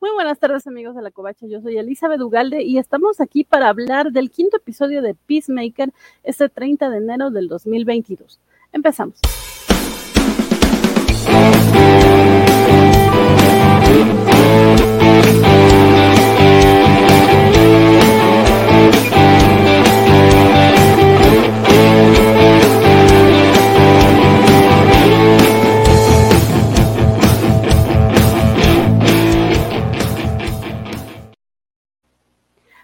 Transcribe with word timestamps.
Muy 0.00 0.12
buenas 0.12 0.38
tardes 0.38 0.66
amigos 0.66 0.96
de 0.96 1.02
la 1.02 1.10
Covacha, 1.10 1.46
yo 1.46 1.60
soy 1.60 1.76
Elizabeth 1.76 2.22
Ugalde 2.22 2.62
y 2.62 2.78
estamos 2.78 3.20
aquí 3.20 3.44
para 3.44 3.68
hablar 3.68 4.12
del 4.12 4.30
quinto 4.30 4.56
episodio 4.56 5.02
de 5.02 5.14
Peacemaker 5.14 5.92
este 6.22 6.48
30 6.48 6.88
de 6.88 6.96
enero 6.96 7.30
del 7.30 7.48
2022. 7.48 8.40
Empezamos. 8.72 9.20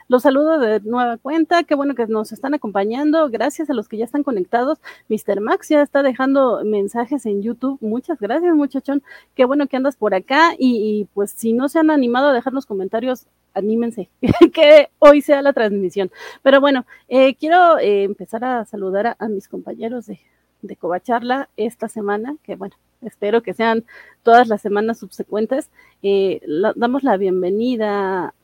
Los 0.08 0.22
saludo 0.22 0.60
de 0.60 0.78
nueva 0.80 1.16
cuenta, 1.16 1.64
qué 1.64 1.74
bueno 1.74 1.96
que 1.96 2.06
nos 2.06 2.30
están 2.30 2.54
acompañando, 2.54 3.28
gracias 3.28 3.70
a 3.70 3.74
los 3.74 3.88
que 3.88 3.96
ya 3.96 4.04
están 4.04 4.22
conectados. 4.22 4.78
Mr. 5.08 5.40
Max 5.40 5.68
ya 5.68 5.82
está 5.82 6.04
dejando 6.04 6.62
mensajes 6.64 7.26
en 7.26 7.42
YouTube, 7.42 7.78
muchas 7.80 8.20
gracias 8.20 8.54
muchachón, 8.54 9.02
qué 9.34 9.44
bueno 9.44 9.66
que 9.66 9.76
andas 9.76 9.96
por 9.96 10.14
acá 10.14 10.54
y, 10.56 11.08
pues 11.12 11.32
si 11.32 11.52
no 11.52 11.68
se 11.68 11.80
han 11.80 11.90
animado 11.90 12.28
a 12.28 12.32
dejar 12.32 12.52
los 12.52 12.66
comentarios, 12.66 13.26
anímense, 13.52 14.08
que 14.52 14.90
hoy 15.00 15.22
sea 15.22 15.42
la 15.42 15.52
transmisión. 15.52 16.12
Pero 16.40 16.60
bueno, 16.60 16.86
eh, 17.08 17.34
quiero 17.34 17.78
eh, 17.78 18.04
empezar 18.04 18.44
a 18.44 18.64
saludar 18.64 19.16
a, 19.18 19.28
mis 19.28 19.48
compañeros 19.48 20.06
de, 20.06 20.20
de 20.62 20.76
Covacharla 20.76 21.48
esta 21.56 21.88
semana, 21.88 22.36
que 22.44 22.54
bueno, 22.54 22.76
espero 23.02 23.42
que 23.42 23.54
sean 23.54 23.84
todas 24.22 24.46
las 24.46 24.62
semanas 24.62 25.00
subsecuentes. 25.00 25.68
Eh, 26.04 26.40
damos 26.76 27.02
la 27.02 27.16
bienvenida 27.16 28.34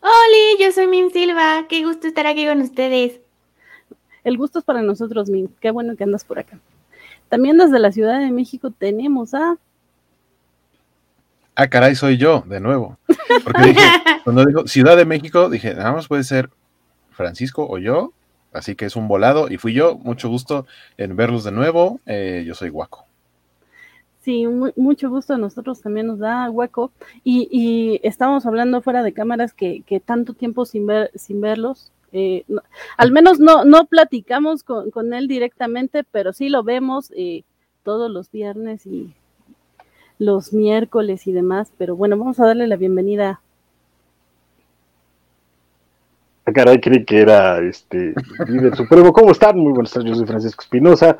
Hola, 0.00 0.60
yo 0.60 0.70
soy 0.70 0.86
Min 0.86 1.10
Silva. 1.10 1.66
Qué 1.68 1.84
gusto 1.84 2.06
estar 2.06 2.26
aquí 2.26 2.46
con 2.46 2.60
ustedes. 2.60 3.20
El 4.22 4.36
gusto 4.36 4.60
es 4.60 4.64
para 4.64 4.80
nosotros, 4.80 5.28
Min. 5.28 5.52
Qué 5.60 5.72
bueno 5.72 5.96
que 5.96 6.04
andas 6.04 6.24
por 6.24 6.38
acá. 6.38 6.58
También 7.28 7.58
desde 7.58 7.80
la 7.80 7.90
Ciudad 7.90 8.20
de 8.20 8.30
México 8.30 8.70
tenemos 8.70 9.34
a. 9.34 9.56
Ah, 11.56 11.66
caray, 11.68 11.96
soy 11.96 12.16
yo, 12.16 12.44
de 12.46 12.60
nuevo. 12.60 12.96
Porque 13.42 13.62
dije, 13.62 13.80
cuando 14.24 14.44
dijo 14.44 14.68
Ciudad 14.68 14.96
de 14.96 15.04
México, 15.04 15.50
dije, 15.50 15.74
nada 15.74 15.92
más 15.92 16.06
puede 16.06 16.22
ser 16.22 16.48
Francisco 17.10 17.66
o 17.68 17.78
yo. 17.78 18.12
Así 18.52 18.76
que 18.76 18.86
es 18.86 18.94
un 18.94 19.08
volado 19.08 19.50
y 19.50 19.58
fui 19.58 19.74
yo. 19.74 19.96
Mucho 19.96 20.28
gusto 20.28 20.66
en 20.96 21.16
verlos 21.16 21.42
de 21.42 21.50
nuevo. 21.50 22.00
Eh, 22.06 22.44
yo 22.46 22.54
soy 22.54 22.68
Guaco. 22.68 23.07
Sí, 24.28 24.44
mucho 24.46 25.08
gusto 25.08 25.32
a 25.32 25.38
nosotros 25.38 25.80
también 25.80 26.06
nos 26.06 26.18
da 26.18 26.50
hueco. 26.50 26.92
Y, 27.24 27.48
y 27.50 27.98
estamos 28.06 28.44
hablando 28.44 28.82
fuera 28.82 29.02
de 29.02 29.14
cámaras 29.14 29.54
que, 29.54 29.80
que 29.86 30.00
tanto 30.00 30.34
tiempo 30.34 30.66
sin, 30.66 30.86
ver, 30.86 31.10
sin 31.14 31.40
verlos. 31.40 31.92
Eh, 32.12 32.44
al 32.98 33.10
menos 33.10 33.40
no, 33.40 33.64
no 33.64 33.86
platicamos 33.86 34.64
con, 34.64 34.90
con, 34.90 35.14
él 35.14 35.28
directamente, 35.28 36.04
pero 36.04 36.34
sí 36.34 36.50
lo 36.50 36.62
vemos 36.62 37.10
eh, 37.16 37.44
todos 37.84 38.10
los 38.10 38.30
viernes 38.30 38.84
y 38.84 39.14
los 40.18 40.52
miércoles 40.52 41.26
y 41.26 41.32
demás. 41.32 41.72
Pero 41.78 41.96
bueno, 41.96 42.18
vamos 42.18 42.38
a 42.38 42.44
darle 42.44 42.66
la 42.66 42.76
bienvenida. 42.76 43.40
Ah, 46.37 46.37
caray, 46.52 46.80
creí 46.80 47.04
que 47.04 47.20
era 47.20 47.58
este 47.58 48.14
líder 48.46 48.76
supremo. 48.76 49.12
¿Cómo 49.12 49.32
están? 49.32 49.58
Muy 49.58 49.72
buenas 49.72 49.92
tardes, 49.92 50.10
yo 50.10 50.14
soy 50.14 50.26
Francisco 50.26 50.62
Espinosa. 50.62 51.18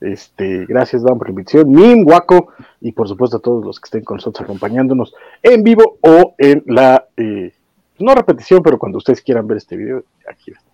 Este, 0.00 0.64
gracias, 0.66 1.02
Dan, 1.02 1.18
por 1.18 1.28
la 1.28 1.32
invitación. 1.32 1.70
Mim, 1.70 2.04
Guaco, 2.04 2.48
y 2.80 2.92
por 2.92 3.08
supuesto 3.08 3.38
a 3.38 3.40
todos 3.40 3.64
los 3.64 3.80
que 3.80 3.86
estén 3.86 4.04
con 4.04 4.16
nosotros 4.16 4.44
acompañándonos 4.44 5.14
en 5.42 5.62
vivo 5.62 5.98
o 6.02 6.34
en 6.38 6.62
la, 6.66 7.06
eh, 7.16 7.52
no 7.98 8.14
repetición, 8.14 8.62
pero 8.62 8.78
cuando 8.78 8.98
ustedes 8.98 9.22
quieran 9.22 9.46
ver 9.46 9.58
este 9.58 9.76
video, 9.76 10.04
aquí 10.28 10.52
está. 10.52 10.68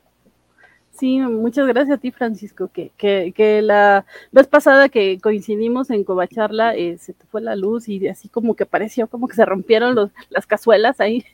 Sí, 0.93 1.19
muchas 1.19 1.67
gracias 1.67 1.99
a 1.99 2.01
ti, 2.01 2.13
Francisco, 2.13 2.69
que, 2.73 2.93
que, 2.97 3.33
que 3.35 3.63
la 3.63 4.07
vez 4.31 4.47
pasada 4.47 4.89
que 4.89 5.19
coincidimos 5.21 5.91
en 5.91 6.05
Covacharla, 6.05 6.77
eh, 6.77 6.99
se 6.99 7.15
te 7.15 7.27
fue 7.27 7.41
la 7.41 7.57
luz 7.57 7.89
y 7.89 8.07
así 8.07 8.29
como 8.29 8.55
que 8.55 8.65
pareció 8.65 9.09
como 9.09 9.27
que 9.27 9.35
se 9.35 9.45
rompieron 9.45 9.97
los, 9.97 10.11
las 10.31 10.47
cazuelas 10.47 11.01
ahí. 11.01 11.25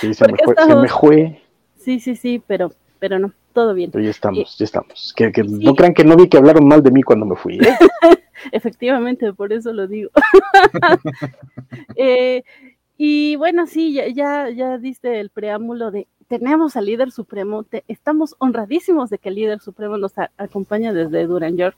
Sí, 0.00 0.14
se, 0.14 0.26
me 0.32 0.38
fue, 0.42 0.54
se 0.56 0.74
me 0.74 0.88
fue. 0.88 1.43
Sí, 1.84 2.00
sí, 2.00 2.16
sí, 2.16 2.42
pero, 2.46 2.72
pero 2.98 3.18
no 3.18 3.32
todo 3.52 3.74
bien. 3.74 3.90
Pero 3.90 4.04
ya 4.04 4.10
estamos, 4.10 4.56
ya 4.58 4.64
estamos. 4.64 5.12
Que, 5.14 5.30
no 5.44 5.74
crean 5.74 5.94
que 5.94 6.04
no 6.04 6.16
vi 6.16 6.28
que 6.28 6.38
hablaron 6.38 6.66
mal 6.66 6.82
de 6.82 6.90
mí 6.90 7.02
cuando 7.02 7.26
me 7.26 7.36
fui. 7.36 7.58
¿eh? 7.58 7.76
Efectivamente, 8.52 9.32
por 9.32 9.52
eso 9.52 9.72
lo 9.72 9.86
digo. 9.86 10.10
Eh, 11.96 12.42
y 12.96 13.36
bueno, 13.36 13.66
sí, 13.66 13.92
ya, 13.92 14.08
ya, 14.08 14.50
ya 14.50 14.78
diste 14.78 15.20
el 15.20 15.30
preámbulo 15.30 15.90
de 15.90 16.06
tenemos 16.28 16.76
al 16.76 16.86
líder 16.86 17.10
supremo, 17.10 17.66
estamos 17.88 18.34
honradísimos 18.38 19.10
de 19.10 19.18
que 19.18 19.28
el 19.28 19.36
líder 19.36 19.60
supremo 19.60 19.98
nos 19.98 20.12
acompaña 20.36 20.92
desde 20.92 21.26
Duran 21.26 21.56
York. 21.56 21.76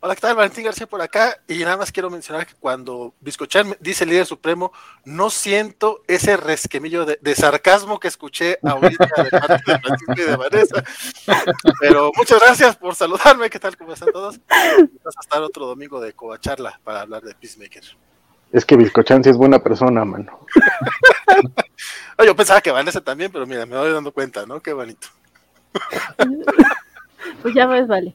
Hola, 0.00 0.14
¿qué 0.14 0.20
tal? 0.20 0.36
Valentín 0.36 0.64
García 0.64 0.86
por 0.86 1.02
acá. 1.02 1.40
Y 1.48 1.58
nada 1.58 1.76
más 1.76 1.90
quiero 1.90 2.08
mencionar 2.08 2.46
que 2.46 2.54
cuando 2.54 3.14
Biscochan 3.20 3.76
dice 3.80 4.06
líder 4.06 4.26
supremo, 4.26 4.70
no 5.04 5.28
siento 5.28 6.02
ese 6.06 6.36
resquemillo 6.36 7.04
de, 7.04 7.34
sarcasmo 7.34 7.98
que 7.98 8.06
escuché 8.06 8.60
ahorita 8.62 9.08
de 9.24 9.30
parte 9.30 9.72
de 9.72 9.78
Francisco 9.80 10.14
y 10.16 10.20
de 10.22 10.36
Vanessa. 10.36 10.84
Pero 11.80 12.12
muchas 12.16 12.38
gracias 12.38 12.76
por 12.76 12.94
saludarme. 12.94 13.50
¿Qué 13.50 13.58
tal? 13.58 13.76
¿Cómo 13.76 13.92
están 13.92 14.12
todos? 14.12 14.38
Vamos 14.48 15.16
a 15.16 15.20
estar 15.20 15.42
otro 15.42 15.66
domingo 15.66 16.00
de 16.00 16.12
Coacharla 16.12 16.78
para 16.84 17.00
hablar 17.00 17.22
de 17.22 17.34
Peacemaker. 17.34 17.82
Es 18.52 18.64
que 18.64 18.76
Biscochan 18.76 19.24
sí 19.24 19.30
es 19.30 19.36
buena 19.36 19.58
persona, 19.58 20.04
mano. 20.04 20.46
Yo 22.24 22.36
pensaba 22.36 22.60
que 22.60 22.70
Vanessa 22.70 23.00
también, 23.00 23.32
pero 23.32 23.48
mira, 23.48 23.66
me 23.66 23.76
voy 23.76 23.90
dando 23.90 24.12
cuenta, 24.12 24.46
¿no? 24.46 24.60
Qué 24.60 24.72
bonito. 24.72 25.08
Pues 27.42 27.54
ya 27.54 27.66
ves, 27.66 27.86
vale. 27.86 28.14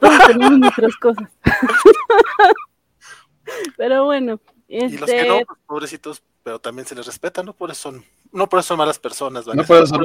Todos 0.00 0.26
tenemos 0.26 0.58
nuestras 0.58 0.96
cosas. 0.96 1.28
Pero 3.76 4.04
bueno. 4.04 4.40
Este... 4.68 4.94
Y 4.94 4.98
los 4.98 5.10
que 5.10 5.16
este 5.16 5.28
no, 5.28 5.40
pues, 5.46 5.58
pobrecitos, 5.66 6.22
pero 6.42 6.58
también 6.58 6.86
se 6.86 6.94
les 6.94 7.06
respeta, 7.06 7.42
no 7.42 7.52
por 7.52 7.70
eso 7.70 7.90
son, 7.90 8.04
no 8.32 8.48
por 8.48 8.58
eso 8.58 8.68
son 8.68 8.78
malas 8.78 8.98
personas, 8.98 9.46
no 9.46 9.64
por, 9.64 9.76
eso 9.76 9.86
son, 9.86 10.00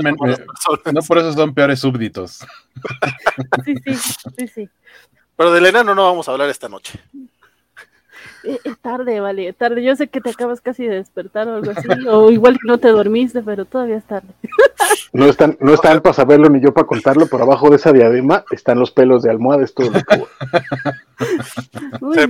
no 0.93 1.01
por 1.01 1.17
eso 1.17 1.33
son 1.33 1.53
peores 1.53 1.79
súbditos. 1.79 2.45
Sí, 3.63 3.75
sí, 3.85 3.95
sí, 4.37 4.47
sí. 4.47 4.69
Pero 5.37 5.51
de 5.51 5.59
Elena 5.59 5.83
no, 5.83 5.95
no 5.95 6.03
vamos 6.03 6.27
a 6.27 6.31
hablar 6.31 6.49
esta 6.49 6.67
noche. 6.67 6.99
Eh, 8.43 8.59
es 8.63 8.77
tarde, 8.79 9.19
vale, 9.19 9.51
tarde. 9.53 9.83
Yo 9.83 9.95
sé 9.95 10.07
que 10.07 10.21
te 10.21 10.29
acabas 10.29 10.61
casi 10.61 10.85
de 10.85 10.95
despertar 10.95 11.47
o 11.47 11.55
algo 11.55 11.71
así, 11.71 11.87
o 12.07 12.31
igual 12.31 12.53
que 12.55 12.67
no 12.67 12.77
te 12.77 12.89
dormiste, 12.89 13.41
pero 13.41 13.65
todavía 13.65 13.97
es 13.97 14.05
tarde. 14.05 14.29
No 15.13 15.25
están, 15.25 15.57
no 15.59 15.73
están 15.73 16.01
para 16.01 16.13
saberlo 16.13 16.49
ni 16.49 16.61
yo 16.61 16.73
para 16.73 16.87
contarlo, 16.87 17.27
por 17.27 17.41
abajo 17.41 17.69
de 17.69 17.77
esa 17.77 17.91
diadema 17.91 18.45
están 18.51 18.79
los 18.79 18.91
pelos 18.91 19.23
de 19.23 19.31
almohada, 19.31 19.63
es 19.63 19.73
todo 19.73 19.91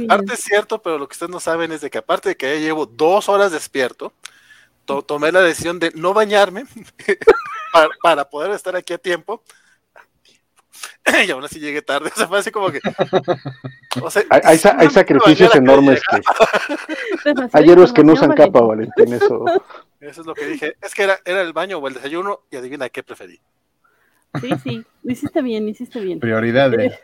parte 0.08 0.34
es 0.34 0.40
cierto, 0.40 0.82
pero 0.82 0.98
lo 0.98 1.08
que 1.08 1.14
ustedes 1.14 1.32
no 1.32 1.40
saben 1.40 1.72
es 1.72 1.82
de 1.82 1.90
que 1.90 1.98
aparte 1.98 2.30
de 2.30 2.38
que 2.38 2.56
ya 2.56 2.60
llevo 2.60 2.86
dos 2.86 3.30
horas 3.30 3.52
despierto, 3.52 4.14
tomé 5.06 5.32
la 5.32 5.42
decisión 5.42 5.80
de 5.80 5.92
no 5.96 6.14
bañarme 6.14 6.66
para 8.02 8.30
poder 8.30 8.52
estar 8.52 8.76
aquí 8.76 8.94
a 8.94 8.98
tiempo 8.98 9.44
y 11.28 11.32
aún 11.32 11.44
así 11.44 11.60
llegué 11.60 11.82
tarde. 11.82 12.12
O 12.18 12.18
sea, 12.18 12.28
fue 12.28 12.40
así 12.40 12.52
como 12.52 12.72
que. 12.72 12.80
hay, 14.30 14.90
sacrificios 14.90 15.56
enormes 15.56 16.02
que. 16.10 16.22
hay 17.54 17.70
héroes 17.70 17.94
que 17.94 18.04
no 18.04 18.14
usan 18.14 18.34
capa, 18.34 18.62
Valentín, 18.62 19.14
eso. 19.14 19.46
Eso 20.00 20.22
es 20.22 20.28
lo 20.28 20.34
que 20.34 20.46
dije. 20.46 20.76
Es 20.82 20.94
que 20.94 21.04
era, 21.04 21.20
era 21.26 21.42
el 21.42 21.54
baño 21.54 21.78
o 21.78 21.88
el 21.88 21.94
desayuno 21.94 22.42
y 22.52 22.58
adivina 22.58 22.90
qué 22.90 23.04
preferí. 23.04 23.40
Sí, 24.42 24.50
sí, 24.64 24.86
hiciste 25.04 25.42
bien, 25.42 25.68
hiciste 25.68 26.00
bien. 26.00 26.20
Prioridades. 26.20 27.00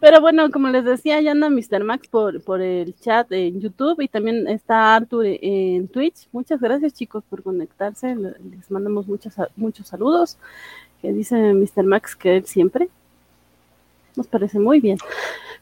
Pero 0.00 0.20
bueno, 0.20 0.50
como 0.50 0.68
les 0.68 0.84
decía, 0.84 1.20
ya 1.20 1.32
anda 1.32 1.50
Mr. 1.50 1.84
Max 1.84 2.08
por, 2.08 2.42
por 2.42 2.62
el 2.62 2.94
chat 2.96 3.30
en 3.32 3.60
YouTube 3.60 4.00
y 4.00 4.08
también 4.08 4.48
está 4.48 4.96
Arthur 4.96 5.26
en 5.26 5.88
Twitch. 5.88 6.28
Muchas 6.32 6.60
gracias 6.60 6.94
chicos 6.94 7.22
por 7.28 7.42
conectarse. 7.42 8.14
Les 8.14 8.70
mandamos 8.70 9.06
muchos, 9.06 9.34
muchos 9.56 9.88
saludos 9.88 10.38
que 11.02 11.12
dice 11.12 11.36
Mr. 11.52 11.84
Max 11.84 12.16
que 12.16 12.36
él 12.36 12.46
siempre. 12.46 12.88
Nos 14.16 14.28
parece 14.28 14.58
muy 14.58 14.80
bien. 14.80 14.98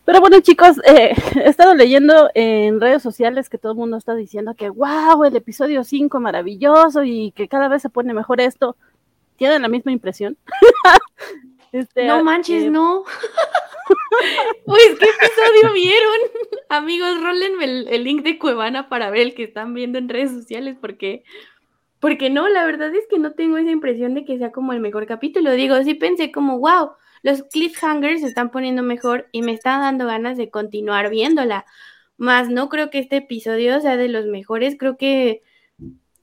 Pero 0.04 0.20
bueno, 0.20 0.40
chicos, 0.40 0.78
eh, 0.84 1.14
he 1.36 1.48
estado 1.48 1.74
leyendo 1.74 2.30
en 2.34 2.80
redes 2.80 3.02
sociales 3.02 3.48
que 3.48 3.58
todo 3.58 3.72
el 3.72 3.78
mundo 3.78 3.96
está 3.96 4.14
diciendo 4.14 4.54
que, 4.54 4.68
wow, 4.68 5.24
el 5.24 5.34
episodio 5.34 5.82
5 5.82 6.20
maravilloso 6.20 7.02
y 7.04 7.32
que 7.32 7.48
cada 7.48 7.68
vez 7.68 7.82
se 7.82 7.88
pone 7.88 8.12
mejor 8.12 8.40
esto. 8.40 8.76
¿Tienen 9.36 9.62
la 9.62 9.68
misma 9.68 9.92
impresión? 9.92 10.36
este, 11.72 12.06
no 12.06 12.22
manches, 12.22 12.64
eh, 12.64 12.70
no. 12.70 13.04
Pues, 14.66 14.84
¿qué 15.00 15.06
episodio 15.06 15.72
vieron? 15.74 16.16
Amigos, 16.68 17.20
rólenme 17.20 17.64
el, 17.64 17.88
el, 17.88 18.04
link 18.04 18.22
de 18.22 18.38
Cuevana 18.38 18.88
para 18.88 19.10
ver 19.10 19.22
el 19.22 19.34
que 19.34 19.42
están 19.42 19.74
viendo 19.74 19.98
en 19.98 20.08
redes 20.08 20.30
sociales 20.30 20.76
porque 20.80 21.24
porque 22.00 22.30
no, 22.30 22.48
la 22.48 22.64
verdad 22.64 22.94
es 22.94 23.06
que 23.08 23.18
no 23.18 23.32
tengo 23.32 23.58
esa 23.58 23.70
impresión 23.70 24.14
de 24.14 24.24
que 24.24 24.38
sea 24.38 24.52
como 24.52 24.72
el 24.72 24.80
mejor 24.80 25.06
capítulo. 25.06 25.52
Digo, 25.52 25.82
sí 25.84 25.94
pensé 25.94 26.32
como, 26.32 26.58
wow, 26.58 26.92
los 27.22 27.42
cliffhangers 27.44 28.22
se 28.22 28.26
están 28.26 28.50
poniendo 28.50 28.82
mejor 28.82 29.28
y 29.32 29.42
me 29.42 29.52
está 29.52 29.78
dando 29.78 30.06
ganas 30.06 30.38
de 30.38 30.50
continuar 30.50 31.10
viéndola. 31.10 31.66
más 32.16 32.48
no 32.48 32.68
creo 32.68 32.90
que 32.90 32.98
este 32.98 33.16
episodio 33.18 33.80
sea 33.80 33.96
de 33.96 34.08
los 34.08 34.26
mejores, 34.26 34.76
creo 34.78 34.96
que, 34.96 35.42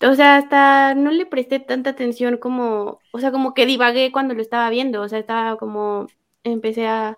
o 0.02 0.14
sea, 0.16 0.38
hasta 0.38 0.96
no 0.96 1.12
le 1.12 1.26
presté 1.26 1.60
tanta 1.60 1.92
atención 1.92 2.38
como, 2.38 3.00
o 3.12 3.20
sea, 3.20 3.32
como 3.32 3.54
que 3.54 3.66
divagué 3.66 4.12
cuando 4.12 4.34
lo 4.34 4.42
estaba 4.42 4.70
viendo, 4.70 5.02
o 5.02 5.10
sea, 5.10 5.20
estaba 5.20 5.58
como, 5.58 6.08
empecé 6.44 6.88
a, 6.88 7.18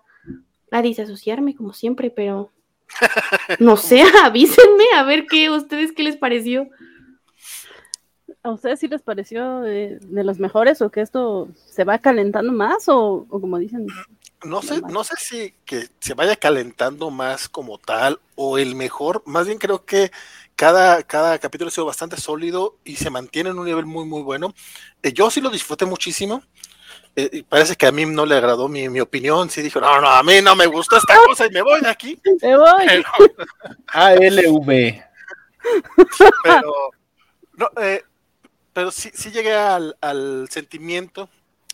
a 0.70 0.82
disasociarme 0.82 1.54
como 1.54 1.72
siempre, 1.72 2.10
pero 2.10 2.52
no 3.58 3.76
sé, 3.76 4.02
avísenme 4.24 4.84
a 4.96 5.02
ver 5.02 5.26
qué, 5.26 5.50
ustedes 5.50 5.92
qué 5.92 6.02
les 6.02 6.16
pareció. 6.16 6.68
¿A 8.42 8.50
ustedes 8.50 8.80
sí 8.80 8.88
les 8.88 9.02
pareció 9.02 9.60
de, 9.60 9.98
los 10.02 10.38
mejores 10.38 10.80
o 10.80 10.90
que 10.90 11.02
esto 11.02 11.48
se 11.66 11.84
va 11.84 11.98
calentando 11.98 12.52
más 12.52 12.88
o, 12.88 13.26
como 13.28 13.58
dicen? 13.58 13.86
No 14.44 14.62
sé, 14.62 14.80
no 14.80 15.04
sé 15.04 15.14
si 15.18 15.54
que 15.66 15.88
se 15.98 16.14
vaya 16.14 16.34
calentando 16.36 17.10
más 17.10 17.50
como 17.50 17.76
tal 17.76 18.18
o 18.36 18.56
el 18.56 18.74
mejor, 18.74 19.22
más 19.26 19.46
bien 19.46 19.58
creo 19.58 19.84
que 19.84 20.10
cada, 20.56 21.02
cada 21.02 21.38
capítulo 21.38 21.68
ha 21.68 21.70
sido 21.70 21.84
bastante 21.84 22.16
sólido 22.16 22.76
y 22.82 22.96
se 22.96 23.10
mantiene 23.10 23.50
en 23.50 23.58
un 23.58 23.66
nivel 23.66 23.84
muy 23.84 24.06
muy 24.06 24.22
bueno. 24.22 24.54
Eh, 25.02 25.12
yo 25.12 25.30
sí 25.30 25.42
lo 25.42 25.50
disfruté 25.50 25.84
muchísimo. 25.84 26.42
Eh, 27.16 27.44
parece 27.48 27.76
que 27.76 27.86
a 27.86 27.92
mí 27.92 28.06
no 28.06 28.24
le 28.24 28.36
agradó 28.36 28.68
mi, 28.68 28.88
mi, 28.88 29.00
opinión. 29.00 29.50
Sí 29.50 29.62
dijo, 29.62 29.80
no, 29.80 30.00
no, 30.00 30.08
a 30.08 30.22
mí 30.22 30.40
no 30.42 30.54
me 30.56 30.66
gustó 30.66 30.96
esta 30.96 31.16
cosa 31.26 31.46
y 31.46 31.50
me 31.50 31.62
voy 31.62 31.80
de 31.80 31.88
aquí. 31.88 32.20
Me 32.42 32.56
voy. 32.56 33.04
ALV. 33.88 34.66
Pero, 36.44 36.72
no, 37.54 37.70
eh, 37.82 38.02
pero 38.72 38.90
sí, 38.90 39.10
sí 39.14 39.30
llegué 39.30 39.54
al, 39.54 40.48
sentimiento 40.50 41.28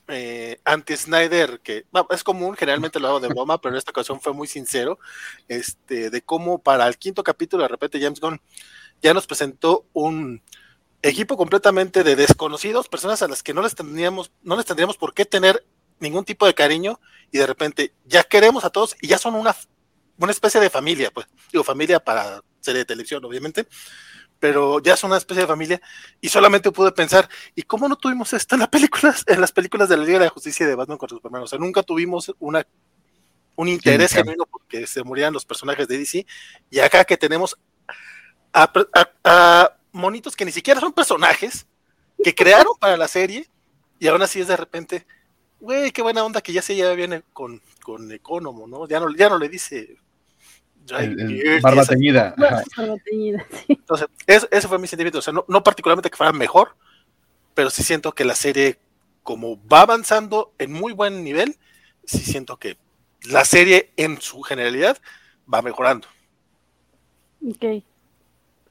eh, 0.09 0.61
anti-Snyder, 0.65 1.61
que 1.61 1.85
es 2.11 2.25
común, 2.25 2.57
generalmente 2.57 3.01
lo 3.01 3.09
hago 3.09 3.21
de 3.21 3.29
broma, 3.29 3.61
pero 3.61 3.75
en 3.75 3.79
esta 3.79 3.91
ocasión 3.91 4.21
fue 4.21 4.33
muy 4.33 4.47
sincero, 4.47 4.99
este, 5.49 6.11
de 6.11 6.23
cómo 6.23 6.59
para 6.59 6.87
el 6.87 6.97
quinto 6.97 7.23
capítulo 7.25 7.63
de 7.63 7.69
repente 7.69 8.01
James 8.01 8.21
Gunn 8.21 8.41
ya 9.03 9.13
nos 9.13 9.27
presentó 9.27 9.87
un 9.93 10.43
equipo 11.03 11.37
completamente 11.37 12.05
de 12.05 12.17
desconocidos, 12.17 12.89
personas 12.89 13.23
a 13.23 13.29
las 13.29 13.43
que 13.43 13.55
no 13.55 13.63
les 13.63 13.75
tendríamos, 13.75 14.33
no 14.43 14.57
les 14.57 14.65
tendríamos 14.65 14.97
por 14.97 15.13
qué 15.13 15.25
tener 15.25 15.65
ningún 15.99 16.25
tipo 16.25 16.47
de 16.47 16.55
cariño, 16.55 17.01
y 17.33 17.39
de 17.39 17.47
repente 17.47 17.95
ya 18.05 18.23
queremos 18.23 18.65
a 18.65 18.71
todos 18.71 18.97
y 19.01 19.09
ya 19.09 19.19
son 19.19 19.35
una, 19.35 19.57
una 20.19 20.33
especie 20.33 20.61
de 20.61 20.71
familia, 20.71 21.11
pues, 21.11 21.27
digo, 21.53 21.65
familia 21.65 22.01
para 22.01 22.43
serie 22.61 22.81
de 22.81 22.85
televisión, 22.85 23.25
obviamente, 23.25 23.67
pero 24.39 24.81
ya 24.81 24.95
es 24.95 25.05
una 25.05 25.17
especie 25.17 25.43
de 25.43 25.47
familia 25.47 25.81
y 26.21 26.29
solamente 26.29 26.71
pude 26.71 26.93
pensar, 26.93 27.29
¿y 27.55 27.63
cómo 27.63 27.89
no 27.89 27.97
tuvimos 27.97 28.33
esto 28.33 28.55
en 28.55 28.61
las 28.61 28.69
películas, 28.69 29.25
en 29.27 29.41
las 29.41 29.53
películas 29.53 29.89
de 29.89 29.97
la 29.97 30.05
Liga 30.05 30.19
de 30.19 30.25
la 30.27 30.31
Justicia 30.31 30.67
de 30.67 30.75
Batman 30.75 30.99
contra 30.99 31.17
Superman? 31.17 31.43
O 31.43 31.47
sea, 31.47 31.59
nunca 31.59 31.83
tuvimos 31.83 32.35
una 32.39 32.67
un 33.57 33.69
interés 33.69 34.13
genuino 34.13 34.45
porque 34.47 34.87
se 34.87 35.03
morían 35.03 35.33
los 35.33 35.45
personajes 35.45 35.89
de 35.89 35.99
DC 35.99 36.27
y 36.71 36.79
acá 36.79 37.05
que 37.05 37.17
tenemos 37.17 37.57
a, 38.53 39.73
monitos 39.93 40.37
que 40.37 40.45
ni 40.45 40.53
siquiera 40.53 40.79
son 40.79 40.93
personajes 40.93 41.67
que 42.23 42.35
crearon 42.35 42.75
para 42.81 42.97
la 42.97 43.09
serie 43.09 43.49
y 43.99 44.09
aún 44.09 44.21
así 44.21 44.41
es 44.41 44.49
de 44.49 44.57
repente, 44.57 45.07
güey, 45.59 45.91
qué 45.91 46.03
buena 46.03 46.23
onda 46.23 46.43
que 46.43 46.53
ya 46.53 46.61
se 46.61 46.75
lleva 46.75 46.93
bien 46.93 47.25
con, 47.33 47.63
con 47.83 48.13
Economo, 48.13 48.67
¿no? 48.67 48.87
Ya 48.87 49.01
no, 49.01 49.15
ya 49.17 49.31
no 49.31 49.39
le 49.39 49.49
dice 49.49 49.97
barba 51.63 51.85
teñida. 51.85 52.35
Entonces, 53.69 54.09
ese 54.27 54.69
fue 54.69 54.79
mi 54.79 54.87
sentimiento. 54.87 55.19
O 55.19 55.23
sea, 55.23 55.35
no, 55.35 55.65
particularmente 55.65 56.11
que 56.11 56.17
fuera 56.17 56.33
mejor, 56.33 56.77
pero 57.55 57.71
sí 57.71 57.83
siento 57.83 58.13
que 58.13 58.25
la 58.25 58.35
serie, 58.35 58.79
como 59.23 59.59
va 59.67 59.83
avanzando 59.83 60.53
en 60.59 60.73
muy 60.73 60.93
buen 60.93 61.25
nivel, 61.25 61.57
sí 62.05 62.19
siento 62.19 62.57
que 62.57 62.77
la 63.29 63.45
serie 63.45 63.93
en 63.97 64.21
su 64.21 64.43
generalidad 64.43 64.99
va 65.53 65.63
mejorando. 65.63 66.09
Ok. 67.47 67.83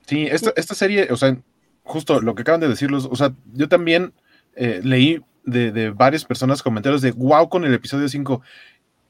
Sí, 0.08 0.28
esta, 0.28 0.54
esta 0.56 0.76
serie, 0.76 1.08
o 1.12 1.18
sea, 1.18 1.38
justo 1.84 2.22
lo 2.22 2.36
que 2.36 2.42
acaban 2.44 2.62
de 2.62 2.68
decirlos, 2.68 3.08
o 3.10 3.16
sea, 3.16 3.34
yo 3.54 3.68
también 3.68 4.14
eh, 4.56 4.82
leí 4.84 5.22
de, 5.44 5.72
de, 5.72 5.90
varias 5.90 6.26
personas 6.26 6.62
comentarios 6.62 7.02
de 7.02 7.12
wow 7.12 7.50
con 7.50 7.66
el 7.66 7.74
episodio 7.74 8.08
5 8.08 8.42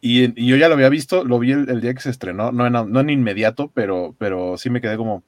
y, 0.08 0.46
yo 0.46 0.56
ya 0.56 0.68
lo 0.68 0.76
había 0.76 0.90
visto, 0.90 1.24
lo 1.24 1.40
vi 1.40 1.52
el, 1.52 1.82
día 1.82 1.96
que 1.96 2.02
se 2.02 2.12
estrenó, 2.12 2.52
no 2.52 2.68
en, 2.68 2.74
no 2.74 3.00
en 3.00 3.10
inmediato, 3.10 3.72
pero, 3.74 4.16
pero 4.20 4.56
sí 4.56 4.70
me 4.70 4.80
quedé 4.80 4.98
como... 4.98 5.24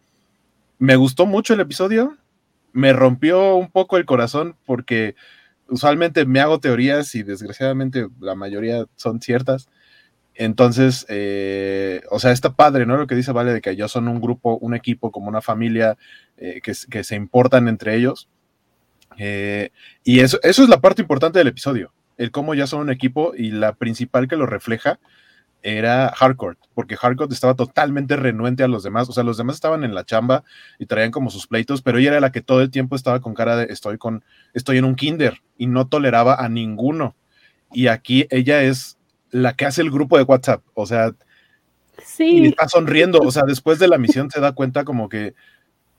Me 0.77 0.95
gustó 0.95 1.25
mucho 1.25 1.55
el 1.55 1.61
episodio, 1.61 2.15
me 2.73 2.93
rompió 2.93 3.55
un 3.55 3.71
poco 3.71 3.97
el 3.97 4.05
corazón 4.05 4.55
porque 4.67 5.15
usualmente 5.67 6.27
me 6.27 6.41
hago 6.41 6.59
teorías 6.59 7.15
y 7.15 7.23
desgraciadamente 7.23 8.07
la 8.19 8.35
mayoría 8.35 8.85
son 8.97 9.19
ciertas. 9.19 9.67
Entonces, 10.35 11.07
eh, 11.09 12.03
o 12.11 12.19
sea, 12.19 12.31
está 12.31 12.53
padre, 12.53 12.85
¿no? 12.85 12.97
Lo 12.97 13.07
que 13.07 13.15
dice 13.15 13.31
Vale 13.31 13.53
de 13.53 13.61
que 13.61 13.71
ellos 13.71 13.91
son 13.91 14.07
un 14.07 14.21
grupo, 14.21 14.59
un 14.59 14.75
equipo, 14.75 15.11
como 15.11 15.27
una 15.27 15.41
familia 15.41 15.97
eh, 16.37 16.61
que, 16.61 16.73
que, 16.87 17.03
se 17.03 17.15
importan 17.15 17.67
entre 17.67 17.95
ellos. 17.95 18.29
Eh, 19.17 19.71
y 20.03 20.19
eso, 20.19 20.39
eso 20.43 20.61
es 20.61 20.69
la 20.69 20.81
parte 20.81 21.01
importante 21.01 21.39
del 21.39 21.47
episodio 21.47 21.91
el 22.17 22.31
cómo 22.31 22.53
ya 22.55 22.67
son 22.67 22.81
un 22.81 22.89
equipo 22.89 23.33
y 23.35 23.51
la 23.51 23.73
principal 23.73 24.27
que 24.27 24.35
lo 24.35 24.45
refleja 24.45 24.99
era 25.63 26.13
Hardcore, 26.15 26.57
porque 26.73 26.95
Hardcore 26.95 27.33
estaba 27.33 27.55
totalmente 27.55 28.15
renuente 28.15 28.63
a 28.63 28.67
los 28.67 28.83
demás, 28.83 29.09
o 29.09 29.11
sea, 29.11 29.23
los 29.23 29.37
demás 29.37 29.55
estaban 29.55 29.83
en 29.83 29.95
la 29.95 30.05
chamba 30.05 30.43
y 30.79 30.85
traían 30.85 31.11
como 31.11 31.29
sus 31.29 31.47
pleitos, 31.47 31.81
pero 31.81 31.97
ella 31.97 32.11
era 32.11 32.19
la 32.19 32.31
que 32.31 32.41
todo 32.41 32.61
el 32.61 32.71
tiempo 32.71 32.95
estaba 32.95 33.21
con 33.21 33.33
cara 33.33 33.57
de 33.57 33.65
estoy 33.65 33.97
con 33.97 34.23
estoy 34.53 34.77
en 34.77 34.85
un 34.85 34.95
kinder 34.95 35.41
y 35.57 35.67
no 35.67 35.87
toleraba 35.87 36.35
a 36.35 36.47
ninguno. 36.47 37.15
Y 37.71 37.87
aquí 37.87 38.27
ella 38.29 38.61
es 38.63 38.97
la 39.31 39.53
que 39.53 39.65
hace 39.65 39.81
el 39.81 39.91
grupo 39.91 40.17
de 40.17 40.23
WhatsApp, 40.23 40.63
o 40.73 40.85
sea, 40.85 41.11
sí. 42.03 42.43
y 42.43 42.47
está 42.47 42.67
sonriendo, 42.69 43.19
o 43.19 43.31
sea, 43.31 43.43
después 43.45 43.79
de 43.79 43.87
la 43.87 43.97
misión 43.97 44.29
se 44.31 44.39
da 44.39 44.53
cuenta 44.53 44.85
como 44.85 45.09
que 45.09 45.33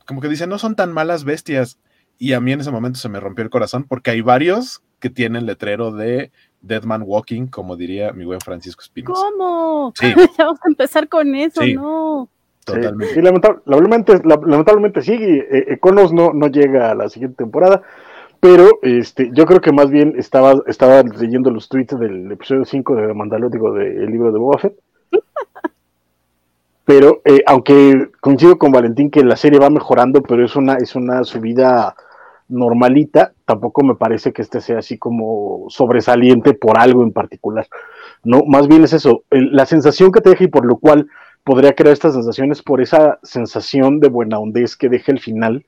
como 0.07 0.23
que 0.23 0.29
dice, 0.29 0.47
"No 0.47 0.59
son 0.59 0.77
tan 0.77 0.93
malas 0.93 1.25
bestias." 1.25 1.79
Y 2.19 2.33
a 2.33 2.41
mí 2.41 2.53
en 2.53 2.61
ese 2.61 2.71
momento 2.71 2.99
se 2.99 3.09
me 3.11 3.21
rompió 3.21 3.45
el 3.45 3.51
corazón 3.51 3.85
porque 3.85 4.11
hay 4.11 4.23
varios 4.23 4.83
que 5.01 5.11
tienen 5.11 5.47
letrero 5.47 5.93
de 5.93 6.31
Dead 6.61 6.83
Man 6.85 7.03
Walking, 7.05 7.47
como 7.47 7.77
diría 7.77 8.13
mi 8.13 8.25
buen 8.25 8.41
Francisco 8.41 8.83
Espinosa. 8.83 9.23
¿Cómo? 9.23 9.93
Sí. 9.95 10.13
Vamos 10.39 10.59
a 10.65 10.69
empezar 10.69 11.09
con 11.09 11.35
eso, 11.35 11.61
¿no? 11.67 12.29
Totalmente. 12.65 13.15
Sí, 13.15 13.23
lamentablemente, 13.23 14.21
lamentablemente 14.25 15.03
sí, 15.03 15.15
eh, 15.15 15.65
Econos 15.69 16.13
no, 16.13 16.33
no 16.35 16.49
llega 16.49 16.91
a 16.91 16.95
la 16.95 17.09
siguiente 17.09 17.37
temporada, 17.39 17.83
pero 18.41 18.79
este, 18.83 19.31
yo 19.33 19.47
creo 19.47 19.61
que 19.61 19.73
más 19.73 19.91
bien 19.91 20.15
estaba, 20.17 20.55
estaba 20.67 21.03
leyendo 21.03 21.51
los 21.51 21.69
tweets 21.69 21.99
del 21.99 22.31
episodio 22.31 22.65
5 22.65 22.95
de 22.95 23.15
Mandalótico 23.15 23.73
del 23.73 24.07
libro 24.07 24.33
de 24.33 24.39
Boba 24.39 24.59
Fett. 24.59 24.79
pero 26.85 27.23
eh, 27.25 27.43
aunque 27.47 28.11
coincido 28.21 28.59
con 28.59 28.71
Valentín 28.71 29.11
que 29.11 29.25
la 29.25 29.37
serie 29.37 29.59
va 29.59 29.71
mejorando, 29.71 30.23
pero 30.23 30.45
es 30.45 30.55
una, 30.55 30.75
es 30.75 30.95
una 30.95 31.25
subida 31.25 31.97
normalita, 32.49 33.33
tampoco 33.45 33.85
me 33.85 33.95
parece 33.95 34.33
que 34.33 34.43
este 34.43 34.61
sea 34.61 34.79
así 34.79 34.99
como 34.99 35.67
sobresaliente 35.69 36.55
por 36.55 36.79
algo 36.79 37.03
en 37.03 37.13
particular. 37.13 37.67
No, 38.25 38.45
más 38.47 38.69
bien 38.69 38.85
es 38.85 38.93
eso, 38.93 39.25
la 39.31 39.67
sensación 39.67 40.13
que 40.13 40.21
te 40.21 40.31
deja 40.31 40.45
y 40.45 40.49
por 40.49 40.65
lo 40.65 40.77
cual 40.77 41.09
podría 41.45 41.75
crear 41.75 41.93
estas 41.93 42.15
sensaciones 42.15 42.63
por 42.63 42.81
esa 42.81 43.19
sensación 43.23 44.01
de 44.01 44.09
buena 44.09 44.39
hondez 44.39 44.77
que 44.77 44.89
deja 44.89 45.13
el 45.13 45.21
final, 45.21 45.65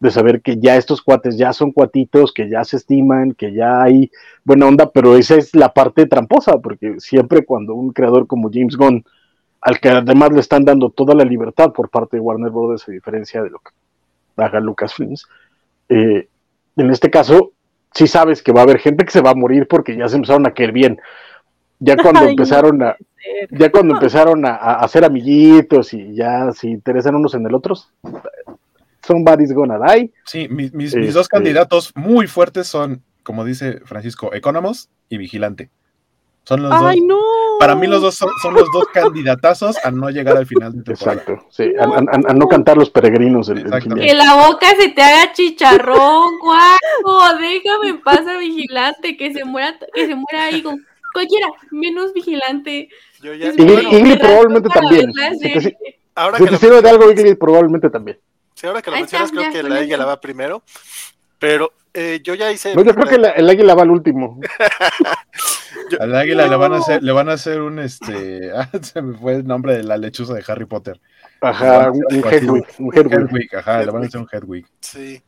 de 0.00 0.10
saber 0.10 0.42
que 0.42 0.58
ya 0.58 0.76
estos 0.76 1.00
cuates 1.00 1.38
ya 1.38 1.52
son 1.52 1.70
cuatitos, 1.70 2.32
que 2.32 2.50
ya 2.50 2.64
se 2.64 2.76
estiman, 2.76 3.34
que 3.34 3.52
ya 3.52 3.82
hay 3.82 4.10
buena 4.44 4.66
onda, 4.66 4.90
pero 4.90 5.16
esa 5.16 5.36
es 5.36 5.54
la 5.54 5.72
parte 5.72 6.06
tramposa, 6.06 6.58
porque 6.58 6.96
siempre 6.98 7.44
cuando 7.44 7.74
un 7.74 7.92
creador 7.92 8.26
como 8.26 8.50
James 8.52 8.76
Gunn, 8.76 9.04
al 9.60 9.78
que 9.78 9.90
además 9.90 10.32
le 10.32 10.40
están 10.40 10.64
dando 10.64 10.90
toda 10.90 11.14
la 11.14 11.24
libertad 11.24 11.72
por 11.72 11.88
parte 11.88 12.16
de 12.16 12.20
Warner 12.20 12.50
Bros., 12.50 12.88
a 12.88 12.92
diferencia 12.92 13.42
de 13.42 13.50
lo 13.50 13.60
que 13.60 13.70
haga 14.36 14.58
Lucasfilms, 14.58 15.28
eh, 15.88 16.28
en 16.76 16.90
este 16.90 17.10
caso, 17.10 17.52
sí 17.94 18.06
sabes 18.06 18.42
que 18.42 18.52
va 18.52 18.60
a 18.60 18.64
haber 18.64 18.78
gente 18.78 19.04
que 19.04 19.10
se 19.12 19.20
va 19.20 19.30
a 19.30 19.34
morir 19.34 19.66
porque 19.68 19.96
ya 19.96 20.08
se 20.08 20.16
empezaron 20.16 20.46
a 20.46 20.54
querer 20.54 20.72
bien. 20.72 21.00
Ya 21.78 21.96
cuando 21.96 22.28
empezaron 22.28 22.82
a, 22.82 22.96
ya 23.50 23.70
cuando 23.70 23.94
empezaron 23.94 24.46
a, 24.46 24.54
hacer 24.54 25.04
amiguitos 25.04 25.92
y 25.94 26.14
ya 26.14 26.52
se 26.52 26.68
interesan 26.68 27.16
unos 27.16 27.34
en 27.34 27.44
el 27.44 27.54
otro, 27.54 27.74
somebody's 29.04 29.52
gonna 29.52 29.78
die. 29.78 30.12
Sí, 30.24 30.48
mis, 30.48 30.72
mis, 30.72 30.92
dos 30.92 31.24
este, 31.24 31.36
candidatos 31.36 31.92
muy 31.96 32.26
fuertes 32.28 32.68
son, 32.68 33.02
como 33.22 33.44
dice 33.44 33.80
Francisco, 33.84 34.32
Economos 34.32 34.90
y 35.08 35.18
Vigilante. 35.18 35.70
Son 36.44 36.60
los 36.62 36.72
¡Ay, 36.72 37.00
no! 37.00 37.20
Para 37.60 37.76
mí 37.76 37.86
los 37.86 38.02
dos 38.02 38.16
son, 38.16 38.54
los 38.54 38.68
dos 38.72 38.86
candidatazos 38.92 39.76
a 39.84 39.90
no 39.92 40.10
llegar 40.10 40.36
al 40.36 40.46
final 40.46 40.72
de 40.72 40.82
temporada. 40.84 41.20
Exacto, 41.20 41.46
sí, 41.50 41.72
a, 41.78 42.32
no 42.34 42.48
cantar 42.48 42.76
los 42.76 42.90
peregrinos. 42.90 43.48
El, 43.48 43.64
que 43.64 44.14
la 44.14 44.46
boca 44.46 44.66
se 44.76 44.88
te 44.88 45.02
haga 45.02 45.32
chicharrón, 45.32 46.38
guapo, 46.40 47.38
déjame 47.40 47.90
en 47.90 48.02
paz 48.02 48.26
a 48.26 48.38
vigilante, 48.38 49.16
que 49.16 49.32
se 49.32 49.44
muera, 49.44 49.78
que 49.94 50.06
se 50.06 50.14
muera 50.16 50.46
ahí 50.46 50.62
con 50.62 50.84
cualquiera, 51.12 51.46
menos 51.70 52.12
vigilante. 52.12 52.88
Yo 53.20 53.34
ya, 53.34 53.50
Ingrid, 53.50 54.18
probablemente 54.18 54.68
también. 54.68 55.12
ahora 56.16 56.38
que 56.38 56.46
te 56.46 56.56
sirve 56.56 56.82
de 56.82 56.90
algo, 56.90 57.08
Ingrid 57.08 57.38
probablemente 57.38 57.88
también. 57.88 58.18
Sí, 58.54 58.66
ahora 58.66 58.82
que 58.82 58.90
lo 58.90 58.96
mencionas, 58.96 59.30
creo 59.30 59.52
que 59.52 59.62
la 59.62 59.80
ella 59.80 59.96
la 59.96 60.06
va 60.06 60.20
primero, 60.20 60.62
pero 61.38 61.72
eh, 61.94 62.20
yo 62.22 62.34
ya 62.34 62.50
hice. 62.50 62.74
No, 62.74 62.82
yo 62.84 62.94
creo 62.94 63.06
que 63.06 63.14
el 63.14 63.50
águila 63.50 63.74
va 63.74 63.82
al 63.82 63.90
último. 63.90 64.40
Al 66.00 66.14
águila 66.14 66.46
le 66.46 66.56
van 66.56 66.72
a 66.72 66.76
hacer, 66.78 67.02
le 67.02 67.12
van 67.12 67.28
a 67.28 67.32
hacer 67.32 67.60
un 67.60 67.78
este. 67.78 68.50
Ah, 68.54 68.68
se 68.80 69.02
me 69.02 69.16
fue 69.16 69.34
el 69.36 69.46
nombre 69.46 69.76
de 69.76 69.82
la 69.82 69.96
lechuza 69.96 70.34
de 70.34 70.44
Harry 70.46 70.64
Potter. 70.64 71.00
Ajá, 71.40 71.90
un, 71.90 72.02
Hedwig. 72.24 72.64
Un 72.78 72.94
Hedwig. 72.94 73.56
ajá, 73.56 73.84
le 73.84 73.90
van 73.90 74.02
a 74.02 74.06
hacer 74.06 74.20
un 74.20 74.28
Hedwig. 74.30 74.66
Sí. 74.80 75.22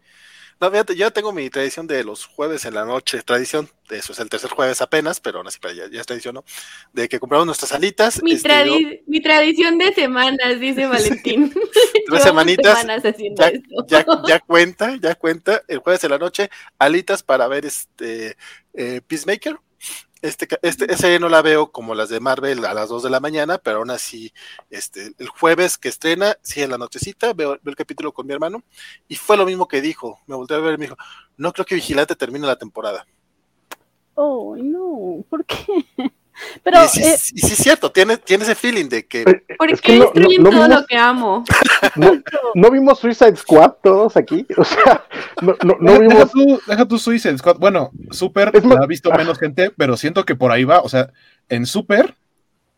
No, 0.61 0.71
fíjate, 0.71 0.97
yo 0.97 1.13
tengo 1.13 1.33
mi 1.33 1.51
tradición 1.51 1.87
de 1.87 2.05
los 2.05 2.27
jueves 2.27 2.65
en 2.65 2.75
la 2.75 2.85
noche, 2.85 3.23
tradición, 3.23 3.69
eso 3.91 4.13
es 4.13 4.19
el 4.19 4.29
tercer 4.29 4.51
jueves 4.51 4.81
apenas, 4.81 5.21
pero 5.21 5.39
aún 5.39 5.47
así 5.47 5.59
ya, 5.63 5.89
ya 5.91 6.01
es 6.01 6.07
tradición, 6.07 6.37
¿no? 6.37 6.45
De 6.93 7.09
que 7.09 7.19
compramos 7.19 7.47
nuestras 7.47 7.73
alitas. 7.73 8.23
Mi, 8.23 8.33
este, 8.33 9.03
mi 9.07 9.21
tradición 9.21 9.79
de 9.79 9.93
semanas, 9.93 10.61
dice 10.61 10.87
Valentín. 10.87 11.53
Tres 12.07 12.23
semanitas. 12.25 12.87
Ya, 13.37 13.53
ya, 13.87 14.07
ya, 14.27 14.41
cuenta, 14.41 14.97
ya 15.01 15.15
cuenta, 15.15 15.63
el 15.69 15.79
jueves 15.79 16.05
en 16.05 16.11
la 16.11 16.19
noche, 16.19 16.51
alitas 16.79 17.23
para 17.23 17.49
ver 17.49 17.67
este 17.67 18.37
eh, 18.75 19.01
Peacemaker. 19.07 19.59
Este, 20.25 20.49
este, 20.63 20.91
ese 20.91 21.21
no 21.21 21.29
la 21.29 21.43
veo 21.43 21.71
como 21.71 21.95
las 21.95 22.09
de 22.09 22.19
Marvel 22.19 22.65
a 22.65 22.73
las 22.73 22.89
2 22.89 23.03
de 23.03 23.11
la 23.11 23.21
mañana, 23.21 23.59
pero 23.59 23.77
aún 23.77 23.91
así, 23.91 24.33
este, 24.71 25.13
el 25.19 25.29
jueves 25.29 25.77
que 25.77 25.91
estrena, 25.91 26.39
sí, 26.41 26.63
en 26.63 26.71
la 26.71 26.79
nochecita, 26.79 27.35
veo, 27.35 27.59
el 27.63 27.77
capítulo 27.77 28.11
con 28.11 28.27
mi 28.27 28.33
hermano, 28.33 28.63
y 29.07 29.17
fue 29.17 29.37
lo 29.37 29.45
mismo 29.45 29.69
que 29.69 29.83
dijo. 29.83 30.21
Me 30.27 30.35
volteé 30.35 30.57
a 30.57 30.61
ver 30.61 30.77
y 30.77 30.79
me 30.79 30.85
dijo, 30.87 30.97
no 31.37 31.53
creo 31.53 31.67
que 31.67 31.75
Vigilante 31.75 32.17
termine 32.17 32.47
la 32.47 32.57
temporada. 32.57 33.07
Oh, 34.15 34.57
no, 34.57 35.23
¿por 35.29 35.45
qué? 35.45 35.67
Pero, 36.63 36.85
y, 36.87 36.89
sí, 36.89 37.03
eh, 37.03 37.19
sí, 37.19 37.35
es 37.37 37.59
cierto, 37.59 37.93
tiene, 37.93 38.17
tiene 38.17 38.45
ese 38.45 38.55
feeling 38.55 38.89
de 38.89 39.07
que. 39.07 39.25
¿Por 39.59 39.79
qué 39.79 39.99
no, 39.99 40.11
no, 40.15 40.51
todo 40.51 40.69
lo 40.69 40.87
que 40.87 40.97
amo? 40.97 41.45
No, 42.55 42.71
vimos 42.71 42.99
Suicide 42.99 43.37
Squad 43.37 43.73
todos 43.83 44.17
aquí. 44.17 44.47
O 44.57 44.65
sea, 44.65 45.05
no, 45.43 45.55
deja, 45.81 45.99
vimos. 45.99 46.33
Deja 46.67 46.87
tu, 46.87 46.99
Suicide 46.99 47.39
Squad. 47.39 47.59
Bueno, 47.59 47.91
Super 48.11 48.53
la 48.65 48.81
ha 48.83 48.87
visto 48.87 49.11
menos 49.11 49.39
gente, 49.39 49.71
pero 49.77 49.97
siento 49.97 50.25
que 50.25 50.35
por 50.35 50.53
ahí 50.53 50.65
va. 50.65 50.81
O 50.81 50.89
sea, 50.89 51.11
en 51.49 51.67
Super 51.67 52.15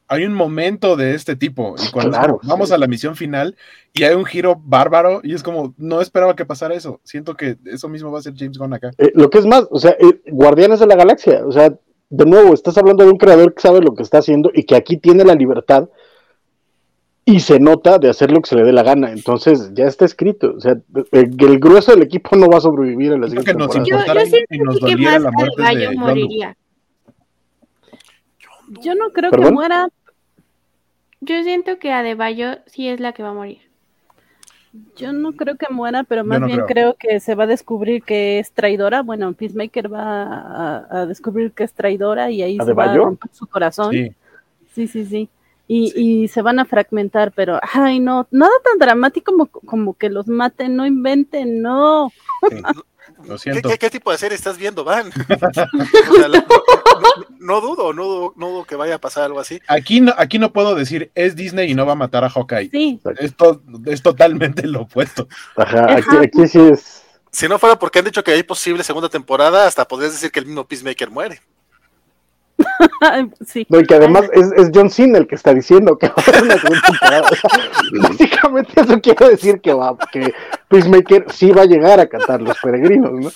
hay 0.09 0.25
un 0.25 0.35
momento 0.35 0.97
de 0.97 1.15
este 1.15 1.37
tipo. 1.37 1.75
Y 1.83 1.91
cuando 1.91 2.41
vamos 2.43 2.71
a 2.73 2.79
la 2.79 2.87
misión 2.87 3.17
final 3.17 3.57
y 3.93 4.05
hay 4.05 4.15
un 4.15 4.25
giro 4.25 4.61
bárbaro, 4.63 5.21
y 5.23 5.35
es 5.35 5.43
como, 5.43 5.75
no 5.79 6.01
esperaba 6.01 6.37
que 6.37 6.45
pasara 6.45 6.75
eso. 6.75 7.01
Siento 7.05 7.37
que 7.37 7.57
eso 7.65 7.89
mismo 7.89 8.11
va 8.11 8.19
a 8.19 8.23
ser 8.23 8.35
James 8.37 8.59
Gunn 8.59 8.75
acá. 8.75 8.91
Eh, 8.99 9.13
lo 9.15 9.31
que 9.31 9.39
es 9.39 9.47
más, 9.47 9.67
o 9.71 9.79
sea, 9.79 9.93
eh, 9.93 10.21
Guardianes 10.31 10.81
de 10.81 10.87
la 10.87 10.97
Galaxia, 10.97 11.45
o 11.47 11.53
sea, 11.53 11.73
de 12.09 12.25
nuevo, 12.25 12.55
estás 12.55 12.79
hablando 12.79 13.05
de 13.05 13.11
un 13.11 13.19
creador 13.19 13.55
que 13.55 13.63
sabe 13.63 13.81
lo 13.81 13.95
que 13.95 14.03
está 14.03 14.19
haciendo 14.19 14.51
y 14.55 14.65
que 14.65 14.77
aquí 14.77 14.97
tiene 14.97 15.25
la 15.25 15.35
libertad 15.35 15.89
y 17.28 17.40
se 17.40 17.59
nota 17.59 17.99
de 17.99 18.09
hacer 18.09 18.30
lo 18.30 18.40
que 18.40 18.49
se 18.49 18.54
le 18.54 18.62
dé 18.62 18.73
la 18.73 18.85
gana. 18.85 19.11
Entonces, 19.11 19.75
ya 19.75 19.87
está 19.87 20.04
escrito. 20.04 20.54
O 20.56 20.61
sea, 20.61 20.76
el, 21.11 21.59
grueso 21.59 21.90
del 21.90 22.02
equipo 22.02 22.37
no 22.37 22.49
va 22.49 22.59
a 22.59 22.61
sobrevivir 22.61 23.12
en 23.12 23.21
la 23.21 23.26
siguiente 23.26 23.50
que 23.50 23.59
nos 23.59 23.75
yo, 23.75 23.99
y 24.49 24.59
nos 24.61 24.78
doliera 24.78 25.18
la 25.18 25.33
muerte 25.33 25.76
de 25.76 25.97
moriría. 25.97 26.56
Yo 28.80 28.95
no 28.95 29.11
creo 29.11 29.33
que 29.33 29.50
muera. 29.50 29.88
Yo 31.21 31.42
siento 31.42 31.80
que 31.80 31.92
Adebayo 31.92 32.59
sí 32.66 32.88
es 32.88 33.00
la 33.00 33.12
que 33.12 33.25
va 33.25 33.30
a 33.30 33.35
morir. 33.35 33.59
Yo 34.97 35.12
no 35.12 35.33
creo 35.33 35.56
que 35.56 35.66
muera, 35.68 36.04
pero 36.04 36.23
más 36.23 36.45
bien 36.45 36.61
creo. 36.68 36.95
que 36.95 37.18
se 37.18 37.35
va 37.35 37.45
a 37.45 37.49
descubrir 37.49 38.04
que 38.04 38.38
es 38.38 38.52
traidora. 38.52 39.02
Bueno, 39.02 39.33
Peacemaker 39.33 39.92
va 39.92 40.87
a, 40.88 41.06
descubrir 41.06 41.50
que 41.50 41.64
es 41.64 41.73
traidora 41.73 42.30
y 42.30 42.42
ahí 42.42 42.56
se 42.56 42.73
va 42.73 42.85
a 42.85 42.97
romper 42.97 43.30
su 43.33 43.49
corazón. 43.49 43.92
Sí, 44.75 44.87
sí, 44.87 45.04
sí. 45.04 45.28
Y, 45.68 45.92
y, 45.96 46.28
se 46.28 46.42
van 46.42 46.61
a 46.61 46.64
fragmentar, 46.64 47.32
pero, 47.32 47.58
ay, 47.73 47.99
no, 47.99 48.28
nada 48.30 48.52
tan 48.62 48.78
dramático 48.78 49.32
como, 49.32 49.46
como 49.46 49.94
que 49.94 50.11
los 50.11 50.28
maten, 50.28 50.76
no 50.76 50.87
inventen, 50.87 51.61
no. 51.61 52.12
¿Qué, 53.78 53.90
tipo 53.90 54.11
de 54.11 54.18
serie 54.18 54.37
estás 54.37 54.58
viendo, 54.58 54.85
Van? 54.85 55.11
no, 57.40 57.61
dudo, 57.61 57.92
no 57.92 58.04
dudo, 58.04 58.32
no 58.37 58.50
dudo 58.50 58.64
que 58.64 58.76
vaya 58.76 58.96
a 58.96 59.00
pasar 59.00 59.25
algo 59.25 59.40
así. 59.40 59.61
Aquí 59.68 60.00
no, 60.00 60.12
aquí 60.16 60.38
no 60.38 60.52
puedo 60.52 60.75
decir 60.75 61.11
es 61.14 61.37
Disney 61.37 61.70
y 61.70 61.75
no 61.75 61.87
va 61.87 61.92
a 61.92 61.96
matar 61.96 62.25
a 62.25 62.30
Hawkeye. 62.30 62.70
Sí. 62.70 63.00
Esto 63.18 63.62
es 63.87 64.02
totalmente 64.02 64.66
lo 64.66 64.82
opuesto. 64.82 65.28
Ajá, 65.56 65.96
aquí, 65.96 66.46
sí 66.46 66.58
es. 66.58 67.02
Si 67.30 67.49
no 67.49 67.58
fuera 67.58 67.78
porque 67.78 67.99
han 67.99 68.04
dicho 68.04 68.25
que 68.25 68.32
hay 68.32 68.42
posible 68.42 68.82
segunda 68.82 69.08
temporada, 69.08 69.66
hasta 69.66 69.87
podrías 69.87 70.12
decir 70.12 70.30
que 70.30 70.40
el 70.40 70.46
mismo 70.46 70.66
Peacemaker 70.66 71.11
muere. 71.11 71.40
sí. 73.47 73.67
No, 73.69 73.81
y 73.81 73.85
que 73.85 73.95
además 73.95 74.29
es, 74.33 74.51
es, 74.57 74.71
John 74.75 74.91
Cena 74.91 75.19
el 75.19 75.27
que 75.27 75.35
está 75.35 75.53
diciendo 75.53 75.99
que 75.99 76.09
va 76.09 76.15
a 76.17 76.31
haber 76.31 76.43
una 76.45 76.59
segunda 76.59 76.83
temporada. 76.87 77.31
Básicamente 78.03 78.81
eso 78.81 79.01
quiere 79.01 79.29
decir 79.31 79.61
que 79.61 79.75
va, 79.75 79.97
que 80.13 80.33
Peacemaker 80.69 81.27
sí 81.31 81.51
va 81.51 81.63
a 81.63 81.67
llegar 81.67 82.01
a 82.01 82.09
cantar 82.09 82.43
los 82.43 82.59
peregrinos, 82.59 83.13
¿no? 83.13 83.31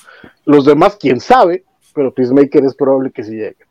Los 0.47 0.65
demás, 0.65 0.97
quién 0.99 1.21
sabe, 1.21 1.65
pero 1.95 2.13
Peacemaker 2.13 2.65
es 2.65 2.75
probable 2.75 3.11
que 3.11 3.25
sí 3.25 3.33
llegue. 3.33 3.70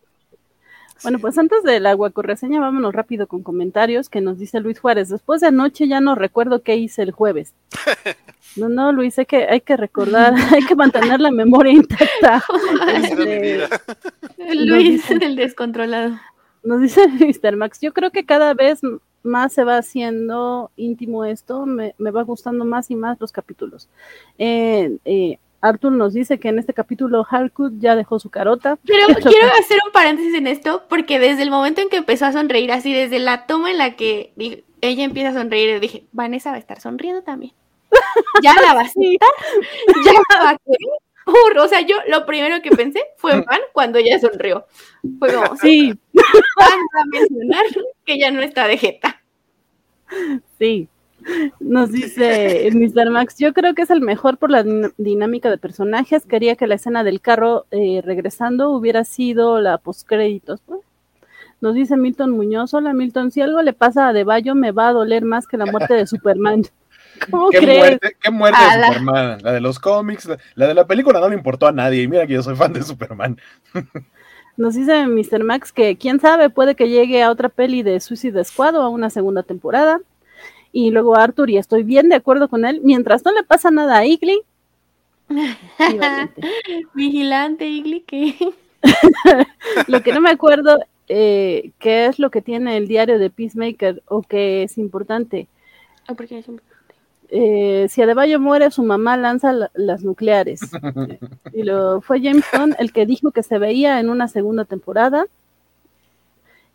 Bueno, 1.03 1.19
pues 1.19 1.37
antes 1.37 1.63
de 1.63 1.79
la 1.79 1.95
reseña, 2.15 2.59
vámonos 2.59 2.93
rápido 2.93 3.27
con 3.27 3.43
comentarios 3.43 4.09
que 4.09 4.21
nos 4.21 4.37
dice 4.37 4.59
Luis 4.59 4.79
Juárez. 4.79 5.09
Después 5.09 5.41
de 5.41 5.47
anoche 5.47 5.87
ya 5.87 6.01
no 6.01 6.15
recuerdo 6.15 6.61
qué 6.61 6.75
hice 6.75 7.03
el 7.03 7.11
jueves. 7.11 7.53
No, 8.55 8.67
no, 8.67 8.91
Luis, 8.91 9.17
hay 9.19 9.27
que, 9.27 9.47
hay 9.47 9.61
que 9.61 9.77
recordar, 9.77 10.33
hay 10.51 10.65
que 10.65 10.75
mantener 10.75 11.19
la 11.19 11.29
memoria 11.29 11.71
intacta. 11.71 12.43
Este, 12.95 13.69
Luis, 14.55 15.09
el 15.11 15.35
descontrolado. 15.35 16.17
Nos 16.63 16.81
dice 16.81 17.07
Mr. 17.07 17.55
Max, 17.55 17.79
yo 17.79 17.93
creo 17.93 18.09
que 18.11 18.25
cada 18.25 18.55
vez 18.55 18.81
más 19.23 19.53
se 19.53 19.63
va 19.63 19.77
haciendo 19.77 20.71
íntimo 20.75 21.25
esto, 21.25 21.65
me, 21.65 21.93
me 21.97 22.11
va 22.11 22.23
gustando 22.23 22.65
más 22.65 22.89
y 22.89 22.95
más 22.95 23.19
los 23.19 23.31
capítulos. 23.31 23.87
Eh, 24.37 24.97
eh, 25.05 25.37
Arthur 25.61 25.91
nos 25.91 26.13
dice 26.13 26.39
que 26.39 26.49
en 26.49 26.59
este 26.59 26.73
capítulo 26.73 27.25
Harcourt 27.29 27.73
ya 27.77 27.95
dejó 27.95 28.19
su 28.19 28.29
carota. 28.29 28.77
Pero 28.85 29.07
quiero 29.21 29.47
hacer 29.59 29.79
un 29.85 29.91
paréntesis 29.91 30.33
en 30.33 30.47
esto, 30.47 30.83
porque 30.89 31.19
desde 31.19 31.43
el 31.43 31.51
momento 31.51 31.81
en 31.81 31.89
que 31.89 31.97
empezó 31.97 32.25
a 32.25 32.31
sonreír, 32.31 32.71
así 32.71 32.93
desde 32.93 33.19
la 33.19 33.45
toma 33.45 33.71
en 33.71 33.77
la 33.77 33.95
que 33.95 34.33
ella 34.81 35.03
empieza 35.03 35.29
a 35.29 35.33
sonreír, 35.33 35.79
dije, 35.79 36.05
Vanessa 36.11 36.51
va 36.51 36.57
a 36.57 36.59
estar 36.59 36.79
sonriendo 36.79 37.23
también. 37.23 37.53
Ya 38.43 38.53
la 38.61 38.73
va 38.73 38.81
a 38.81 38.87
citar, 38.87 39.29
ya 40.05 40.13
la 40.13 40.43
va 40.43 40.49
a 40.51 40.57
querer. 40.57 41.59
O 41.59 41.67
sea, 41.67 41.81
yo 41.81 41.97
lo 42.07 42.25
primero 42.25 42.61
que 42.61 42.71
pensé 42.71 43.03
fue 43.17 43.33
en 43.33 43.43
Van 43.43 43.59
cuando 43.73 43.99
ella 43.99 44.19
sonrió. 44.19 44.65
Fue 45.19 45.33
como, 45.33 45.55
sí, 45.57 45.93
van 46.13 46.79
a 46.97 47.05
mencionar 47.11 47.65
que 48.05 48.17
ya 48.17 48.31
no 48.31 48.41
está 48.41 48.67
de 48.67 48.77
jeta. 48.77 49.21
Sí, 50.57 50.87
nos 51.59 51.91
dice 51.91 52.69
Mr. 52.73 53.09
Max, 53.09 53.35
yo 53.37 53.53
creo 53.53 53.73
que 53.75 53.83
es 53.83 53.89
el 53.89 54.01
mejor 54.01 54.37
por 54.37 54.51
la 54.51 54.63
dinámica 54.97 55.49
de 55.49 55.57
personajes. 55.57 56.25
Quería 56.25 56.55
que 56.55 56.67
la 56.67 56.75
escena 56.75 57.03
del 57.03 57.21
carro 57.21 57.65
eh, 57.71 58.01
regresando 58.03 58.71
hubiera 58.71 59.03
sido 59.03 59.59
la 59.59 59.77
postcréditos. 59.77 60.61
Nos 61.61 61.75
dice 61.75 61.97
Milton 61.97 62.31
Muñoz, 62.31 62.73
hola 62.73 62.93
Milton, 62.93 63.31
si 63.31 63.41
algo 63.41 63.61
le 63.61 63.73
pasa 63.73 64.07
a 64.07 64.13
Deballo 64.13 64.55
me 64.55 64.71
va 64.71 64.89
a 64.89 64.93
doler 64.93 65.25
más 65.25 65.45
que 65.45 65.57
la 65.57 65.65
muerte 65.65 65.93
de 65.93 66.07
Superman. 66.07 66.63
¿Cómo 67.29 67.49
¿Qué 67.49 67.57
crees? 67.57 67.79
Muerte, 67.79 68.15
¿Qué 68.21 68.31
muerte 68.31 68.59
de 68.61 68.85
Superman? 68.87 69.39
La 69.41 69.51
de 69.51 69.59
los 69.59 69.77
cómics, 69.77 70.29
la 70.55 70.67
de 70.67 70.73
la 70.73 70.87
película 70.87 71.19
no 71.19 71.27
le 71.27 71.35
importó 71.35 71.67
a 71.67 71.73
nadie. 71.73 72.03
Y 72.03 72.07
mira 72.07 72.25
que 72.25 72.33
yo 72.33 72.43
soy 72.43 72.55
fan 72.55 72.71
de 72.71 72.83
Superman. 72.83 73.37
Nos 74.59 74.75
dice 74.75 75.07
Mr. 75.07 75.43
Max 75.43 75.71
que 75.71 75.97
quién 75.97 76.19
sabe, 76.19 76.49
puede 76.49 76.75
que 76.75 76.89
llegue 76.89 77.23
a 77.23 77.31
otra 77.31 77.47
peli 77.47 77.81
de 77.81 77.99
Suicide 78.01 78.43
Squad 78.43 78.75
o 78.75 78.81
a 78.81 78.89
una 78.89 79.09
segunda 79.09 79.41
temporada. 79.41 80.01
Y 80.71 80.91
luego 80.91 81.15
Arthur, 81.15 81.49
y 81.49 81.57
estoy 81.57 81.83
bien 81.83 82.09
de 82.09 82.15
acuerdo 82.15 82.47
con 82.47 82.65
él, 82.65 82.81
mientras 82.83 83.25
no 83.25 83.31
le 83.31 83.43
pasa 83.43 83.71
nada 83.71 83.97
a 83.97 84.05
Igly. 84.05 84.41
Vigilante 86.93 87.67
Igly, 87.67 88.01
¿qué? 88.01 88.35
lo 89.87 90.01
que 90.01 90.13
no 90.13 90.21
me 90.21 90.29
acuerdo, 90.29 90.79
eh, 91.07 91.71
¿qué 91.79 92.05
es 92.05 92.19
lo 92.19 92.29
que 92.31 92.41
tiene 92.41 92.77
el 92.77 92.87
diario 92.87 93.19
de 93.19 93.29
Peacemaker 93.29 94.01
o 94.07 94.21
que 94.21 94.63
es 94.63 94.77
importante? 94.77 95.47
Ah, 96.07 96.13
¿Por 96.13 96.27
qué 96.27 96.39
es 96.39 96.47
importante? 96.47 96.69
Eh, 97.31 97.87
si 97.89 98.01
Adebayo 98.01 98.39
muere, 98.39 98.71
su 98.71 98.83
mamá 98.83 99.15
lanza 99.15 99.53
las 99.73 100.03
nucleares. 100.03 100.61
y 101.53 101.63
lo 101.63 102.01
fue 102.01 102.21
Jameson 102.21 102.75
el 102.79 102.91
que 102.91 103.05
dijo 103.05 103.31
que 103.31 103.43
se 103.43 103.59
veía 103.59 103.99
en 103.99 104.09
una 104.09 104.27
segunda 104.27 104.65
temporada 104.65 105.25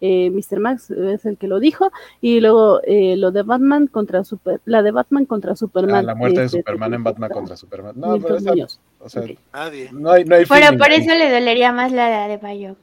eh, 0.06 0.30
Mr. 0.30 0.60
Max 0.60 0.90
es 0.90 1.24
el 1.24 1.38
que 1.38 1.48
lo 1.48 1.58
dijo, 1.60 1.90
y 2.20 2.40
luego 2.40 2.82
eh, 2.84 3.16
lo 3.16 3.32
de 3.32 3.42
Batman 3.42 3.86
contra 3.86 4.22
Super, 4.22 4.60
la 4.66 4.82
de 4.82 4.90
Batman 4.90 5.24
contra 5.24 5.56
Superman. 5.56 5.96
Ah, 5.96 6.02
la 6.02 6.14
muerte 6.14 6.42
de, 6.42 6.48
Superman 6.50 6.92
en 6.92 7.02
Batman 7.02 7.30
contra 7.30 7.56
Superman. 7.56 7.94
No, 7.96 8.20
pero 8.20 8.36
o 8.36 9.08
sea, 9.08 9.22
Nadie. 9.54 9.88
No 9.92 10.10
hay, 10.10 10.24
no 10.26 10.34
hay 10.34 10.44
Pero 10.44 10.76
por 10.76 10.90
eso 10.90 11.14
le 11.14 11.32
dolería 11.32 11.72
más 11.72 11.90
la 11.90 12.28
de 12.28 12.36
Bayo. 12.36 12.76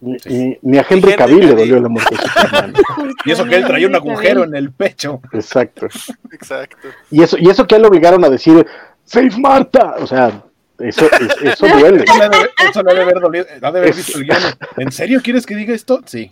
Ni, 0.00 0.78
a 0.78 0.86
Henry 0.88 1.14
Cavill 1.14 1.40
le 1.40 1.54
dolió 1.56 1.80
la 1.80 1.88
muerte 1.88 2.14
de 2.14 2.22
Superman. 2.22 2.72
y 3.24 3.30
eso 3.32 3.44
que 3.46 3.56
él 3.56 3.66
traía 3.66 3.88
un 3.88 3.96
agujero 3.96 4.44
en 4.44 4.54
el 4.54 4.70
pecho. 4.70 5.20
Exacto. 5.32 5.88
Exacto. 6.30 6.88
Y 7.10 7.24
eso, 7.24 7.36
y 7.36 7.50
eso 7.50 7.66
que 7.66 7.74
él 7.74 7.82
lo 7.82 7.88
obligaron 7.88 8.24
a 8.24 8.30
decir, 8.30 8.64
Save 9.04 9.36
Marta. 9.40 9.96
O 9.98 10.06
sea, 10.06 10.44
eso, 10.80 11.08
eso, 11.42 11.68
duele. 11.68 12.04
Eso, 12.04 12.82
debe 12.82 13.02
haber 13.02 13.20
dolido. 13.20 13.46
Ha 13.62 13.72
de 13.72 13.78
haber 13.78 13.94
visto 13.94 14.18
el 14.18 14.24
guion. 14.24 14.42
¿En 14.76 14.92
serio 14.92 15.20
quieres 15.22 15.46
que 15.46 15.54
diga 15.54 15.74
esto? 15.74 16.00
Sí. 16.06 16.30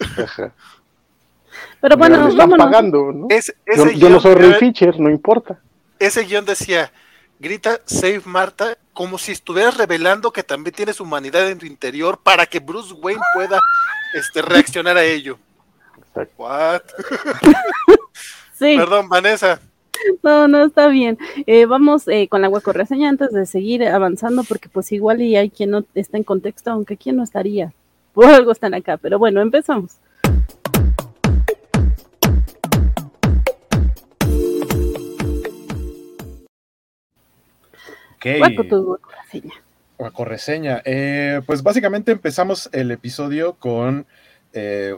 Pero 1.81 1.97
bueno, 1.97 2.17
nos 2.19 2.31
están 2.31 2.51
pagando, 2.51 3.13
¿no? 3.13 3.29
yo, 3.97 4.11
no 4.11 4.21
soy 4.21 4.35
Ray 4.35 4.55
Fisher, 4.55 4.99
no 4.99 5.11
importa. 5.11 5.61
Ese 5.99 6.23
guion 6.25 6.45
decía, 6.45 6.93
grita 7.39 7.81
Save 7.85 8.23
Marta 8.25 8.77
como 8.93 9.17
si 9.19 9.33
estuvieras 9.33 9.77
revelando 9.77 10.33
que 10.33 10.43
también 10.43 10.75
tienes 10.75 11.01
humanidad 11.01 11.49
en 11.49 11.59
tu 11.59 11.67
interior 11.67 12.19
para 12.21 12.47
que 12.47 12.59
Bruce 12.59 12.95
Wayne 12.95 13.23
pueda 13.35 13.61
este, 14.15 14.43
reaccionar 14.43 14.97
a 14.97 15.05
ello. 15.05 15.39
What? 16.37 16.83
sí. 18.59 18.77
Perdón, 18.77 19.09
Vanessa. 19.09 19.61
No, 20.23 20.49
no, 20.49 20.65
está 20.65 20.89
bien. 20.89 21.19
Eh, 21.47 21.67
vamos 21.67 22.09
eh, 22.09 22.29
con 22.29 22.43
la 22.43 22.51
reseña 22.73 23.09
antes 23.09 23.33
de 23.33 23.47
seguir 23.47 23.85
avanzando, 23.87 24.45
porque 24.45 24.69
pues 24.69 24.93
igual 24.93 25.23
y 25.23 25.37
hay 25.37 25.51
quien 25.51 25.71
no 25.71 25.85
está 25.95 26.17
en 26.17 26.25
contexto, 26.25 26.71
aunque 26.71 26.97
quien 26.97 27.17
no 27.17 27.23
estaría. 27.23 27.73
Por 28.13 28.27
algo 28.27 28.53
están 28.53 28.75
acá, 28.75 28.97
pero 28.97 29.19
bueno, 29.19 29.41
empezamos. 29.41 29.99
Okay. 38.17 38.41
Tu 38.69 38.99
reseña. 39.23 39.55
Hueco 39.97 40.25
reseña. 40.25 40.83
Eh, 40.85 41.41
pues 41.47 41.63
básicamente 41.63 42.11
empezamos 42.11 42.69
el 42.73 42.91
episodio 42.91 43.55
con 43.55 44.07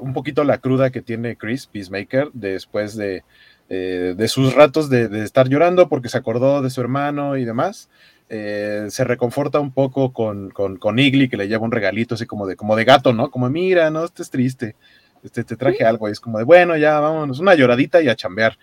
un 0.00 0.14
poquito 0.14 0.42
la 0.42 0.56
cruda 0.56 0.88
que 0.88 1.02
tiene 1.02 1.36
Chris 1.36 1.66
Peacemaker 1.66 2.30
después 2.32 2.96
de 2.96 3.24
eh, 3.72 4.14
de 4.16 4.26
sus 4.26 4.52
ratos 4.52 4.90
de, 4.90 5.22
estar 5.22 5.48
llorando 5.48 5.88
porque 5.88 6.08
se 6.08 6.18
acordó 6.18 6.60
de 6.60 6.70
su 6.70 6.80
hermano 6.80 7.36
y 7.36 7.44
demás. 7.44 7.88
Eh, 8.28 8.86
se 8.90 9.04
reconforta 9.04 9.60
un 9.60 9.72
poco 9.72 10.12
con, 10.12 10.50
con, 10.50 10.98
Igly, 10.98 11.28
que 11.28 11.36
le 11.36 11.46
lleva 11.46 11.64
un 11.64 11.70
regalito 11.70 12.16
así 12.16 12.26
como 12.26 12.48
de, 12.48 12.56
como 12.56 12.74
de 12.74 12.84
gato, 12.84 13.12
¿no? 13.12 13.30
Como, 13.30 13.48
mira, 13.48 13.88
no 13.90 14.04
estés 14.04 14.28
triste, 14.28 14.74
este, 15.22 15.44
te 15.44 15.56
traje 15.56 15.84
algo. 15.84 16.08
Y 16.08 16.12
es 16.12 16.18
como 16.18 16.38
de, 16.38 16.44
bueno, 16.44 16.76
ya 16.76 16.98
vámonos, 16.98 17.38
una 17.38 17.54
lloradita 17.54 18.02
y 18.02 18.08
a 18.08 18.16
chambear. 18.16 18.58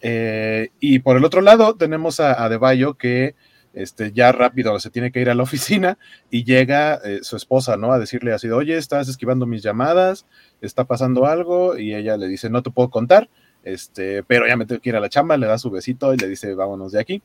Eh, 0.00 0.70
y 0.80 1.00
por 1.00 1.18
el 1.18 1.26
otro 1.26 1.42
lado 1.42 1.74
tenemos 1.74 2.18
a, 2.18 2.42
a 2.42 2.48
De 2.48 2.56
Bayo 2.56 2.94
que 2.94 3.34
este, 3.74 4.12
ya 4.12 4.32
rápido 4.32 4.80
se 4.80 4.88
tiene 4.88 5.12
que 5.12 5.20
ir 5.20 5.28
a 5.28 5.34
la 5.34 5.42
oficina 5.42 5.98
y 6.30 6.44
llega 6.44 7.02
su 7.20 7.36
esposa, 7.36 7.76
¿no? 7.76 7.92
A 7.92 7.98
decirle 7.98 8.32
así, 8.32 8.48
oye, 8.48 8.78
estás 8.78 9.10
esquivando 9.10 9.44
mis 9.44 9.62
llamadas, 9.62 10.24
está 10.62 10.84
pasando 10.84 11.26
algo, 11.26 11.76
y 11.76 11.94
ella 11.94 12.16
le 12.16 12.28
dice, 12.28 12.48
no 12.48 12.62
te 12.62 12.70
puedo 12.70 12.88
contar, 12.88 13.28
este, 13.68 14.22
pero 14.22 14.46
ya 14.46 14.56
me 14.56 14.64
tengo 14.64 14.80
que 14.80 14.88
ir 14.88 14.96
a 14.96 15.00
la 15.00 15.08
chamba, 15.08 15.36
le 15.36 15.46
da 15.46 15.58
su 15.58 15.70
besito 15.70 16.14
y 16.14 16.16
le 16.16 16.28
dice, 16.28 16.54
vámonos 16.54 16.92
de 16.92 17.00
aquí. 17.00 17.22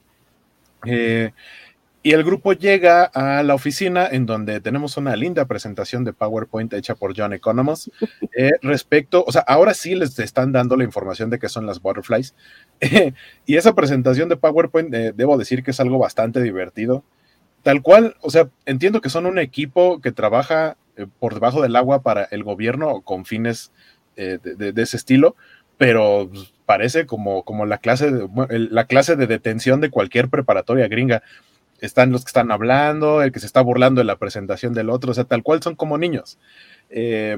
Eh, 0.85 1.31
y 2.05 2.11
el 2.11 2.25
grupo 2.25 2.51
llega 2.51 3.05
a 3.05 3.43
la 3.43 3.53
oficina 3.53 4.07
en 4.11 4.25
donde 4.25 4.59
tenemos 4.59 4.97
una 4.97 5.15
linda 5.15 5.45
presentación 5.45 6.03
de 6.03 6.11
PowerPoint 6.11 6.73
hecha 6.73 6.95
por 6.95 7.17
John 7.17 7.31
Economos 7.31 7.89
eh, 8.37 8.51
respecto, 8.61 9.23
o 9.25 9.31
sea, 9.31 9.41
ahora 9.47 9.73
sí 9.73 9.95
les 9.95 10.19
están 10.19 10.51
dando 10.51 10.75
la 10.75 10.83
información 10.83 11.29
de 11.29 11.39
qué 11.39 11.47
son 11.47 11.65
las 11.65 11.81
butterflies. 11.81 12.35
y 13.45 13.55
esa 13.55 13.73
presentación 13.73 14.27
de 14.27 14.35
PowerPoint, 14.35 14.93
eh, 14.93 15.13
debo 15.15 15.37
decir 15.37 15.63
que 15.63 15.71
es 15.71 15.79
algo 15.79 15.97
bastante 15.97 16.41
divertido. 16.41 17.03
Tal 17.61 17.81
cual, 17.81 18.17
o 18.19 18.29
sea, 18.29 18.49
entiendo 18.65 18.99
que 18.99 19.09
son 19.09 19.25
un 19.25 19.39
equipo 19.39 20.01
que 20.01 20.11
trabaja 20.11 20.75
por 21.19 21.33
debajo 21.33 21.61
del 21.61 21.77
agua 21.77 22.03
para 22.03 22.25
el 22.25 22.43
gobierno 22.43 23.01
con 23.01 23.23
fines 23.23 23.71
de, 24.15 24.73
ese 24.75 24.97
estilo, 24.97 25.35
pero 25.83 26.29
pues, 26.31 26.53
parece 26.65 27.05
como, 27.05 27.43
como 27.43 27.65
la, 27.65 27.77
clase 27.77 28.09
de, 28.09 28.29
la 28.71 28.85
clase 28.85 29.17
de 29.17 29.27
detención 29.27 29.81
de 29.81 29.89
cualquier 29.89 30.29
preparatoria 30.29 30.87
gringa. 30.87 31.23
Están 31.81 32.13
los 32.13 32.23
que 32.23 32.29
están 32.29 32.53
hablando, 32.53 33.21
el 33.21 33.33
que 33.33 33.41
se 33.41 33.45
está 33.45 33.59
burlando 33.59 33.99
de 33.99 34.05
la 34.05 34.15
presentación 34.15 34.73
del 34.73 34.89
otro, 34.89 35.11
o 35.11 35.13
sea, 35.13 35.25
tal 35.25 35.43
cual 35.43 35.61
son 35.61 35.75
como 35.75 35.97
niños. 35.97 36.39
Eh, 36.89 37.37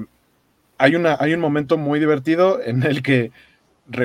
hay, 0.77 0.95
una, 0.95 1.17
hay 1.19 1.33
un 1.33 1.39
momento 1.39 1.79
muy 1.79 1.99
divertido 1.99 2.61
en 2.61 2.83
el 2.83 3.01
que 3.01 3.31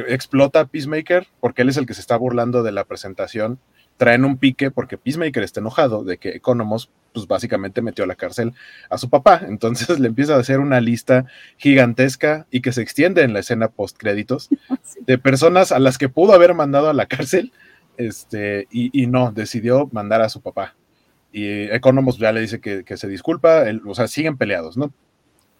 explota 0.09 0.65
Peacemaker, 0.65 1.27
porque 1.41 1.61
él 1.61 1.69
es 1.69 1.77
el 1.77 1.85
que 1.85 1.93
se 1.93 2.01
está 2.01 2.17
burlando 2.17 2.63
de 2.63 2.73
la 2.73 2.85
presentación 2.85 3.59
traen 4.01 4.25
un 4.25 4.39
pique 4.39 4.71
porque 4.71 4.97
Peacemaker 4.97 5.43
está 5.43 5.61
enojado 5.61 6.05
de 6.05 6.17
que 6.17 6.31
Economos, 6.31 6.91
pues 7.13 7.27
básicamente 7.27 7.83
metió 7.83 8.05
a 8.05 8.07
la 8.07 8.15
cárcel 8.15 8.55
a 8.89 8.97
su 8.97 9.11
papá. 9.11 9.43
Entonces 9.47 10.01
le 10.01 10.09
empieza 10.09 10.37
a 10.37 10.39
hacer 10.39 10.59
una 10.59 10.81
lista 10.81 11.27
gigantesca 11.59 12.47
y 12.51 12.63
que 12.63 12.73
se 12.73 12.81
extiende 12.81 13.21
en 13.25 13.35
la 13.35 13.41
escena 13.41 13.69
post 13.69 13.99
créditos 13.99 14.49
de 15.07 15.19
personas 15.19 15.71
a 15.71 15.79
las 15.79 15.99
que 15.99 16.09
pudo 16.09 16.33
haber 16.33 16.55
mandado 16.55 16.89
a 16.89 16.95
la 16.95 17.05
cárcel, 17.05 17.53
este, 17.99 18.69
y, 18.71 19.07
no, 19.07 19.33
decidió 19.33 19.91
mandar 19.93 20.23
a 20.23 20.31
su 20.31 20.41
papá. 20.41 20.77
Y 21.31 21.65
Economos 21.65 22.17
ya 22.17 22.33
le 22.33 22.41
dice 22.41 22.59
que, 22.59 22.97
se 22.97 23.07
disculpa, 23.07 23.65
o 23.85 23.95
sea, 23.95 24.09
siguen 24.09 24.39
peleados, 24.39 24.79
¿no? 24.79 24.95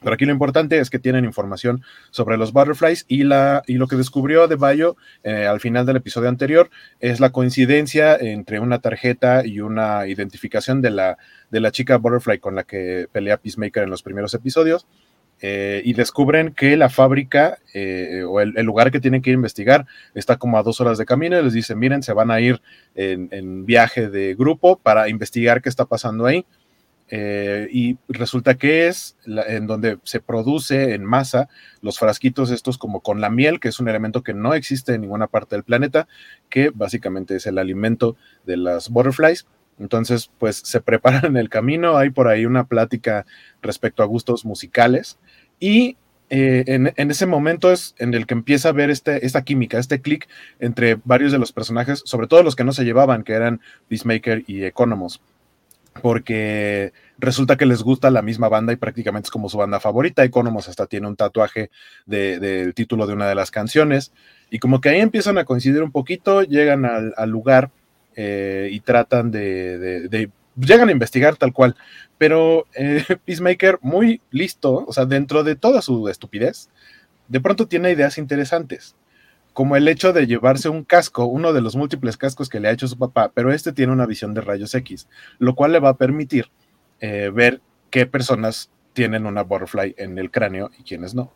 Pero 0.03 0.15
aquí 0.15 0.25
lo 0.25 0.33
importante 0.33 0.79
es 0.79 0.91
que 0.91 0.99
tienen 0.99 1.25
información 1.25 1.83
sobre 2.11 2.37
los 2.37 2.53
butterflies 2.53 3.05
y, 3.09 3.25
la, 3.25 3.63
y 3.67 3.75
lo 3.75 3.87
que 3.87 3.97
descubrió 3.97 4.49
de 4.49 4.57
Bayo 4.57 4.97
eh, 5.23 5.47
al 5.47 5.61
final 5.61 5.87
del 5.87 5.97
episodio 5.97 6.29
anterior 6.29 6.71
es 7.01 7.21
la 7.21 7.31
coincidencia 7.31 8.17
entre 8.17 8.61
una 8.61 8.79
tarjeta 8.79 9.45
y 9.45 9.61
una 9.61 10.07
identificación 10.07 10.81
de 10.81 10.91
la, 10.91 11.19
de 11.51 11.61
la 11.61 11.71
chica 11.71 11.99
butterfly 11.99 12.39
con 12.39 12.55
la 12.55 12.65
que 12.65 13.09
pelea 13.13 13.37
Peacemaker 13.37 13.85
en 13.85 13.91
los 13.91 14.03
primeros 14.03 14.35
episodios. 14.35 14.87
Eh, 15.43 15.81
y 15.87 15.95
descubren 15.95 16.53
que 16.53 16.77
la 16.77 16.91
fábrica 16.91 17.57
eh, 17.73 18.23
o 18.29 18.43
el, 18.43 18.53
lugar 18.63 18.91
que 18.91 19.01
tienen 19.01 19.23
que 19.23 19.31
investigar 19.31 19.87
está 20.15 20.37
como 20.37 20.59
a 20.59 20.63
dos 20.63 20.83
horas 20.83 20.99
de 20.99 21.07
camino 21.07 21.41
y 21.41 21.43
les 21.43 21.55
dicen, 21.55 21.79
miren, 21.79 22.03
se 22.03 22.13
van 22.13 22.31
a 22.31 22.43
ir 22.43 22.61
en, 22.95 23.31
en 23.33 23.65
viaje 23.65 24.11
de 24.11 24.35
grupo 24.35 24.79
para 24.79 25.09
investigar 25.09 25.63
qué 25.63 25.71
está 25.71 25.87
pasando 25.87 26.27
ahí 26.27 26.45
eh, 27.13 27.67
y 27.73 27.99
resulta 28.09 28.55
que 28.55 28.87
es 28.87 29.17
en 29.27 29.67
donde 29.67 29.99
se 30.05 30.21
produce 30.21 30.95
en 30.95 31.05
masa 31.05 31.49
los 31.83 31.99
frasquitos 31.99 32.53
estos 32.53 32.79
como 32.79 33.01
con 33.01 33.21
la 33.21 33.31
miel, 33.31 33.59
que 33.59 33.69
es 33.69 33.81
un 33.81 33.89
elemento 33.89 34.23
que 34.23 34.33
no 34.33 34.55
existe 34.55 34.95
en 34.95 35.01
ninguna 35.01 35.27
parte 35.27 35.57
del 35.57 35.65
planeta, 35.65 36.07
que 36.49 36.71
básicamente 36.71 37.35
es 37.35 37.47
el 37.47 37.59
alimento 37.59 38.17
de 38.47 38.57
las 38.57 38.91
butterflies. 38.91 39.47
Entonces, 39.81 40.31
pues 40.39 40.57
se 40.57 40.81
preparan 40.81 41.25
en 41.25 41.37
el 41.37 41.49
camino, 41.49 41.97
hay 41.97 42.11
por 42.11 42.29
ahí 42.29 42.47
una 42.47 42.65
plática 42.65 43.27
respecto 43.61 44.05
a 44.05 44.07
gustos 44.07 44.45
musicales. 44.45 45.19
Y 45.59 45.97
eh, 46.29 46.63
en, 46.67 47.11
ese 47.11 47.27
momento 47.27 47.73
es 47.73 47.97
en 47.99 48.15
el 48.15 48.27
que 48.27 48.35
empieza 48.35 48.69
a 48.69 48.73
ver 48.73 48.89
este, 48.89 49.27
esta 49.27 49.43
química, 49.43 49.81
este 49.81 50.01
clic 50.01 50.29
entre 50.61 50.97
varios 51.05 51.33
de 51.33 51.39
los 51.39 51.53
personajes, 51.53 52.03
sobre 52.05 52.29
todo 52.29 52.45
los 52.45 52.55
que 52.55 52.63
no 52.63 52.73
se 52.73 52.85
llevaban, 52.85 53.25
que 53.25 53.33
eran 53.33 53.61
Peacemaker 53.89 54.45
y 54.47 54.63
Economos 54.63 55.21
porque 56.03 56.93
resulta 57.19 57.57
que 57.57 57.67
les 57.67 57.83
gusta 57.83 58.11
la 58.11 58.23
misma 58.23 58.49
banda 58.49 58.73
y 58.73 58.77
prácticamente 58.77 59.27
es 59.27 59.31
como 59.31 59.49
su 59.49 59.59
banda 59.59 59.81
favorita. 59.81 60.25
Economos 60.25 60.69
hasta 60.69 60.87
tiene 60.87 61.09
un 61.09 61.17
tatuaje 61.17 61.71
del 62.07 62.75
título 62.75 63.07
de 63.07 63.15
una 63.15 63.29
de 63.29 63.35
las 63.35 63.51
canciones. 63.51 64.13
Y 64.51 64.59
como 64.59 64.81
que 64.81 64.91
ahí 64.91 65.01
empiezan 65.01 65.39
a 65.39 65.45
coincidir 65.45 65.83
un 65.83 65.93
poquito, 65.93 66.43
llegan 66.43 66.85
al, 66.85 67.31
lugar 67.31 67.71
eh, 68.17 68.69
y 68.73 68.81
tratan 68.81 69.31
de, 69.31 70.31
llegan 70.57 70.89
a 70.89 70.93
investigar 70.93 71.37
tal 71.37 71.53
cual. 71.53 71.77
Pero 72.19 72.67
eh, 72.75 73.05
Peacemaker, 73.25 73.79
muy 73.83 74.21
listo, 74.31 74.85
o 74.87 74.93
sea, 74.93 75.05
dentro 75.05 75.45
de 75.45 75.57
toda 75.57 75.83
su 75.83 76.09
estupidez, 76.09 76.71
de 77.29 77.41
pronto 77.41 77.69
tiene 77.69 77.93
ideas 77.93 78.19
interesantes 78.19 78.97
como 79.61 79.77
el 79.77 79.89
hecho 79.89 80.15
de 80.15 80.27
llevarse 80.27 80.71
un 80.71 80.85
casco, 80.85 81.27
uno 81.27 81.53
de 81.53 81.61
los 81.61 81.77
múltiples 81.77 82.17
cascos 82.17 82.49
que 82.49 82.61
le 82.61 82.69
ha 82.69 82.71
hecho 82.71 82.89
su 82.89 82.97
papá, 82.97 83.31
pero 83.35 83.53
este 83.53 83.75
tiene 83.75 83.93
una 83.93 84.07
visión 84.07 84.33
de 84.33 84.41
rayos 84.41 84.75
X, 84.75 85.07
lo 85.39 85.55
cual 85.55 85.73
le 85.73 85.81
va 85.81 85.91
a 85.91 85.97
permitir 85.99 86.47
eh, 87.01 87.31
ver 87.31 87.61
qué 87.91 88.07
personas 88.07 88.71
tienen 88.95 89.27
una 89.27 89.43
butterfly 89.43 89.97
en 89.99 90.17
el 90.17 90.31
cráneo 90.31 90.71
y 90.79 90.83
quiénes 90.83 91.15
no. 91.15 91.35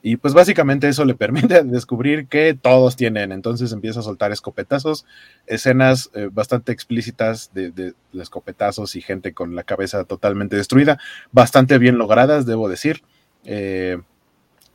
Y 0.00 0.16
pues 0.16 0.32
básicamente 0.32 0.88
eso 0.88 1.04
le 1.04 1.14
permite 1.16 1.64
descubrir 1.64 2.28
que 2.28 2.54
todos 2.54 2.96
tienen. 2.96 3.30
Entonces 3.30 3.70
empieza 3.72 4.00
a 4.00 4.04
soltar 4.04 4.32
escopetazos, 4.32 5.04
escenas 5.46 6.08
eh, 6.14 6.30
bastante 6.32 6.72
explícitas 6.72 7.50
de, 7.52 7.92
escopetazos 8.14 8.96
y 8.96 9.02
gente 9.02 9.34
con 9.34 9.54
la 9.54 9.64
cabeza 9.64 10.04
totalmente 10.04 10.56
destruida, 10.56 10.98
bastante 11.30 11.76
bien 11.76 11.98
logradas, 11.98 12.46
debo 12.46 12.70
decir. 12.70 13.02
Eh, 13.44 13.98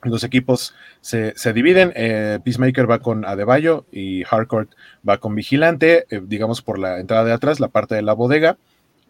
los 0.10 0.24
equipos 0.24 0.74
se, 1.02 1.34
dividen. 1.54 1.94
Eh, 1.96 2.40
Peacemaker 2.44 2.90
va 2.90 3.00
con 3.00 3.26
Adebayo 3.26 3.86
y 3.92 4.24
Harcourt 4.30 4.72
va 5.08 5.20
con 5.20 5.36
Vigilante, 5.36 6.06
eh, 6.10 6.22
digamos 6.26 6.62
por 6.62 6.80
la 6.80 7.00
entrada 7.00 7.26
de 7.26 7.34
atrás, 7.34 7.60
la 7.60 7.68
parte 7.68 7.96
de 7.96 8.02
la 8.02 8.14
bodega. 8.14 8.58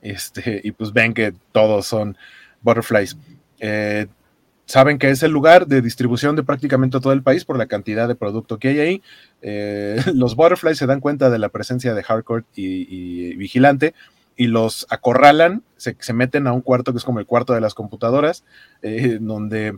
Este, 0.02 0.62
y 0.64 0.72
pues 0.72 0.94
ven 0.94 1.14
que 1.14 1.34
todos 1.52 1.88
son 1.88 2.18
butterflies. 2.62 3.18
Eh, 3.60 4.08
saben 4.66 4.98
que 4.98 5.10
es 5.10 5.22
el 5.24 5.32
lugar 5.32 5.68
de 5.68 5.82
distribución 5.82 6.36
de 6.36 6.44
prácticamente 6.44 7.00
todo 7.00 7.14
el 7.14 7.24
país 7.24 7.46
por 7.46 7.58
la 7.58 7.68
cantidad 7.68 8.08
de 8.08 8.16
producto 8.16 8.58
que 8.58 8.70
hay 8.70 8.80
ahí. 8.80 9.02
los 10.14 10.36
butterflies 10.36 10.78
se 10.78 10.88
dan 10.88 11.00
cuenta 11.00 11.30
de 11.30 11.40
la 11.40 11.50
presencia 11.50 11.94
de 11.94 12.04
Harcourt 12.08 12.46
y, 12.56 13.36
Vigilante 13.36 13.94
y 14.38 14.48
los 14.48 14.88
acorralan, 14.90 15.64
se, 15.78 15.96
se, 16.00 16.14
meten 16.14 16.48
a 16.48 16.54
un 16.54 16.62
cuarto 16.62 16.94
que 16.94 16.98
es 16.98 17.04
como 17.04 17.20
el 17.20 17.26
cuarto 17.26 17.54
de 17.54 17.62
las 17.62 17.76
computadoras, 17.76 18.44
donde 19.20 19.78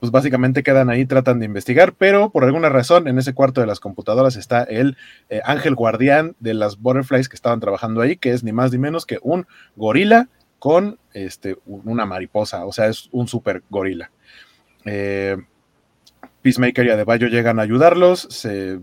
pues 0.00 0.12
básicamente 0.12 0.62
quedan 0.62 0.90
ahí, 0.90 1.04
tratan 1.04 1.38
de 1.38 1.46
investigar, 1.46 1.92
pero 1.92 2.30
por 2.30 2.44
alguna 2.44 2.68
razón 2.68 3.08
en 3.08 3.18
ese 3.18 3.34
cuarto 3.34 3.60
de 3.60 3.66
las 3.66 3.80
computadoras 3.80 4.36
está 4.36 4.62
el 4.62 4.96
eh, 5.28 5.40
ángel 5.44 5.74
guardián 5.74 6.36
de 6.38 6.54
las 6.54 6.78
butterflies 6.78 7.28
que 7.28 7.36
estaban 7.36 7.60
trabajando 7.60 8.00
ahí, 8.00 8.16
que 8.16 8.32
es 8.32 8.44
ni 8.44 8.52
más 8.52 8.72
ni 8.72 8.78
menos 8.78 9.06
que 9.06 9.18
un 9.22 9.46
gorila 9.76 10.28
con 10.58 10.98
este, 11.12 11.56
una 11.66 12.06
mariposa, 12.06 12.64
o 12.64 12.72
sea, 12.72 12.86
es 12.86 13.08
un 13.12 13.28
super 13.28 13.62
gorila. 13.70 14.10
Eh, 14.84 15.36
Peacemaker 16.42 16.86
y 16.86 16.90
Adebayo 16.90 17.28
llegan 17.28 17.58
a 17.58 17.62
ayudarlos, 17.62 18.26
se 18.30 18.78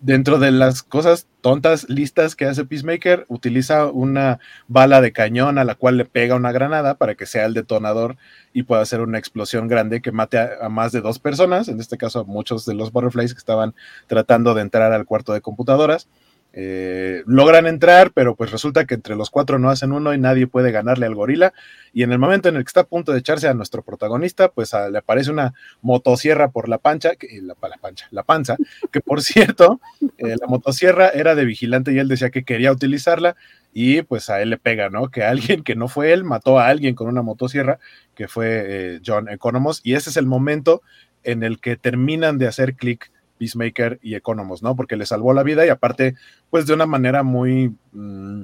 dentro 0.00 0.38
de 0.38 0.50
las 0.50 0.82
cosas 0.82 1.26
tontas, 1.40 1.88
listas 1.88 2.36
que 2.36 2.44
hace 2.44 2.64
Peacemaker, 2.64 3.26
utiliza 3.28 3.86
una 3.86 4.38
bala 4.66 5.00
de 5.00 5.12
cañón 5.12 5.58
a 5.58 5.64
la 5.64 5.74
cual 5.74 5.96
le 5.96 6.04
pega 6.04 6.34
una 6.34 6.52
granada 6.52 6.94
para 6.94 7.14
que 7.14 7.26
sea 7.26 7.46
el 7.46 7.54
detonador 7.54 8.16
y 8.52 8.64
pueda 8.64 8.82
hacer 8.82 9.00
una 9.00 9.18
explosión 9.18 9.68
grande 9.68 10.00
que 10.00 10.12
mate 10.12 10.38
a, 10.38 10.68
más 10.68 10.92
de 10.92 11.00
dos 11.00 11.18
personas, 11.18 11.68
en 11.68 11.80
este 11.80 11.96
caso 11.96 12.20
a 12.20 12.24
muchos 12.24 12.64
de 12.66 12.74
los 12.74 12.92
butterflies 12.92 13.34
que 13.34 13.38
estaban 13.38 13.74
tratando 14.06 14.54
de 14.54 14.62
entrar 14.62 14.92
al 14.92 15.06
cuarto 15.06 15.32
de 15.32 15.40
computadoras. 15.40 16.08
Eh, 16.60 17.22
logran 17.24 17.68
entrar, 17.68 18.10
pero 18.10 18.34
pues 18.34 18.50
resulta 18.50 18.84
que 18.84 18.94
entre 18.94 19.14
los 19.14 19.30
cuatro 19.30 19.60
no 19.60 19.70
hacen 19.70 19.92
uno 19.92 20.12
y 20.12 20.18
nadie 20.18 20.48
puede 20.48 20.72
ganarle 20.72 21.06
al 21.06 21.14
gorila. 21.14 21.52
Y 21.92 22.02
en 22.02 22.10
el 22.10 22.18
momento 22.18 22.48
en 22.48 22.56
el 22.56 22.64
que 22.64 22.68
está 22.68 22.80
a 22.80 22.86
punto 22.88 23.12
de 23.12 23.20
echarse 23.20 23.46
a 23.46 23.54
nuestro 23.54 23.82
protagonista, 23.82 24.48
pues 24.48 24.72
le 24.90 24.98
aparece 24.98 25.30
una 25.30 25.54
motosierra 25.82 26.50
por 26.50 26.68
la 26.68 26.78
pancha, 26.78 27.14
que, 27.14 27.28
la, 27.42 27.54
pancha, 27.54 28.08
la 28.10 28.24
panza, 28.24 28.56
que 28.90 29.00
por 29.00 29.22
cierto, 29.22 29.80
eh, 30.18 30.34
la 30.40 30.48
motosierra 30.48 31.10
era 31.10 31.36
de 31.36 31.44
vigilante 31.44 31.92
y 31.92 32.00
él 32.00 32.08
decía 32.08 32.30
que 32.30 32.42
quería 32.42 32.72
utilizarla 32.72 33.36
y 33.72 34.02
pues 34.02 34.28
a 34.28 34.42
él 34.42 34.50
le 34.50 34.58
pega, 34.58 34.90
¿no? 34.90 35.12
Que 35.12 35.22
alguien 35.22 35.62
que 35.62 35.76
no 35.76 35.86
fue 35.86 36.12
él 36.12 36.24
mató 36.24 36.58
a 36.58 36.66
alguien 36.66 36.96
con 36.96 37.06
una 37.06 37.22
motosierra, 37.22 37.78
que 38.16 38.26
fue 38.26 38.64
eh, 38.66 39.00
John 39.06 39.28
Economos, 39.28 39.80
y 39.84 39.94
ese 39.94 40.10
es 40.10 40.16
el 40.16 40.26
momento 40.26 40.82
en 41.22 41.44
el 41.44 41.60
que 41.60 41.76
terminan 41.76 42.36
de 42.36 42.48
hacer 42.48 42.74
clic 42.74 43.12
Peacemaker 43.38 43.98
y 44.02 44.14
Economos, 44.14 44.62
¿no? 44.62 44.76
Porque 44.76 44.96
le 44.96 45.06
salvó 45.06 45.32
la 45.32 45.42
vida 45.42 45.64
y 45.64 45.70
aparte, 45.70 46.16
pues 46.50 46.66
de 46.66 46.74
una 46.74 46.86
manera 46.86 47.22
muy 47.22 47.74
mm, 47.92 48.42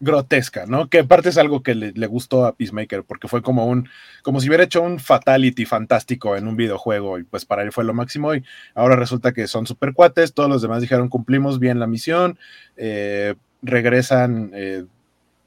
grotesca, 0.00 0.66
¿no? 0.66 0.88
Que 0.88 1.00
aparte 1.00 1.28
es 1.28 1.38
algo 1.38 1.62
que 1.62 1.74
le, 1.74 2.06
gustó 2.06 2.46
a 2.46 2.54
Peacemaker, 2.54 3.02
porque 3.04 3.28
fue 3.28 3.42
como 3.42 3.66
un, 3.66 3.88
como 4.22 4.40
si 4.40 4.48
hubiera 4.48 4.64
hecho 4.64 4.82
un 4.82 4.98
fatality 4.98 5.64
fantástico 5.64 6.36
en 6.36 6.46
un 6.46 6.56
videojuego 6.56 7.18
y 7.18 7.24
pues 7.24 7.44
para 7.44 7.62
él 7.62 7.72
fue 7.72 7.84
lo 7.84 7.94
máximo 7.94 8.34
y 8.34 8.44
ahora 8.74 8.96
resulta 8.96 9.32
que 9.32 9.46
son 9.46 9.66
super 9.66 9.92
cuates, 9.94 10.34
todos 10.34 10.48
los 10.48 10.62
demás 10.62 10.82
dijeron 10.82 11.08
cumplimos 11.08 11.58
bien 11.58 11.80
la 11.80 11.86
misión, 11.86 12.38
eh, 12.76 13.34
regresan, 13.62 14.52
eh, 14.54 14.84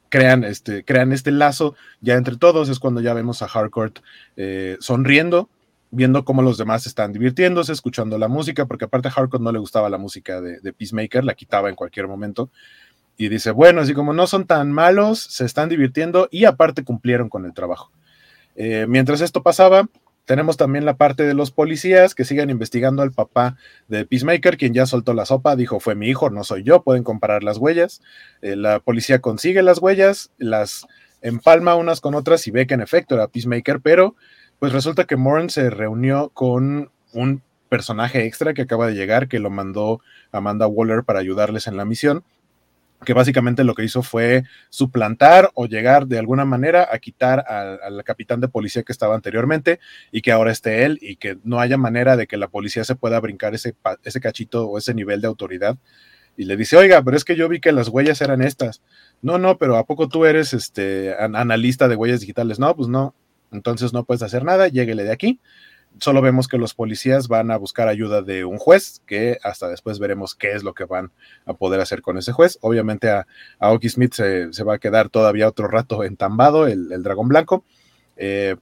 crean, 0.09 0.43
este, 0.43 0.83
crean 0.83 1.13
este 1.13 1.31
lazo 1.31 1.75
ya 2.01 2.15
entre 2.15 2.35
todos, 2.35 2.67
es 2.67 2.79
cuando 2.79 2.99
ya 2.99 3.13
vemos 3.13 3.41
a 3.41 3.45
Harcourt 3.45 3.99
eh, 4.35 4.75
sonriendo 4.79 5.49
viendo 5.91 6.23
cómo 6.25 6.41
los 6.41 6.57
demás 6.57 6.87
están 6.87 7.11
divirtiéndose, 7.11 7.73
escuchando 7.73 8.17
la 8.17 8.29
música, 8.29 8.65
porque 8.65 8.85
aparte 8.85 9.09
a 9.09 9.11
Harcourt 9.11 9.43
no 9.43 9.51
le 9.51 9.59
gustaba 9.59 9.89
la 9.89 9.97
música 9.97 10.41
de, 10.41 10.73
Peacemaker, 10.73 11.23
la 11.23 11.33
quitaba 11.33 11.69
en 11.69 11.75
cualquier 11.75 12.07
momento. 12.07 12.49
Y 13.17 13.29
dice, 13.29 13.51
bueno, 13.51 13.81
así 13.81 13.93
como 13.93 14.13
no 14.13 14.25
son 14.25 14.47
tan 14.47 14.71
malos, 14.71 15.19
se 15.19 15.45
están 15.45 15.69
divirtiendo 15.69 16.27
y 16.31 16.45
aparte 16.45 16.83
cumplieron 16.83 17.29
con 17.29 17.45
el 17.45 17.53
trabajo. 17.53 17.91
Eh, 18.55 18.85
mientras 18.87 19.21
esto 19.21 19.43
pasaba, 19.43 19.89
tenemos 20.25 20.55
también 20.55 20.85
la 20.85 20.95
parte 20.95 21.23
de 21.23 21.33
los 21.33 21.51
policías 21.51 22.15
que 22.15 22.25
siguen 22.25 22.49
investigando 22.49 23.01
al 23.01 23.11
papá 23.11 23.57
de 23.89 24.05
Peacemaker, 24.05 24.55
quien 24.57 24.73
ya 24.73 24.85
soltó 24.85 25.13
la 25.13 25.25
sopa, 25.25 25.55
dijo 25.55 25.79
fue 25.79 25.95
mi 25.95 26.07
hijo, 26.07 26.29
no 26.29 26.43
soy 26.43 26.63
yo, 26.63 26.83
pueden 26.83 27.03
comparar 27.03 27.43
las 27.43 27.57
huellas. 27.57 28.01
Eh, 28.41 28.55
la 28.55 28.79
policía 28.79 29.19
consigue 29.19 29.61
las 29.61 29.79
huellas, 29.79 30.31
las 30.37 30.87
empalma 31.21 31.75
unas 31.75 32.01
con 32.01 32.15
otras 32.15 32.47
y 32.47 32.51
ve 32.51 32.65
que 32.65 32.73
en 32.73 32.81
efecto 32.81 33.15
era 33.15 33.27
Peacemaker, 33.27 33.81
pero 33.81 34.15
pues 34.61 34.73
resulta 34.73 35.05
que 35.05 35.15
Moran 35.15 35.49
se 35.49 35.71
reunió 35.71 36.29
con 36.35 36.91
un 37.13 37.41
personaje 37.67 38.27
extra 38.27 38.53
que 38.53 38.61
acaba 38.61 38.85
de 38.85 38.93
llegar, 38.93 39.27
que 39.27 39.39
lo 39.39 39.49
mandó 39.49 40.01
Amanda 40.31 40.67
Waller 40.67 41.03
para 41.03 41.17
ayudarles 41.17 41.65
en 41.65 41.77
la 41.77 41.83
misión, 41.83 42.23
que 43.03 43.13
básicamente 43.13 43.63
lo 43.63 43.73
que 43.73 43.83
hizo 43.83 44.03
fue 44.03 44.43
suplantar 44.69 45.49
o 45.55 45.65
llegar 45.65 46.05
de 46.05 46.19
alguna 46.19 46.45
manera 46.45 46.87
a 46.91 46.99
quitar 46.99 47.43
al, 47.47 48.03
capitán 48.03 48.39
de 48.39 48.49
policía 48.49 48.83
que 48.83 48.91
estaba 48.91 49.15
anteriormente 49.15 49.79
y 50.11 50.21
que 50.21 50.31
ahora 50.31 50.51
esté 50.51 50.85
él 50.85 50.99
y 51.01 51.15
que 51.15 51.39
no 51.43 51.59
haya 51.59 51.77
manera 51.77 52.15
de 52.15 52.27
que 52.27 52.37
la 52.37 52.47
policía 52.47 52.83
se 52.83 52.93
pueda 52.93 53.19
brincar 53.19 53.55
ese, 53.55 53.73
ese 54.03 54.19
cachito 54.21 54.67
o 54.67 54.77
ese 54.77 54.93
nivel 54.93 55.21
de 55.21 55.27
autoridad. 55.27 55.75
Y 56.37 56.45
le 56.45 56.55
dice, 56.55 56.77
oiga, 56.77 57.01
pero 57.01 57.17
es 57.17 57.25
que 57.25 57.35
yo 57.35 57.49
vi 57.49 57.61
que 57.61 57.71
las 57.71 57.87
huellas 57.87 58.21
eran 58.21 58.43
estas. 58.43 58.83
No, 59.23 59.39
no, 59.39 59.57
pero 59.57 59.77
¿a 59.77 59.87
poco 59.87 60.07
tú 60.07 60.25
eres 60.25 60.53
este 60.53 61.15
analista 61.17 61.87
de 61.87 61.95
huellas 61.95 62.19
digitales? 62.19 62.59
No, 62.59 62.75
pues 62.75 62.89
no. 62.89 63.15
Entonces 63.51 63.93
no 63.93 64.05
puedes 64.05 64.23
hacer 64.23 64.43
nada, 64.43 64.67
lléguele 64.67 65.03
de 65.03 65.11
aquí. 65.11 65.39
Solo 65.99 66.21
vemos 66.21 66.47
que 66.47 66.57
los 66.57 66.73
policías 66.73 67.27
van 67.27 67.51
a 67.51 67.57
buscar 67.57 67.89
ayuda 67.89 68.21
de 68.21 68.45
un 68.45 68.57
juez, 68.57 69.01
que 69.05 69.37
hasta 69.43 69.67
después 69.67 69.99
veremos 69.99 70.35
qué 70.35 70.53
es 70.53 70.63
lo 70.63 70.73
que 70.73 70.85
van 70.85 71.11
a 71.45 71.53
poder 71.53 71.81
hacer 71.81 72.01
con 72.01 72.17
ese 72.17 72.31
juez. 72.31 72.57
Obviamente 72.61 73.09
a, 73.09 73.27
a 73.59 73.71
Oki 73.71 73.89
Smith 73.89 74.13
se, 74.13 74.63
va 74.63 74.75
a 74.75 74.79
quedar 74.79 75.09
todavía 75.09 75.49
otro 75.49 75.67
rato 75.67 76.03
entambado, 76.03 76.67
el, 76.67 76.91
el 76.93 77.03
dragón 77.03 77.27
blanco. 77.27 77.65
Eh, 78.15 78.55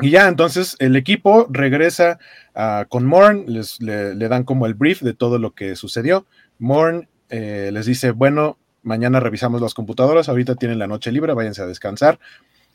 y 0.00 0.10
ya, 0.10 0.28
entonces 0.28 0.76
el 0.78 0.96
equipo 0.96 1.46
regresa 1.50 2.18
ah, 2.54 2.86
con 2.88 3.04
Morn, 3.04 3.44
les, 3.46 3.80
le, 3.82 4.14
dan 4.16 4.44
como 4.44 4.66
el 4.66 4.74
brief 4.74 5.02
de 5.02 5.12
todo 5.12 5.38
lo 5.38 5.52
que 5.52 5.76
sucedió. 5.76 6.26
Morn 6.58 7.08
eh, 7.28 7.70
les 7.72 7.84
dice, 7.84 8.12
bueno, 8.12 8.58
mañana 8.82 9.20
revisamos 9.20 9.60
las 9.60 9.74
computadoras, 9.74 10.28
ahorita 10.30 10.54
tienen 10.54 10.78
la 10.78 10.86
noche 10.86 11.12
libre, 11.12 11.34
váyanse 11.34 11.62
a 11.62 11.66
descansar. 11.66 12.18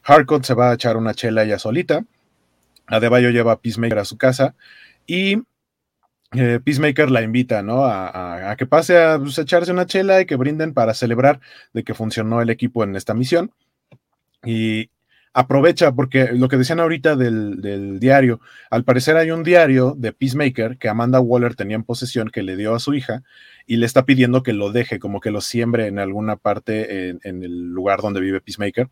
Harcourt 0.05 0.45
se 0.45 0.53
va 0.53 0.69
a 0.69 0.75
echar 0.75 0.97
una 0.97 1.13
chela 1.13 1.43
ella 1.43 1.59
solita. 1.59 2.05
Adebayo 2.87 3.31
lleva 3.31 3.53
a 3.53 3.59
Peacemaker 3.59 3.99
a 3.99 4.05
su 4.05 4.17
casa 4.17 4.55
y 5.07 5.41
eh, 6.33 6.59
Peacemaker 6.63 7.09
la 7.09 7.23
invita, 7.23 7.63
¿no? 7.63 7.85
A, 7.85 8.55
que 8.57 8.67
pase 8.67 8.95
pues, 9.19 9.39
a 9.39 9.41
echarse 9.41 9.71
una 9.71 9.87
chela 9.87 10.21
y 10.21 10.25
que 10.25 10.35
brinden 10.35 10.73
para 10.73 10.93
celebrar 10.93 11.39
de 11.73 11.83
que 11.83 11.95
funcionó 11.95 12.41
el 12.41 12.51
equipo 12.51 12.83
en 12.83 12.95
esta 12.95 13.15
misión. 13.15 13.51
Y 14.43 14.91
aprovecha, 15.33 15.91
porque 15.93 16.33
lo 16.33 16.47
que 16.49 16.57
decían 16.57 16.79
ahorita 16.79 17.15
del, 17.15 17.99
diario, 17.99 18.41
al 18.69 18.83
parecer 18.83 19.17
hay 19.17 19.31
un 19.31 19.43
diario 19.43 19.95
de 19.97 20.13
Peacemaker 20.13 20.77
que 20.77 20.87
Amanda 20.87 21.19
Waller 21.19 21.55
tenía 21.55 21.75
en 21.75 21.83
posesión 21.83 22.29
que 22.29 22.43
le 22.43 22.55
dio 22.55 22.75
a 22.75 22.79
su 22.79 22.93
hija 22.93 23.23
y 23.65 23.77
le 23.77 23.87
está 23.87 24.05
pidiendo 24.05 24.43
que 24.43 24.53
lo 24.53 24.71
deje, 24.71 24.99
como 24.99 25.19
que 25.19 25.31
lo 25.31 25.41
siembre 25.41 25.87
en 25.87 25.97
alguna 25.97 26.35
parte 26.35 27.09
en 27.09 27.43
el 27.43 27.69
lugar 27.69 28.01
donde 28.01 28.21
vive 28.21 28.39
Peacemaker. 28.39 28.89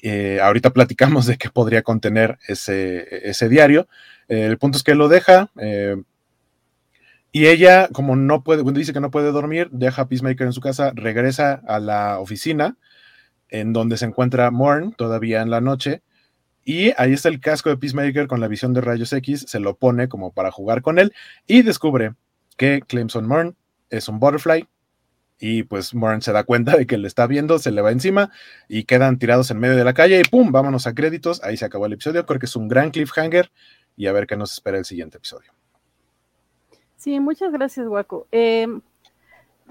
Eh, 0.00 0.40
ahorita 0.40 0.70
platicamos 0.70 1.26
de 1.26 1.36
qué 1.36 1.50
podría 1.50 1.82
contener 1.82 2.38
ese, 2.46 3.48
diario. 3.48 3.88
Eh, 4.28 4.46
el 4.46 4.58
punto 4.58 4.78
es 4.78 4.84
que 4.84 4.94
lo 4.94 5.08
deja. 5.08 5.50
Eh, 5.60 5.96
y 7.32 7.46
ella, 7.46 7.88
como 7.92 8.16
no 8.16 8.42
puede, 8.42 8.62
dice 8.72 8.92
que 8.92 9.00
no 9.00 9.10
puede 9.10 9.32
dormir, 9.32 9.68
deja 9.70 10.02
a 10.02 10.08
Peacemaker 10.08 10.46
en 10.46 10.52
su 10.52 10.60
casa, 10.60 10.92
regresa 10.94 11.62
a 11.66 11.78
la 11.78 12.18
oficina, 12.20 12.76
en 13.50 13.72
donde 13.72 13.96
se 13.96 14.06
encuentra 14.06 14.50
Morn, 14.50 14.92
todavía 14.92 15.42
en 15.42 15.50
la 15.50 15.60
noche. 15.60 16.02
Y 16.64 16.92
ahí 16.96 17.12
está 17.12 17.28
el 17.28 17.40
casco 17.40 17.70
de 17.70 17.76
Peacemaker 17.76 18.26
con 18.26 18.40
la 18.40 18.48
visión 18.48 18.74
de 18.74 18.80
rayos 18.80 19.12
X, 19.12 19.46
se 19.48 19.60
lo 19.60 19.76
pone 19.76 20.08
como 20.08 20.32
para 20.32 20.50
jugar 20.50 20.82
con 20.82 20.98
él 20.98 21.14
y 21.46 21.62
descubre 21.62 22.14
que 22.56 22.82
Clemson 22.86 23.26
Morn 23.26 23.56
es 23.88 24.08
un 24.08 24.18
butterfly, 24.18 24.66
y 25.40 25.62
pues 25.62 25.94
Moran 25.94 26.22
se 26.22 26.32
da 26.32 26.44
cuenta 26.44 26.76
de 26.76 26.86
que 26.86 26.98
le 26.98 27.06
está 27.06 27.26
viendo, 27.26 27.58
se 27.58 27.70
le 27.70 27.80
va 27.80 27.92
encima 27.92 28.30
y 28.68 28.84
quedan 28.84 29.18
tirados 29.18 29.50
en 29.50 29.58
medio 29.58 29.76
de 29.76 29.84
la 29.84 29.94
calle 29.94 30.20
y 30.20 30.24
¡pum! 30.24 30.50
Vámonos 30.50 30.86
a 30.86 30.94
créditos. 30.94 31.42
Ahí 31.44 31.56
se 31.56 31.64
acabó 31.64 31.86
el 31.86 31.92
episodio. 31.92 32.26
Creo 32.26 32.40
que 32.40 32.46
es 32.46 32.56
un 32.56 32.68
gran 32.68 32.90
cliffhanger 32.90 33.50
y 33.96 34.06
a 34.06 34.12
ver 34.12 34.26
qué 34.26 34.36
nos 34.36 34.52
espera 34.52 34.78
el 34.78 34.84
siguiente 34.84 35.18
episodio. 35.18 35.52
Sí, 36.96 37.20
muchas 37.20 37.52
gracias, 37.52 37.86
Waco. 37.86 38.26
Em, 38.32 38.80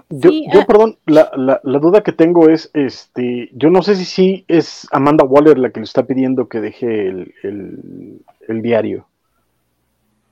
yo, 0.08 0.30
yo 0.30 0.60
ah, 0.62 0.66
perdón, 0.66 0.98
la, 1.04 1.30
la, 1.36 1.60
la, 1.62 1.78
duda 1.78 2.02
que 2.02 2.12
tengo 2.12 2.48
es, 2.48 2.70
este, 2.72 3.50
yo 3.52 3.68
no 3.68 3.82
sé 3.82 3.94
si 3.96 4.06
sí 4.06 4.44
es 4.48 4.86
Amanda 4.90 5.24
Waller 5.24 5.58
la 5.58 5.70
que 5.70 5.80
le 5.80 5.84
está 5.84 6.06
pidiendo 6.06 6.48
que 6.48 6.60
deje 6.60 7.08
el, 7.08 7.34
el, 7.42 8.22
el 8.48 8.62
diario 8.62 9.07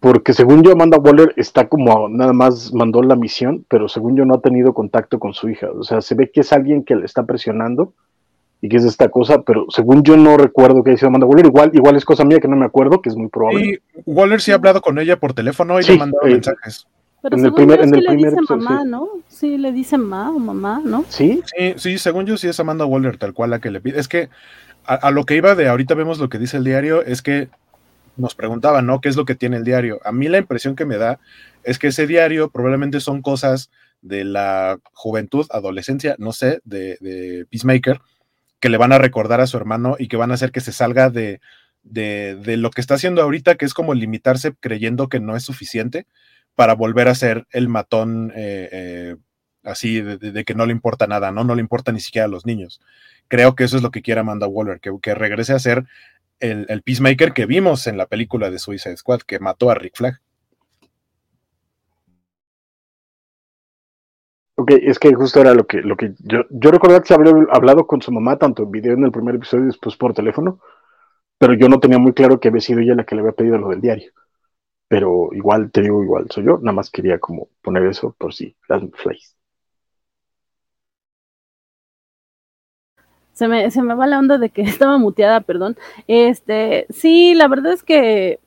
porque 0.06 0.34
según 0.34 0.62
yo 0.62 0.70
Amanda 0.70 0.98
Waller 0.98 1.32
está 1.34 1.68
como 1.68 2.08
nada 2.08 2.32
más 2.32 2.72
mandó 2.72 3.02
la 3.02 3.16
misión, 3.16 3.66
pero 3.68 3.88
según 3.88 4.16
yo 4.16 4.24
no 4.24 4.34
ha 4.36 4.40
tenido 4.40 4.72
contacto 4.72 5.18
con 5.18 5.34
su 5.34 5.48
hija. 5.48 5.68
O 5.76 5.82
sea, 5.82 6.00
se 6.00 6.14
ve 6.14 6.30
que 6.30 6.42
es 6.42 6.52
alguien 6.52 6.84
que 6.84 6.94
le 6.94 7.04
está 7.04 7.24
presionando 7.26 7.92
y 8.62 8.68
que 8.68 8.76
es 8.76 8.84
esta 8.84 9.08
cosa, 9.08 9.42
pero 9.42 9.66
según 9.68 10.04
yo 10.04 10.16
no 10.16 10.36
recuerdo 10.36 10.84
que 10.84 10.90
haya 10.90 10.98
sido 10.98 11.08
Amanda 11.08 11.26
Waller. 11.26 11.46
Igual, 11.46 11.72
igual 11.74 11.96
es 11.96 12.04
cosa 12.04 12.24
mía 12.24 12.38
que 12.38 12.46
no 12.46 12.54
me 12.54 12.66
acuerdo, 12.66 13.02
que 13.02 13.08
es 13.08 13.16
muy 13.16 13.26
probable. 13.26 13.64
Y 13.66 13.78
Waller 14.06 14.40
sí 14.40 14.52
ha 14.52 14.54
hablado 14.54 14.80
con 14.80 14.96
ella 15.00 15.18
por 15.18 15.32
teléfono 15.32 15.80
y 15.80 15.82
le 15.82 15.94
ha 15.94 15.96
mandado 15.96 16.24
mensajes. 16.24 16.86
Pero 17.22 17.38
en 17.38 17.44
el 17.46 17.52
primer, 17.52 17.80
en 17.80 17.92
el 17.92 18.04
le 18.04 18.08
primer 18.10 18.30
dice 18.36 18.54
mamá, 18.54 18.84
¿no? 18.84 19.08
Sí, 19.26 19.58
le 19.58 19.72
dice 19.72 19.98
mamá 19.98 20.30
o 20.30 20.38
mamá, 20.38 20.82
¿no? 20.84 21.04
Sí. 21.08 21.42
Sí, 21.46 21.74
sí, 21.78 21.98
según 21.98 22.26
yo 22.26 22.36
sí 22.36 22.46
es 22.46 22.60
Amanda 22.60 22.86
Waller, 22.86 23.18
tal 23.18 23.34
cual 23.34 23.50
la 23.50 23.58
que 23.58 23.72
le 23.72 23.80
pide. 23.80 23.98
Es 23.98 24.06
que 24.06 24.28
a 24.84 25.10
lo 25.10 25.24
que 25.24 25.34
iba 25.34 25.56
de 25.56 25.66
ahorita 25.66 25.94
vemos 25.94 26.20
lo 26.20 26.28
que 26.28 26.38
dice 26.38 26.58
el 26.58 26.62
diario, 26.62 27.02
es 27.02 27.20
que 27.20 27.48
nos 28.16 28.34
preguntaban, 28.34 28.86
¿no? 28.86 29.00
¿Qué 29.00 29.08
es 29.08 29.16
lo 29.16 29.24
que 29.24 29.34
tiene 29.34 29.56
el 29.56 29.64
diario? 29.64 30.00
A 30.04 30.12
mí 30.12 30.28
la 30.28 30.38
impresión 30.38 30.76
que 30.76 30.84
me 30.84 30.96
da 30.96 31.18
es 31.64 31.78
que 31.78 31.88
ese 31.88 32.06
diario 32.06 32.50
probablemente 32.50 33.00
son 33.00 33.22
cosas 33.22 33.70
de 34.02 34.24
la 34.24 34.78
juventud, 34.92 35.46
adolescencia, 35.50 36.16
no 36.18 36.32
sé, 36.32 36.60
de, 36.64 37.46
Peacemaker, 37.50 38.00
que 38.60 38.68
le 38.68 38.78
van 38.78 38.92
a 38.92 38.98
recordar 38.98 39.40
a 39.40 39.46
su 39.46 39.56
hermano 39.56 39.96
y 39.98 40.08
que 40.08 40.16
van 40.16 40.30
a 40.30 40.34
hacer 40.34 40.52
que 40.52 40.60
se 40.60 40.72
salga 40.72 41.10
de, 41.10 41.40
de, 41.82 42.56
lo 42.56 42.70
que 42.70 42.80
está 42.80 42.94
haciendo 42.94 43.22
ahorita, 43.22 43.56
que 43.56 43.64
es 43.64 43.74
como 43.74 43.94
limitarse 43.94 44.54
creyendo 44.58 45.08
que 45.08 45.20
no 45.20 45.36
es 45.36 45.44
suficiente 45.44 46.06
para 46.54 46.74
volver 46.74 47.08
a 47.08 47.14
ser 47.14 47.46
el 47.50 47.68
matón 47.68 48.32
eh, 48.34 48.68
eh, 48.72 49.16
así 49.62 50.00
de, 50.00 50.44
que 50.44 50.54
no 50.54 50.66
le 50.66 50.72
importa 50.72 51.06
nada, 51.06 51.32
¿no? 51.32 51.44
No 51.44 51.54
le 51.54 51.60
importa 51.60 51.92
ni 51.92 52.00
siquiera 52.00 52.26
a 52.26 52.30
los 52.30 52.46
niños. 52.46 52.80
Creo 53.28 53.56
que 53.56 53.64
eso 53.64 53.76
es 53.76 53.82
lo 53.82 53.90
que 53.90 54.02
quiere 54.02 54.20
Amanda 54.20 54.46
Waller, 54.46 54.80
que 54.80 55.14
regrese 55.14 55.52
a 55.52 55.58
ser 55.58 55.84
el, 56.40 56.82
Peacemaker 56.82 57.32
que 57.32 57.46
vimos 57.46 57.86
en 57.86 57.96
la 57.96 58.06
película 58.06 58.50
de 58.50 58.58
Suicide 58.58 58.96
Squad, 58.96 59.20
que 59.20 59.38
mató 59.38 59.70
a 59.70 59.74
Rick 59.74 59.96
Flag. 59.96 60.20
Ok, 64.56 64.72
es 64.82 64.98
que 64.98 65.14
justo 65.14 65.40
era 65.40 65.54
lo 65.54 65.66
que, 65.66 65.82
lo 65.82 65.96
que 65.96 66.14
yo, 66.18 66.44
yo 66.48 66.70
recordaba 66.70 67.02
que 67.02 67.08
se 67.08 67.14
había 67.14 67.32
hablado 67.50 67.86
con 67.86 68.00
su 68.00 68.10
mamá, 68.10 68.38
tanto 68.38 68.62
en 68.62 68.70
video 68.70 68.94
en 68.94 69.04
el 69.04 69.12
primer 69.12 69.34
episodio 69.34 69.64
y 69.64 69.66
después 69.66 69.96
por 69.96 70.14
teléfono, 70.14 70.60
pero 71.38 71.54
yo 71.54 71.68
no 71.68 71.80
tenía 71.80 71.98
muy 71.98 72.14
claro 72.14 72.40
que 72.40 72.48
había 72.48 72.60
sido 72.62 72.80
ella 72.80 72.94
la 72.94 73.04
que 73.04 73.14
le 73.14 73.22
había 73.22 73.32
pedido 73.32 73.58
lo 73.58 73.70
del 73.70 73.80
diario. 73.82 74.12
Pero 74.88 75.30
igual, 75.32 75.70
te 75.72 75.82
digo, 75.82 76.02
igual 76.02 76.28
soy 76.30 76.44
yo, 76.44 76.58
nada 76.58 76.72
más 76.72 76.90
quería 76.90 77.18
como 77.18 77.48
poner 77.62 77.84
eso 77.86 78.14
por 78.18 78.34
si 78.34 78.56
las 78.68 78.82
flies. 78.94 79.35
Se 83.36 83.48
me, 83.48 83.70
se 83.70 83.82
me 83.82 83.94
va 83.94 84.06
la 84.06 84.18
onda 84.18 84.38
de 84.38 84.48
que 84.48 84.62
estaba 84.62 84.96
muteada, 84.96 85.42
perdón. 85.42 85.76
Este, 86.08 86.86
sí, 86.88 87.34
la 87.34 87.48
verdad 87.48 87.74
es 87.74 87.82
que 87.82 88.40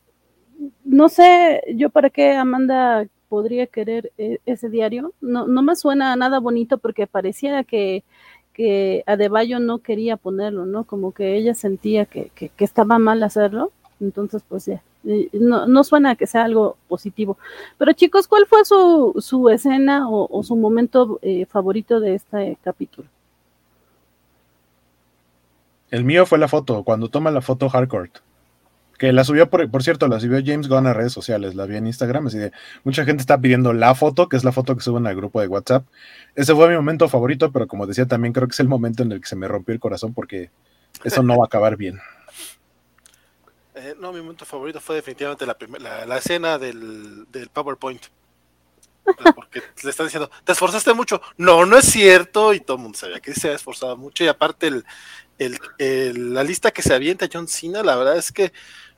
no 0.84 1.10
sé 1.10 1.62
yo 1.76 1.92
para 1.92 2.10
qué 2.10 2.34
Amanda 2.34 3.06
podría 3.28 3.68
querer 3.68 4.12
e, 4.18 4.40
ese 4.48 4.68
diario. 4.68 5.14
No, 5.22 5.46
no 5.46 5.62
me 5.62 5.76
suena 5.76 6.16
nada 6.16 6.40
bonito 6.40 6.80
porque 6.80 7.06
pareciera 7.06 7.64
que, 7.64 8.04
que 8.52 9.04
Adebayo 9.06 9.60
no 9.60 9.78
quería 9.80 10.18
ponerlo, 10.18 10.66
¿no? 10.66 10.86
Como 10.86 11.12
que 11.12 11.36
ella 11.36 11.54
sentía 11.54 12.06
que, 12.06 12.32
que, 12.36 12.52
estaba 12.58 12.98
mal 12.98 13.22
hacerlo. 13.22 13.72
Entonces, 14.02 14.44
pues 14.50 14.66
ya, 14.66 14.82
no, 15.34 15.68
no, 15.68 15.84
suena 15.84 16.16
que 16.16 16.26
sea 16.26 16.46
algo 16.46 16.78
positivo. 16.88 17.38
Pero 17.78 17.94
chicos, 17.94 18.28
¿cuál 18.28 18.48
fue 18.48 18.66
su, 18.66 19.14
su 19.20 19.50
escena 19.50 20.10
o, 20.10 20.42
su 20.42 20.56
momento 20.56 21.20
eh, 21.22 21.46
favorito 21.46 22.00
de 22.00 22.16
este 22.16 22.58
capítulo? 22.64 23.08
El 25.92 26.04
mío 26.04 26.26
fue 26.26 26.38
la 26.38 26.48
foto, 26.48 26.84
cuando 26.84 27.10
toma 27.10 27.32
la 27.32 27.42
foto 27.42 27.70
Harcourt. 27.72 28.20
Que 28.98 29.14
la 29.14 29.24
subió, 29.24 29.50
por, 29.50 29.72
por, 29.72 29.82
cierto, 29.82 30.10
la 30.10 30.20
subió 30.20 30.42
James 30.46 30.68
Gunn 30.68 30.86
a 30.86 30.94
redes 30.94 31.14
sociales, 31.14 31.56
la 31.56 31.66
vi 31.66 31.78
en 31.78 31.88
Instagram, 31.88 32.28
así 32.28 32.38
de 32.38 32.52
mucha 32.84 33.06
gente 33.06 33.22
está 33.22 33.40
pidiendo 33.40 33.72
la 33.72 33.96
foto, 33.96 34.28
que 34.28 34.36
es 34.36 34.44
la 34.44 34.52
foto 34.52 34.76
que 34.76 34.84
suben 34.84 35.08
al 35.08 35.16
grupo 35.16 35.40
de 35.40 35.48
WhatsApp. 35.48 35.86
Ese 36.36 36.54
fue 36.54 36.68
mi 36.68 36.76
momento 36.76 37.08
favorito, 37.08 37.50
pero 37.52 37.66
como 37.66 37.88
decía, 37.88 38.06
también 38.06 38.34
creo 38.34 38.48
que 38.48 38.54
es 38.54 38.60
el 38.60 38.68
momento 38.68 39.04
en 39.04 39.14
el 39.14 39.22
que 39.22 39.28
se 39.28 39.38
me 39.38 39.48
rompió 39.48 39.74
el 39.74 39.80
corazón 39.80 40.14
porque 40.14 40.52
eso 41.06 41.24
no 41.24 41.38
va 41.38 41.46
a 41.46 41.48
acabar 41.48 41.78
bien. 41.78 42.00
Eh, 43.76 43.96
no, 43.98 44.12
mi 44.12 44.20
momento 44.20 44.44
favorito 44.44 44.82
fue 44.82 44.96
definitivamente 44.96 45.46
la, 45.46 45.56
la, 46.06 46.18
escena 46.18 46.58
del, 46.58 47.26
PowerPoint. 47.54 48.02
Porque 49.34 49.62
le 49.84 49.90
están 49.90 50.08
diciendo, 50.08 50.30
te 50.44 50.52
esforzaste 50.52 50.94
mucho. 50.94 51.22
No, 51.38 51.66
no 51.66 51.78
es 51.78 51.86
cierto. 51.86 52.54
Y 52.54 52.60
todo 52.60 52.76
el 52.76 52.84
mundo 52.84 52.98
sabía 52.98 53.22
que 53.22 53.34
se 53.34 53.50
ha 53.50 53.54
esforzado 53.54 53.96
mucho. 53.96 54.26
Y 54.26 54.28
aparte, 54.28 54.68
el, 54.68 54.86
la 55.40 56.44
lista 56.44 56.72
que 56.72 56.82
se 56.82 56.94
avienta 56.94 57.30
John 57.32 57.48
Cena, 57.48 57.84
la 57.84 57.96
verdad 57.96 58.18
es 58.18 58.32
que 58.32 58.52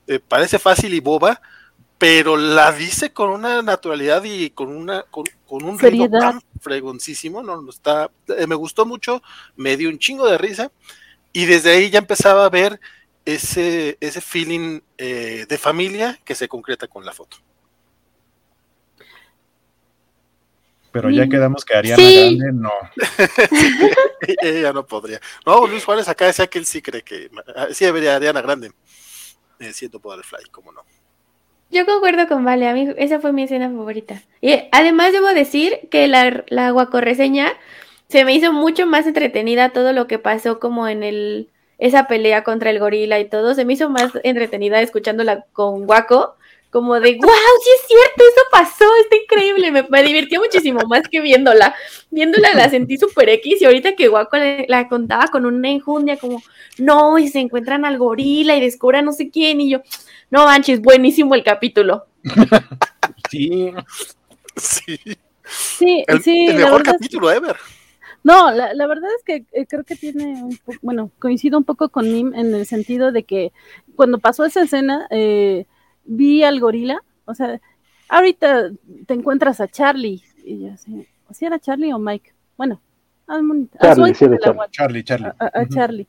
eh, 0.06 0.18
parece 0.18 0.58
fácil 0.58 0.94
y 0.94 1.00
boba, 1.00 1.40
pero 1.98 2.36
la 2.36 2.72
dice 2.72 3.12
con 3.12 3.30
una 3.30 3.62
naturalidad 3.62 4.24
y 4.24 4.50
con 4.50 4.74
una 4.74 5.04
con, 5.04 5.24
un 5.48 5.78
ritmo 5.78 6.10
tan 6.10 6.42
fregoncísimo, 6.60 7.42
no, 7.42 7.68
está, 7.70 8.10
eh, 8.36 8.46
me 8.46 8.56
gustó 8.56 8.84
mucho, 8.84 9.22
me 9.56 9.76
dio 9.76 9.88
un 9.88 9.98
chingo 9.98 10.26
de 10.26 10.38
risa 10.38 10.72
y 11.32 11.44
desde 11.44 11.70
ahí 11.70 11.90
ya 11.90 11.98
empezaba 11.98 12.44
a 12.44 12.50
ver 12.50 12.80
ese, 13.24 13.96
ese 14.00 14.20
feeling 14.20 14.80
eh, 14.98 15.46
de 15.48 15.58
familia 15.58 16.18
que 16.24 16.34
se 16.34 16.48
concreta 16.48 16.88
con 16.88 17.04
la 17.04 17.12
foto. 17.12 17.36
Pero 20.92 21.10
ya 21.10 21.26
quedamos 21.26 21.64
que 21.64 21.74
Ariana 21.74 22.02
Grande 22.02 22.52
no. 22.52 22.70
Ella 24.42 24.72
no 24.72 24.86
podría. 24.86 25.20
No, 25.46 25.66
Luis 25.66 25.84
Juárez 25.84 26.06
acá 26.08 26.26
decía 26.26 26.46
que 26.46 26.58
él 26.58 26.66
sí 26.66 26.82
cree 26.82 27.02
que 27.02 27.30
sí 27.72 27.84
debería 27.86 28.16
Ariana 28.16 28.42
Grande 28.42 28.72
eh, 29.58 29.72
siendo 29.72 29.98
Fly, 30.00 30.50
como 30.50 30.70
no. 30.72 30.82
Yo 31.70 31.86
concuerdo 31.86 32.28
con 32.28 32.44
Vale, 32.44 32.68
a 32.68 32.74
mí 32.74 32.92
esa 32.98 33.18
fue 33.18 33.32
mi 33.32 33.44
escena 33.44 33.70
favorita. 33.70 34.22
Y 34.42 34.64
además 34.72 35.12
debo 35.12 35.28
decir 35.28 35.88
que 35.90 36.06
la, 36.06 36.44
la 36.48 36.70
guacorreseña 36.70 37.50
se 38.08 38.26
me 38.26 38.34
hizo 38.34 38.52
mucho 38.52 38.86
más 38.86 39.06
entretenida 39.06 39.70
todo 39.70 39.94
lo 39.94 40.06
que 40.06 40.18
pasó 40.18 40.60
como 40.60 40.86
en 40.86 41.02
el 41.02 41.48
esa 41.78 42.06
pelea 42.06 42.44
contra 42.44 42.70
el 42.70 42.78
gorila 42.78 43.18
y 43.18 43.24
todo, 43.24 43.54
se 43.54 43.64
me 43.64 43.72
hizo 43.72 43.90
más 43.90 44.12
entretenida 44.22 44.80
escuchándola 44.80 45.46
con 45.52 45.84
Guaco, 45.84 46.36
como 46.72 46.98
de, 46.98 47.16
wow, 47.16 47.30
sí 47.62 47.70
es 47.76 47.86
cierto, 47.86 48.24
eso 48.24 48.40
pasó, 48.50 48.84
está 49.02 49.16
increíble, 49.16 49.86
me, 49.90 50.02
divirtió 50.02 50.40
muchísimo 50.40 50.80
más 50.88 51.02
que 51.06 51.20
viéndola. 51.20 51.74
Viéndola 52.10 52.48
la 52.54 52.70
sentí 52.70 52.96
súper 52.96 53.28
X 53.28 53.60
y 53.60 53.64
ahorita 53.66 53.94
que 53.94 54.08
Guaco 54.08 54.38
la 54.66 54.88
contaba 54.88 55.26
con 55.28 55.44
una 55.44 55.68
enjundia 55.68 56.16
como, 56.16 56.42
no, 56.78 57.18
y 57.18 57.28
se 57.28 57.40
encuentran 57.40 57.84
al 57.84 57.98
gorila 57.98 58.56
y 58.56 58.60
descubran 58.62 59.04
no 59.04 59.12
sé 59.12 59.28
quién 59.28 59.60
y 59.60 59.70
yo, 59.70 59.82
no 60.30 60.46
manches, 60.46 60.80
buenísimo 60.80 61.34
el 61.34 61.44
capítulo. 61.44 62.06
sí. 63.30 63.72
Sí. 64.56 64.98
Sí, 65.44 66.04
el, 66.06 66.22
sí, 66.22 66.46
el 66.46 66.56
mejor 66.56 66.82
capítulo 66.82 67.30
ever. 67.30 67.56
No, 68.24 68.50
la, 68.50 68.72
la, 68.72 68.86
verdad 68.86 69.10
es 69.18 69.24
que 69.24 69.44
eh, 69.52 69.66
creo 69.66 69.84
que 69.84 69.96
tiene 69.96 70.42
un 70.42 70.56
poco, 70.56 70.78
bueno, 70.80 71.10
coincido 71.18 71.58
un 71.58 71.64
poco 71.64 71.90
con 71.90 72.10
Nim 72.10 72.32
en 72.34 72.54
el 72.54 72.64
sentido 72.64 73.12
de 73.12 73.24
que 73.24 73.52
cuando 73.94 74.18
pasó 74.18 74.44
esa 74.46 74.62
escena, 74.62 75.06
eh, 75.10 75.66
vi 76.04 76.44
al 76.44 76.60
gorila, 76.60 77.02
o 77.24 77.34
sea, 77.34 77.60
ahorita 78.08 78.70
te 79.06 79.14
encuentras 79.14 79.60
a 79.60 79.68
Charlie, 79.68 80.22
y 80.44 80.60
ya 80.60 80.76
sé, 80.76 81.08
o 81.28 81.34
si 81.34 81.44
era 81.44 81.58
Charlie 81.58 81.92
o 81.92 81.98
Mike, 81.98 82.32
bueno, 82.56 82.80
a, 83.26 83.40
Charlie, 83.80 84.14
sí, 84.14 84.26
Charlie, 84.70 85.04
Charlie, 85.04 85.32
A, 85.38 85.66
Charlie. 85.68 86.08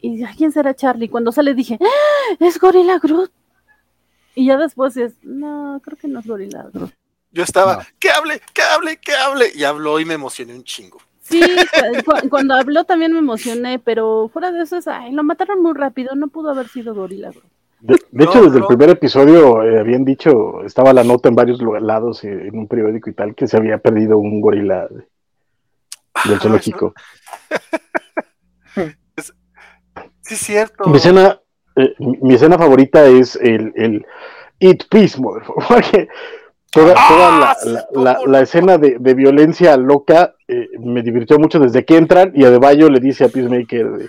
Y, 0.00 0.24
a 0.24 0.32
quién 0.34 0.52
será 0.52 0.74
Charlie? 0.74 1.08
Cuando 1.08 1.32
sale 1.32 1.54
dije, 1.54 1.78
¡Ah! 1.80 2.36
es 2.40 2.58
Gorila 2.58 2.98
Groot. 2.98 3.30
Y 4.34 4.46
ya 4.46 4.56
después 4.56 4.96
es, 4.96 5.14
no, 5.22 5.80
creo 5.84 5.98
que 5.98 6.08
no 6.08 6.20
es 6.20 6.26
Gorila 6.26 6.68
Groot. 6.72 6.92
Yo 7.32 7.44
estaba, 7.44 7.86
que 7.98 8.10
hable, 8.10 8.40
que 8.52 8.62
hable, 8.62 8.96
que 8.96 9.12
hable. 9.14 9.52
Y 9.54 9.62
habló 9.62 10.00
y 10.00 10.04
me 10.04 10.14
emocioné 10.14 10.54
un 10.54 10.64
chingo. 10.64 10.98
Sí, 11.20 11.40
cuando 12.28 12.54
habló 12.54 12.84
también 12.84 13.12
me 13.12 13.18
emocioné, 13.18 13.78
pero 13.78 14.28
fuera 14.32 14.50
de 14.50 14.62
eso 14.62 14.76
es, 14.76 14.88
ay, 14.88 15.12
lo 15.12 15.22
mataron 15.22 15.62
muy 15.62 15.74
rápido, 15.74 16.16
no 16.16 16.26
pudo 16.28 16.50
haber 16.50 16.68
sido 16.68 16.94
gorila. 16.94 17.30
De, 17.80 18.24
hecho, 18.24 18.42
desde 18.42 18.58
el 18.58 18.66
primer 18.66 18.90
episodio 18.90 19.62
eh, 19.62 19.80
habían 19.80 20.04
dicho, 20.04 20.62
estaba 20.64 20.92
la 20.92 21.02
nota 21.02 21.30
en 21.30 21.34
varios 21.34 21.60
lados 21.62 22.22
eh, 22.24 22.48
en 22.48 22.58
un 22.58 22.68
periódico 22.68 23.08
y 23.08 23.14
tal, 23.14 23.34
que 23.34 23.46
se 23.46 23.56
había 23.56 23.78
perdido 23.78 24.18
un 24.18 24.40
gorila 24.40 24.86
del 24.88 25.06
ah, 26.14 26.38
zoológico. 26.40 26.92
sí, 30.20 30.34
es 30.34 30.38
cierto. 30.38 30.88
Mi 30.90 30.98
escena, 30.98 31.40
eh, 31.76 31.94
mi, 31.98 32.34
escena 32.34 32.58
favorita 32.58 33.06
es 33.06 33.36
el, 33.36 33.72
el 33.76 34.06
Eat 34.58 34.84
Peace, 34.90 35.18
porque 35.68 36.08
Toda, 36.70 36.94
¡Ah! 36.96 37.56
la, 38.26 38.40
escena 38.40 38.78
de, 38.78 39.14
violencia 39.14 39.76
loca 39.76 40.36
eh, 40.46 40.68
me 40.78 41.02
divirtió 41.02 41.36
mucho 41.36 41.58
desde 41.58 41.84
que 41.84 41.96
entran 41.96 42.30
y 42.32 42.44
Adebayo 42.44 42.88
le 42.88 43.00
dice 43.00 43.24
a 43.24 43.28
Peacemaker, 43.28 44.08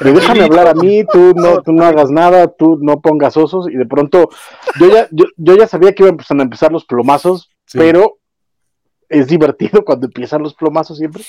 déjame 0.00 0.42
hablar 0.42 0.66
a 0.66 0.74
mí, 0.74 1.04
tú 1.04 1.32
no, 1.36 1.62
tú 1.62 1.72
no 1.72 1.84
hagas 1.84 2.10
nada, 2.10 2.48
tú 2.48 2.76
no 2.80 3.00
pongas 3.00 3.36
osos 3.36 3.68
y 3.70 3.76
de 3.76 3.86
pronto 3.86 4.30
yo 4.80 4.88
ya, 4.88 5.06
yo, 5.12 5.56
ya 5.56 5.68
sabía 5.68 5.92
que 5.92 6.02
iban 6.02 6.18
a 6.18 6.42
empezar 6.42 6.72
los 6.72 6.84
plomazos, 6.84 7.50
pero 7.72 8.18
es 9.08 9.28
divertido 9.28 9.84
cuando 9.84 10.06
empiezan 10.06 10.42
los 10.42 10.54
plomazos 10.54 10.98
siempre. 10.98 11.22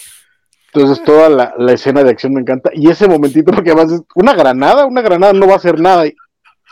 Entonces 0.73 1.03
toda 1.03 1.29
la, 1.29 1.71
escena 1.71 2.03
de 2.03 2.09
acción 2.09 2.33
me 2.33 2.41
encanta. 2.41 2.71
Y 2.73 2.89
ese 2.89 3.07
momentito 3.07 3.51
porque 3.51 3.69
además 3.69 3.91
es 3.93 4.01
una 4.15 4.33
granada, 4.33 4.87
una 4.87 5.01
granada 5.01 5.33
no 5.33 5.45
va 5.45 5.53
a 5.53 5.57
hacer 5.57 5.79
nada 5.79 6.05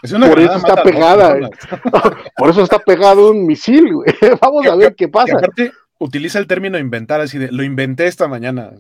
por 0.02 0.40
eso 0.40 0.56
está 0.56 0.84
pegada. 0.84 1.38
Por 2.38 2.50
eso 2.50 2.64
está 2.64 2.80
pegado 2.80 3.32
un 3.32 3.46
misil, 3.46 3.94
güey. 3.94 4.14
Vamos 4.42 4.66
a 4.66 4.76
ver 4.76 4.96
qué 4.96 5.08
pasa. 5.08 5.38
aparte, 5.38 5.72
utiliza 6.00 6.40
el 6.40 6.48
término 6.48 6.80
inventar, 6.80 7.22
así 7.22 7.38
de 7.38 7.52
lo 7.52 7.64
inventé 7.64 8.08
esta 8.08 8.28
mañana. 8.28 8.72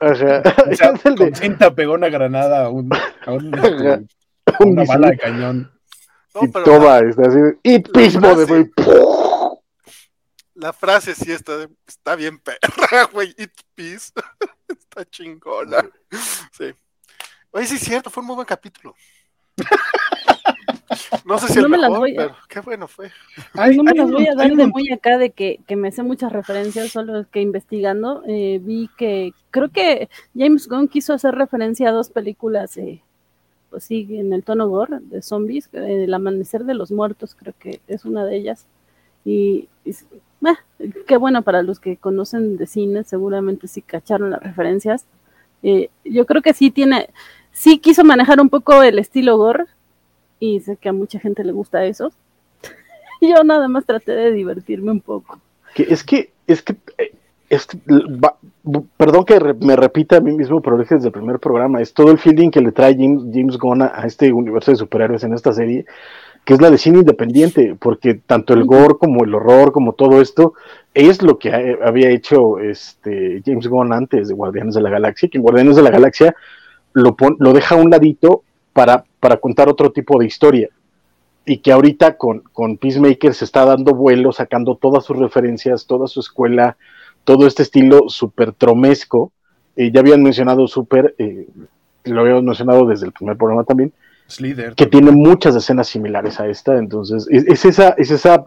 O 0.00 0.14
sea, 0.14 0.42
con 1.16 1.34
cinta 1.34 1.74
pegó 1.74 1.94
una 1.94 2.08
granada 2.08 2.66
a, 2.66 2.68
un, 2.68 2.90
este, 3.62 4.06
una 4.60 4.84
bala 4.84 5.10
de 5.10 5.18
cañón. 5.18 5.72
y 6.40 6.50
toma, 6.50 6.98
está 6.98 7.28
así, 7.28 7.38
y 7.62 7.78
pismo 7.78 8.34
de 8.34 8.70
La 10.54 10.72
frase 10.72 11.14
sí 11.14 11.30
está, 11.30 11.68
está 11.86 12.16
bien 12.16 12.40
perra, 12.40 13.04
güey. 13.12 13.32
Eat 13.38 13.52
peace. 13.74 14.12
está 14.68 15.04
chingona. 15.08 15.88
Sí. 16.52 16.74
Oye, 17.52 17.66
sí 17.66 17.76
es 17.76 17.82
cierto, 17.82 18.10
fue 18.10 18.22
un 18.22 18.26
muy 18.26 18.34
buen 18.34 18.46
capítulo. 18.46 18.96
No 21.24 21.38
sé 21.38 21.52
si 21.52 21.58
el 21.58 21.68
mejor, 21.68 22.08
pero 22.16 22.36
qué 22.48 22.60
bueno 22.60 22.88
fue. 22.88 23.10
no 23.76 23.82
me 23.82 23.94
las 23.94 24.10
voy 24.10 24.26
a 24.26 24.34
dar 24.34 24.54
de 24.54 24.66
muy 24.66 24.90
acá 24.92 25.18
de 25.18 25.30
que, 25.30 25.60
me 25.76 25.92
sé 25.92 26.02
muchas 26.02 26.32
referencias, 26.32 26.90
solo 26.90 27.26
que 27.30 27.40
investigando 27.40 28.22
eh, 28.26 28.60
vi 28.62 28.88
que 28.96 29.32
creo 29.50 29.68
que 29.70 30.08
James 30.36 30.68
Gunn 30.68 30.88
quiso 30.88 31.12
hacer 31.12 31.34
referencia 31.34 31.88
a 31.88 31.92
dos 31.92 32.10
películas, 32.10 32.76
eh, 32.76 33.02
pues 33.70 33.84
sí, 33.84 34.06
en 34.10 34.32
el 34.32 34.44
tono 34.44 34.68
gore 34.68 34.98
de 35.00 35.22
zombies, 35.22 35.68
El 35.72 36.12
amanecer 36.14 36.64
de 36.64 36.74
los 36.74 36.90
muertos 36.90 37.34
creo 37.34 37.54
que 37.58 37.80
es 37.88 38.04
una 38.04 38.24
de 38.24 38.36
ellas. 38.36 38.66
Y, 39.24 39.68
ah, 40.44 40.58
qué 41.06 41.16
bueno 41.16 41.42
para 41.42 41.62
los 41.62 41.80
que 41.80 41.96
conocen 41.96 42.56
de 42.56 42.66
cine, 42.66 43.04
seguramente 43.04 43.66
sí 43.68 43.82
cacharon 43.82 44.30
las 44.30 44.42
referencias. 44.42 45.06
Eh, 45.62 45.90
yo 46.04 46.26
creo 46.26 46.42
que 46.42 46.52
sí 46.52 46.70
tiene, 46.70 47.10
sí 47.52 47.78
quiso 47.78 48.04
manejar 48.04 48.40
un 48.40 48.50
poco 48.50 48.82
el 48.82 48.98
estilo 48.98 49.38
gore, 49.38 49.64
y 50.44 50.60
sé 50.60 50.76
que 50.76 50.88
a 50.88 50.92
mucha 50.92 51.18
gente 51.18 51.44
le 51.44 51.52
gusta 51.52 51.84
eso. 51.84 52.12
Yo 53.20 53.42
nada 53.44 53.68
más 53.68 53.86
traté 53.86 54.12
de 54.12 54.32
divertirme 54.32 54.90
un 54.90 55.00
poco. 55.00 55.38
Que 55.74 55.84
es 55.84 56.04
que, 56.04 56.32
es 56.46 56.62
que 56.62 56.76
eh, 56.98 57.12
perdón 58.96 59.24
que 59.24 59.38
me 59.60 59.76
repita 59.76 60.16
a 60.16 60.20
mí 60.20 60.32
mismo, 60.32 60.60
pero 60.60 60.78
dije 60.78 60.96
desde 60.96 61.08
el 61.08 61.12
primer 61.12 61.38
programa, 61.38 61.80
es 61.80 61.92
todo 61.94 62.10
el 62.10 62.18
feeling 62.18 62.50
que 62.50 62.60
le 62.60 62.72
trae 62.72 62.94
James, 62.94 63.22
James 63.32 63.58
Gunn 63.58 63.82
a, 63.82 64.02
este 64.04 64.32
universo 64.32 64.70
de 64.70 64.76
superhéroes 64.76 65.24
en 65.24 65.34
esta 65.34 65.52
serie, 65.52 65.84
que 66.44 66.54
es 66.54 66.60
la 66.60 66.70
de 66.70 66.78
cine 66.78 66.98
independiente, 66.98 67.76
porque 67.78 68.14
tanto 68.14 68.54
el 68.54 68.64
gore 68.64 68.96
como 68.98 69.24
el 69.24 69.34
horror, 69.34 69.72
como 69.72 69.94
todo 69.94 70.20
esto, 70.20 70.54
es 70.92 71.22
lo 71.22 71.38
que 71.38 71.78
había 71.82 72.10
hecho 72.10 72.58
este 72.58 73.42
James 73.44 73.66
Gunn 73.66 73.92
antes 73.92 74.28
de 74.28 74.34
Guardianes 74.34 74.74
de 74.74 74.82
la 74.82 74.90
Galaxia, 74.90 75.28
que 75.28 75.38
en 75.38 75.42
Guardianes 75.42 75.76
de 75.76 75.82
la 75.82 75.90
Galaxia 75.90 76.34
lo, 76.92 77.16
lo 77.38 77.52
deja 77.52 77.74
a 77.74 77.78
un 77.78 77.90
ladito 77.90 78.42
para, 78.74 79.04
para 79.20 79.38
contar 79.38 79.70
otro 79.70 79.90
tipo 79.90 80.18
de 80.18 80.26
historia 80.26 80.68
y 81.46 81.58
que 81.58 81.72
ahorita 81.72 82.16
con, 82.16 82.40
con 82.52 82.76
Peacemaker 82.76 83.34
se 83.34 83.44
está 83.44 83.64
dando 83.64 83.94
vuelo, 83.94 84.32
sacando 84.32 84.76
todas 84.76 85.04
sus 85.04 85.16
referencias, 85.18 85.86
toda 85.86 86.06
su 86.06 86.20
escuela, 86.20 86.76
todo 87.24 87.46
este 87.46 87.62
estilo 87.62 88.08
súper 88.08 88.52
tromesco. 88.52 89.32
Eh, 89.76 89.90
ya 89.92 90.00
habían 90.00 90.22
mencionado 90.22 90.66
súper, 90.66 91.14
eh, 91.18 91.46
lo 92.04 92.20
habíamos 92.20 92.44
mencionado 92.44 92.86
desde 92.86 93.06
el 93.06 93.12
primer 93.12 93.36
programa 93.36 93.64
también, 93.64 93.92
que 94.74 94.86
tiene 94.86 95.10
muchas 95.10 95.54
escenas 95.54 95.88
similares 95.88 96.40
a 96.40 96.48
esta. 96.48 96.78
Entonces, 96.78 97.26
es, 97.30 97.64
esa, 97.64 97.90
es 97.98 98.10
esa, 98.10 98.46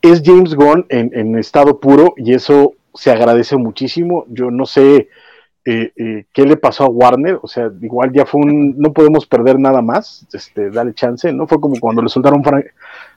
es 0.00 0.22
James 0.24 0.54
Gunn 0.54 0.86
en, 0.88 1.10
en, 1.12 1.36
estado 1.36 1.80
puro 1.80 2.14
y 2.16 2.34
eso 2.34 2.74
se 2.94 3.10
agradece 3.10 3.56
muchísimo. 3.56 4.26
Yo 4.28 4.50
no 4.50 4.64
sé 4.64 5.08
eh, 5.62 5.92
eh, 5.94 6.24
qué 6.32 6.46
le 6.46 6.56
pasó 6.56 6.84
a 6.84 6.88
Warner, 6.88 7.38
o 7.42 7.46
sea, 7.46 7.70
igual 7.82 8.12
ya 8.12 8.24
fue 8.24 8.40
un, 8.40 8.78
no 8.78 8.94
podemos 8.94 9.26
perder 9.26 9.58
nada 9.58 9.82
más, 9.82 10.26
este, 10.32 10.70
dale 10.70 10.94
chance, 10.94 11.30
¿no? 11.34 11.46
Fue 11.46 11.60
como 11.60 11.78
cuando 11.78 12.00
le 12.00 12.08
soltaron 12.08 12.42
Frank, 12.42 12.64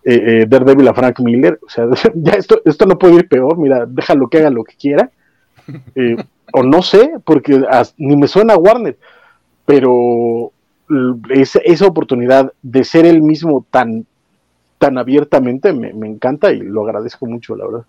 eh, 0.03 0.45
Daredevil 0.47 0.89
a 0.89 0.93
Frank 0.93 1.21
Miller, 1.21 1.58
o 1.65 1.69
sea, 1.69 1.88
ya 2.15 2.34
esto, 2.34 2.62
esto 2.65 2.86
no 2.86 2.97
puede 2.99 3.15
ir 3.15 3.29
peor, 3.29 3.58
mira, 3.58 3.86
déjalo 3.86 4.27
que 4.27 4.39
haga 4.39 4.49
lo 4.49 4.65
que 4.65 4.75
quiera, 4.75 5.10
o 6.53 6.63
no 6.63 6.82
sé, 6.82 7.13
porque 7.23 7.63
ni 7.97 8.17
me 8.17 8.27
suena 8.27 8.56
a 8.56 8.58
Warner, 8.58 8.97
pero 9.65 10.51
esa, 11.29 11.60
esa 11.60 11.88
oportunidad 11.88 12.51
de 12.62 12.84
ser 12.84 13.06
el 13.06 13.21
mismo 13.21 13.65
tan, 13.71 14.06
tan 14.79 14.97
abiertamente 14.97 15.71
me, 15.71 15.93
me 15.93 16.08
encanta 16.08 16.51
y 16.51 16.60
lo 16.60 16.84
agradezco 16.84 17.25
mucho, 17.25 17.56
la 17.56 17.65
verdad. 17.65 17.86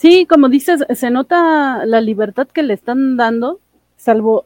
Sí, 0.00 0.24
como 0.24 0.48
dices, 0.48 0.82
se 0.94 1.10
nota 1.10 1.84
la 1.84 2.00
libertad 2.00 2.48
que 2.48 2.62
le 2.62 2.72
están 2.72 3.18
dando, 3.18 3.60
salvo, 3.98 4.42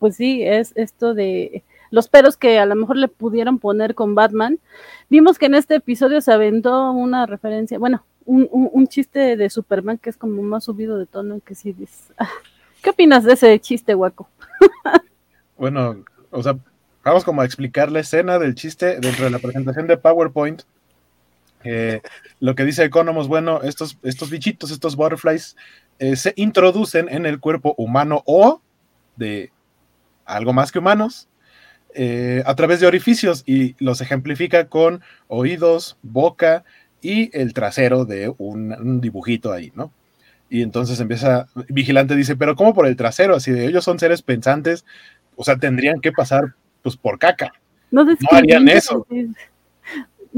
pues 0.00 0.16
sí, 0.16 0.42
es 0.42 0.72
esto 0.74 1.14
de 1.14 1.62
los 1.92 2.08
peros 2.08 2.36
que 2.36 2.58
a 2.58 2.66
lo 2.66 2.74
mejor 2.74 2.96
le 2.96 3.06
pudieron 3.06 3.60
poner 3.60 3.94
con 3.94 4.16
Batman. 4.16 4.58
Vimos 5.08 5.38
que 5.38 5.46
en 5.46 5.54
este 5.54 5.76
episodio 5.76 6.20
se 6.20 6.32
aventó 6.32 6.90
una 6.90 7.24
referencia, 7.24 7.78
bueno, 7.78 8.04
un, 8.26 8.48
un, 8.50 8.88
chiste 8.88 9.36
de 9.36 9.48
Superman 9.48 9.96
que 9.96 10.10
es 10.10 10.16
como 10.16 10.42
más 10.42 10.64
subido 10.64 10.98
de 10.98 11.06
tono 11.06 11.38
que 11.44 11.54
sí 11.54 11.76
ah, 12.18 12.28
¿Qué 12.82 12.90
opinas 12.90 13.22
de 13.22 13.34
ese 13.34 13.60
chiste, 13.60 13.94
guaco? 13.94 14.28
bueno, 15.56 16.02
o 16.32 16.42
sea, 16.42 16.58
vamos 17.04 17.22
como 17.22 17.42
a 17.42 17.44
explicar 17.44 17.92
la 17.92 18.00
escena 18.00 18.40
del 18.40 18.56
chiste 18.56 18.98
dentro 18.98 19.24
de 19.24 19.30
la 19.30 19.38
presentación 19.38 19.86
de 19.86 19.98
PowerPoint 19.98 20.62
lo 22.40 22.54
que 22.54 22.64
dice 22.64 22.84
Economos, 22.84 23.28
bueno, 23.28 23.62
estos, 23.62 23.98
estos 24.02 24.30
bichitos, 24.30 24.70
estos 24.70 24.96
butterflies, 24.96 25.56
eh, 25.98 26.16
se 26.16 26.32
introducen 26.36 27.08
en 27.10 27.26
el 27.26 27.40
cuerpo 27.40 27.74
humano 27.76 28.22
o 28.24 28.62
de 29.16 29.50
algo 30.24 30.52
más 30.52 30.70
que 30.70 30.78
humanos 30.78 31.28
eh, 31.94 32.42
a 32.46 32.54
través 32.54 32.80
de 32.80 32.86
orificios 32.86 33.42
y 33.46 33.74
los 33.82 34.00
ejemplifica 34.00 34.68
con 34.68 35.02
oídos, 35.26 35.96
boca 36.02 36.64
y 37.00 37.36
el 37.36 37.54
trasero 37.54 38.04
de 38.04 38.32
un, 38.38 39.00
dibujito 39.00 39.52
ahí, 39.52 39.72
¿no? 39.74 39.92
Y 40.50 40.62
entonces 40.62 41.00
empieza, 41.00 41.46
Vigilante 41.68 42.14
dice, 42.14 42.36
pero 42.36 42.56
¿cómo 42.56 42.74
por 42.74 42.86
el 42.86 42.96
trasero? 42.96 43.34
Así 43.34 43.50
de 43.50 43.66
ellos 43.66 43.84
son 43.84 43.98
seres 43.98 44.22
pensantes, 44.22 44.84
o 45.36 45.44
sea, 45.44 45.56
tendrían 45.56 46.00
que 46.00 46.12
pasar 46.12 46.54
pues 46.82 46.96
por 46.96 47.18
caca. 47.18 47.52
No, 47.90 48.04
no 48.04 48.16
harían 48.30 48.68
eso 48.68 49.06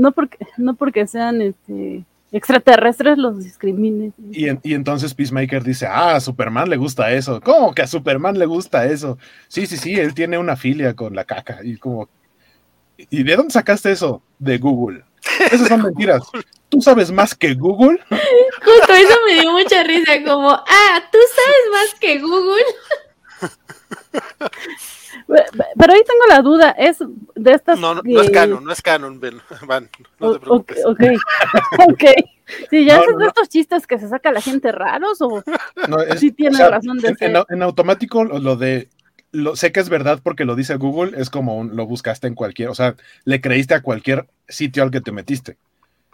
no 0.01 0.13
porque, 0.13 0.39
no 0.57 0.75
porque 0.75 1.07
sean 1.07 1.43
este, 1.43 2.05
extraterrestres 2.33 3.19
los 3.19 3.45
discrimines. 3.45 4.15
Y, 4.33 4.47
y, 4.47 4.75
entonces 4.75 5.15
Peacemaker 5.15 5.63
dice, 5.63 5.87
ah, 5.87 6.17
a 6.17 6.21
Superman 6.21 6.71
le 6.71 6.77
gusta 6.77 7.13
eso. 7.13 7.41
¿Cómo 7.41 7.75
que 7.75 7.83
a 7.83 7.87
Superman 7.87 8.39
le 8.39 8.47
gusta 8.47 8.87
eso? 8.87 9.19
Sí, 9.49 9.67
sí, 9.67 9.77
sí, 9.77 9.95
él 9.95 10.15
tiene 10.15 10.39
una 10.39 10.57
filia 10.57 10.95
con 10.95 11.15
la 11.15 11.25
caca. 11.25 11.61
Y 11.63 11.77
como, 11.77 12.09
¿y 12.97 13.23
de 13.23 13.37
dónde 13.37 13.53
sacaste 13.53 13.93
eso? 13.93 14.23
De 14.39 14.59
Google. 14.59 15.05
Esas 15.53 15.69
son 15.69 15.83
mentiras. 15.85 16.23
¿Tú 16.71 16.81
sabes 16.81 17.13
más 17.13 17.35
que 17.35 17.55
Google? 17.55 17.99
Justo 18.09 18.93
eso 18.95 19.17
me 19.27 19.41
dio 19.41 19.53
mucha 19.53 19.83
risa, 19.83 20.23
como, 20.25 20.51
ah, 20.51 21.03
¿tú 21.13 21.19
sabes 21.35 21.73
más 21.73 22.01
que 22.01 22.19
Google? 22.21 22.65
Pero 25.27 25.93
ahí 25.93 26.03
tengo 26.07 26.27
la 26.29 26.43
duda, 26.43 26.71
es 26.71 26.99
de 27.35 27.53
estas... 27.53 27.79
No, 27.79 27.95
no, 27.95 28.03
no 28.05 28.21
es 28.21 28.31
canon, 28.31 28.65
no 28.65 28.73
es 28.73 28.83
canon, 28.83 29.21
Van, 29.67 29.89
no 30.19 30.33
te 30.33 30.41
preocupes. 30.41 30.85
Ok, 30.85 31.01
ok. 31.89 32.05
Sí, 32.69 32.85
ya 32.85 32.99
es 32.99 33.17
de 33.17 33.27
estos 33.27 33.49
chistes 33.49 33.87
que 33.87 33.99
se 33.99 34.09
saca 34.09 34.33
la 34.33 34.41
gente 34.41 34.73
raros 34.73 35.19
o 35.21 35.43
sí 36.17 36.33
tiene 36.33 36.69
razón 36.69 36.99
de 36.99 37.15
en, 37.21 37.37
en, 37.49 37.63
automático 37.63 38.25
lo 38.25 38.57
de 38.57 38.89
lo, 39.31 39.55
sé 39.55 39.71
que 39.71 39.79
es 39.79 39.89
verdad 39.89 40.21
porque 40.21 40.45
lo 40.45 40.57
dice 40.57 40.75
Google, 40.75 41.13
es 41.21 41.31
como 41.31 41.63
lo 41.63 41.87
buscaste 41.87 42.27
en 42.27 42.35
cualquier, 42.35 42.69
o 42.69 42.75
sea, 42.75 42.97
le 43.25 43.41
creíste 43.41 43.75
a 43.75 43.83
cualquier 43.83 44.27
sitio 44.49 44.83
al 44.83 44.91
que 44.91 45.01
te 45.01 45.13
metiste. 45.13 45.59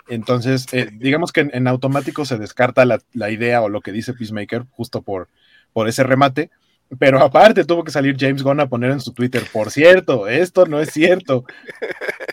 Entonces, 0.09 0.67
eh, 0.73 0.91
digamos 0.93 1.33
que 1.33 1.49
en, 1.53 1.67
automático 1.67 2.25
se 2.25 2.39
descarta 2.39 2.85
la, 2.85 3.01
la, 3.13 3.31
idea 3.31 3.63
o 3.63 3.69
lo 3.69 3.81
que 3.81 3.93
dice 3.93 4.13
Peacemaker 4.13 4.65
justo 4.71 5.03
por, 5.03 5.29
por 5.73 5.89
ese 5.89 6.05
remate, 6.05 6.51
pero 6.99 7.21
aparte 7.21 7.65
tuvo 7.65 7.85
que 7.85 7.91
salir 7.91 8.17
James 8.19 8.43
Gunn 8.43 8.61
a 8.61 8.69
poner 8.69 8.93
en 8.93 9.01
su 9.01 9.13
Twitter, 9.13 9.43
por 9.53 9.71
cierto, 9.71 10.29
esto 10.29 10.67
no 10.67 10.81
es 10.81 10.91
cierto. 10.91 11.45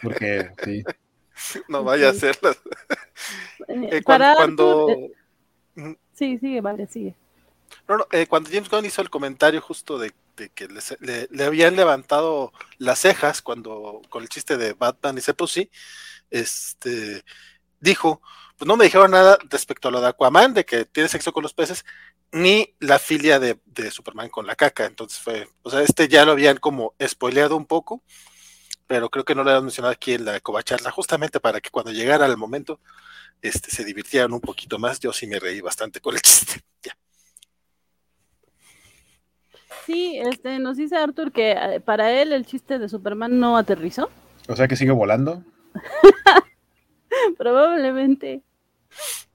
Porque 0.01 0.49
sí. 0.63 0.83
No 1.67 1.83
vaya 1.83 2.09
a 2.09 2.13
ser. 2.13 2.37
Eh, 3.67 3.89
eh, 3.91 4.03
cuando, 4.03 4.87
eh, 4.89 5.97
Sí, 6.13 6.37
sigue, 6.37 6.61
vale, 6.61 6.87
sigue. 6.87 7.15
No, 7.87 7.97
no, 7.97 8.05
cuando 8.29 8.49
James 8.49 8.69
Gunn 8.69 8.85
hizo 8.85 9.01
el 9.01 9.09
comentario 9.09 9.59
justo 9.61 9.97
de, 9.97 10.13
que 10.53 10.67
le, 10.99 11.43
habían 11.43 11.75
levantado 11.75 12.51
las 12.77 12.99
cejas 12.99 13.41
cuando 13.41 14.01
con 14.09 14.23
el 14.23 14.29
chiste 14.29 14.57
de 14.57 14.73
Batman 14.73 15.17
y 15.17 15.21
se 15.21 15.33
sí, 15.47 15.69
este 16.29 17.23
dijo, 17.79 18.21
pues 18.57 18.67
no 18.67 18.77
me 18.77 18.85
dijeron 18.85 19.11
nada 19.11 19.37
respecto 19.49 19.87
a 19.87 19.91
lo 19.91 20.01
de 20.01 20.07
Aquaman, 20.07 20.53
de 20.53 20.65
que 20.65 20.85
tiene 20.85 21.09
sexo 21.09 21.33
con 21.33 21.43
los 21.43 21.53
peces, 21.53 21.83
ni 22.33 22.75
la 22.79 22.99
filia 22.99 23.39
de, 23.39 23.57
Superman 23.91 24.29
con 24.29 24.45
la 24.45 24.55
caca. 24.55 24.85
Entonces 24.85 25.19
fue, 25.19 25.47
o 25.61 25.69
sea, 25.69 25.81
este 25.81 26.07
ya 26.07 26.25
lo 26.25 26.33
habían 26.33 26.57
como 26.57 26.93
spoileado 27.01 27.55
un 27.55 27.65
poco, 27.65 28.03
pero 28.87 29.09
creo 29.09 29.23
que 29.23 29.35
no 29.35 29.43
lo 29.43 29.51
habían 29.51 29.65
mencionado 29.65 29.93
aquí 29.93 30.13
en 30.13 30.25
la 30.25 30.39
covacharla, 30.39 30.91
justamente 30.91 31.39
para 31.39 31.61
que 31.61 31.69
cuando 31.69 31.91
llegara 31.91 32.25
el 32.25 32.35
momento, 32.35 32.79
este, 33.41 33.69
se 33.69 33.85
divirtieran 33.85 34.33
un 34.33 34.41
poquito 34.41 34.79
más. 34.79 34.99
Yo 34.99 35.13
sí 35.13 35.27
me 35.27 35.39
reí 35.39 35.61
bastante 35.61 36.01
con 36.01 36.15
el 36.15 36.21
chiste. 36.23 36.61
Ya. 36.81 36.97
Sí, 39.85 40.19
este, 40.19 40.59
nos 40.59 40.77
dice 40.77 40.97
Arthur 40.97 41.31
que 41.31 41.51
eh, 41.51 41.79
para 41.81 42.11
él 42.11 42.33
el 42.33 42.45
chiste 42.45 42.79
de 42.79 42.89
Superman 42.89 43.39
no 43.39 43.57
aterrizó. 43.57 44.09
O 44.47 44.55
sea 44.55 44.67
que 44.67 44.75
sigue 44.75 44.91
volando. 44.91 45.43
Probablemente. 47.37 48.41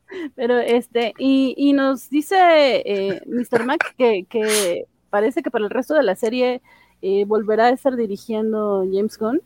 Pero 0.35 0.59
este, 0.59 1.15
y, 1.19 1.55
y 1.57 1.73
nos 1.73 2.11
dice 2.11 2.37
eh, 2.85 3.23
Mr. 3.27 3.65
Mac 3.65 3.95
que, 3.97 4.87
parece 5.11 5.43
que 5.43 5.51
para 5.51 5.65
el 5.65 5.71
resto 5.71 5.95
de 5.95 6.03
la 6.03 6.17
serie 6.17 6.61
eh, 7.03 7.25
volverá 7.27 7.67
a 7.67 7.71
estar 7.71 7.97
dirigiendo 7.97 8.85
James 8.93 9.19
Gunn 9.19 9.41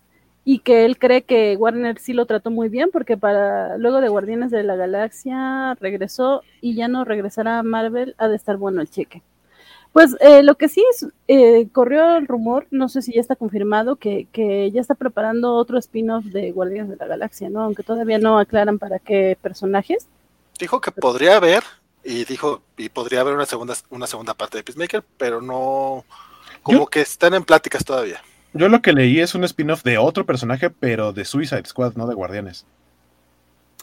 y 0.44 0.58
que 0.60 0.84
él 0.84 0.98
cree 0.98 1.22
que 1.22 1.56
Warner 1.56 1.98
sí 1.98 2.12
lo 2.12 2.26
trató 2.26 2.50
muy 2.50 2.68
bien 2.68 2.90
porque 2.92 3.16
para 3.16 3.78
luego 3.78 4.00
de 4.00 4.08
Guardianes 4.08 4.50
de 4.50 4.64
la 4.64 4.76
Galaxia 4.76 5.74
regresó 5.80 6.42
y 6.60 6.74
ya 6.74 6.88
no 6.88 7.04
regresará 7.04 7.58
a 7.60 7.62
Marvel, 7.62 8.14
ha 8.18 8.28
de 8.28 8.36
estar 8.36 8.56
bueno 8.56 8.80
el 8.80 8.90
cheque. 8.90 9.22
Pues 9.92 10.16
eh, 10.20 10.42
lo 10.42 10.54
que 10.54 10.68
sí 10.68 10.82
es, 10.90 11.06
eh, 11.28 11.68
corrió 11.70 12.16
el 12.16 12.26
rumor, 12.26 12.66
no 12.70 12.88
sé 12.88 13.02
si 13.02 13.12
ya 13.12 13.20
está 13.20 13.36
confirmado, 13.36 13.96
que, 13.96 14.26
que 14.32 14.70
ya 14.70 14.80
está 14.80 14.94
preparando 14.94 15.54
otro 15.54 15.78
spin-off 15.78 16.24
de 16.24 16.50
Guardianes 16.50 16.88
de 16.88 16.96
la 16.96 17.06
Galaxia, 17.06 17.50
¿no? 17.50 17.60
Aunque 17.62 17.82
todavía 17.82 18.18
no 18.18 18.38
aclaran 18.38 18.78
para 18.78 18.98
qué 18.98 19.36
personajes. 19.42 20.08
Dijo 20.58 20.80
que 20.80 20.92
podría 20.92 21.36
haber, 21.36 21.62
y 22.04 22.24
dijo, 22.24 22.62
y 22.76 22.88
podría 22.88 23.20
haber 23.20 23.34
una 23.34 23.46
segunda, 23.46 23.74
una 23.90 24.06
segunda 24.06 24.34
parte 24.34 24.58
de 24.58 24.64
Peacemaker, 24.64 25.04
pero 25.16 25.40
no, 25.40 26.04
como 26.62 26.86
que 26.86 27.00
están 27.00 27.34
en 27.34 27.44
pláticas 27.44 27.84
todavía. 27.84 28.22
Yo 28.54 28.68
lo 28.68 28.82
que 28.82 28.92
leí 28.92 29.18
es 29.18 29.34
un 29.34 29.44
spin-off 29.44 29.82
de 29.82 29.98
otro 29.98 30.26
personaje, 30.26 30.70
pero 30.70 31.12
de 31.12 31.24
Suicide 31.24 31.64
Squad, 31.64 31.94
no 31.94 32.06
de 32.06 32.14
Guardianes. 32.14 32.66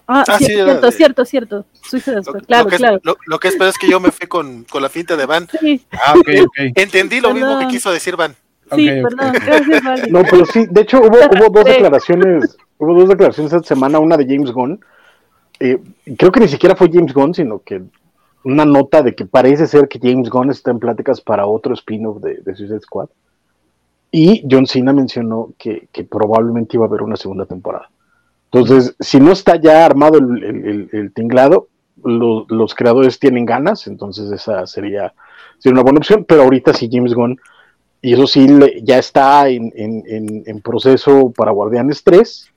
Ah, 0.07 0.23
ah 0.27 0.37
cierto, 0.37 0.91
cierto, 0.91 1.25
cierto. 1.25 1.65
Suicide 1.81 2.23
Squad, 2.23 2.43
claro, 2.45 2.65
lo 2.65 2.69
que 2.69 2.77
claro. 2.77 2.97
Es, 2.97 3.03
lo, 3.25 3.39
que 3.39 3.47
es, 3.47 3.55
pero 3.55 3.69
es 3.69 3.77
que 3.77 3.89
yo 3.89 3.99
me 3.99 4.11
fui 4.11 4.27
con, 4.27 4.63
con 4.65 4.81
la 4.81 4.89
finta 4.89 5.15
de 5.15 5.25
Van. 5.25 5.47
Sí. 5.59 5.85
Ah, 5.91 6.13
ok, 6.17 6.29
ok. 6.45 6.57
Entendí 6.75 7.19
lo 7.19 7.33
mismo 7.33 7.59
que 7.59 7.67
quiso 7.67 7.91
decir 7.91 8.15
Van. 8.15 8.35
Sí, 8.75 8.87
perdón, 8.87 9.33
gracias, 9.33 9.83
vale. 9.83 10.11
No, 10.11 10.23
pero 10.23 10.45
sí, 10.45 10.65
de 10.69 10.81
hecho 10.81 10.99
hubo, 10.99 11.17
hubo 11.17 11.49
dos 11.51 11.65
declaraciones, 11.65 12.57
hubo 12.77 12.93
dos 12.93 13.09
declaraciones 13.09 13.51
esta 13.51 13.67
semana, 13.67 13.97
una 13.99 14.17
de 14.17 14.25
James 14.25 14.51
Gunn, 14.51 14.79
eh, 15.59 15.81
creo 16.17 16.31
que 16.31 16.39
ni 16.39 16.47
siquiera 16.47 16.75
fue 16.75 16.89
James 16.91 17.13
Gunn, 17.13 17.33
sino 17.33 17.59
que 17.59 17.81
una 18.43 18.65
nota 18.65 19.01
de 19.03 19.13
que 19.13 19.25
parece 19.25 19.67
ser 19.67 19.87
que 19.87 19.99
James 20.01 20.29
Gunn 20.29 20.49
está 20.49 20.71
en 20.71 20.79
pláticas 20.79 21.19
para 21.19 21.45
otro 21.45 21.73
spin-off 21.73 22.21
de, 22.21 22.55
Suicide 22.55 22.79
Squad. 22.79 23.09
Y 24.11 24.43
John 24.49 24.65
Cena 24.65 24.93
mencionó 24.93 25.53
que, 25.57 25.87
probablemente 26.09 26.77
iba 26.77 26.85
a 26.85 26.87
haber 26.87 27.03
una 27.03 27.17
segunda 27.17 27.45
temporada. 27.45 27.89
Entonces, 28.51 28.95
si 28.99 29.19
no 29.19 29.31
está 29.31 29.57
ya 29.57 29.85
armado 29.85 30.17
el, 30.17 31.11
tinglado, 31.13 31.67
los 32.03 32.73
creadores 32.73 33.19
tienen 33.19 33.45
ganas, 33.45 33.85
entonces 33.85 34.31
esa 34.31 34.65
sería, 34.65 35.13
sería, 35.59 35.73
una 35.73 35.83
buena 35.83 35.99
opción, 35.99 36.25
pero 36.27 36.43
ahorita 36.43 36.73
sí 36.73 36.89
James 36.91 37.13
Gunn, 37.13 37.37
y 38.01 38.13
eso 38.13 38.25
sí 38.25 38.47
ya 38.81 38.97
está 38.97 39.49
en, 39.49 39.71
en 39.75 40.61
proceso 40.61 41.31
para 41.35 41.51
Guardianes 41.51 42.03
3, 42.03 42.49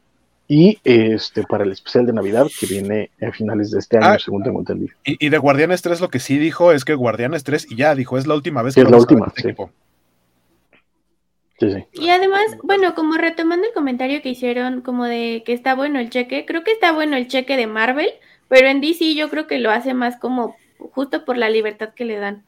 y 0.53 0.79
este 0.85 1.45
para 1.45 1.65
el 1.65 1.73
especial 1.73 2.05
de 2.05 2.13
Navidad 2.13 2.47
que 2.61 2.67
viene 2.67 3.11
a 3.27 3.33
finales 3.33 3.71
de 3.71 3.79
este 3.79 3.97
año, 3.97 4.07
ah, 4.07 4.19
según 4.19 4.43
tengo 4.43 4.59
entendido. 4.59 4.95
Y, 5.03 5.31
de 5.31 5.39
Guardianes 5.39 5.81
3 5.81 5.99
lo 6.03 6.11
que 6.11 6.19
sí 6.19 6.37
dijo 6.37 6.73
es 6.73 6.85
que 6.85 6.93
Guardianes 6.93 7.43
3, 7.43 7.73
y 7.73 7.77
ya 7.77 7.95
dijo, 7.95 8.19
es 8.19 8.27
la 8.27 8.35
última 8.35 8.61
vez 8.61 8.75
que 8.75 8.83
es 8.83 8.91
la 8.91 8.99
última, 8.99 9.33
este 9.35 9.55
sí. 9.55 9.65
Sí, 11.59 11.85
Y 11.95 12.11
además, 12.11 12.43
bueno, 12.65 12.95
como 12.95 13.15
retomando 13.15 13.67
el 13.67 13.73
comentario 13.73 14.21
que 14.21 14.29
hicieron, 14.29 14.83
como 14.83 15.07
de 15.07 15.43
que 15.47 15.55
está 15.55 15.75
bueno 15.75 15.99
el 15.99 16.11
cheque, 16.11 16.45
creo 16.45 16.65
que 16.65 16.73
está 16.73 16.93
bueno 16.93 17.17
el 17.17 17.29
cheque 17.29 17.57
de 17.57 17.67
Marvel, 17.67 18.11
pero 18.49 18.69
en 18.69 18.83
DC 18.83 19.15
yo 19.15 19.31
creo 19.31 19.47
que 19.47 19.59
lo 19.59 19.71
hace 19.71 19.95
más 19.95 20.19
como 20.19 20.55
justo 20.77 21.25
por 21.25 21.39
la 21.39 21.49
libertad 21.49 21.95
que 21.95 22.05
le 22.05 22.19
dan. 22.19 22.45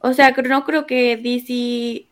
O 0.00 0.12
sea, 0.12 0.32
no 0.32 0.64
creo 0.64 0.86
que 0.86 1.16
DC, 1.16 2.06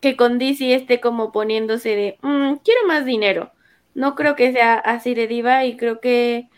que 0.00 0.16
con 0.16 0.38
DC 0.38 0.74
esté 0.74 1.00
como 1.00 1.32
poniéndose 1.32 1.96
de, 1.96 2.18
mm, 2.20 2.56
quiero 2.62 2.86
más 2.86 3.06
dinero. 3.06 3.52
No 3.96 4.14
creo 4.14 4.36
que 4.36 4.52
sea 4.52 4.74
así 4.74 5.14
de 5.14 5.26
diva 5.26 5.64
y 5.64 5.78
creo 5.78 6.00
que 6.00 6.50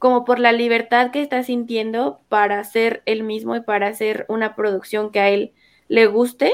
como 0.00 0.24
por 0.24 0.40
la 0.40 0.50
libertad 0.50 1.12
que 1.12 1.22
está 1.22 1.44
sintiendo 1.44 2.20
para 2.28 2.64
ser 2.64 3.02
él 3.06 3.22
mismo 3.22 3.54
y 3.54 3.60
para 3.60 3.86
hacer 3.86 4.26
una 4.28 4.56
producción 4.56 5.12
que 5.12 5.20
a 5.20 5.28
él 5.28 5.52
le 5.86 6.06
guste, 6.08 6.52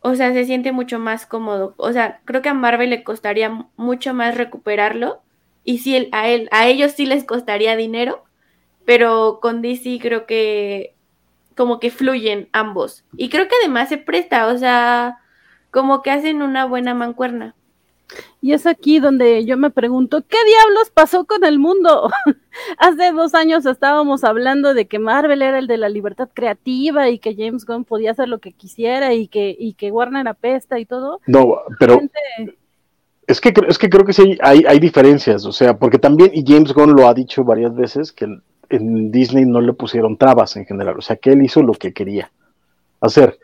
o 0.00 0.16
sea, 0.16 0.32
se 0.32 0.44
siente 0.44 0.72
mucho 0.72 0.98
más 0.98 1.24
cómodo. 1.24 1.74
O 1.76 1.92
sea, 1.92 2.20
creo 2.24 2.42
que 2.42 2.48
a 2.48 2.54
Marvel 2.54 2.90
le 2.90 3.04
costaría 3.04 3.68
mucho 3.76 4.12
más 4.12 4.36
recuperarlo 4.36 5.22
y 5.62 5.78
si 5.78 6.08
a 6.10 6.28
él, 6.28 6.48
a 6.50 6.66
ellos 6.66 6.90
sí 6.92 7.06
les 7.06 7.22
costaría 7.22 7.76
dinero, 7.76 8.24
pero 8.84 9.38
con 9.40 9.62
DC 9.62 10.00
creo 10.02 10.26
que 10.26 10.96
como 11.56 11.78
que 11.78 11.92
fluyen 11.92 12.48
ambos. 12.52 13.04
Y 13.16 13.28
creo 13.28 13.46
que 13.46 13.54
además 13.62 13.88
se 13.88 13.98
presta, 13.98 14.48
o 14.48 14.58
sea, 14.58 15.18
como 15.70 16.02
que 16.02 16.10
hacen 16.10 16.42
una 16.42 16.64
buena 16.66 16.92
mancuerna. 16.92 17.54
Y 18.40 18.52
es 18.52 18.66
aquí 18.66 19.00
donde 19.00 19.44
yo 19.44 19.56
me 19.56 19.70
pregunto, 19.70 20.22
¿qué 20.28 20.36
diablos 20.46 20.90
pasó 20.90 21.24
con 21.24 21.44
el 21.44 21.58
mundo? 21.58 22.10
Hace 22.78 23.12
dos 23.12 23.34
años 23.34 23.64
estábamos 23.66 24.22
hablando 24.22 24.74
de 24.74 24.86
que 24.86 24.98
Marvel 24.98 25.42
era 25.42 25.58
el 25.58 25.66
de 25.66 25.78
la 25.78 25.88
libertad 25.88 26.28
creativa 26.32 27.08
y 27.08 27.18
que 27.18 27.34
James 27.34 27.64
Gunn 27.64 27.84
podía 27.84 28.10
hacer 28.10 28.28
lo 28.28 28.38
que 28.38 28.52
quisiera 28.52 29.14
y 29.14 29.28
que, 29.28 29.56
y 29.58 29.74
que 29.74 29.90
Warner 29.90 30.28
apesta 30.28 30.78
y 30.78 30.84
todo. 30.84 31.20
No, 31.26 31.56
pero 31.80 32.00
es, 33.26 33.40
que, 33.40 33.52
es 33.66 33.78
que 33.78 33.88
creo 33.88 34.04
que 34.04 34.12
sí 34.12 34.38
hay, 34.42 34.64
hay 34.68 34.78
diferencias, 34.78 35.46
o 35.46 35.52
sea, 35.52 35.78
porque 35.78 35.98
también, 35.98 36.30
y 36.34 36.44
James 36.46 36.72
Gunn 36.72 36.94
lo 36.94 37.08
ha 37.08 37.14
dicho 37.14 37.44
varias 37.44 37.74
veces, 37.74 38.12
que 38.12 38.26
en 38.68 39.10
Disney 39.10 39.46
no 39.46 39.60
le 39.60 39.72
pusieron 39.72 40.18
trabas 40.18 40.56
en 40.56 40.66
general, 40.66 40.98
o 40.98 41.02
sea, 41.02 41.16
que 41.16 41.30
él 41.30 41.42
hizo 41.42 41.62
lo 41.62 41.72
que 41.72 41.92
quería 41.92 42.30
hacer 43.00 43.38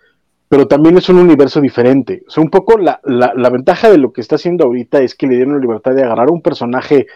pero 0.50 0.66
también 0.66 0.98
es 0.98 1.08
un 1.08 1.18
universo 1.18 1.60
diferente. 1.60 2.24
O 2.26 2.30
sea, 2.32 2.42
un 2.42 2.50
poco 2.50 2.76
la, 2.76 3.00
la, 3.04 3.50
ventaja 3.50 3.88
de 3.88 3.98
lo 3.98 4.12
que 4.12 4.20
está 4.20 4.34
haciendo 4.34 4.64
ahorita 4.64 5.00
es 5.00 5.14
que 5.14 5.28
le 5.28 5.36
dieron 5.36 5.54
la 5.54 5.60
libertad 5.60 5.94
de 5.94 6.02
agarrar 6.02 6.28
un 6.28 6.42
personaje 6.42 7.06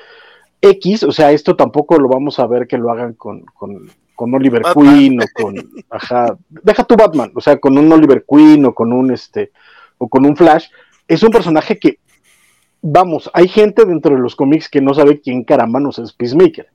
X, 0.60 1.02
o 1.02 1.10
sea, 1.10 1.32
esto 1.32 1.56
tampoco 1.56 1.98
lo 1.98 2.08
vamos 2.08 2.38
a 2.38 2.46
ver 2.46 2.68
que 2.68 2.78
lo 2.78 2.92
hagan 2.92 3.14
con, 3.14 3.40
con, 3.46 3.90
con 4.14 4.32
Oliver 4.32 4.62
Queen 4.72 5.20
o 5.20 5.24
con, 5.34 5.56
ajá, 5.90 6.38
deja 6.48 6.84
tu 6.84 6.94
Batman, 6.94 7.32
o 7.34 7.40
sea, 7.40 7.58
con 7.58 7.76
un 7.76 7.90
Oliver 7.90 8.24
Queen 8.24 8.66
o 8.66 8.72
con 8.72 8.92
un, 8.92 9.10
este, 9.10 9.50
o 9.98 10.08
con 10.08 10.24
un 10.24 10.36
Flash. 10.36 10.68
Es 11.08 11.24
un 11.24 11.30
personaje 11.30 11.76
que, 11.76 11.98
vamos, 12.82 13.28
hay 13.34 13.48
gente 13.48 13.84
dentro 13.84 14.14
de 14.14 14.22
los 14.22 14.36
cómics 14.36 14.68
que 14.68 14.80
no 14.80 14.94
sabe 14.94 15.20
quién 15.20 15.42
caramba 15.42 15.80
nos 15.80 15.98
es 15.98 16.12
Peacemaker 16.12 16.68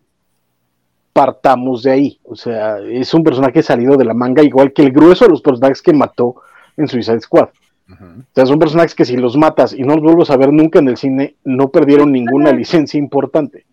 partamos 1.14 1.84
de 1.84 1.91
ahí. 1.91 2.20
O 2.24 2.36
sea, 2.36 2.80
es 2.80 3.14
un 3.14 3.24
personaje 3.24 3.62
salido 3.64 3.97
de 3.97 4.05
la 4.05 4.14
manga, 4.14 4.41
igual 4.43 4.72
que 4.72 4.84
el 4.84 4.91
grueso 4.91 5.26
de 5.26 5.32
los 5.32 5.41
personajes 5.41 5.82
que 5.82 5.91
mató 5.91 6.36
en 6.80 6.88
Suicide 6.88 7.21
Squad. 7.21 7.49
O 7.91 8.36
sea, 8.36 8.45
son 8.45 8.59
personajes 8.59 8.93
que 8.93 9.05
si 9.05 9.17
los 9.17 9.36
matas 9.36 9.73
y 9.73 9.82
no 9.82 9.95
los 9.95 10.03
vuelves 10.03 10.30
a 10.30 10.38
ver 10.38 10.53
nunca 10.53 10.80
en 10.80 10.89
el 10.89 10.97
cine, 10.97 11.36
no 11.43 11.69
perdieron 11.69 12.11
ninguna 12.11 12.51
licencia 12.51 12.99
importante, 12.99 13.65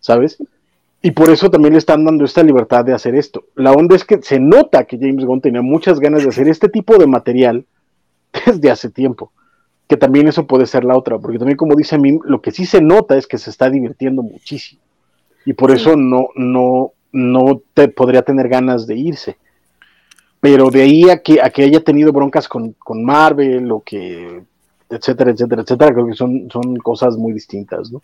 ¿sabes? 0.00 0.38
Y 1.02 1.10
por 1.10 1.30
eso 1.30 1.50
también 1.50 1.74
le 1.74 1.78
están 1.78 2.04
dando 2.04 2.24
esta 2.24 2.42
libertad 2.42 2.84
de 2.84 2.94
hacer 2.94 3.14
esto. 3.14 3.44
La 3.54 3.72
onda 3.72 3.96
es 3.96 4.04
que 4.04 4.22
se 4.22 4.38
nota 4.40 4.84
que 4.84 4.98
James 4.98 5.24
Gunn 5.24 5.40
tenía 5.40 5.60
muchas 5.60 6.00
ganas 6.00 6.22
de 6.22 6.30
hacer 6.30 6.48
este 6.48 6.68
tipo 6.68 6.96
de 6.96 7.06
material 7.06 7.66
desde 8.46 8.70
hace 8.70 8.88
tiempo. 8.88 9.32
Que 9.86 9.96
también 9.96 10.28
eso 10.28 10.46
puede 10.46 10.64
ser 10.64 10.84
la 10.84 10.96
otra, 10.96 11.18
porque 11.18 11.38
también 11.38 11.58
como 11.58 11.74
dice 11.74 11.96
a 11.96 11.98
mí, 11.98 12.18
lo 12.24 12.40
que 12.40 12.52
sí 12.52 12.64
se 12.64 12.80
nota 12.80 13.18
es 13.18 13.26
que 13.26 13.36
se 13.36 13.50
está 13.50 13.68
divirtiendo 13.68 14.22
muchísimo. 14.22 14.80
Y 15.44 15.52
por 15.52 15.72
eso 15.72 15.96
no, 15.96 16.28
no, 16.36 16.92
no 17.10 17.60
te 17.74 17.88
podría 17.88 18.22
tener 18.22 18.48
ganas 18.48 18.86
de 18.86 18.96
irse 18.96 19.36
pero 20.42 20.70
de 20.70 20.82
ahí 20.82 21.08
a 21.08 21.22
que, 21.22 21.40
a 21.40 21.50
que 21.50 21.62
haya 21.62 21.84
tenido 21.84 22.12
broncas 22.12 22.48
con, 22.48 22.74
Marvel 23.04 23.70
o 23.70 23.80
que, 23.80 24.42
etcétera, 24.90 25.30
etcétera, 25.30 25.62
etcétera, 25.62 25.92
creo 25.92 26.08
que 26.08 26.14
son, 26.14 26.50
son 26.50 26.74
cosas 26.78 27.16
muy 27.16 27.32
distintas, 27.32 27.92
¿no? 27.92 28.02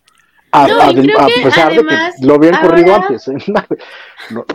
A, 0.53 0.65
pesar 1.43 1.73
de 1.73 1.85
que 1.85 2.25
lo 2.25 2.35
habían 2.35 2.61
corrido 2.61 2.95
antes. 2.95 3.27
¿eh? 3.27 3.35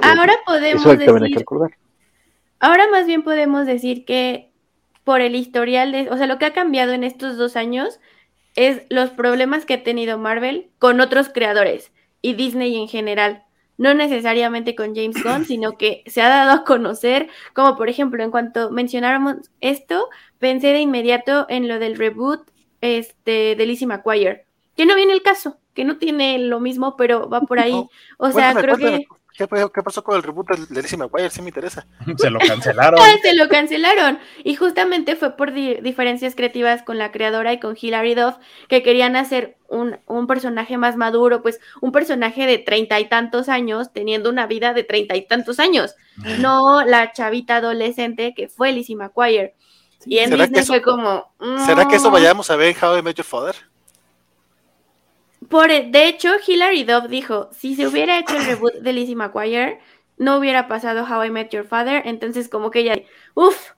ahora 0.00 0.32
podemos 0.46 0.82
decir, 0.82 1.44
ahora 2.58 2.88
más 2.90 3.06
bien 3.06 3.22
podemos 3.22 3.66
decir 3.66 4.06
que 4.06 4.50
por 5.04 5.20
el 5.20 5.34
historial 5.34 5.92
de, 5.92 6.08
o 6.10 6.16
sea, 6.16 6.26
lo 6.26 6.38
que 6.38 6.46
ha 6.46 6.54
cambiado 6.54 6.94
en 6.94 7.04
estos 7.04 7.36
dos 7.36 7.54
años 7.54 8.00
es 8.56 8.80
los 8.88 9.10
problemas 9.10 9.66
que 9.66 9.74
ha 9.74 9.82
tenido 9.82 10.16
Marvel 10.16 10.70
con 10.78 11.02
otros 11.02 11.28
creadores 11.28 11.92
y 12.22 12.32
Disney 12.32 12.80
en 12.80 12.88
general 12.88 13.44
no 13.76 13.94
necesariamente 13.94 14.74
con 14.74 14.94
James 14.94 15.22
Gunn, 15.22 15.44
sino 15.44 15.76
que 15.76 16.02
se 16.06 16.22
ha 16.22 16.28
dado 16.28 16.52
a 16.52 16.64
conocer, 16.64 17.28
como 17.54 17.76
por 17.76 17.88
ejemplo, 17.88 18.22
en 18.22 18.30
cuanto 18.30 18.70
mencionáramos 18.70 19.36
esto, 19.60 20.08
pensé 20.38 20.68
de 20.68 20.80
inmediato 20.80 21.46
en 21.48 21.68
lo 21.68 21.78
del 21.78 21.96
reboot 21.96 22.48
este, 22.80 23.56
de 23.56 23.66
Lizzie 23.66 23.86
McGuire, 23.86 24.46
que 24.76 24.86
no 24.86 24.94
viene 24.94 25.12
el 25.12 25.22
caso, 25.22 25.58
que 25.74 25.84
no 25.84 25.98
tiene 25.98 26.38
lo 26.38 26.60
mismo, 26.60 26.96
pero 26.96 27.28
va 27.28 27.40
por 27.40 27.58
ahí. 27.58 27.84
O 28.18 28.30
sea, 28.30 28.54
creo 28.54 28.76
que... 28.76 29.06
¿Qué, 29.36 29.48
pasó 29.48 30.04
con 30.04 30.14
el 30.16 30.22
reboot 30.22 30.48
de 30.48 30.80
Lizzie 30.80 30.96
McGuire? 30.96 31.28
Sí 31.28 31.42
me 31.42 31.48
interesa. 31.48 31.86
Se 32.18 32.30
lo 32.30 32.38
cancelaron. 32.38 33.00
Se 33.22 33.34
lo 33.34 33.48
cancelaron. 33.48 34.18
Y 34.44 34.54
justamente 34.54 35.16
fue 35.16 35.36
por 35.36 35.52
diferencias 35.52 36.36
creativas 36.36 36.82
con 36.82 36.98
la 36.98 37.10
creadora 37.10 37.52
y 37.52 37.58
con 37.58 37.76
Hilary 37.80 38.14
Duff, 38.14 38.36
que 38.68 38.84
querían 38.84 39.16
hacer 39.16 39.56
un, 39.68 39.98
un, 40.06 40.28
personaje 40.28 40.78
más 40.78 40.96
maduro, 40.96 41.42
pues 41.42 41.58
un 41.80 41.90
personaje 41.90 42.46
de 42.46 42.58
treinta 42.58 43.00
y 43.00 43.08
tantos 43.08 43.48
años 43.48 43.92
teniendo 43.92 44.30
una 44.30 44.46
vida 44.46 44.72
de 44.72 44.84
treinta 44.84 45.16
y 45.16 45.26
tantos 45.26 45.58
años. 45.58 45.96
No 46.38 46.84
la 46.84 47.12
chavita 47.12 47.56
adolescente 47.56 48.34
que 48.36 48.48
fue 48.48 48.70
Lizzie 48.70 48.94
McGuire. 48.94 49.56
Y 50.06 50.18
en 50.18 50.30
Disney 50.30 50.64
fue 50.64 50.80
como... 50.80 51.32
¿Será 51.66 51.88
que 51.88 51.96
eso 51.96 52.10
mm". 52.10 52.12
vayamos 52.12 52.50
a 52.50 52.56
ver 52.56 52.68
en 52.76 52.84
How 52.84 52.98
I 52.98 53.02
Met 53.02 53.16
Your 53.16 53.24
Father? 53.24 53.56
Por, 55.48 55.70
e, 55.70 55.90
de 55.90 56.08
hecho, 56.08 56.30
Hilary 56.46 56.84
Duff 56.84 57.08
dijo, 57.08 57.48
si 57.52 57.74
se 57.74 57.86
hubiera 57.86 58.18
hecho 58.18 58.36
el 58.36 58.44
reboot 58.44 58.74
de 58.74 58.92
Lizzie 58.92 59.16
McGuire, 59.16 59.80
no 60.16 60.38
hubiera 60.38 60.68
pasado 60.68 61.04
How 61.04 61.24
I 61.24 61.30
Met 61.30 61.50
Your 61.50 61.64
Father, 61.64 62.02
entonces 62.04 62.48
como 62.48 62.70
que 62.70 62.80
ella, 62.80 63.02
uff, 63.34 63.72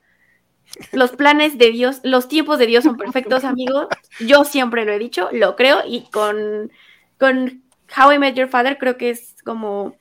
los 0.92 1.12
planes 1.12 1.58
de 1.58 1.70
Dios, 1.70 2.00
los 2.02 2.28
tiempos 2.28 2.58
de 2.58 2.66
Dios 2.66 2.84
son 2.84 2.96
perfectos, 2.96 3.44
amigos. 3.44 3.86
Yo 4.20 4.44
siempre 4.44 4.84
lo 4.84 4.92
he 4.92 4.98
dicho, 4.98 5.28
lo 5.32 5.56
creo, 5.56 5.82
y 5.86 6.08
con, 6.10 6.70
con 7.18 7.62
How 7.96 8.12
I 8.12 8.18
Met 8.18 8.34
Your 8.34 8.48
Father 8.48 8.76
creo 8.78 8.96
que 8.96 9.10
es 9.10 9.36
como 9.44 9.96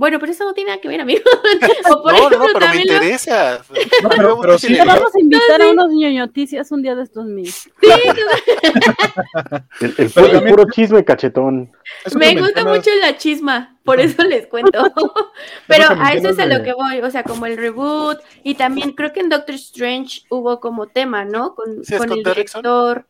bueno, 0.00 0.18
pero 0.18 0.32
eso 0.32 0.44
no 0.44 0.54
tiene 0.54 0.70
nada 0.70 0.80
que 0.80 0.88
ver, 0.88 1.02
amigo. 1.02 1.20
no, 1.90 2.30
no, 2.30 2.46
pero 2.54 2.68
me 2.70 2.80
interesa. 2.80 3.60
No, 4.02 4.08
pero, 4.08 4.36
vamos 4.38 5.14
a 5.14 5.20
invitar 5.20 5.60
a 5.60 5.68
unos 5.68 5.90
ñoñoticias 5.90 6.72
un 6.72 6.80
día 6.80 6.94
de 6.94 7.02
estos 7.02 7.26
míos. 7.26 7.68
Sí. 7.82 7.88
el, 9.98 10.10
puro, 10.10 10.64
chisme 10.72 11.04
cachetón. 11.04 11.70
me 12.16 12.34
gusta 12.34 12.64
mucho 12.64 12.90
la 13.02 13.18
chisma, 13.18 13.78
por 13.84 14.00
eso 14.00 14.22
les 14.22 14.46
cuento. 14.46 14.80
pero 15.66 15.88
a 15.90 16.14
eso 16.14 16.30
es 16.30 16.38
a 16.38 16.46
lo 16.46 16.62
que 16.62 16.72
voy, 16.72 17.00
o 17.02 17.10
sea, 17.10 17.22
como 17.22 17.44
el 17.44 17.58
reboot, 17.58 18.20
y 18.42 18.54
también 18.54 18.92
creo 18.92 19.12
que 19.12 19.20
en 19.20 19.28
Doctor 19.28 19.56
Strange 19.56 20.22
hubo 20.30 20.60
como 20.60 20.86
tema, 20.86 21.26
¿no? 21.26 21.54
Con, 21.54 21.82
con 21.98 22.10
el 22.10 22.22
director. 22.22 23.04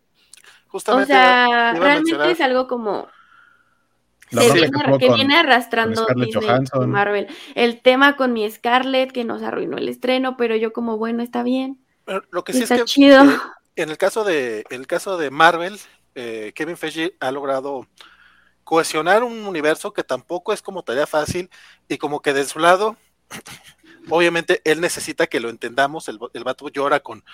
Justamente 0.66 1.12
o 1.12 1.14
sea, 1.14 1.72
realmente 1.74 2.32
es 2.32 2.40
algo 2.40 2.66
como 2.66 3.06
que, 4.30 5.12
viene 5.12 5.36
arrastrando 5.36 6.06
Marvel. 6.86 7.28
El 7.54 7.80
tema 7.80 8.16
con 8.16 8.32
mi 8.32 8.48
Scarlett 8.50 9.12
que 9.12 9.24
nos 9.24 9.42
arruinó 9.42 9.78
el 9.78 9.88
estreno, 9.88 10.36
pero 10.36 10.56
yo 10.56 10.72
como 10.72 10.96
bueno, 10.96 11.22
está 11.22 11.42
bien. 11.42 11.80
lo 12.30 12.44
que 12.44 12.52
sí 12.52 12.62
está 12.62 12.76
es 12.76 12.82
que 12.82 12.86
chido. 12.86 13.24
Eh, 13.24 13.38
en 13.76 13.90
el 13.90 13.98
caso 13.98 14.24
de, 14.24 14.64
el 14.70 14.86
caso 14.86 15.16
de 15.16 15.30
Marvel, 15.30 15.78
eh, 16.14 16.52
Kevin 16.54 16.76
Feige 16.76 17.16
ha 17.20 17.30
logrado 17.30 17.86
cohesionar 18.64 19.24
un 19.24 19.46
universo 19.46 19.92
que 19.92 20.04
tampoco 20.04 20.52
es 20.52 20.62
como 20.62 20.82
tarea 20.82 21.06
fácil 21.06 21.50
y 21.88 21.98
como 21.98 22.20
que 22.20 22.32
de 22.32 22.44
su 22.44 22.58
lado 22.58 22.96
obviamente 24.10 24.60
él 24.64 24.80
necesita 24.80 25.26
que 25.26 25.40
lo 25.40 25.48
entendamos, 25.48 26.08
el, 26.08 26.18
el 26.34 26.44
vato 26.44 26.68
llora 26.68 27.00
con 27.00 27.24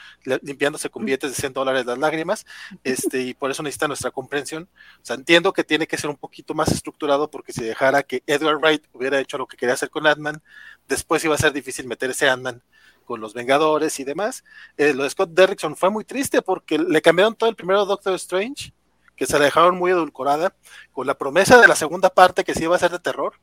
limpiándose 0.43 0.91
con 0.91 1.05
billetes 1.05 1.31
de 1.31 1.37
100 1.37 1.53
dólares 1.53 1.87
las 1.87 1.99
lágrimas, 1.99 2.47
este, 2.85 3.22
y 3.22 3.35
por 3.35 3.51
eso 3.51 3.62
necesita 3.62 3.89
nuestra 3.89 4.11
comprensión. 4.11 4.68
O 4.97 5.05
sea, 5.05 5.16
entiendo 5.16 5.53
que 5.53 5.64
tiene 5.64 5.87
que 5.87 5.99
ser 5.99 6.11
un 6.11 6.16
poquito 6.16 6.55
más 6.55 6.70
estructurado 6.70 7.31
porque 7.31 7.53
si 7.53 7.64
dejara 7.64 8.03
que 8.03 8.22
Edgar 8.27 8.57
Wright 8.57 8.85
hubiera 8.93 9.20
hecho 9.20 9.39
lo 9.39 9.47
que 9.47 9.57
quería 9.57 9.74
hacer 9.74 9.91
con 9.91 10.07
Ant-Man, 10.07 10.43
después 10.89 11.24
iba 11.24 11.35
a 11.35 11.39
ser 11.39 11.53
difícil 11.53 11.87
meter 11.87 12.11
ese 12.11 12.29
Ant-Man 12.29 12.62
con 13.05 13.20
los 13.20 13.35
Vengadores 13.35 13.99
y 14.01 14.05
demás. 14.05 14.45
Eh, 14.77 14.93
lo 14.93 15.05
de 15.05 15.11
Scott 15.11 15.31
Derrickson 15.31 15.77
fue 15.77 15.91
muy 15.91 16.05
triste 16.05 16.43
porque 16.43 16.79
le 16.79 17.03
cambiaron 17.03 17.35
todo 17.35 17.49
el 17.49 17.57
primero 17.57 17.87
Doctor 17.87 18.14
Strange, 18.14 18.72
que 19.14 19.27
se 19.27 19.39
la 19.39 19.47
dejaron 19.47 19.77
muy 19.77 19.93
edulcorada, 19.93 20.55
con 20.93 21.07
la 21.07 21.14
promesa 21.14 21.61
de 21.61 21.68
la 21.68 21.77
segunda 21.77 22.11
parte 22.11 22.45
que 22.45 22.55
sí 22.55 22.64
iba 22.64 22.77
a 22.77 22.81
ser 22.81 22.91
de 22.91 22.99
terror 22.99 23.35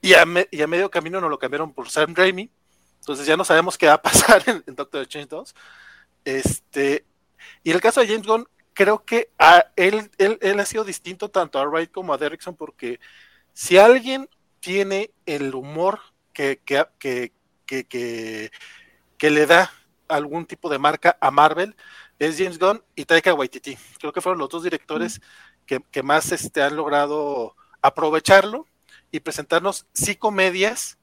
y 0.00 0.14
a, 0.14 0.24
medio 0.24 0.90
camino 0.90 1.20
nos 1.20 1.30
lo 1.30 1.38
cambiaron 1.38 1.72
por 1.72 1.88
Sam 1.90 2.14
Raimi. 2.14 2.50
Entonces 3.06 3.28
ya 3.28 3.36
no 3.36 3.44
sabemos 3.44 3.78
qué 3.78 3.86
va 3.86 3.92
a 3.92 4.02
pasar 4.02 4.42
en, 4.48 4.74
Doctor 4.74 5.02
Strange 5.02 5.28
2. 5.28 5.54
Este, 6.24 7.04
y 7.62 7.70
el 7.70 7.80
caso 7.80 8.00
de 8.00 8.08
James 8.08 8.26
Gunn, 8.26 8.48
creo 8.72 9.04
que 9.04 9.30
a 9.38 9.66
él, 9.76 10.10
él, 10.18 10.58
ha 10.58 10.66
sido 10.66 10.82
distinto 10.82 11.28
tanto 11.28 11.60
a 11.60 11.66
Wright 11.66 11.92
como 11.92 12.12
a 12.12 12.18
Derrickson, 12.18 12.56
porque 12.56 12.98
si 13.52 13.78
alguien 13.78 14.28
tiene 14.58 15.12
el 15.24 15.54
humor 15.54 16.00
que, 16.32 16.60
que, 16.64 16.84
que, 16.98 17.32
que, 17.68 19.30
le 19.30 19.46
da 19.46 19.72
algún 20.08 20.44
tipo 20.44 20.68
de 20.68 20.80
marca 20.80 21.16
a 21.20 21.30
Marvel, 21.30 21.76
es 22.18 22.36
James 22.36 22.58
Gunn 22.58 22.82
y 22.96 23.04
Taika 23.04 23.34
Waititi. 23.34 23.78
Creo 24.00 24.12
que 24.12 24.20
fueron 24.20 24.40
los 24.40 24.48
dos 24.48 24.64
directores 24.64 25.20
que, 25.64 25.78
que 25.92 26.02
más 26.02 26.32
este, 26.32 26.60
han 26.60 26.74
logrado 26.74 27.54
aprovecharlo 27.82 28.66
y 29.12 29.20
presentarnos 29.20 29.86
sí 29.92 30.16
comedias 30.16 30.98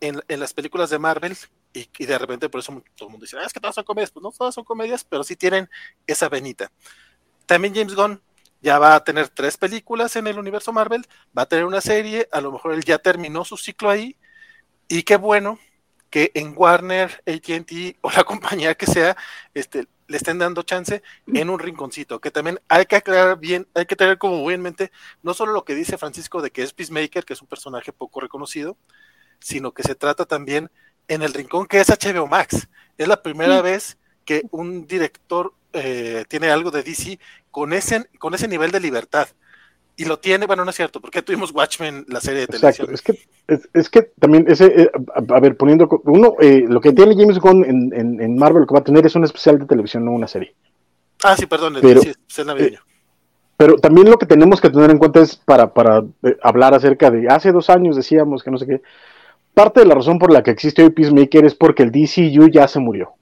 en, 0.00 0.20
las 0.28 0.52
películas 0.52 0.90
de 0.90 0.98
Marvel 0.98 1.36
y, 1.72 2.06
de 2.06 2.18
repente 2.18 2.48
por 2.48 2.60
eso 2.60 2.72
todo 2.94 3.08
el 3.08 3.12
mundo 3.12 3.24
dice, 3.24 3.36
ah, 3.38 3.44
es 3.44 3.52
que 3.52 3.60
todas 3.60 3.74
son 3.74 3.84
comedias, 3.84 4.10
pues 4.10 4.22
no 4.22 4.30
todas 4.30 4.54
son 4.54 4.64
comedias, 4.64 5.04
pero 5.04 5.24
sí 5.24 5.36
tienen 5.36 5.68
esa 6.06 6.28
venita. 6.28 6.70
También 7.46 7.74
James 7.74 7.94
Gunn 7.94 8.20
ya 8.62 8.78
va 8.78 8.94
a 8.94 9.04
tener 9.04 9.28
tres 9.28 9.56
películas 9.56 10.16
en 10.16 10.26
el 10.26 10.38
universo 10.38 10.72
Marvel, 10.72 11.06
va 11.36 11.42
a 11.42 11.46
tener 11.46 11.64
una 11.64 11.80
serie, 11.80 12.28
a 12.32 12.40
lo 12.40 12.52
mejor 12.52 12.72
él 12.72 12.84
ya 12.84 12.98
terminó 12.98 13.44
su 13.44 13.56
ciclo 13.56 13.90
ahí, 13.90 14.16
y 14.88 15.02
qué 15.02 15.16
bueno 15.16 15.58
que 16.10 16.30
en 16.34 16.54
Warner, 16.56 17.22
ATT 17.26 17.98
o 18.00 18.10
la 18.10 18.24
compañía 18.24 18.74
que 18.74 18.86
sea, 18.86 19.16
este, 19.52 19.88
le 20.06 20.16
estén 20.16 20.38
dando 20.38 20.62
chance 20.62 21.02
en 21.26 21.50
un 21.50 21.58
rinconcito, 21.58 22.20
que 22.20 22.30
también 22.30 22.60
hay 22.68 22.86
que 22.86 22.96
aclarar 22.96 23.38
bien, 23.38 23.66
hay 23.74 23.86
que 23.86 23.96
tener 23.96 24.18
como 24.18 24.36
muy 24.36 24.54
en 24.54 24.62
mente 24.62 24.92
no 25.22 25.34
solo 25.34 25.52
lo 25.52 25.64
que 25.64 25.74
dice 25.74 25.98
Francisco 25.98 26.42
de 26.42 26.50
que 26.50 26.62
es 26.62 26.72
Peacemaker, 26.72 27.24
que 27.24 27.32
es 27.32 27.42
un 27.42 27.48
personaje 27.48 27.92
poco 27.92 28.20
reconocido, 28.20 28.76
sino 29.40 29.72
que 29.72 29.82
se 29.82 29.94
trata 29.94 30.24
también 30.24 30.70
en 31.08 31.22
el 31.22 31.34
rincón 31.34 31.66
que 31.66 31.80
es 31.80 31.88
HBO 31.88 32.26
Max. 32.26 32.68
Es 32.98 33.08
la 33.08 33.22
primera 33.22 33.62
vez 33.62 33.98
que 34.24 34.42
un 34.50 34.86
director 34.86 35.52
eh, 35.72 36.24
tiene 36.28 36.50
algo 36.50 36.70
de 36.70 36.82
DC 36.82 37.18
con 37.50 37.72
ese, 37.72 38.08
con 38.18 38.34
ese 38.34 38.48
nivel 38.48 38.70
de 38.70 38.80
libertad 38.80 39.28
y 39.96 40.04
lo 40.04 40.18
tiene, 40.18 40.46
bueno, 40.46 40.64
no 40.64 40.70
es 40.70 40.76
cierto, 40.76 41.00
porque 41.00 41.22
tuvimos 41.22 41.52
Watchmen, 41.52 42.04
la 42.08 42.20
serie 42.20 42.40
de 42.40 42.46
televisión. 42.48 42.88
Es 42.92 43.02
que, 43.02 43.18
es, 43.72 43.88
que 43.88 44.02
también 44.18 44.44
ese, 44.48 44.66
eh, 44.66 44.90
a, 45.14 45.40
ver, 45.40 45.56
poniendo, 45.56 45.88
uno, 46.04 46.34
eh, 46.40 46.64
lo 46.66 46.80
que 46.80 46.92
tiene 46.92 47.14
James 47.14 47.38
Gunn 47.38 47.64
en, 47.64 48.20
en, 48.20 48.36
Marvel, 48.36 48.62
lo 48.62 48.66
que 48.66 48.74
va 48.74 48.80
a 48.80 48.84
tener 48.84 49.06
es 49.06 49.14
un 49.14 49.24
especial 49.24 49.58
de 49.58 49.66
televisión, 49.66 50.04
no 50.04 50.12
una 50.12 50.26
serie. 50.26 50.54
Ah, 51.22 51.36
sí, 51.36 51.46
perdón, 51.46 51.76
pero, 51.80 52.00
sí, 52.00 52.12
es 52.28 52.46
navideño. 52.46 52.80
Eh, 52.80 52.94
pero 53.56 53.76
también 53.76 54.10
lo 54.10 54.18
que 54.18 54.26
tenemos 54.26 54.60
que 54.60 54.70
tener 54.70 54.90
en 54.90 54.98
cuenta 54.98 55.20
es 55.20 55.36
para, 55.36 55.72
para 55.72 56.02
hablar 56.42 56.74
acerca 56.74 57.10
de, 57.10 57.28
hace 57.28 57.52
dos 57.52 57.70
años 57.70 57.94
decíamos 57.94 58.42
que 58.42 58.50
no 58.50 58.58
sé 58.58 58.66
qué, 58.66 58.82
parte 59.54 59.80
de 59.80 59.86
la 59.86 59.94
razón 59.94 60.18
por 60.18 60.32
la 60.32 60.42
que 60.42 60.50
existe 60.50 60.82
hoy 60.82 60.90
Peacemaker 60.90 61.44
es 61.44 61.54
porque 61.54 61.82
el 61.82 61.92
DCU 61.92 62.48
ya 62.48 62.68
se 62.68 62.80
murió. 62.80 63.12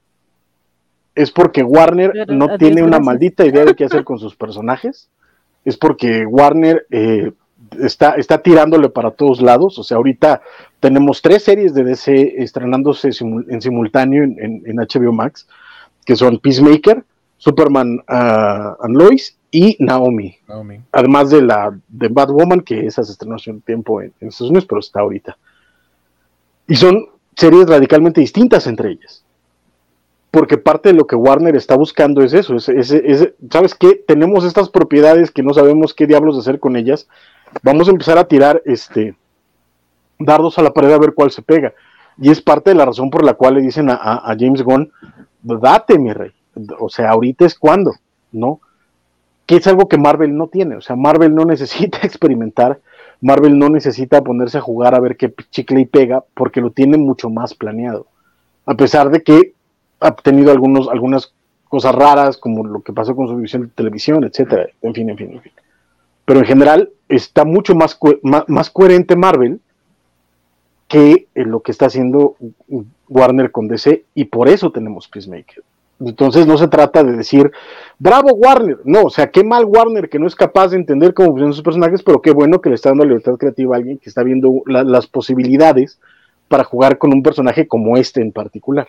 Es 1.15 1.31
porque 1.31 1.63
Warner 1.63 2.27
no 2.29 2.57
tiene 2.57 2.81
una 2.81 2.99
maldita 2.99 3.45
idea 3.45 3.65
de 3.65 3.75
qué 3.75 3.85
hacer 3.85 4.03
con 4.03 4.17
sus 4.17 4.35
personajes 4.35 5.09
es 5.65 5.77
porque 5.77 6.25
Warner 6.25 6.85
eh, 6.91 7.31
está, 7.79 8.11
está 8.11 8.41
tirándole 8.41 8.89
para 8.89 9.11
todos 9.11 9.41
lados. 9.41 9.79
O 9.79 9.83
sea, 9.83 9.97
ahorita 9.97 10.41
tenemos 10.79 11.21
tres 11.21 11.43
series 11.43 11.73
de 11.73 11.83
DC 11.83 12.41
estrenándose 12.43 13.09
en 13.09 13.61
simultáneo 13.61 14.23
en, 14.23 14.75
HBO 14.75 15.13
Max, 15.13 15.47
que 16.05 16.15
son 16.15 16.39
Peacemaker, 16.39 17.03
Superman 17.37 17.99
uh, 18.09 18.83
and 18.83 18.97
Lois 18.97 19.37
y 19.51 19.77
Naomi. 19.79 20.35
Además 20.91 21.29
de 21.29 21.41
la 21.41 21.77
de 21.87 22.07
Batwoman, 22.09 22.61
que 22.61 22.85
esa 22.85 23.03
se 23.03 23.13
estrenó 23.13 23.35
hace 23.35 23.51
un 23.51 23.61
tiempo 23.61 24.01
en, 24.01 24.13
en 24.19 24.29
Estados 24.29 24.49
Unidos, 24.49 24.65
pero 24.67 24.79
está 24.79 25.01
ahorita. 25.01 25.37
Y 26.67 26.75
son 26.75 27.07
series 27.35 27.67
radicalmente 27.67 28.21
distintas 28.21 28.67
entre 28.67 28.91
ellas 28.91 29.23
porque 30.33 30.57
parte 30.57 30.89
de 30.89 30.95
lo 30.95 31.05
que 31.05 31.15
Warner 31.15 31.55
está 31.55 31.77
buscando 31.77 32.23
es 32.23 32.33
eso, 32.33 32.57
¿sabes 32.59 33.75
qué? 33.75 34.03
Tenemos 34.07 34.43
estas 34.43 34.67
propiedades 34.67 35.29
que 35.29 35.43
no 35.43 35.53
sabemos 35.53 35.93
qué 35.93 36.07
diablos 36.07 36.39
hacer 36.39 36.59
con 36.59 36.75
ellas, 36.75 37.07
vamos 37.61 37.87
a 37.87 37.91
empezar 37.91 38.17
a 38.17 38.23
tirar 38.23 38.59
este 38.65 39.15
dardos 40.17 40.57
a 40.57 40.63
la 40.63 40.73
pared 40.73 40.91
a 40.91 40.97
ver 40.97 41.13
cuál 41.13 41.29
se 41.29 41.43
pega. 41.43 41.73
Y 42.17 42.31
es 42.31 42.41
parte 42.41 42.71
de 42.71 42.75
la 42.75 42.85
razón 42.85 43.11
por 43.11 43.23
la 43.23 43.35
cual 43.35 43.53
le 43.53 43.61
dicen 43.61 43.91
a, 43.91 44.35
James 44.39 44.63
Gunn, 44.63 44.91
date 45.43 45.99
mi 45.99 46.11
rey, 46.11 46.31
o 46.79 46.89
sea, 46.89 47.11
ahorita 47.11 47.45
es 47.45 47.53
cuando, 47.53 47.93
¿no? 48.31 48.59
Que 49.45 49.57
es 49.57 49.67
algo 49.67 49.87
que 49.87 49.99
Marvel 49.99 50.35
no 50.35 50.47
tiene, 50.47 50.77
o 50.77 50.81
sea, 50.81 50.95
Marvel 50.95 51.35
no 51.35 51.45
necesita 51.45 51.99
experimentar, 52.03 52.79
Marvel 53.23 53.57
no 53.57 53.69
necesita 53.69 54.21
ponerse 54.21 54.57
a 54.57 54.61
jugar 54.61 54.93
a 54.93 54.99
ver 54.99 55.15
qué 55.15 55.33
chicle 55.49 55.79
y 55.79 55.85
pega, 55.85 56.25
porque 56.33 56.59
lo 56.59 56.71
tiene 56.71 56.97
mucho 56.97 57.29
más 57.29 57.53
planeado. 57.53 58.05
A 58.65 58.75
pesar 58.75 59.09
de 59.11 59.23
que 59.23 59.53
ha 60.01 60.13
tenido 60.13 60.51
algunos, 60.51 60.89
algunas 60.89 61.33
cosas 61.69 61.95
raras, 61.95 62.35
como 62.35 62.65
lo 62.65 62.81
que 62.81 62.91
pasó 62.91 63.15
con 63.15 63.29
su 63.29 63.37
división 63.37 63.61
de 63.61 63.67
televisión, 63.69 64.25
etcétera, 64.25 64.67
en 64.81 64.93
fin, 64.93 65.09
en 65.09 65.17
fin, 65.17 65.31
en 65.31 65.41
fin. 65.41 65.53
Pero 66.25 66.39
en 66.39 66.45
general 66.45 66.89
está 67.07 67.45
mucho 67.45 67.75
más, 67.75 67.97
más, 68.21 68.69
coherente 68.69 69.15
Marvel 69.15 69.61
que 70.89 71.27
lo 71.33 71.61
que 71.61 71.71
está 71.71 71.85
haciendo 71.85 72.35
Warner 73.07 73.51
con 73.51 73.69
DC, 73.69 74.03
y 74.15 74.25
por 74.25 74.49
eso 74.49 74.71
tenemos 74.71 75.07
Peacemaker. 75.07 75.63
Entonces 75.99 76.47
no 76.47 76.57
se 76.57 76.67
trata 76.67 77.03
de 77.03 77.13
decir, 77.13 77.51
bravo 77.99 78.33
Warner, 78.33 78.79
no, 78.83 79.03
o 79.03 79.09
sea, 79.09 79.31
qué 79.31 79.43
mal 79.43 79.65
Warner 79.65 80.09
que 80.09 80.19
no 80.19 80.27
es 80.27 80.35
capaz 80.35 80.69
de 80.69 80.77
entender 80.77 81.13
cómo 81.13 81.29
funcionan 81.29 81.53
sus 81.53 81.63
personajes, 81.63 82.03
pero 82.03 82.21
qué 82.21 82.31
bueno 82.31 82.59
que 82.61 82.69
le 82.69 82.75
está 82.75 82.89
dando 82.89 83.05
libertad 83.05 83.35
creativa 83.37 83.75
a 83.75 83.77
alguien 83.77 83.97
que 83.97 84.09
está 84.09 84.23
viendo 84.23 84.63
las 84.65 85.07
posibilidades 85.07 85.99
para 86.47 86.63
jugar 86.63 86.97
con 86.97 87.13
un 87.13 87.23
personaje 87.23 87.67
como 87.67 87.97
este 87.97 88.21
en 88.21 88.31
particular. 88.31 88.87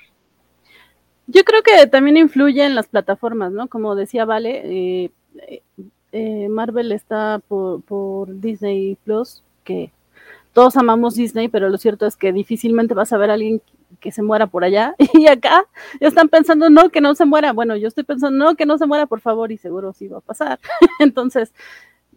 Yo 1.26 1.44
creo 1.44 1.62
que 1.62 1.86
también 1.86 2.16
influye 2.16 2.64
en 2.64 2.74
las 2.74 2.88
plataformas, 2.88 3.52
¿no? 3.52 3.68
Como 3.68 3.94
decía 3.94 4.24
Vale, 4.24 4.60
eh, 4.64 5.10
eh, 6.12 6.48
Marvel 6.48 6.92
está 6.92 7.40
por, 7.48 7.82
por, 7.82 8.40
Disney 8.40 8.96
Plus, 9.04 9.42
que 9.64 9.90
todos 10.52 10.76
amamos 10.76 11.14
Disney, 11.14 11.48
pero 11.48 11.68
lo 11.70 11.78
cierto 11.78 12.06
es 12.06 12.16
que 12.16 12.32
difícilmente 12.32 12.94
vas 12.94 13.12
a 13.12 13.18
ver 13.18 13.30
a 13.30 13.34
alguien 13.34 13.62
que 14.00 14.12
se 14.12 14.22
muera 14.22 14.46
por 14.46 14.64
allá. 14.64 14.94
Y 15.14 15.26
acá 15.26 15.66
ya 16.00 16.08
están 16.08 16.28
pensando, 16.28 16.70
no, 16.70 16.90
que 16.90 17.00
no 17.00 17.14
se 17.14 17.24
muera. 17.24 17.52
Bueno, 17.52 17.76
yo 17.76 17.88
estoy 17.88 18.04
pensando, 18.04 18.44
no, 18.44 18.54
que 18.56 18.66
no 18.66 18.78
se 18.78 18.86
muera, 18.86 19.06
por 19.06 19.20
favor, 19.20 19.52
y 19.52 19.58
seguro 19.58 19.92
sí 19.92 20.08
va 20.08 20.18
a 20.18 20.20
pasar. 20.20 20.58
Entonces, 21.00 21.52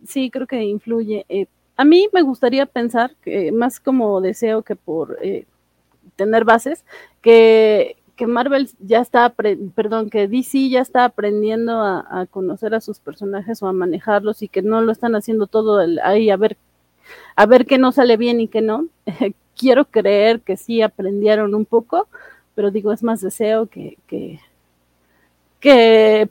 sí, 0.05 0.29
creo 0.29 0.47
que 0.47 0.63
influye. 0.63 1.25
Eh, 1.29 1.47
a 1.75 1.85
mí 1.85 2.07
me 2.13 2.21
gustaría 2.21 2.65
pensar, 2.65 3.15
que 3.21 3.51
más 3.51 3.79
como 3.79 4.19
deseo 4.21 4.63
que 4.63 4.75
por 4.75 5.19
tener 6.15 6.43
bases, 6.43 6.83
que 7.21 7.97
que 8.17 8.27
Marvel 8.27 8.69
ya 8.79 8.99
está, 8.99 9.29
perdón, 9.29 10.09
que 10.09 10.27
DC 10.27 10.69
ya 10.69 10.81
está 10.81 11.05
aprendiendo 11.05 11.79
a, 11.79 12.25
conocer 12.31 12.73
a 12.73 12.81
sus 12.81 12.99
personajes 12.99 13.61
o 13.61 13.67
a 13.67 13.73
manejarlos 13.73 14.41
y 14.41 14.49
que 14.49 14.63
no 14.63 14.81
lo 14.81 14.91
están 14.91 15.15
haciendo 15.15 15.45
todo 15.45 15.79
ahí 16.03 16.31
a 16.31 16.35
ver, 16.35 16.57
a 17.35 17.45
ver 17.45 17.67
qué 17.67 17.77
no 17.77 17.91
sale 17.91 18.17
bien 18.17 18.41
y 18.41 18.47
qué 18.49 18.61
no. 18.61 18.87
Quiero 19.57 19.85
creer 19.85 20.41
que 20.41 20.57
sí 20.57 20.81
aprendieron 20.81 21.55
un 21.55 21.65
poco, 21.65 22.07
pero 22.55 22.71
digo, 22.71 22.91
es 22.91 23.03
más 23.03 23.21
deseo 23.21 23.67
que, 23.67 23.97
que, 24.07 24.39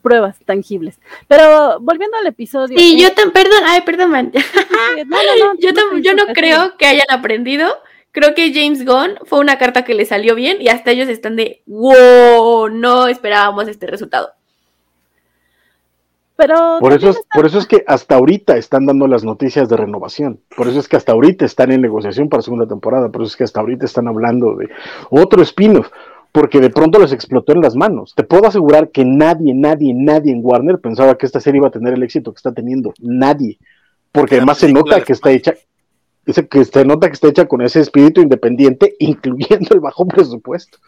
pruebas 0.00 0.38
tangibles. 0.44 0.98
Pero 1.28 1.78
volviendo 1.80 2.16
al 2.16 2.26
episodio. 2.26 2.78
Sí, 2.78 2.98
yo 3.00 3.12
te, 3.12 3.28
perdón, 3.30 3.60
ay, 3.66 3.82
perdón, 3.82 4.32
yo, 4.32 5.70
yo 6.00 6.14
no 6.14 6.32
creo 6.32 6.76
que 6.78 6.86
hayan 6.86 7.10
aprendido 7.10 7.68
creo 8.16 8.34
que 8.34 8.50
James 8.54 8.86
Gunn 8.86 9.18
fue 9.26 9.40
una 9.40 9.58
carta 9.58 9.84
que 9.84 9.92
le 9.92 10.06
salió 10.06 10.34
bien 10.34 10.56
y 10.58 10.68
hasta 10.68 10.90
ellos 10.90 11.06
están 11.06 11.36
de, 11.36 11.62
wow, 11.66 12.70
no 12.70 13.08
esperábamos 13.08 13.68
este 13.68 13.86
resultado. 13.86 14.32
Pero 16.36 16.78
por 16.80 16.92
eso, 16.92 17.10
es, 17.10 17.22
por 17.32 17.46
eso 17.46 17.58
es 17.58 17.66
que 17.66 17.82
hasta 17.86 18.16
ahorita 18.16 18.56
están 18.56 18.84
dando 18.86 19.06
las 19.06 19.24
noticias 19.24 19.68
de 19.68 19.76
renovación. 19.76 20.40
Por 20.54 20.68
eso 20.68 20.80
es 20.80 20.88
que 20.88 20.96
hasta 20.96 21.12
ahorita 21.12 21.44
están 21.44 21.72
en 21.72 21.80
negociación 21.80 22.28
para 22.28 22.42
segunda 22.42 22.66
temporada. 22.66 23.08
Por 23.10 23.22
eso 23.22 23.30
es 23.30 23.36
que 23.36 23.44
hasta 23.44 23.60
ahorita 23.60 23.86
están 23.86 24.06
hablando 24.08 24.54
de 24.54 24.68
otro 25.10 25.42
spin-off. 25.42 25.88
Porque 26.32 26.60
de 26.60 26.68
pronto 26.68 26.98
les 26.98 27.12
explotó 27.12 27.52
en 27.52 27.62
las 27.62 27.74
manos. 27.74 28.14
Te 28.14 28.22
puedo 28.22 28.46
asegurar 28.46 28.90
que 28.90 29.06
nadie, 29.06 29.54
nadie, 29.54 29.94
nadie 29.94 30.32
en 30.32 30.40
Warner 30.42 30.78
pensaba 30.78 31.16
que 31.16 31.24
esta 31.24 31.40
serie 31.40 31.58
iba 31.58 31.68
a 31.68 31.70
tener 31.70 31.94
el 31.94 32.02
éxito 32.02 32.32
que 32.32 32.36
está 32.36 32.52
teniendo. 32.52 32.92
Nadie. 33.00 33.58
Porque 34.12 34.36
además 34.36 34.58
se 34.58 34.70
nota 34.70 35.02
que 35.02 35.14
está 35.14 35.30
hecha 35.30 35.54
Dice 36.26 36.48
que 36.48 36.64
se 36.64 36.84
nota 36.84 37.06
que 37.06 37.14
está 37.14 37.28
hecha 37.28 37.46
con 37.46 37.62
ese 37.62 37.80
espíritu 37.80 38.20
independiente, 38.20 38.96
incluyendo 38.98 39.74
el 39.74 39.80
bajo 39.80 40.06
presupuesto. 40.06 40.78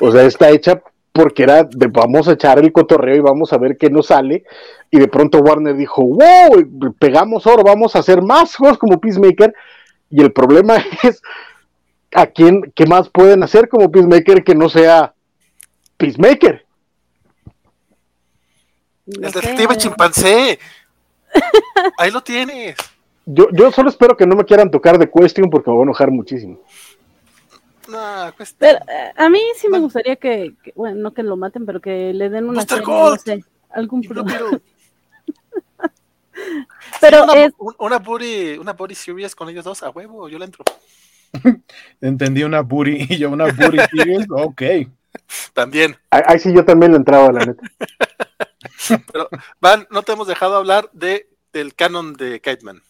O 0.00 0.12
sea, 0.12 0.24
está 0.24 0.50
hecha 0.50 0.82
porque 1.14 1.44
era 1.44 1.62
de 1.62 1.86
vamos 1.86 2.26
a 2.26 2.32
echar 2.32 2.58
el 2.58 2.72
cotorreo 2.72 3.14
y 3.14 3.20
vamos 3.20 3.52
a 3.52 3.56
ver 3.56 3.76
qué 3.76 3.88
nos 3.88 4.08
sale. 4.08 4.42
Y 4.90 4.98
de 4.98 5.06
pronto 5.06 5.38
Warner 5.38 5.76
dijo, 5.76 6.02
wow, 6.02 6.92
pegamos 6.98 7.46
oro, 7.46 7.62
vamos 7.62 7.94
a 7.94 8.00
hacer 8.00 8.20
más 8.20 8.56
juegos 8.56 8.78
como 8.78 9.00
Peacemaker. 9.00 9.54
Y 10.10 10.20
el 10.22 10.32
problema 10.32 10.76
es 11.04 11.22
a 12.12 12.26
quién, 12.26 12.72
qué 12.74 12.86
más 12.86 13.08
pueden 13.10 13.44
hacer 13.44 13.68
como 13.68 13.92
Peacemaker 13.92 14.42
que 14.42 14.56
no 14.56 14.68
sea 14.68 15.14
Peacemaker. 15.98 16.66
el 19.06 19.20
detective 19.20 19.76
chimpancé. 19.76 20.58
Ahí 21.96 22.10
lo 22.10 22.24
tienes. 22.24 22.74
Yo, 23.24 23.46
yo 23.52 23.70
solo 23.70 23.88
espero 23.88 24.16
que 24.16 24.26
no 24.26 24.34
me 24.34 24.44
quieran 24.44 24.68
tocar 24.68 24.98
de 24.98 25.08
Question 25.08 25.48
porque 25.48 25.70
me 25.70 25.76
voy 25.76 25.82
a 25.82 25.84
enojar 25.84 26.10
muchísimo. 26.10 26.58
Pero, 28.58 28.78
eh, 28.88 29.12
a 29.16 29.28
mí 29.28 29.40
sí 29.56 29.68
me 29.68 29.78
gustaría 29.78 30.16
que, 30.16 30.54
bueno, 30.74 30.96
no 30.96 31.14
que 31.14 31.22
lo 31.22 31.36
maten, 31.36 31.66
pero 31.66 31.80
que 31.80 32.12
le 32.12 32.28
den 32.30 32.48
una 32.48 32.62
serie, 32.62 32.84
no 32.86 33.16
sé, 33.16 33.44
algún 33.70 34.02
pero, 34.02 34.24
pero 37.00 37.24
una, 37.24 37.44
es... 37.44 37.52
una 37.78 37.98
booty, 37.98 38.58
una 38.58 38.72
booty 38.72 38.94
series 38.94 39.34
con 39.34 39.48
ellos 39.48 39.64
dos 39.64 39.82
a 39.82 39.90
huevo, 39.90 40.28
yo 40.28 40.38
le 40.38 40.46
entro. 40.46 40.64
Entendí 42.00 42.42
una 42.42 42.60
booty 42.62 43.06
y 43.10 43.18
yo 43.18 43.30
una 43.30 43.46
booty 43.52 43.78
series, 43.90 44.26
ok. 44.30 44.62
También. 45.52 45.96
Ahí 46.10 46.38
sí 46.38 46.52
yo 46.52 46.64
también 46.64 46.92
le 46.92 46.98
entraba, 46.98 47.32
la 47.32 47.44
neta. 47.44 47.62
pero, 49.12 49.28
Van, 49.60 49.86
no 49.90 50.02
te 50.02 50.12
hemos 50.12 50.26
dejado 50.26 50.56
hablar 50.56 50.90
de, 50.92 51.28
del 51.52 51.74
canon 51.74 52.14
de 52.14 52.40
Kiteman. 52.40 52.82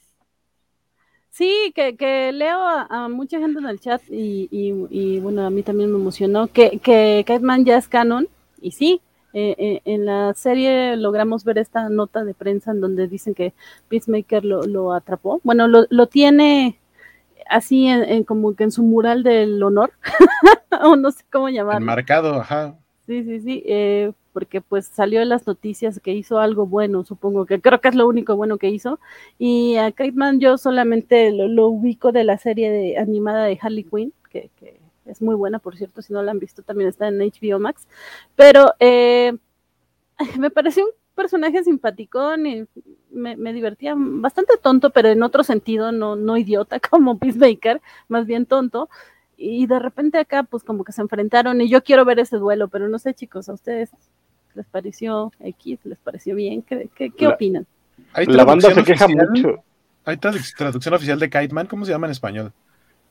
Sí, 1.34 1.72
que, 1.74 1.96
que 1.96 2.30
leo 2.30 2.60
a, 2.62 3.08
mucha 3.08 3.40
gente 3.40 3.58
en 3.58 3.66
el 3.66 3.80
chat 3.80 4.00
y, 4.08 4.48
y, 4.52 5.18
bueno, 5.18 5.44
a 5.44 5.50
mí 5.50 5.64
también 5.64 5.90
me 5.90 5.98
emocionó 5.98 6.46
que, 6.46 6.78
que 6.78 7.24
Catman 7.26 7.64
ya 7.64 7.76
es 7.76 7.88
canon 7.88 8.28
y 8.60 8.70
sí, 8.70 9.00
eh, 9.32 9.56
eh, 9.58 9.80
en 9.84 10.06
la 10.06 10.32
serie 10.34 10.96
logramos 10.96 11.42
ver 11.42 11.58
esta 11.58 11.88
nota 11.88 12.22
de 12.22 12.34
prensa 12.34 12.70
en 12.70 12.80
donde 12.80 13.08
dicen 13.08 13.34
que 13.34 13.52
Peacemaker 13.88 14.44
lo, 14.44 14.62
lo 14.62 14.92
atrapó. 14.92 15.40
Bueno, 15.42 15.66
lo, 15.66 15.86
lo 15.90 16.06
tiene 16.06 16.78
así 17.50 17.88
en, 17.88 18.22
como 18.22 18.54
que 18.54 18.62
en 18.62 18.70
su 18.70 18.84
mural 18.84 19.24
del 19.24 19.60
honor, 19.60 19.92
o 20.84 20.94
no 20.94 21.10
sé 21.10 21.24
cómo 21.32 21.48
llamarlo. 21.48 21.84
Marcado, 21.84 22.34
ajá. 22.42 22.76
Sí, 23.06 23.24
sí, 23.24 23.40
sí. 23.40 23.64
Eh, 23.66 24.12
porque 24.34 24.60
pues 24.60 24.86
salió 24.86 25.22
en 25.22 25.28
las 25.30 25.46
noticias 25.46 26.00
que 26.00 26.12
hizo 26.12 26.40
algo 26.40 26.66
bueno, 26.66 27.04
supongo 27.04 27.46
que 27.46 27.60
creo 27.60 27.80
que 27.80 27.88
es 27.88 27.94
lo 27.94 28.08
único 28.08 28.36
bueno 28.36 28.58
que 28.58 28.68
hizo. 28.68 28.98
Y 29.38 29.76
a 29.76 29.92
Kite 29.92 30.14
yo 30.38 30.58
solamente 30.58 31.30
lo, 31.30 31.68
ubico 31.68 32.10
de 32.12 32.24
la 32.24 32.36
serie 32.36 32.70
de, 32.70 32.98
animada 32.98 33.44
de 33.44 33.58
Harley 33.62 33.84
Quinn, 33.84 34.12
que, 34.28 34.50
es 35.06 35.22
muy 35.22 35.36
buena, 35.36 35.58
por 35.60 35.76
cierto, 35.76 36.02
si 36.02 36.12
no 36.12 36.22
la 36.22 36.32
han 36.32 36.38
visto 36.38 36.62
también 36.62 36.88
está 36.88 37.08
en 37.08 37.18
HBO 37.18 37.60
Max. 37.60 37.86
Pero 38.34 38.74
eh, 38.80 39.34
me 40.38 40.50
pareció 40.50 40.84
un 40.84 40.90
personaje 41.14 41.62
simpaticón 41.62 42.46
y 42.46 42.66
me, 43.12 43.36
me, 43.36 43.52
divertía 43.52 43.94
bastante 43.96 44.54
tonto, 44.60 44.90
pero 44.90 45.10
en 45.10 45.22
otro 45.22 45.44
sentido, 45.44 45.92
no, 45.92 46.16
no 46.16 46.36
idiota 46.36 46.80
como 46.90 47.18
Peacemaker, 47.18 47.80
más 48.08 48.26
bien 48.26 48.46
tonto 48.46 48.88
y 49.36 49.66
de 49.66 49.78
repente 49.78 50.18
acá 50.18 50.44
pues 50.44 50.62
como 50.62 50.84
que 50.84 50.92
se 50.92 51.02
enfrentaron 51.02 51.60
y 51.60 51.68
yo 51.68 51.82
quiero 51.82 52.04
ver 52.04 52.18
ese 52.18 52.36
duelo, 52.38 52.68
pero 52.68 52.88
no 52.88 52.98
sé 52.98 53.14
chicos, 53.14 53.48
¿a 53.48 53.54
ustedes 53.54 53.90
les 54.54 54.66
pareció 54.66 55.32
X? 55.40 55.80
¿Les 55.84 55.98
pareció 55.98 56.34
bien? 56.34 56.62
¿Qué, 56.62 56.88
qué, 56.94 57.26
opinan? 57.26 57.66
La 58.26 58.44
banda 58.44 58.72
se 58.72 58.84
queja 58.84 59.08
mucho. 59.08 59.62
¿Hay 60.04 60.16
traducción 60.18 60.94
oficial 60.94 61.18
de 61.18 61.30
Kite 61.30 61.54
Man? 61.54 61.66
¿Cómo 61.66 61.84
se 61.84 61.92
llama 61.92 62.06
en 62.06 62.12
español? 62.12 62.52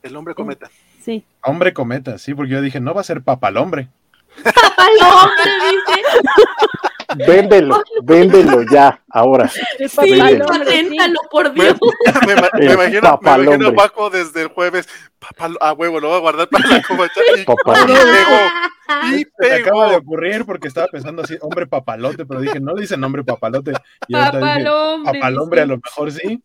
El 0.02 0.16
hombre 0.16 0.36
cometa. 0.36 0.70
Sí. 1.02 1.24
Hombre 1.42 1.74
cometa, 1.74 2.18
sí, 2.18 2.34
porque 2.34 2.52
yo 2.52 2.62
dije, 2.62 2.80
no 2.80 2.94
va 2.94 3.02
a 3.02 3.06
ser 3.06 3.22
papalombre. 3.22 3.90
Papalombre, 4.44 5.52
dice. 5.70 7.26
Véndelo, 7.28 7.84
véndelo 8.04 8.64
ya, 8.72 9.00
ahora. 9.14 9.50
Sí, 10.04 10.20
paténtalo, 10.48 11.20
por 11.30 11.54
Dios. 11.54 11.78
Me, 12.28 12.36
me, 12.36 12.74
imagino, 12.74 13.20
me 13.22 13.44
imagino 13.44 13.68
a 13.68 13.74
Paco 13.74 14.10
desde 14.10 14.44
el 14.44 14.48
jueves. 14.48 14.88
Papá, 15.20 15.50
a 15.62 15.74
huevo, 15.74 16.00
lo 16.00 16.10
voy 16.10 16.18
a 16.18 16.22
guardar 16.22 16.50
para 16.50 16.68
la 16.68 16.82
covacha. 16.82 17.22
Y, 17.36 17.40
y 17.40 19.22
Y 19.22 19.26
pegó. 19.26 19.40
Me 19.40 19.56
acaba 19.56 19.90
de 19.90 19.96
ocurrir 19.98 20.46
porque 20.46 20.68
estaba 20.68 20.88
pensando 20.88 21.22
así, 21.22 21.38
hombre 21.42 21.68
papalote, 21.68 22.26
pero 22.26 22.42
dije, 22.42 22.60
no 22.60 22.74
le 22.74 22.82
dicen 22.82 23.00
nombre 23.00 23.24
papalote. 23.24 23.74
Y 24.08 24.14
papalombre. 24.14 25.14
papalombre 25.14 25.62
a 25.62 25.66
lo 25.66 25.78
mejor 25.78 26.12
sí. 26.12 26.42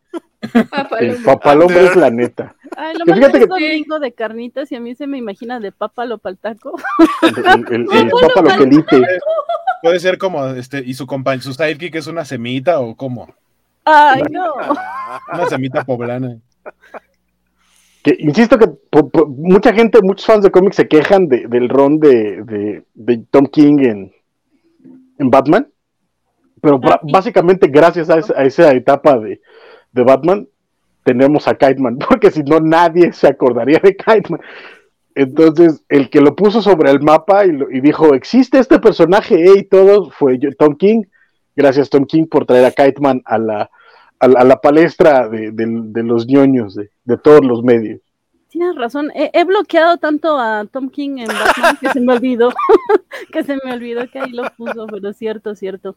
Papalombre. 0.70 1.08
El 1.08 1.22
papalombre 1.22 1.84
es 1.86 1.96
la 1.96 2.10
neta. 2.10 2.54
Ay, 2.76 2.96
lo 2.96 3.06
malo 3.06 3.26
es 3.26 3.48
domingo 3.48 3.98
de 3.98 4.12
carnitas 4.12 4.70
y 4.70 4.76
a 4.76 4.80
mí 4.80 4.94
se 4.94 5.06
me 5.06 5.18
imagina 5.18 5.58
de 5.58 5.72
papalo 5.72 6.18
paltaco. 6.18 6.76
El, 7.22 7.66
el, 7.72 7.86
el, 7.92 8.10
papalo 8.10 8.56
quelite. 8.56 9.02
Puede 9.82 10.00
ser 10.00 10.18
como, 10.18 10.46
este, 10.48 10.82
y 10.84 10.94
su 10.94 11.06
compañero, 11.06 11.42
su 11.42 11.52
sidekick 11.52 11.94
es 11.94 12.06
una 12.06 12.24
semita 12.24 12.80
o 12.80 12.96
cómo. 12.96 13.28
Ay, 13.84 14.22
no. 14.30 14.54
Una 15.32 15.46
semita 15.46 15.84
poblana. 15.84 16.38
Que, 18.02 18.16
insisto 18.18 18.58
que 18.58 18.66
mucha 19.28 19.72
gente, 19.72 20.00
muchos 20.02 20.26
fans 20.26 20.44
de 20.44 20.50
cómics 20.50 20.76
se 20.76 20.88
quejan 20.88 21.28
de, 21.28 21.46
del 21.48 21.68
ron 21.68 21.98
de, 21.98 22.82
de, 22.94 23.16
Tom 23.30 23.46
King 23.46 23.78
en, 23.80 24.12
en 25.18 25.30
Batman, 25.30 25.68
pero 26.60 26.80
ah, 26.84 27.00
básicamente 27.02 27.68
gracias 27.68 28.10
a 28.10 28.44
esa, 28.44 28.72
etapa 28.72 29.18
de, 29.18 29.40
de, 29.92 30.02
Batman 30.02 30.46
tenemos 31.02 31.48
a 31.48 31.54
Kiteman, 31.54 31.98
porque 32.08 32.30
si 32.30 32.42
no 32.42 32.60
nadie 32.60 33.12
se 33.12 33.26
acordaría 33.26 33.80
de 33.82 33.96
Kiteman. 33.96 34.40
Entonces, 35.18 35.82
el 35.88 36.10
que 36.10 36.20
lo 36.20 36.36
puso 36.36 36.62
sobre 36.62 36.92
el 36.92 37.00
mapa 37.00 37.44
y, 37.44 37.80
dijo, 37.80 38.14
existe 38.14 38.60
este 38.60 38.78
personaje, 38.78 39.58
y 39.58 39.64
todo, 39.64 40.12
fue 40.12 40.38
Tom 40.56 40.76
King. 40.76 41.02
Gracias, 41.56 41.90
Tom 41.90 42.04
King, 42.04 42.26
por 42.26 42.46
traer 42.46 42.64
a 42.66 42.70
Kiteman 42.70 43.20
a 43.24 43.36
la, 43.36 43.68
a 44.20 44.28
la, 44.28 44.60
palestra 44.60 45.28
de, 45.28 46.02
los 46.04 46.28
ñoños, 46.28 46.76
de, 46.76 47.16
todos 47.16 47.44
los 47.44 47.64
medios. 47.64 48.00
Tienes 48.48 48.76
razón, 48.76 49.10
he, 49.12 49.42
bloqueado 49.42 49.96
tanto 49.96 50.38
a 50.38 50.64
Tom 50.66 50.88
King 50.88 51.18
en 51.18 51.26
Batman 51.26 51.76
que 51.80 51.88
se 51.88 52.00
me 52.00 52.12
olvidó, 52.12 52.50
que 53.32 53.42
se 53.42 53.58
me 53.64 53.72
olvidó 53.72 54.08
que 54.08 54.20
ahí 54.20 54.30
lo 54.30 54.44
puso, 54.56 54.86
pero 54.86 55.12
cierto, 55.12 55.56
cierto. 55.56 55.96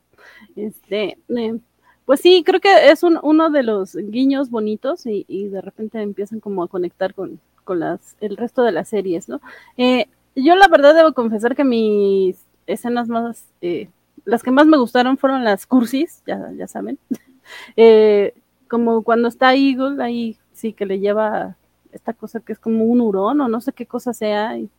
Este, 0.55 1.19
eh, 1.29 1.59
pues 2.05 2.21
sí, 2.21 2.41
creo 2.43 2.59
que 2.59 2.89
es 2.89 3.03
uno 3.03 3.51
de 3.51 3.61
los 3.61 3.95
guiños 3.95 4.49
bonitos 4.49 5.05
y, 5.05 5.25
y 5.27 5.47
de 5.47 5.61
repente 5.61 6.01
empiezan 6.01 6.39
como 6.39 6.63
a 6.63 6.67
conectar 6.67 7.13
con, 7.13 7.39
con 7.63 7.79
las, 7.79 8.15
el 8.21 8.37
resto 8.37 8.63
de 8.63 8.71
las 8.71 8.89
series, 8.89 9.29
¿no? 9.29 9.41
Eh, 9.77 10.07
yo 10.35 10.55
la 10.55 10.67
verdad 10.67 10.95
debo 10.95 11.13
confesar 11.13 11.55
que 11.55 11.63
mis 11.63 12.37
escenas 12.67 13.07
más, 13.07 13.45
eh, 13.61 13.89
las 14.25 14.43
que 14.43 14.51
más 14.51 14.67
me 14.67 14.77
gustaron 14.77 15.17
fueron 15.17 15.43
las 15.43 15.65
cursis, 15.65 16.21
ya, 16.25 16.51
ya 16.57 16.67
saben, 16.67 16.97
eh, 17.75 18.33
como 18.67 19.03
cuando 19.03 19.27
está 19.27 19.53
Eagle 19.55 20.01
ahí, 20.03 20.37
sí, 20.53 20.73
que 20.73 20.85
le 20.85 20.99
lleva 20.99 21.55
esta 21.91 22.13
cosa 22.13 22.39
que 22.39 22.53
es 22.53 22.59
como 22.59 22.85
un 22.85 23.01
hurón 23.01 23.41
o 23.41 23.47
no 23.47 23.59
sé 23.59 23.73
qué 23.73 23.85
cosa 23.85 24.13
sea, 24.13 24.57
y, 24.57 24.69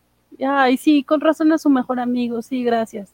ay, 0.44 0.76
sí, 0.76 1.04
con 1.04 1.20
razón 1.20 1.52
es 1.52 1.62
su 1.62 1.70
mejor 1.70 2.00
amigo, 2.00 2.40
sí, 2.42 2.64
gracias. 2.64 3.12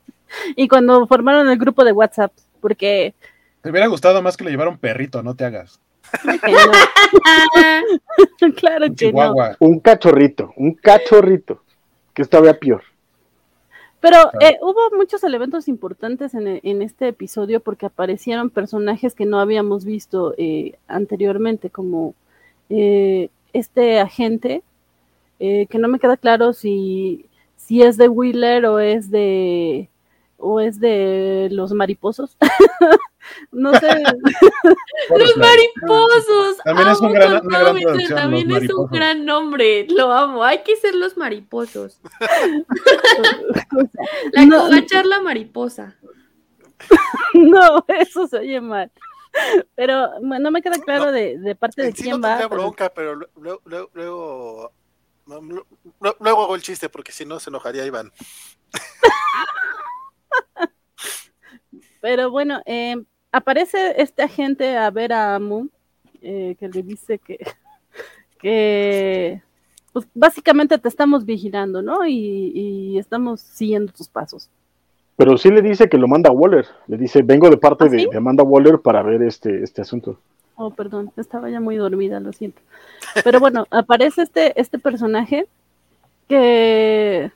Y 0.55 0.69
cuando 0.69 1.07
formaron 1.07 1.49
el 1.49 1.59
grupo 1.59 1.85
de 1.85 1.93
WhatsApp, 1.93 2.33
porque... 2.61 3.15
Te 3.63 3.71
hubiera 3.71 3.89
gustado 3.89 4.23
más 4.23 4.37
que 4.37 4.45
le 4.45 4.51
llevara 4.51 4.71
un 4.71 4.79
perrito, 4.79 5.23
no 5.23 5.35
te 5.35 5.45
hagas. 5.45 5.81
claro 8.57 8.87
que 8.97 9.13
no. 9.13 9.35
Un 9.61 9.81
cachorrito, 9.81 10.53
un 10.57 10.75
cachorrito, 10.75 11.63
que 12.15 12.23
estaba 12.23 12.53
peor. 12.55 12.83
Pero 14.01 14.17
eh, 14.41 14.59
hubo 14.63 14.97
muchos 14.97 15.25
elementos 15.25 15.67
importantes 15.67 16.33
en, 16.35 16.83
este 16.83 17.09
episodio 17.09 17.61
porque 17.61 17.87
aparecieron 17.87 18.51
personajes 18.51 19.15
que 19.15 19.27
no 19.27 19.41
habíamos 19.41 19.85
visto 19.85 20.35
eh, 20.39 20.79
anteriormente, 20.87 21.71
como 21.71 22.15
eh, 22.71 23.29
este 23.53 23.99
agente, 23.99 24.63
que 25.39 25.79
no 25.79 25.89
me 25.89 26.01
queda 26.01 26.17
claro 26.17 26.53
si, 26.53 27.27
si 27.57 27.83
es 27.83 27.97
de 27.97 28.09
Wheeler 28.09 28.67
o 28.67 28.81
es 28.81 29.11
de 29.11 29.89
o 30.37 30.61
es 30.61 30.81
de 30.81 31.49
los 31.51 31.73
mariposos. 31.73 32.37
no 33.53 33.73
sé. 33.79 33.89
los 35.11 35.37
mariposos. 35.37 36.57
También 36.65 36.89
es 36.89 37.01
un 37.01 37.13
gran, 37.13 37.43
También 38.09 38.51
es 38.51 38.71
un 38.71 38.87
gran 38.87 39.25
nombre. 39.25 39.87
Lo 39.89 40.13
amo. 40.13 40.45
Hay 40.45 40.63
que 40.63 40.77
ser 40.77 40.95
los 40.95 41.17
mariposos. 41.17 42.01
la 44.33 44.45
no, 44.45 44.69
la 44.69 45.21
mariposa. 45.21 45.97
no, 47.35 47.85
eso 47.89 48.27
se 48.27 48.39
oye 48.39 48.61
mal. 48.61 48.91
Pero 49.75 50.21
no 50.21 50.51
me 50.51 50.63
queda 50.63 50.81
claro 50.81 51.13
de, 51.13 51.39
de 51.39 51.55
parte 51.55 51.83
de 51.83 51.93
quién 51.93 52.23
va. 52.23 52.47
bronca, 52.47 52.91
pero 52.95 53.15
luego, 53.37 53.61
luego, 53.65 53.91
luego, 53.95 54.73
luego 55.27 56.43
hago 56.43 56.55
el 56.55 56.63
chiste 56.63 56.89
porque 56.89 57.13
si 57.13 57.25
no 57.25 57.39
se 57.39 57.51
enojaría 57.51 57.87
Iván. 57.87 58.13
Pero 62.01 62.31
bueno, 62.31 62.63
eh, 62.65 62.97
aparece 63.33 64.01
este 64.01 64.23
agente 64.23 64.77
a 64.77 64.91
ver 64.91 65.13
a 65.13 65.39
Moon, 65.39 65.71
eh, 66.23 66.57
que 66.59 66.69
le 66.69 66.83
dice 66.83 67.19
que, 67.19 67.39
que 68.41 69.43
pues 69.93 70.07
básicamente 70.15 70.79
te 70.79 70.89
estamos 70.89 71.25
vigilando, 71.25 71.83
¿no? 71.83 72.07
Y, 72.07 72.99
estamos 72.99 73.41
siguiendo 73.41 73.93
tus 73.93 74.09
pasos. 74.09 74.49
Pero 75.17 75.37
sí 75.37 75.51
le 75.51 75.63
dice 75.63 75.89
que 75.89 75.99
lo 75.99 76.09
manda 76.09 76.31
a 76.31 76.33
Waller. 76.33 76.67
Le 76.87 76.97
dice, 76.97 77.23
vengo 77.23 77.49
de 77.51 77.57
parte 77.57 77.85
¿Ah, 77.85 77.89
de, 77.89 78.09
Amanda 78.17 78.43
Waller 78.43 78.81
para 78.81 79.03
ver 79.03 79.23
este, 79.23 79.63
este 79.63 79.83
asunto. 79.83 80.19
Oh, 80.57 80.71
perdón, 80.71 81.13
estaba 81.17 81.49
ya 81.51 81.61
muy 81.61 81.77
dormida, 81.77 82.21
lo 82.21 82.33
siento. 82.33 82.61
Pero 83.25 83.41
bueno, 83.41 83.67
aparece 83.71 84.23
este, 84.23 84.61
este 84.61 84.79
personaje 84.79 85.47
que 86.29 87.33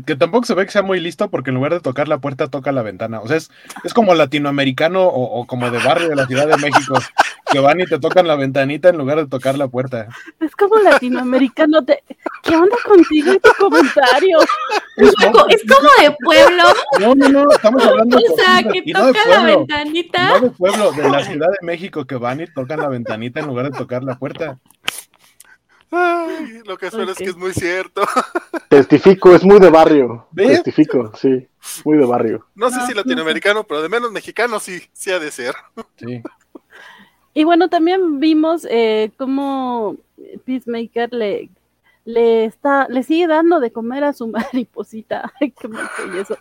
que, 0.00 0.16
tampoco 0.16 0.46
se 0.46 0.54
ve 0.54 0.64
que 0.64 0.72
sea 0.72 0.82
muy 0.82 1.00
listo 1.00 1.28
porque 1.30 1.50
en 1.50 1.56
lugar 1.56 1.72
de 1.72 1.80
tocar 1.80 2.08
la 2.08 2.18
puerta 2.18 2.48
toca 2.48 2.72
la 2.72 2.82
ventana. 2.82 3.20
O 3.20 3.28
sea, 3.28 3.36
es, 3.36 3.50
es 3.84 3.92
como 3.92 4.14
latinoamericano 4.14 5.04
o, 5.04 5.46
como 5.46 5.70
de 5.70 5.78
barrio 5.78 6.08
de 6.08 6.16
la 6.16 6.26
Ciudad 6.26 6.46
de 6.46 6.56
México, 6.56 6.94
que 7.50 7.58
van 7.58 7.80
y 7.80 7.84
te 7.84 7.98
tocan 7.98 8.26
la 8.26 8.36
ventanita 8.36 8.88
en 8.88 8.96
lugar 8.96 9.18
de 9.18 9.26
tocar 9.26 9.58
la 9.58 9.68
puerta. 9.68 10.08
Es 10.40 10.54
como 10.56 10.76
latinoamericano. 10.78 11.84
¿Qué 12.42 12.56
onda 12.56 12.76
contigo 12.84 13.34
y 13.34 13.38
tu 13.38 13.50
comentario? 13.58 14.38
Es 14.96 15.12
como, 15.14 15.44
de 15.44 16.16
pueblo. 16.24 16.62
No, 17.00 17.14
no, 17.14 17.28
no, 17.28 17.50
estamos 17.50 17.84
hablando 17.84 18.16
de... 18.16 18.24
O 18.28 18.36
sea, 18.36 18.62
que 18.62 18.92
toca 18.92 19.28
la 19.28 19.44
ventanita. 19.44 20.28
No 20.28 20.40
de 20.40 20.50
pueblo, 20.50 20.92
de 20.92 21.10
la 21.10 21.24
Ciudad 21.24 21.48
de 21.48 21.66
México 21.66 22.04
que 22.06 22.16
van 22.16 22.40
y 22.40 22.46
tocan 22.46 22.80
la 22.80 22.88
ventanita 22.88 23.40
en 23.40 23.46
lugar 23.46 23.70
de 23.70 23.78
tocar 23.78 24.02
la 24.02 24.18
puerta. 24.18 24.58
Ay, 25.94 26.62
lo 26.64 26.78
que 26.78 26.90
suena 26.90 27.12
es 27.12 27.18
que 27.18 27.24
es 27.24 27.36
muy 27.36 27.52
cierto. 27.52 28.02
Testifico, 28.68 29.34
es 29.34 29.44
muy 29.44 29.60
de 29.60 29.68
barrio. 29.68 30.26
Testifico, 30.34 31.12
sí, 31.14 31.46
muy 31.84 31.98
de 31.98 32.06
barrio. 32.06 32.46
No 32.54 32.70
sé 32.70 32.80
si 32.86 32.94
latinoamericano, 32.94 33.64
pero 33.64 33.82
de 33.82 33.90
menos 33.90 34.10
mexicano 34.10 34.58
sí, 34.58 34.82
sí 34.94 35.10
ha 35.10 35.18
de 35.18 35.30
ser. 35.30 35.54
Sí. 35.96 36.22
Y 37.34 37.44
bueno, 37.44 37.68
también 37.68 38.20
vimos 38.20 38.66
eh, 38.70 39.12
cómo 39.18 39.96
Peacemaker 40.46 41.12
le, 41.12 41.50
le 42.06 42.46
está, 42.46 42.88
le 42.88 43.02
sigue 43.02 43.26
dando 43.26 43.60
de 43.60 43.70
comer 43.70 44.04
a 44.04 44.14
su 44.14 44.26
mariposita. 44.28 45.30
Ay, 45.40 45.52
qué 45.52 45.68
mal 45.68 45.88
eso. 46.18 46.38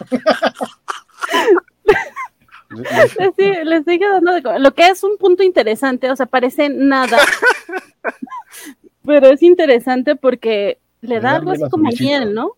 le, 3.64 3.82
sigue, 3.84 4.08
dando. 4.08 4.58
Lo 4.58 4.74
que 4.74 4.88
es 4.88 5.02
un 5.02 5.16
punto 5.18 5.42
interesante, 5.42 6.10
o 6.10 6.16
sea, 6.16 6.26
parece 6.26 6.68
nada. 6.68 7.18
pero 9.04 9.28
es 9.28 9.42
interesante 9.42 10.16
porque 10.16 10.78
le 11.00 11.20
da 11.20 11.36
algo 11.36 11.52
así 11.52 11.62
como 11.70 11.90
miel, 11.98 12.34
¿no? 12.34 12.52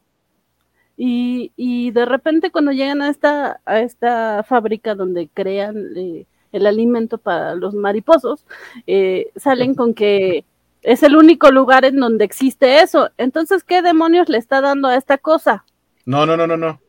Y, 0.96 1.52
y, 1.56 1.92
de 1.92 2.06
repente 2.06 2.50
cuando 2.50 2.72
llegan 2.72 3.02
a 3.02 3.08
esta, 3.08 3.60
a 3.64 3.80
esta 3.80 4.42
fábrica 4.42 4.96
donde 4.96 5.28
crean 5.32 5.96
eh, 5.96 6.26
el 6.50 6.66
alimento 6.66 7.18
para 7.18 7.54
los 7.54 7.74
mariposos, 7.74 8.44
eh, 8.86 9.30
salen 9.36 9.76
con 9.76 9.94
que 9.94 10.44
es 10.82 11.02
el 11.04 11.16
único 11.16 11.50
lugar 11.50 11.84
en 11.84 12.00
donde 12.00 12.24
existe 12.24 12.80
eso. 12.80 13.10
Entonces, 13.16 13.62
¿qué 13.62 13.82
demonios 13.82 14.28
le 14.28 14.38
está 14.38 14.60
dando 14.60 14.88
a 14.88 14.96
esta 14.96 15.18
cosa? 15.18 15.64
No, 16.04 16.26
no, 16.26 16.36
no, 16.36 16.46
no, 16.46 16.56
no. 16.56 16.80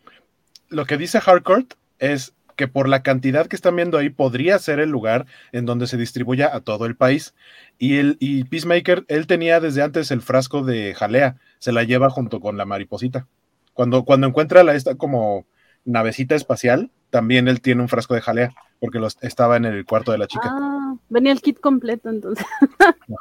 Lo 0.70 0.86
que 0.86 0.98
dice 0.98 1.20
Harcourt 1.24 1.74
es 2.00 2.34
que 2.60 2.68
por 2.68 2.90
la 2.90 3.04
cantidad 3.04 3.48
que 3.48 3.56
están 3.56 3.78
viendo 3.78 3.98
ahí 3.98 4.10
podría 4.10 4.60
ser 4.60 4.82
el 4.82 4.90
lugar 4.90 5.26
en 5.54 5.66
donde 5.66 5.88
se 5.88 5.96
distribuya 5.96 6.54
a 6.54 6.60
todo 6.60 6.86
el 6.86 6.98
país. 6.98 7.34
Y, 7.78 8.00
el, 8.00 8.18
y 8.20 8.44
Peacemaker, 8.44 9.06
él 9.08 9.28
tenía 9.28 9.62
desde 9.62 9.82
antes 9.82 10.12
el 10.12 10.22
frasco 10.22 10.62
de 10.62 10.94
jalea, 10.94 11.38
se 11.60 11.72
la 11.72 11.86
lleva 11.86 12.10
junto 12.10 12.42
con 12.42 12.58
la 12.58 12.66
mariposita. 12.66 13.28
Cuando, 13.74 14.04
cuando 14.04 14.28
encuentra 14.28 14.66
la, 14.66 14.76
esta 14.76 14.96
como 14.96 15.46
navecita 15.86 16.36
espacial, 16.36 16.92
también 17.12 17.48
él 17.48 17.62
tiene 17.62 17.82
un 17.82 17.88
frasco 17.88 18.14
de 18.14 18.20
jalea, 18.20 18.54
porque 18.82 19.00
estaba 19.22 19.56
en 19.56 19.64
el 19.64 19.86
cuarto 19.86 20.12
de 20.12 20.18
la 20.18 20.28
chica. 20.28 20.50
Ah, 20.52 20.96
venía 21.08 21.32
el 21.32 21.40
kit 21.40 21.62
completo 21.62 22.10
entonces. 22.10 22.46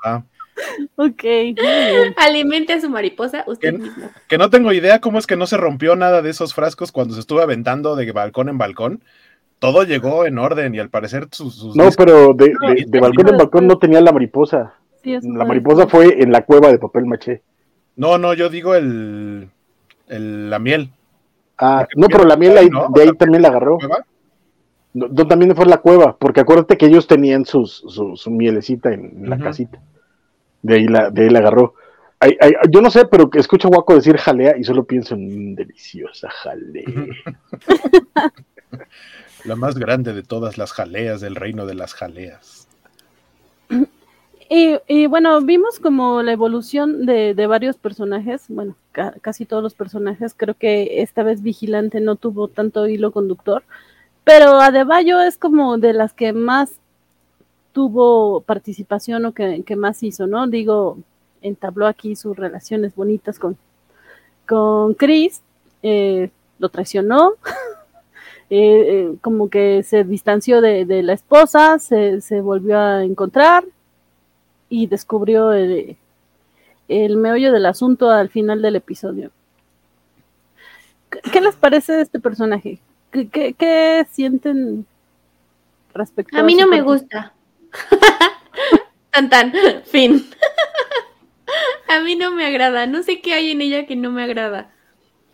Ajá. 0.03 0.25
Ok. 0.97 1.25
Alimente 2.17 2.73
a 2.73 2.81
su 2.81 2.91
mariposa 2.91 3.45
usted 3.47 3.71
que, 3.73 3.79
mismo. 3.79 4.11
Que 4.29 4.39
no 4.39 4.51
tengo 4.51 4.73
idea 4.73 5.01
cómo 5.01 5.19
es 5.19 5.27
que 5.27 5.37
no 5.37 5.47
se 5.47 5.57
rompió 5.57 5.97
nada 5.97 6.23
de 6.23 6.31
esos 6.31 6.55
frascos 6.55 6.93
cuando 6.93 7.15
se 7.15 7.21
estuvo 7.21 7.41
aventando 7.41 7.97
de 7.97 8.11
balcón 8.13 8.49
en 8.49 8.59
balcón 8.59 9.05
todo 9.59 9.83
llegó 9.83 10.25
en 10.27 10.39
orden 10.39 10.75
y 10.75 10.79
al 10.79 10.91
parecer 10.91 11.29
sus... 11.33 11.75
no, 11.75 11.89
pero 11.97 12.33
de, 12.35 12.53
balcón 13.01 13.29
en 13.29 13.37
balcón 13.37 13.67
no 13.67 13.79
tenía 13.79 14.01
la 14.01 14.13
mariposa. 14.13 14.75
la 15.03 15.45
mariposa 15.45 15.87
fue 15.89 16.23
en 16.23 16.33
la 16.33 16.45
cueva 16.45 16.71
de 16.71 16.79
papel 16.79 17.07
maché. 17.07 17.43
No, 17.97 18.19
no, 18.19 18.35
yo 18.35 18.49
digo 18.49 18.75
el, 18.77 19.51
la 20.07 20.59
miel. 20.59 20.91
Ah, 21.59 21.87
no, 21.97 22.07
pero 22.07 22.25
la 22.25 22.37
miel 22.37 22.57
ahí, 22.57 22.69
de 22.95 23.03
ahí 23.03 23.11
también 23.19 23.43
la 23.43 23.49
agarró. 23.49 23.79
No, 24.95 25.27
también 25.27 25.55
fue 25.55 25.67
la 25.67 25.79
cueva, 25.79 26.17
porque 26.17 26.41
acuérdate 26.41 26.77
que 26.77 26.87
ellos 26.87 27.07
tenían 27.07 27.45
sus, 27.45 27.85
su, 27.89 28.31
mielecita 28.31 28.93
en, 28.93 29.29
la 29.29 29.39
casita. 29.39 29.81
De 30.63 30.75
ahí 30.75 30.87
la, 30.87 31.11
de 31.11 31.23
ahí 31.23 31.31
la 31.31 31.41
agarró. 31.41 31.75
yo 32.71 32.81
no 32.81 32.91
sé, 32.91 33.07
pero 33.07 33.29
escucho 33.35 33.69
a 33.69 33.71
Guaco 33.71 33.95
decir 33.95 34.17
jalea 34.17 34.57
y 34.57 34.65
solo 34.65 34.85
pienso 34.85 35.15
en 35.15 35.57
deliciosa 35.57 36.31
jalea. 36.31 36.85
La 39.49 39.57
más 39.57 39.79
grande 39.79 40.13
de 40.13 40.23
todas 40.23 40.59
las 40.59 40.73
jaleas 40.73 41.23
del 41.23 41.35
reino 41.35 41.65
de 41.65 41.75
las 41.75 41.95
jaleas. 41.95 42.69
Y, 44.51 45.07
bueno, 45.07 45.41
vimos 45.41 45.79
como 45.79 46.23
la 46.23 46.33
evolución 46.33 47.07
de, 47.07 47.47
varios 47.47 47.77
personajes, 47.77 48.45
bueno, 48.49 48.77
casi 49.23 49.47
todos 49.47 49.63
los 49.63 49.73
personajes, 49.73 50.35
creo 50.37 50.55
que 50.55 51.01
esta 51.01 51.23
vez 51.23 51.41
Vigilante 51.41 52.01
no 52.03 52.17
tuvo 52.17 52.49
tanto 52.49 52.87
hilo 52.87 53.11
conductor, 53.11 53.63
pero 54.23 54.61
Adebayo 54.61 55.23
es 55.23 55.39
como 55.39 55.79
de 55.79 55.95
las 55.95 56.13
que 56.13 56.35
más 56.35 56.73
tuvo 57.73 58.43
participación 58.43 59.25
o 59.25 59.33
que, 59.33 59.77
más 59.77 60.03
hizo, 60.03 60.27
¿no? 60.27 60.47
Digo, 60.47 60.99
entabló 61.41 61.87
aquí 61.87 62.17
sus 62.17 62.37
relaciones 62.37 62.95
bonitas 62.95 63.39
con, 63.39 63.57
con 64.47 64.93
Chris, 64.93 65.41
eh, 65.83 66.31
lo 66.59 66.69
traicionó, 66.69 67.33
Eh, 68.51 68.57
eh, 69.11 69.17
como 69.21 69.51
que 69.51 69.83
se 69.83 70.05
distanció 70.05 70.63
de, 70.63 71.03
la 71.03 71.13
esposa, 71.13 71.79
se, 71.79 72.41
volvió 72.41 72.79
a 72.79 73.05
encontrar 73.05 73.65
y 74.71 74.87
descubrió 74.87 75.53
el, 75.53 75.97
meollo 76.89 77.53
del 77.53 77.67
asunto 77.67 78.11
al 78.11 78.31
final 78.31 78.63
del 78.63 78.77
episodio. 78.77 79.31
¿Qué 81.31 81.41
les 81.43 81.57
parece 81.57 81.93
de 81.93 82.03
este 82.03 82.21
personaje? 82.21 82.79
¿Qué, 83.11 84.07
sienten 84.11 84.87
respecto 85.93 86.37
a 86.37 86.41
A 86.41 86.43
mí 86.43 86.55
no 86.55 86.67
me 86.69 86.81
gusta. 86.81 87.35
tan 89.11 89.29
tan, 89.29 89.53
fin. 89.85 90.27
a 91.89 92.01
mí 92.01 92.17
no 92.17 92.31
me 92.31 92.47
agrada. 92.47 92.87
No 92.87 93.03
sé 93.03 93.21
qué 93.21 93.35
hay 93.35 93.51
en 93.51 93.61
ella 93.61 93.87
que 93.87 93.97
no 93.97 94.11
me 94.11 94.23
agrada. 94.23 94.71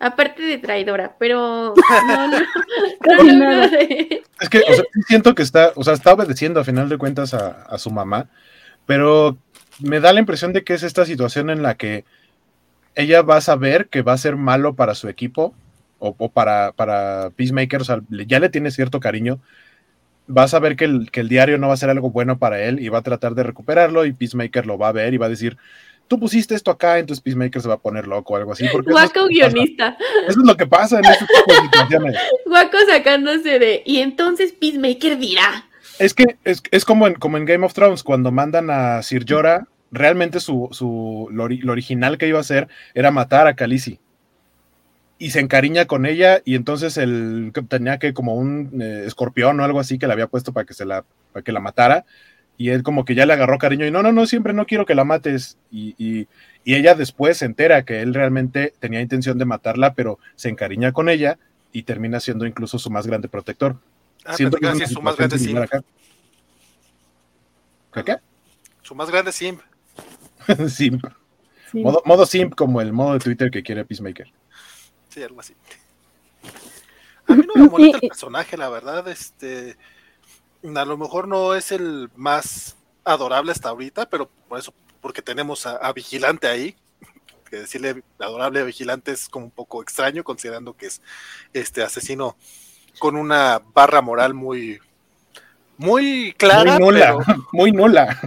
Aparte 0.04 0.42
de 0.42 0.58
traidora, 0.58 1.16
pero 1.18 1.72
Es 4.38 4.48
que 4.50 4.60
siento 5.08 5.34
que 5.34 5.42
está, 5.42 5.72
o 5.76 5.82
sea, 5.82 5.94
está 5.94 6.12
obedeciendo 6.12 6.60
a 6.60 6.64
final 6.64 6.90
de 6.90 6.98
cuentas 6.98 7.32
a, 7.32 7.78
su 7.78 7.90
mamá, 7.90 8.28
pero 8.84 9.38
me 9.80 10.00
da 10.00 10.12
la 10.12 10.20
impresión 10.20 10.52
de 10.52 10.62
que 10.62 10.74
es 10.74 10.82
esta 10.82 11.06
situación 11.06 11.48
en 11.48 11.62
la 11.62 11.76
que 11.76 12.04
ella 12.94 13.22
va 13.22 13.38
a 13.38 13.40
saber 13.40 13.88
que 13.88 14.02
va 14.02 14.12
a 14.12 14.18
ser 14.18 14.36
malo 14.36 14.74
para 14.74 14.94
su 14.94 15.08
equipo 15.08 15.54
o, 15.98 16.28
para, 16.28 16.72
para 16.72 17.30
Peacemaker, 17.30 17.80
o 17.80 17.84
sea, 17.84 18.02
ya 18.10 18.40
le 18.40 18.50
tiene 18.50 18.70
cierto 18.72 19.00
cariño, 19.00 19.40
va 20.28 20.42
a 20.42 20.48
saber 20.48 20.76
que 20.76 20.84
el, 20.84 21.10
que 21.10 21.20
el 21.20 21.30
diario 21.30 21.56
no 21.56 21.68
va 21.68 21.74
a 21.74 21.78
ser 21.78 21.88
algo 21.88 22.10
bueno 22.10 22.38
para 22.38 22.60
él 22.60 22.78
y 22.78 22.90
va 22.90 22.98
a 22.98 23.02
tratar 23.02 23.34
de 23.34 23.42
recuperarlo 23.42 24.04
y 24.04 24.12
Peacemaker 24.12 24.66
lo 24.66 24.76
va 24.76 24.88
a 24.88 24.92
ver 24.92 25.14
y 25.14 25.16
va 25.16 25.26
a 25.26 25.30
decir, 25.30 25.56
tú 26.08 26.18
pusiste 26.18 26.54
esto 26.54 26.70
acá, 26.70 26.98
entonces 26.98 27.22
Peacemaker 27.22 27.60
se 27.60 27.68
va 27.68 27.74
a 27.74 27.80
poner 27.80 28.06
loco 28.06 28.34
o 28.34 28.36
algo 28.36 28.52
así. 28.52 28.66
Guaco 28.68 29.26
guionista. 29.26 29.96
Eso 30.28 30.40
es 30.40 30.46
lo 30.46 30.56
que 30.56 30.66
pasa 30.66 30.98
en 30.98 31.04
este 31.06 31.26
tipo 31.26 31.54
de 31.54 31.60
situaciones. 31.62 32.16
Guaco 32.46 32.76
sacándose 32.88 33.58
de, 33.58 33.82
y 33.84 33.98
entonces 33.98 34.52
Peacemaker 34.52 35.18
dirá. 35.18 35.68
Es 35.98 36.14
que 36.14 36.36
es, 36.44 36.84
como, 36.84 37.06
en, 37.06 37.14
como 37.14 37.36
en 37.36 37.44
Game 37.44 37.64
of 37.64 37.72
Thrones, 37.72 38.02
cuando 38.02 38.32
mandan 38.32 38.68
a 38.70 39.02
Sir 39.02 39.24
Jorah, 39.28 39.66
realmente 39.92 40.40
su, 40.40 40.68
su 40.72 41.28
lo, 41.30 41.44
original 41.44 42.18
que 42.18 42.26
iba 42.26 42.38
a 42.38 42.42
hacer 42.42 42.68
era 42.94 43.10
matar 43.10 43.46
a 43.46 43.54
Khaleesi. 43.54 44.00
Y 45.16 45.30
se 45.30 45.38
encariña 45.38 45.86
con 45.86 46.06
ella, 46.06 46.42
y 46.44 46.56
entonces 46.56 46.96
él 46.96 47.52
tenía 47.68 47.98
que 47.98 48.12
como 48.12 48.34
un 48.34 48.82
eh, 48.82 49.04
escorpión 49.06 49.60
o 49.60 49.64
algo 49.64 49.78
así 49.78 49.98
que 49.98 50.08
le 50.08 50.12
había 50.12 50.26
puesto 50.26 50.52
para 50.52 50.66
que 50.66 50.74
se 50.74 50.84
la, 50.84 51.04
para 51.32 51.44
que 51.44 51.52
la 51.52 51.60
matara 51.60 52.04
y 52.56 52.70
él 52.70 52.82
como 52.82 53.04
que 53.04 53.14
ya 53.14 53.26
le 53.26 53.32
agarró 53.32 53.58
cariño 53.58 53.86
y 53.86 53.90
no, 53.90 54.02
no, 54.02 54.12
no, 54.12 54.26
siempre 54.26 54.52
no 54.52 54.66
quiero 54.66 54.86
que 54.86 54.94
la 54.94 55.04
mates. 55.04 55.58
Y, 55.70 55.94
y, 55.98 56.28
ella 56.64 56.94
después 56.94 57.38
se 57.38 57.44
entera 57.44 57.84
que 57.84 58.00
él 58.00 58.14
realmente 58.14 58.72
tenía 58.78 59.00
intención 59.00 59.36
de 59.38 59.44
matarla, 59.44 59.92
pero 59.94 60.18
se 60.34 60.48
encariña 60.48 60.92
con 60.92 61.08
ella 61.08 61.38
y 61.72 61.82
termina 61.82 62.20
siendo 62.20 62.46
incluso 62.46 62.78
su 62.78 62.90
más 62.90 63.06
grande 63.06 63.28
protector. 63.28 63.76
Ah, 64.24 64.34
Siento 64.34 64.56
que 64.56 64.68
es 64.68 64.90
su 64.90 65.02
más 65.02 65.16
grande 65.16 65.38
simp. 65.38 65.58
¿Qué, 67.92 68.16
Su 68.82 68.94
más 68.94 69.10
grande 69.10 69.32
simp. 69.32 69.60
simp. 70.68 71.04
Modo, 71.72 72.02
modo 72.06 72.24
simp 72.24 72.54
como 72.54 72.80
el 72.80 72.92
modo 72.92 73.14
de 73.14 73.18
Twitter 73.18 73.50
que 73.50 73.62
quiere 73.62 73.84
Peacemaker. 73.84 74.32
Sí, 75.10 75.22
algo 75.22 75.40
así. 75.40 75.54
A 77.26 77.34
mí 77.34 77.44
no 77.46 77.62
me 77.62 77.68
molesta 77.68 77.98
el 78.00 78.08
personaje, 78.08 78.56
la 78.56 78.68
verdad, 78.68 79.06
este 79.08 79.76
a 80.64 80.84
lo 80.84 80.96
mejor 80.96 81.28
no 81.28 81.54
es 81.54 81.72
el 81.72 82.10
más 82.16 82.76
adorable 83.04 83.52
hasta 83.52 83.68
ahorita, 83.68 84.08
pero 84.08 84.30
por 84.48 84.58
eso 84.58 84.72
porque 85.00 85.20
tenemos 85.20 85.66
a, 85.66 85.92
Vigilante 85.92 86.46
ahí, 86.46 86.76
que 87.50 87.56
decirle 87.56 88.02
adorable 88.18 88.64
Vigilante 88.64 89.12
es 89.12 89.28
como 89.28 89.46
un 89.46 89.50
poco 89.50 89.82
extraño, 89.82 90.24
considerando 90.24 90.74
que 90.76 90.86
es 90.86 91.02
este 91.52 91.82
asesino 91.82 92.36
con 92.98 93.16
una 93.16 93.60
barra 93.74 94.00
moral 94.00 94.32
muy, 94.32 94.80
muy 95.76 96.34
clara. 96.38 96.78
Muy 96.78 96.94
nula, 96.94 97.16
muy 97.52 97.72
nula. 97.72 98.20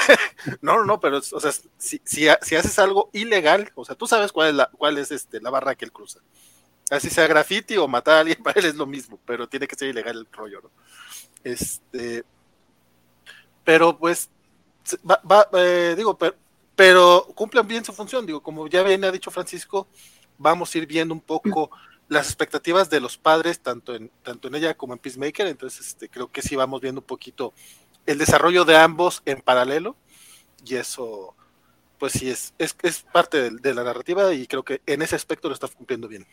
no, 0.60 0.84
no, 0.84 0.98
pero, 0.98 1.18
o 1.18 1.40
sea, 1.40 1.52
si, 1.78 2.00
si, 2.04 2.28
haces 2.28 2.78
algo 2.78 3.10
ilegal, 3.12 3.70
o 3.74 3.84
sea, 3.84 3.94
tú 3.94 4.06
sabes 4.06 4.32
cuál 4.32 4.48
es 4.48 4.54
la, 4.54 4.70
cuál 4.76 4.98
es 4.98 5.12
este, 5.12 5.40
la 5.40 5.50
barra 5.50 5.74
que 5.74 5.84
él 5.84 5.92
cruza. 5.92 6.20
Así 6.90 7.10
sea 7.10 7.26
graffiti 7.26 7.76
o 7.76 7.88
matar 7.88 8.14
a 8.14 8.20
alguien, 8.20 8.42
para 8.42 8.58
él 8.60 8.66
es 8.66 8.76
lo 8.76 8.86
mismo, 8.86 9.18
pero 9.24 9.48
tiene 9.48 9.66
que 9.66 9.76
ser 9.76 9.88
ilegal 9.88 10.18
el 10.18 10.28
rollo, 10.32 10.60
¿no? 10.62 10.70
Este, 11.46 12.24
pero 13.62 13.96
pues, 13.96 14.30
va, 15.08 15.48
eh, 15.52 15.94
digo, 15.96 16.18
pero, 16.18 16.34
pero, 16.74 17.24
cumplen 17.36 17.68
bien 17.68 17.84
su 17.84 17.92
función, 17.92 18.26
digo, 18.26 18.42
como 18.42 18.66
ya 18.66 18.82
bien 18.82 19.04
ha 19.04 19.12
dicho 19.12 19.30
Francisco, 19.30 19.86
vamos 20.38 20.74
a 20.74 20.78
ir 20.78 20.88
viendo 20.88 21.14
un 21.14 21.20
poco 21.20 21.70
las 22.08 22.26
expectativas 22.26 22.90
de 22.90 22.98
los 22.98 23.16
padres, 23.16 23.60
tanto 23.60 23.94
en, 23.94 24.10
tanto 24.24 24.48
en 24.48 24.56
ella 24.56 24.76
como 24.76 24.94
en 24.94 24.98
Peacemaker, 24.98 25.46
entonces 25.46 25.86
este, 25.86 26.08
creo 26.08 26.32
que 26.32 26.42
sí 26.42 26.56
vamos 26.56 26.80
viendo 26.80 27.00
un 27.00 27.06
poquito 27.06 27.52
el 28.06 28.18
desarrollo 28.18 28.64
de 28.64 28.76
ambos 28.76 29.22
en 29.24 29.40
paralelo, 29.40 29.94
y 30.64 30.74
eso, 30.74 31.36
pues 31.96 32.14
sí, 32.14 32.28
es, 32.28 32.54
es, 32.58 32.74
es 32.82 33.02
parte 33.02 33.50
de, 33.50 33.74
la 33.74 33.84
narrativa 33.84 34.34
y 34.34 34.48
creo 34.48 34.64
que 34.64 34.82
en 34.86 35.00
ese 35.00 35.14
aspecto 35.14 35.46
lo 35.46 35.54
está 35.54 35.68
cumpliendo 35.68 36.08
bien. 36.08 36.26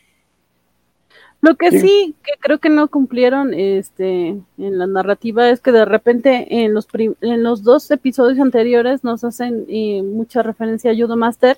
Lo 1.44 1.58
que 1.58 1.78
sí. 1.78 2.16
que 2.24 2.32
creo 2.40 2.60
que 2.60 2.70
no 2.70 2.88
cumplieron 2.88 3.54
este 3.54 4.30
en 4.30 4.78
la 4.80 4.88
narrativa 4.88 5.50
es 5.50 5.60
que 5.60 5.74
de 5.74 5.84
repente 5.84 6.64
en 6.64 6.74
los 6.74 6.88
en 6.94 7.44
los 7.44 7.64
dos 7.64 7.92
episodios 7.92 8.40
anteriores 8.40 9.04
nos 9.04 9.26
hacen 9.26 9.66
eh, 9.68 10.02
mucha 10.04 10.42
referencia 10.42 10.92
a 10.92 10.96
Judo 10.96 11.18
Master 11.18 11.58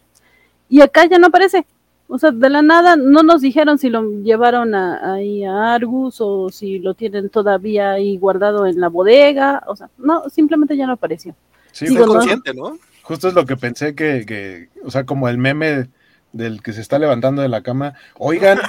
y 0.69 0.81
acá 0.81 1.05
ya 1.05 1.19
no 1.19 1.27
aparece. 1.27 1.67
O 2.07 2.17
sea, 2.17 2.31
de 2.31 2.49
la 2.49 2.63
nada 2.63 2.95
no 2.95 3.21
nos 3.21 3.41
dijeron 3.41 3.77
si 3.77 3.89
lo 3.91 4.01
llevaron 4.23 4.73
a, 4.73 5.13
ahí 5.13 5.43
a 5.43 5.75
Argus 5.75 6.17
o 6.19 6.49
si 6.49 6.79
lo 6.79 6.95
tienen 6.95 7.29
todavía 7.29 7.91
ahí 7.91 8.17
guardado 8.17 8.65
en 8.65 8.79
la 8.79 8.87
bodega. 8.87 9.61
O 9.67 9.75
sea, 9.75 9.91
no, 9.99 10.27
simplemente 10.31 10.75
ya 10.75 10.87
no 10.87 10.93
apareció. 10.93 11.35
Sí, 11.71 11.85
fue 11.95 12.07
consciente, 12.07 12.55
¿no? 12.55 12.79
Justo 13.03 13.27
es 13.27 13.35
lo 13.35 13.45
que 13.45 13.55
pensé 13.55 13.93
que, 13.93 14.25
que, 14.25 14.69
o 14.83 14.89
sea, 14.89 15.05
como 15.05 15.29
el 15.29 15.37
meme 15.37 15.89
del 16.35 16.61
que 16.61 16.73
se 16.73 16.81
está 16.81 16.99
levantando 16.99 17.41
de 17.41 17.49
la 17.49 17.61
cama. 17.61 17.93
Oigan, 18.17 18.59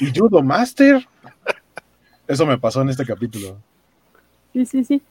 ¿y 0.00 0.16
Judo 0.16 0.42
Master? 0.42 1.06
Eso 2.28 2.46
me 2.46 2.58
pasó 2.58 2.82
en 2.82 2.90
este 2.90 3.04
capítulo. 3.04 3.56
Sí, 4.52 4.66
sí, 4.66 4.84
sí. 4.84 5.02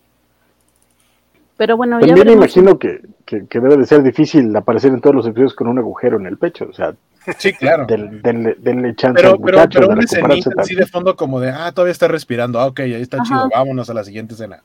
Pero 1.57 1.78
bueno, 1.78 1.99
También 1.99 2.18
ya 2.18 2.26
me 2.26 2.32
imagino 2.32 2.80
que, 2.80 3.01
que, 3.26 3.45
que, 3.47 3.59
debe 3.59 3.78
de 3.78 3.86
ser 3.86 4.01
difícil 4.01 4.55
aparecer 4.55 4.91
en 4.91 5.01
todos 5.01 5.16
los 5.16 5.26
episodios 5.28 5.53
con 5.53 5.68
un 5.68 5.78
agujero 5.78 6.18
en 6.18 6.26
el 6.26 6.38
pecho. 6.38 6.68
O 6.70 6.74
sea, 6.74 6.95
Sí, 7.38 7.53
claro. 7.53 7.86
denle, 7.88 8.95
chance 8.95 9.22
pero, 9.22 9.39
pero, 9.39 9.64
pero 9.72 9.88
una 9.89 10.01
escenita 10.01 10.49
así 10.57 10.76
de 10.76 10.86
fondo 10.86 11.16
como 11.16 11.39
de, 11.39 11.49
ah, 11.49 11.72
todavía 11.72 11.93
está 11.93 12.07
respirando, 12.07 12.59
ah, 12.59 12.68
ok, 12.68 12.82
ahí 12.82 12.93
está 12.93 13.24
chido, 13.24 13.49
vámonos 13.53 13.89
a 13.89 13.93
la 13.93 14.03
siguiente 14.03 14.34
escena. 14.34 14.61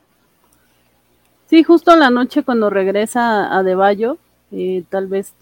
Sí, 1.49 1.63
justo 1.63 1.93
en 1.93 1.99
la 1.99 2.09
noche 2.09 2.43
cuando 2.43 2.69
regresa 2.69 3.55
a 3.55 3.63
De 3.63 3.75
Bayo, 3.75 4.17
eh, 4.51 4.83
tal 4.89 5.07
vez 5.07 5.33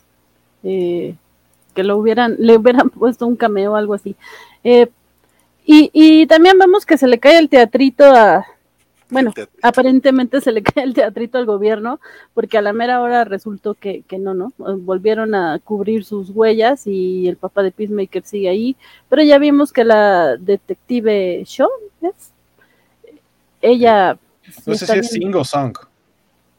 eh, 0.64 1.16
que 1.78 1.84
lo 1.84 1.96
hubieran, 1.96 2.36
le 2.40 2.58
hubieran 2.58 2.90
puesto 3.02 3.28
un 3.28 3.36
cameo 3.36 3.74
o 3.74 3.76
algo 3.76 3.94
así. 3.94 4.16
Eh, 4.64 4.88
y, 5.64 5.92
y 5.94 6.26
también 6.26 6.58
vemos 6.58 6.88
que 6.88 6.98
se 6.98 7.08
le 7.08 7.20
cae 7.20 7.38
el 7.38 7.50
teatrito 7.50 8.04
a, 8.04 8.48
bueno, 9.12 9.32
aparentemente 9.62 10.42
se 10.42 10.52
le 10.52 10.64
cae 10.64 10.86
el 10.86 10.96
teatrito 10.96 11.38
al 11.38 11.46
gobierno, 11.46 12.00
porque 12.34 12.58
a 12.58 12.64
la 12.64 12.74
mera 12.74 13.00
hora 13.00 13.26
resultó 13.26 13.76
que, 13.76 14.02
que, 14.08 14.18
no, 14.18 14.34
¿no? 14.34 14.52
Volvieron 14.58 15.36
a 15.36 15.60
cubrir 15.60 16.04
sus 16.04 16.32
huellas 16.32 16.88
y 16.88 17.28
el 17.28 17.38
papá 17.38 17.62
de 17.62 17.72
Peacemaker 17.72 18.24
sigue 18.24 18.50
ahí, 18.50 18.76
pero 19.08 19.22
ya 19.22 19.38
vimos 19.38 19.72
que 19.72 19.84
la 19.84 20.36
detective 20.38 21.44
Shaw, 21.46 21.70
¿es? 22.02 22.32
Ella... 23.62 24.18
No 24.66 24.74
sé 24.74 24.88
si 24.88 24.98
es 24.98 25.10
Sing 25.12 25.36
o 25.36 25.44
Song. 25.44 25.78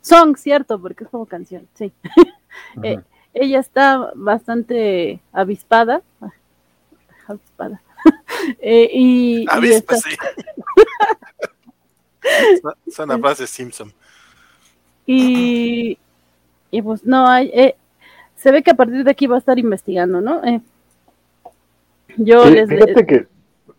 Song, 0.01 0.37
cierto, 0.37 0.81
porque 0.81 1.03
es 1.03 1.11
como 1.11 1.27
canción, 1.27 1.67
sí. 1.75 1.91
Eh, 2.83 2.99
ella 3.35 3.61
está 3.61 4.11
bastante 4.15 5.21
avispada. 5.33 6.03
Avispada. 7.27 7.81
eh, 8.61 8.91
y, 8.93 9.47
Avispa, 9.49 9.97
sí. 9.97 10.17
Es 12.87 12.99
una 12.99 13.19
frase 13.19 13.47
Simpson. 13.47 13.93
Y, 15.07 15.99
y 16.71 16.83
pues 16.83 17.05
no, 17.05 17.27
hay, 17.27 17.51
eh, 17.55 17.77
se 18.37 18.53
ve 18.53 18.63
que 18.63 18.71
a 18.71 18.75
partir 18.75 19.05
de 19.05 19.11
aquí 19.11 19.27
va 19.27 19.37
a 19.37 19.39
estar 19.39 19.59
investigando, 19.59 20.21
¿no? 20.21 20.45
Eh, 20.45 20.61
yo 22.17 22.45
les... 22.45 22.69
Fíjate 22.69 23.07
que 23.07 23.27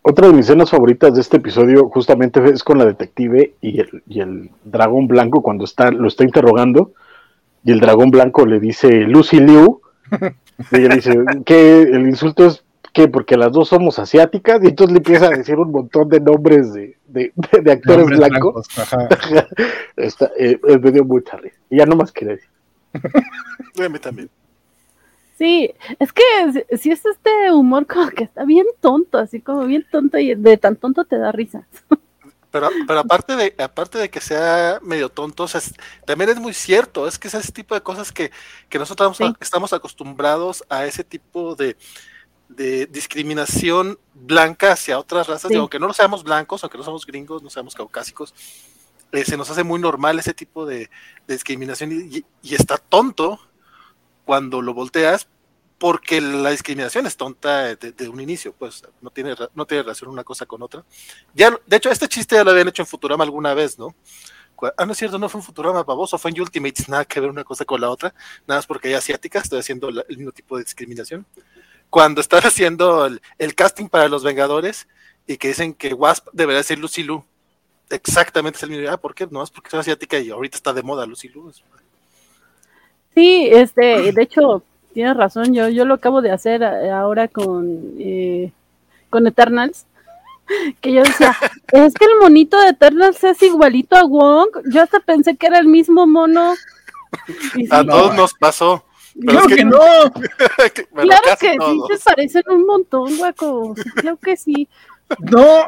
otra 0.02 0.28
de 0.28 0.32
mis 0.32 0.46
escenas 0.46 0.70
favoritas 0.70 1.14
de 1.14 1.20
este 1.20 1.36
episodio 1.36 1.88
justamente 1.88 2.42
es 2.50 2.64
con 2.64 2.78
la 2.78 2.86
detective 2.86 3.54
y 3.60 3.80
el, 3.80 4.02
y 4.08 4.20
el 4.20 4.50
dragón 4.64 5.06
blanco 5.06 5.42
cuando 5.42 5.64
está, 5.64 5.90
lo 5.90 6.08
está 6.08 6.24
interrogando 6.24 6.92
y 7.64 7.72
el 7.72 7.80
dragón 7.80 8.10
blanco 8.10 8.46
le 8.46 8.60
dice 8.60 8.88
Lucy 8.88 9.40
Liu 9.40 9.80
y 10.70 10.76
ella 10.76 10.94
dice 10.94 11.14
que 11.44 11.82
el 11.82 12.08
insulto 12.08 12.46
es 12.46 12.64
que 12.92 13.08
porque 13.08 13.36
las 13.36 13.52
dos 13.52 13.68
somos 13.68 13.98
asiáticas 13.98 14.60
y 14.62 14.68
entonces 14.68 14.92
le 14.92 14.98
empieza 14.98 15.26
a 15.26 15.30
decir 15.30 15.56
un 15.56 15.70
montón 15.70 16.08
de 16.08 16.20
nombres 16.20 16.72
de, 16.72 16.96
de, 17.06 17.32
de 17.62 17.72
actores 17.72 18.06
blancos. 18.06 18.66
Está, 19.96 20.30
eh, 20.38 20.58
me 20.82 20.90
dio 20.90 21.04
mucha 21.04 21.36
risa. 21.36 21.56
Y 21.70 21.78
ya 21.78 21.86
no 21.86 21.96
más 21.96 22.10
quiere 22.10 22.36
decir. 22.36 22.50
a 23.84 23.88
mí 23.88 23.98
también. 23.98 24.28
Sí, 25.38 25.72
es 25.98 26.12
que 26.12 26.22
si 26.76 26.90
es 26.90 27.06
este 27.06 27.52
humor 27.52 27.86
como 27.86 28.10
que 28.10 28.24
está 28.24 28.44
bien 28.44 28.66
tonto, 28.80 29.16
así 29.16 29.40
como 29.40 29.64
bien 29.64 29.86
tonto 29.90 30.18
y 30.18 30.34
de 30.34 30.56
tan 30.58 30.76
tonto 30.76 31.06
te 31.06 31.16
da 31.16 31.32
risa. 31.32 31.66
Pero, 32.50 32.68
pero 32.86 33.00
aparte 33.00 33.36
de 33.36 33.54
aparte 33.62 33.98
de 33.98 34.10
que 34.10 34.20
sea 34.20 34.80
medio 34.82 35.08
tonto, 35.08 35.46
también 36.04 36.30
es 36.30 36.40
muy 36.40 36.52
cierto, 36.52 37.06
es 37.06 37.18
que 37.18 37.28
es 37.28 37.34
ese 37.34 37.52
tipo 37.52 37.74
de 37.74 37.80
cosas 37.80 38.10
que, 38.10 38.32
que 38.68 38.78
nosotros 38.78 39.18
estamos 39.40 39.72
acostumbrados 39.72 40.64
a 40.68 40.84
ese 40.84 41.04
tipo 41.04 41.54
de, 41.54 41.76
de 42.48 42.86
discriminación 42.86 43.98
blanca 44.12 44.72
hacia 44.72 44.98
otras 44.98 45.28
razas, 45.28 45.52
aunque 45.54 45.78
no 45.78 45.86
lo 45.86 45.92
seamos 45.92 46.24
blancos, 46.24 46.64
aunque 46.64 46.78
no 46.78 46.84
somos 46.84 47.06
gringos, 47.06 47.42
no 47.42 47.50
seamos 47.50 47.74
caucásicos, 47.74 48.34
eh, 49.12 49.24
se 49.24 49.36
nos 49.36 49.50
hace 49.50 49.62
muy 49.64 49.80
normal 49.80 50.18
ese 50.18 50.34
tipo 50.34 50.66
de, 50.66 50.90
discriminación 51.26 51.92
y, 51.92 52.24
está 52.54 52.76
tonto 52.76 53.38
cuando 54.24 54.62
lo 54.62 54.74
volteas 54.74 55.28
porque 55.80 56.20
la 56.20 56.50
discriminación 56.50 57.06
es 57.06 57.16
tonta 57.16 57.74
de, 57.74 58.08
un 58.08 58.20
inicio, 58.20 58.52
pues 58.52 58.84
no 59.00 59.10
tiene, 59.10 59.34
no 59.54 59.66
tiene 59.66 59.82
relación 59.82 60.10
una 60.10 60.22
cosa 60.22 60.46
con 60.46 60.62
otra. 60.62 60.84
Ya, 61.34 61.58
de 61.66 61.76
hecho, 61.76 61.90
este 61.90 62.06
chiste 62.06 62.36
ya 62.36 62.44
lo 62.44 62.50
habían 62.50 62.68
hecho 62.68 62.82
en 62.82 62.86
Futurama 62.86 63.24
alguna 63.24 63.54
vez, 63.54 63.78
¿no? 63.78 63.94
Ah, 64.76 64.84
no 64.84 64.92
es 64.92 64.98
cierto, 64.98 65.18
no 65.18 65.30
fue 65.30 65.40
en 65.40 65.46
Futurama 65.46 65.82
baboso, 65.82 66.18
fue 66.18 66.30
en 66.30 66.40
Ultimates, 66.40 66.86
nada 66.86 67.06
que 67.06 67.18
ver 67.18 67.30
una 67.30 67.44
cosa 67.44 67.64
con 67.64 67.80
la 67.80 67.88
otra, 67.88 68.14
nada 68.46 68.58
más 68.58 68.66
porque 68.66 68.88
hay 68.88 68.94
asiáticas, 68.94 69.44
estoy 69.44 69.60
haciendo 69.60 69.88
el 69.88 70.16
mismo 70.18 70.32
tipo 70.32 70.58
de 70.58 70.64
discriminación 70.64 71.26
cuando 71.90 72.20
están 72.20 72.40
haciendo 72.44 73.06
el, 73.06 73.54
casting 73.54 73.88
para 73.88 74.08
los 74.08 74.22
Vengadores 74.22 74.86
y 75.26 75.36
que 75.36 75.48
dicen 75.48 75.74
que 75.74 75.92
Wasp 75.92 76.28
debería 76.32 76.62
ser 76.62 76.78
Lucy 76.78 77.02
Lu. 77.02 77.24
Exactamente 77.90 78.58
es 78.58 78.62
el 78.62 78.70
mismo. 78.70 78.88
Ah, 78.88 78.96
¿por 78.96 79.14
qué? 79.14 79.26
No, 79.30 79.42
es 79.42 79.50
porque 79.50 79.68
es 79.68 79.74
asiática 79.74 80.18
y 80.18 80.30
ahorita 80.30 80.56
está 80.56 80.72
de 80.72 80.82
moda 80.82 81.06
Lucy 81.06 81.28
Lu. 81.28 81.52
Sí, 83.14 83.48
este, 83.50 84.12
de 84.12 84.22
hecho, 84.22 84.62
tienes 84.92 85.16
razón. 85.16 85.52
Yo, 85.54 85.68
yo 85.68 85.84
lo 85.84 85.94
acabo 85.94 86.22
de 86.22 86.32
hacer 86.32 86.62
eh, 86.62 86.90
ahora 86.90 87.28
con, 87.28 87.94
eh, 87.98 88.52
con 89.08 89.26
Eternals. 89.26 89.86
Que 90.80 90.92
yo 90.92 91.04
decía, 91.04 91.36
es 91.72 91.94
que 91.94 92.04
el 92.06 92.18
monito 92.20 92.60
de 92.60 92.70
Eternals 92.70 93.22
es 93.22 93.40
igualito 93.40 93.96
a 93.96 94.02
Wong. 94.02 94.48
Yo 94.72 94.82
hasta 94.82 94.98
pensé 94.98 95.36
que 95.36 95.46
era 95.46 95.60
el 95.60 95.68
mismo 95.68 96.08
mono. 96.08 96.54
a 97.70 97.84
todos 97.84 98.16
nos 98.16 98.34
pasó. 98.34 98.84
Claro 99.20 99.46
que, 99.46 99.64
no. 99.64 99.78
claro 100.94 101.36
que 101.38 101.52
sí, 101.52 101.80
se 101.96 102.04
parecen 102.04 102.42
un 102.48 102.66
montón, 102.66 103.16
guaco. 103.16 103.74
Claro 103.94 104.16
que 104.16 104.36
sí. 104.36 104.68
No. 105.18 105.64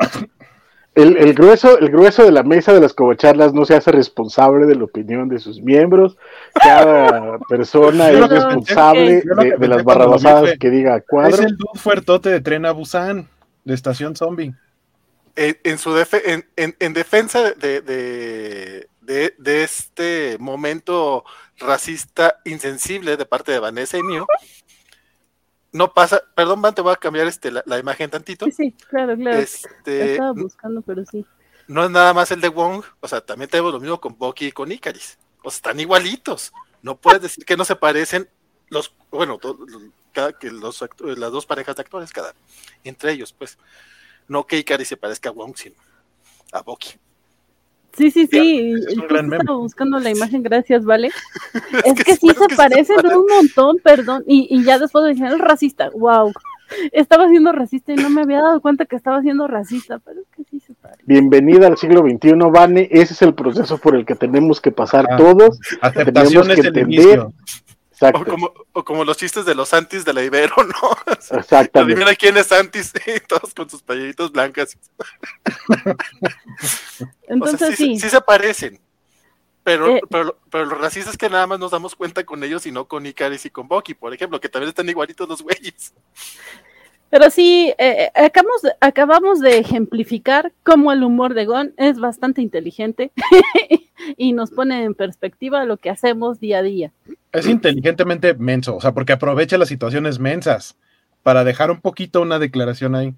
El, 0.95 1.33
grueso, 1.33 1.79
el 1.79 1.89
grueso 1.91 2.23
de 2.23 2.33
la 2.33 2.43
mesa 2.43 2.75
de 2.75 2.81
las 2.81 2.93
cobacharlas 2.93 3.55
no 3.55 3.65
se 3.65 3.75
hace 3.75 3.91
responsable 3.93 4.67
de 4.67 4.75
la 4.75 4.85
opinión 4.85 5.29
de 5.31 5.39
sus 5.39 5.63
miembros. 5.63 6.19
Cada 6.53 7.39
persona 7.49 8.11
es 8.11 8.29
responsable 8.29 9.23
de, 9.59 9.69
las 9.69 9.85
barrabasadas 9.85 10.59
que 10.59 10.71
diga 10.71 11.01
cuadro. 11.01 11.35
Es 11.35 11.41
el 11.41 11.57
dude 11.57 11.79
fuertote 11.79 12.29
de 12.29 12.41
tren 12.43 12.67
a 12.67 12.73
Busan, 12.73 13.27
de 13.65 13.75
estación 13.75 14.17
zombie. 14.17 14.55
En, 15.35 15.79
su 15.79 15.97
en, 15.97 16.93
defensa 16.93 17.43
de, 17.55 17.81
de, 19.01 19.63
este 19.63 20.37
momento 20.39 21.25
racista 21.59 22.37
insensible 22.45 23.17
de 23.17 23.25
parte 23.25 23.51
de 23.51 23.61
Vanessa 23.61 23.97
y 23.97 24.03
mío. 24.03 24.27
No 25.73 25.95
pasa, 25.95 26.23
perdón, 26.35 26.61
Van, 26.61 26.75
te 26.75 26.83
voy 26.83 26.93
a 26.93 26.97
cambiar 26.97 27.27
este, 27.27 27.51
la, 27.51 27.79
imagen 27.79 28.11
tantito. 28.11 28.45
Sí, 28.47 28.53
sí, 28.53 28.75
claro, 28.89 29.17
claro. 29.17 29.39
Este, 29.39 30.13
estaba 30.13 30.33
buscando, 30.33 30.83
pero 30.83 31.05
sí. 31.07 31.25
No 31.67 31.85
es 31.85 31.91
nada 31.91 32.13
más 32.13 32.31
el 32.31 32.41
de 32.43 32.49
Wong, 32.49 32.85
o 33.01 33.09
sea, 33.09 33.23
también 33.23 33.49
tenemos 33.49 33.73
lo 33.73 33.81
mismo 33.81 34.01
con 34.01 34.17
Bucky 34.19 34.49
y 34.49 34.53
con 34.53 34.71
Icaris. 34.71 35.19
O 35.43 35.51
sea, 35.51 35.57
están 35.57 35.81
igualitos. 35.81 36.53
No 36.83 36.97
puedes 36.97 37.23
decir 37.23 37.45
que 37.47 37.57
no 37.57 37.65
se 37.65 37.77
parecen 37.77 38.29
los, 38.69 38.95
bueno, 39.11 39.39
cada, 40.13 40.39
que 40.39 40.51
los 40.51 40.85
las 41.01 41.33
dos 41.33 41.47
parejas 41.47 41.77
de 41.77 41.83
actores, 41.83 42.13
cada, 42.13 42.35
entre 42.85 43.13
ellos, 43.13 43.33
pues. 43.33 43.59
No 44.29 44.47
que 44.47 44.59
Ikari 44.59 44.85
se 44.85 44.97
parezca 44.97 45.31
a 45.31 45.33
Wong, 45.33 45.57
sino 45.57 45.77
a 46.53 46.63
Boki. 46.63 46.99
Sí, 47.97 48.11
sí, 48.11 48.27
sí. 48.27 48.75
Estaba 48.89 49.57
buscando 49.59 49.99
la 49.99 50.11
imagen, 50.11 50.43
gracias, 50.43 50.85
¿vale? 50.85 51.11
es, 51.85 52.05
que, 52.05 52.17
sí 52.17 52.29
se 52.29 52.57
parecen 52.57 52.97
un 53.07 53.27
montón, 53.27 53.77
perdón. 53.83 54.25
Y, 54.27 54.49
y 54.51 54.65
ya 54.65 54.79
después 54.79 55.05
me 55.05 55.13
dijeron, 55.13 55.39
racista, 55.39 55.91
wow. 55.91 56.33
Estaba 56.93 57.29
siendo 57.29 57.53
racista 57.53 57.93
y 57.93 57.97
no 57.97 58.09
me 58.09 58.23
había 58.23 58.41
dado 58.41 58.61
cuenta 58.61 58.87
que 58.87 58.97
estaba 58.97 59.21
siendo 59.21 59.47
racista, 59.47 59.99
pero 59.99 60.21
es 60.21 60.27
que 60.35 60.45
sí 60.45 60.61
se 60.61 60.73
parece. 60.75 61.03
Bienvenida 61.05 61.67
al 61.67 61.77
siglo 61.77 62.01
XXI, 62.01 62.33
Vane. 62.51 62.89
Ese 62.91 63.13
es 63.13 63.23
el 63.23 63.35
proceso 63.35 63.79
por 63.79 63.95
el 63.95 64.07
que 64.07 64.15
tenemos 64.15 64.61
que 64.61 64.73
pasar 64.73 65.07
ah, 65.11 65.17
todos. 65.17 65.59
Aceptación 65.81 66.51
es 66.51 66.59
el 66.61 66.79
inicio. 66.79 67.33
O 68.03 68.25
como, 68.25 68.53
o 68.73 68.85
como, 68.85 69.05
los 69.05 69.17
chistes 69.17 69.45
de 69.45 69.55
los 69.55 69.69
Santis 69.69 70.05
de 70.05 70.13
la 70.13 70.23
Ibero, 70.25 70.57
¿no? 70.57 70.97
Exactamente. 71.13 71.79
Adivina 71.79 72.15
quién 72.15 72.37
es 72.37 72.47
Santis, 72.47 72.93
todos 73.29 73.55
con 73.55 73.71
sus 73.71 73.83
payaditos 73.83 74.33
blancas. 74.33 74.77
Entonces 77.29 77.77
sí, 77.77 77.99
sí. 77.99 78.11
se 78.11 78.21
parecen. 78.21 78.81
Pero, 79.65 79.97
eh, 79.97 80.01
pero, 80.11 80.37
pero 80.51 80.65
lo 80.65 80.75
racista 80.75 81.11
es 81.11 81.17
que 81.17 81.31
nada 81.31 81.47
más 81.47 81.61
nos 81.61 81.71
damos 81.71 81.95
cuenta 81.95 82.25
con 82.25 82.43
ellos 82.43 82.67
y 82.67 82.73
no 82.73 82.89
con 82.89 83.07
Icaris 83.07 83.47
y 83.47 83.51
con 83.51 83.69
Bucky, 83.69 83.95
por 83.95 84.13
ejemplo, 84.13 84.41
que 84.41 84.49
también 84.49 84.71
están 84.71 84.89
igualitos 84.89 85.29
los 85.29 85.41
güeyes. 85.41 85.95
Pero 87.13 87.29
sí, 87.29 87.75
eh, 87.77 88.09
eh, 88.09 88.11
acabamos, 88.15 88.63
acabamos 88.81 89.41
de 89.41 89.59
ejemplificar 89.59 90.51
cómo 90.63 90.93
el 90.93 91.05
humor 91.05 91.35
de 91.35 91.45
Gon 91.45 91.75
es 91.77 92.01
bastante 92.01 92.41
inteligente 92.41 93.13
y 94.17 94.33
nos 94.33 94.51
pone 94.51 94.83
en 94.83 94.95
perspectiva 94.95 95.67
lo 95.67 95.77
que 95.77 95.91
hacemos 95.91 96.41
día 96.41 96.61
a 96.61 96.63
día. 96.63 96.91
Es 97.31 97.47
inteligentemente 97.47 98.33
menso, 98.33 98.77
o 98.77 98.81
sea, 98.81 98.93
porque 98.93 99.13
aprovecha 99.13 99.59
las 99.59 99.69
situaciones 99.69 100.21
mensas 100.21 100.75
para 101.23 101.45
dejar 101.45 101.71
un 101.71 101.83
poquito 101.83 102.23
una 102.23 102.39
declaración 102.39 102.95
ahí. 102.95 103.13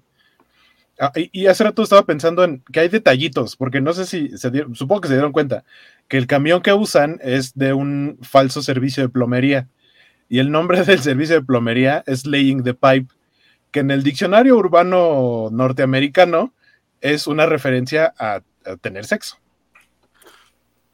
Ah, 0.99 1.13
y, 1.15 1.45
hace 1.45 1.63
rato 1.63 1.81
estaba 1.81 2.05
pensando 2.05 2.43
en 2.43 2.61
que 2.73 2.81
hay 2.81 2.89
detallitos, 2.89 3.55
porque 3.55 3.79
no 3.79 3.93
sé 3.93 4.05
si 4.05 4.37
se 4.37 4.51
dieron, 4.51 4.75
supongo 4.75 4.99
que 4.99 5.07
se 5.07 5.13
dieron 5.13 5.31
cuenta, 5.31 5.63
que 6.09 6.17
el 6.17 6.27
camión 6.27 6.61
que 6.61 6.73
usan 6.73 7.17
es 7.23 7.53
de 7.53 7.71
un 7.71 8.17
falso 8.21 8.61
servicio 8.61 9.03
de 9.03 9.09
plomería. 9.09 9.69
Y 10.27 10.39
el 10.39 10.51
nombre 10.51 10.81
del 10.83 10.99
servicio 10.99 11.35
de 11.35 11.45
plomería 11.45 12.03
es 12.07 12.25
Laying 12.25 12.61
the 12.61 12.73
Pipe 12.73 13.14
que 13.75 13.81
en 13.81 13.91
el 13.91 14.03
diccionario 14.03 14.55
urbano 14.55 15.49
norteamericano 15.51 16.53
es 17.01 17.27
una 17.27 17.45
referencia 17.45 18.13
a, 18.17 18.39
tener 18.79 19.03
sexo. 19.03 19.37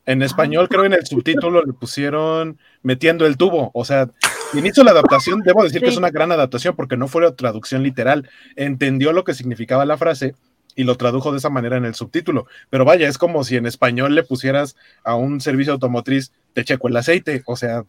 En 0.08 0.24
español, 0.24 0.68
creo 0.68 0.86
en 0.86 0.94
el 0.94 1.06
subtítulo 1.06 1.64
le 1.64 1.74
pusieron 1.74 2.58
metiendo 2.82 3.28
el 3.28 3.38
tubo. 3.38 3.70
O 3.76 3.86
sea, 3.86 4.10
quien 4.52 4.66
hizo 4.66 4.84
la 4.84 4.92
adaptación, 4.92 5.42
debo 5.42 5.64
decir 5.64 5.80
que 5.80 5.90
es 5.90 5.98
una 5.98 6.10
gran 6.10 6.32
adaptación 6.32 6.76
porque 6.76 6.98
no 6.98 7.08
fue 7.08 7.22
la 7.22 7.36
traducción 7.36 7.84
literal. 7.84 8.28
Entendió 8.56 9.14
lo 9.14 9.26
que 9.26 9.36
significaba 9.36 9.86
la 9.86 10.00
frase 10.00 10.34
y 10.76 10.84
lo 10.84 10.98
tradujo 10.98 11.32
de 11.32 11.38
esa 11.38 11.52
manera 11.52 11.78
en 11.78 11.86
el 11.86 11.94
subtítulo. 11.94 12.48
Pero 12.72 12.84
vaya, 12.84 13.08
es 13.08 13.20
como 13.20 13.44
si 13.44 13.58
en 13.58 13.68
español 13.68 14.16
le 14.16 14.24
pusieras 14.24 14.76
a 15.04 15.14
un 15.14 15.40
servicio 15.40 15.74
automotriz, 15.74 16.32
te 16.54 16.66
checo 16.66 16.88
el 16.88 16.98
aceite. 16.98 17.44
O 17.46 17.56
sea, 17.56 17.84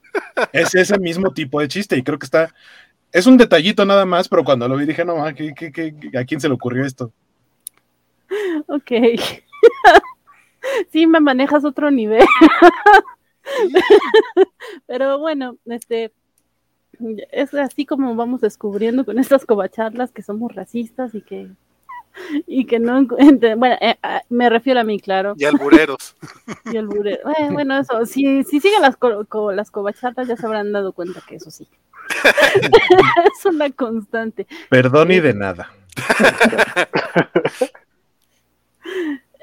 es 0.52 0.74
ese 0.74 0.98
mismo 0.98 1.32
tipo 1.32 1.62
de 1.62 1.68
chiste 1.68 1.96
y 1.96 2.02
creo 2.02 2.18
que 2.18 2.26
está 2.26 2.54
es 3.12 3.26
un 3.26 3.36
detallito 3.36 3.84
nada 3.84 4.06
más, 4.06 4.28
pero 4.28 4.42
cuando 4.42 4.66
lo 4.66 4.76
vi 4.76 4.86
dije, 4.86 5.04
no, 5.04 5.24
¿a, 5.24 5.34
qué, 5.34 5.52
a 6.18 6.24
quién 6.24 6.40
se 6.40 6.48
le 6.48 6.54
ocurrió 6.54 6.84
esto? 6.84 7.12
Ok. 8.66 8.90
sí, 10.92 11.06
me 11.06 11.20
manejas 11.20 11.64
otro 11.64 11.90
nivel. 11.90 12.24
pero 14.86 15.18
bueno, 15.18 15.56
este 15.66 16.12
es 17.30 17.52
así 17.54 17.84
como 17.84 18.14
vamos 18.14 18.40
descubriendo 18.40 19.04
con 19.04 19.18
estas 19.18 19.44
cobacharlas 19.44 20.12
que 20.12 20.22
somos 20.22 20.54
racistas 20.54 21.14
y 21.14 21.22
que 21.22 21.50
y 22.46 22.66
que 22.66 22.78
no 22.78 23.04
bueno 23.06 23.76
eh, 23.80 23.96
ah, 24.02 24.22
me 24.28 24.48
refiero 24.50 24.80
a 24.80 24.84
mí 24.84 25.00
claro 25.00 25.34
y 25.36 25.44
albureros 25.44 26.16
y 26.72 26.76
albureros 26.76 27.20
eh, 27.38 27.48
bueno 27.50 27.78
eso 27.78 28.04
si, 28.06 28.44
si 28.44 28.60
siguen 28.60 28.82
las 28.82 28.96
las 29.54 29.70
cobacharlas 29.70 30.28
ya 30.28 30.36
se 30.36 30.46
habrán 30.46 30.72
dado 30.72 30.92
cuenta 30.92 31.22
que 31.26 31.36
eso 31.36 31.50
sí 31.50 31.68
es 33.34 33.44
una 33.44 33.70
constante. 33.70 34.46
Perdón 34.68 35.12
y 35.12 35.20
de 35.20 35.34
nada. 35.34 35.70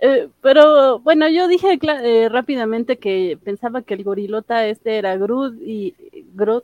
Eh, 0.02 0.30
pero 0.42 1.00
bueno, 1.00 1.28
yo 1.28 1.50
dije 1.50 1.78
eh, 1.82 2.30
rápidamente 2.30 2.98
que 2.98 3.38
pensaba 3.44 3.82
que 3.82 3.96
el 3.96 4.06
gorilota 4.06 4.66
este 4.66 4.98
era 4.98 5.18
Groot 5.18 5.56
y 5.62 5.94
Groot 6.36 6.64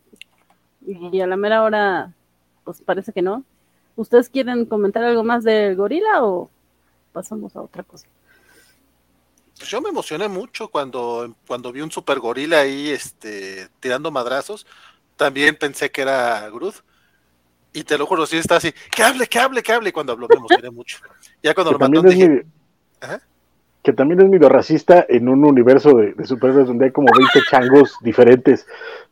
y 0.88 1.20
a 1.20 1.28
la 1.28 1.36
mera 1.36 1.64
hora 1.64 2.14
pues 2.64 2.82
parece 2.82 3.12
que 3.12 3.22
no. 3.22 3.44
¿Ustedes 3.96 4.30
quieren 4.30 4.66
comentar 4.66 5.04
algo 5.04 5.24
más 5.24 5.44
del 5.44 5.76
gorila 5.76 6.24
o 6.24 6.50
pasamos 7.14 7.56
a 7.56 7.62
otra 7.62 7.84
cosa? 7.84 8.08
Pues 9.58 9.70
yo 9.70 9.82
me 9.82 9.90
emocioné 9.90 10.28
mucho 10.28 10.68
cuando, 10.68 11.34
cuando 11.48 11.72
vi 11.72 11.82
un 11.82 11.92
super 11.92 12.20
gorila 12.20 12.60
ahí 12.60 12.90
este, 12.90 13.70
tirando 13.80 14.12
madrazos 14.12 14.66
también 15.16 15.56
pensé 15.56 15.92
que 15.92 16.02
era 16.02 16.50
Groot. 16.50 16.76
Y 17.74 17.84
te 17.84 17.98
lo 17.98 18.06
juro, 18.06 18.26
sí 18.26 18.38
está 18.38 18.56
así, 18.56 18.74
que 18.90 19.04
hable, 19.04 19.28
que 19.28 19.38
hable, 19.38 19.62
que 19.62 19.74
hable. 19.74 19.90
Y 19.90 19.92
cuando 19.92 20.14
habló 20.14 20.28
me 20.30 20.38
emocioné 20.38 20.70
mucho. 20.70 21.00
Ya 21.44 21.54
cuando 21.54 21.74
lo 21.74 21.80
mató 21.80 22.02
dije... 22.04 22.46
Que 23.84 23.94
también 23.94 24.20
es 24.22 24.30
medio 24.30 24.50
racista 24.50 25.06
en 25.08 25.30
un 25.30 25.46
universo 25.46 25.96
de, 25.96 26.14
de 26.14 26.26
superhéroes 26.26 26.68
donde 26.68 26.86
hay 26.86 26.92
como 26.92 27.08
20 27.16 27.40
changos 27.52 27.96
diferentes 28.02 28.66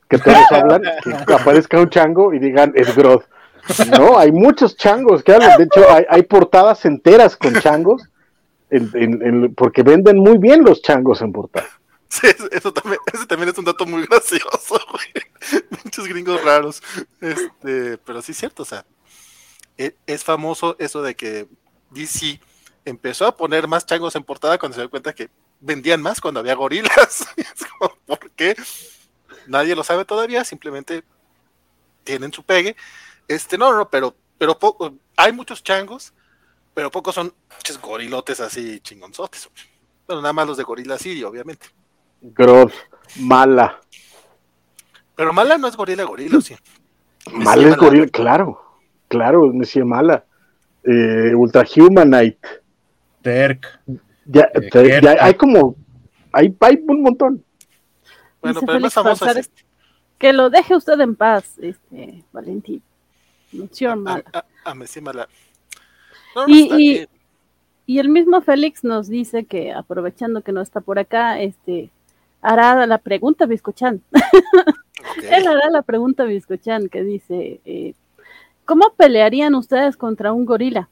que 0.10 0.18
todos 0.18 0.36
hablan, 0.52 0.82
que 1.04 1.34
aparezca 1.34 1.80
un 1.80 1.90
chango 1.90 2.34
y 2.34 2.40
digan 2.40 2.74
es 2.76 2.96
Groot. 2.96 3.24
No, 3.98 4.18
hay 4.18 4.32
muchos 4.32 4.76
changos 4.76 5.24
que. 5.24 5.34
De 5.34 5.64
hecho, 5.64 5.86
hay, 6.10 6.24
portadas 6.24 6.86
enteras 6.86 7.38
con 7.38 7.54
changos 7.60 8.04
porque 9.56 9.84
venden 9.84 10.18
muy 10.18 10.38
bien 10.38 10.64
los 10.64 10.82
changos 10.82 11.22
en 11.22 11.32
portada. 11.32 11.70
Sí, 12.10 12.28
eso 12.52 12.72
también, 12.72 13.00
ese 13.12 13.26
también 13.26 13.50
es 13.50 13.58
un 13.58 13.66
dato 13.66 13.88
muy 13.88 14.06
gracioso, 14.06 14.80
güey. 14.92 15.64
Muchos 15.84 16.08
gringos 16.08 16.44
raros. 16.44 16.84
Este, 17.20 17.98
pero 17.98 18.22
sí 18.22 18.34
es 18.34 18.38
cierto, 18.38 18.62
o 18.62 18.66
sea, 18.66 18.86
e, 19.80 19.96
es, 20.06 20.24
famoso 20.24 20.76
eso 20.78 21.02
de 21.02 21.16
que 21.16 21.48
DC 21.90 22.40
empezó 22.86 23.26
a 23.26 23.36
poner 23.36 23.68
más 23.68 23.88
changos 23.88 24.16
en 24.16 24.24
portada 24.24 24.60
cuando 24.60 24.76
se 24.76 24.82
dio 24.82 24.92
cuenta 24.92 25.14
que 25.14 25.32
vendían 25.60 26.04
más 26.04 26.22
cuando 26.22 26.40
había 26.40 26.54
gorilas. 26.54 27.26
Es 27.38 27.66
como, 27.80 27.96
¿por 28.06 28.30
qué? 28.32 28.56
Nadie 29.48 29.76
lo 29.76 29.84
sabe 29.84 30.06
todavía, 30.06 30.44
simplemente 30.44 31.04
tienen 32.04 32.32
su 32.32 32.44
pegue. 32.44 32.76
Este, 33.28 33.58
no, 33.58 33.76
no, 33.76 33.90
pero, 33.90 34.16
pero 34.38 34.58
poco, 34.58 34.94
hay 35.18 35.32
muchos 35.32 35.64
changos, 35.64 36.14
pero 36.74 36.92
pocos 36.92 37.16
son 37.16 37.34
muchos 37.56 37.80
gorilotes 37.82 38.40
así 38.40 38.80
chingonzotes. 38.80 39.50
Bueno, 40.08 40.22
nada 40.22 40.34
más 40.34 40.48
los 40.48 40.58
de 40.58 40.64
gorila 40.64 40.98
sí, 40.98 41.24
obviamente. 41.24 41.68
Gross, 42.22 42.74
mala. 43.20 43.80
Pero 45.16 45.34
mala 45.34 45.58
no 45.58 45.68
es 45.68 45.76
gorila 45.76 46.04
gorila, 46.04 46.42
sí. 46.42 46.56
Mala 47.32 47.70
es 47.70 47.78
gorila, 47.78 48.08
claro. 48.08 48.60
Claro, 49.08 49.52
es 49.62 49.76
mala. 49.78 50.26
Eh, 50.84 51.34
Ultra 51.36 51.66
Humanite. 51.76 52.64
Terk. 53.22 53.80
Ya, 54.26 54.50
eh, 54.54 55.00
ya 55.02 55.18
hay 55.20 55.34
como. 55.36 55.76
Hay, 56.32 56.56
hay 56.60 56.84
un 56.88 57.02
montón. 57.02 57.44
Bueno, 58.42 58.62
pero 58.66 58.80
más 58.80 58.94
famoso 58.94 59.26
es 59.28 59.38
este. 59.38 59.66
Que 60.18 60.34
lo 60.34 60.50
deje 60.50 60.76
usted 60.76 61.00
en 61.00 61.16
paz, 61.16 61.58
este, 61.60 62.24
Valentín. 62.32 62.82
Mención 63.54 64.04
mala. 64.04 64.24
A, 64.34 64.72
a, 64.72 64.74
mala. 64.74 65.28
y, 66.48 67.08
y, 67.86 68.00
el 68.00 68.10
mismo 68.10 68.42
Félix 68.42 68.84
nos 68.84 69.08
dice 69.08 69.46
que 69.46 69.72
aprovechando 69.72 70.42
que 70.42 70.52
no 70.52 70.62
está 70.62 70.82
por 70.82 71.00
acá, 71.00 71.40
este, 71.40 71.92
hará 72.42 72.86
la 72.86 72.98
pregunta 72.98 73.46
Biscochan. 73.46 74.02
Él 75.24 75.48
hará 75.48 75.70
la 75.72 75.82
pregunta 75.82 76.26
Biscochan 76.26 76.90
que 76.90 77.04
dice, 77.04 77.60
eh, 77.66 77.94
¿cómo 78.66 78.94
pelearían 78.96 79.56
ustedes 79.56 79.98
contra 79.98 80.34
un 80.34 80.46
gorila? 80.46 80.90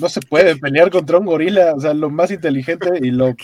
No, 0.00 0.08
se 0.08 0.20
puede 0.20 0.56
pelear 0.56 0.90
contra 0.90 1.18
un 1.18 1.26
gorila, 1.26 1.74
o 1.74 1.80
sea, 1.80 1.94
lo 1.94 2.10
más 2.10 2.32
inteligente 2.32 2.98
y 3.00 3.12
lo 3.12 3.34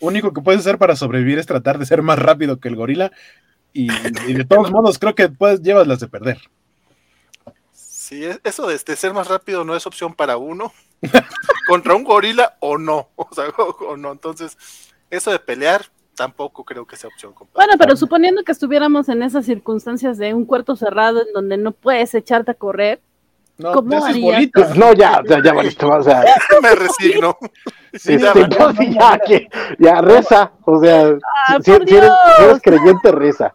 único 0.00 0.32
que 0.32 0.40
puedes 0.40 0.60
hacer 0.60 0.78
para 0.78 0.96
sobrevivir 0.96 1.38
es 1.38 1.46
tratar 1.46 1.78
de 1.78 1.86
ser 1.86 2.02
más 2.02 2.18
rápido 2.18 2.58
que 2.58 2.68
el 2.68 2.76
gorila 2.76 3.12
y, 3.84 4.32
de 4.32 4.44
todos 4.44 4.70
modos 4.70 4.98
creo 4.98 5.14
que 5.14 5.28
puedes 5.28 5.60
llevas 5.60 5.86
las 5.86 6.00
de 6.00 6.08
perder. 6.08 6.38
Sí, 7.72 8.24
eso 8.44 8.66
de, 8.66 8.78
ser 8.78 9.12
más 9.12 9.28
rápido 9.28 9.64
no 9.64 9.76
es 9.76 9.86
opción 9.86 10.14
para 10.14 10.36
uno. 10.36 10.72
contra 11.68 11.94
un 11.94 12.04
gorila 12.04 12.56
o 12.60 12.78
no, 12.78 13.10
o 13.16 13.28
sea, 13.34 13.44
o 13.50 13.96
no, 13.96 14.12
entonces 14.12 14.56
eso 15.10 15.30
de 15.30 15.38
pelear 15.38 15.84
tampoco 16.16 16.64
creo 16.64 16.86
que 16.86 16.96
sea 16.96 17.08
opción. 17.08 17.34
Bueno, 17.54 17.74
pero 17.78 17.94
suponiendo 17.94 18.42
que 18.42 18.52
estuviéramos 18.52 19.08
en 19.08 19.22
esas 19.22 19.46
circunstancias 19.46 20.18
de 20.18 20.34
un 20.34 20.44
cuarto 20.44 20.74
cerrado 20.74 21.20
en 21.20 21.32
donde 21.32 21.56
no 21.58 21.72
puedes 21.72 22.14
echarte 22.14 22.52
a 22.52 22.54
correr, 22.54 23.00
No, 23.58 23.72
¿Cómo. 23.72 24.00
Pues 24.00 24.76
no, 24.76 24.92
ya, 24.92 25.22
ya, 25.26 25.42
ya. 25.42 25.54
O 25.54 26.02
sea, 26.02 26.24
Me 26.62 26.74
resigno. 26.74 27.38
Sí, 27.94 28.14
este, 28.14 28.46
ya, 28.50 28.72
sí, 28.76 28.94
ya, 28.94 29.18
que, 29.18 29.48
ya, 29.78 30.00
reza. 30.00 30.52
O 30.64 30.80
sea, 30.80 31.16
Ah, 31.48 31.58
si, 31.62 31.72
si 31.72 31.94
eres, 31.96 32.10
si 32.36 32.42
eres 32.42 32.62
creyente, 32.62 33.12
reza. 33.12 33.54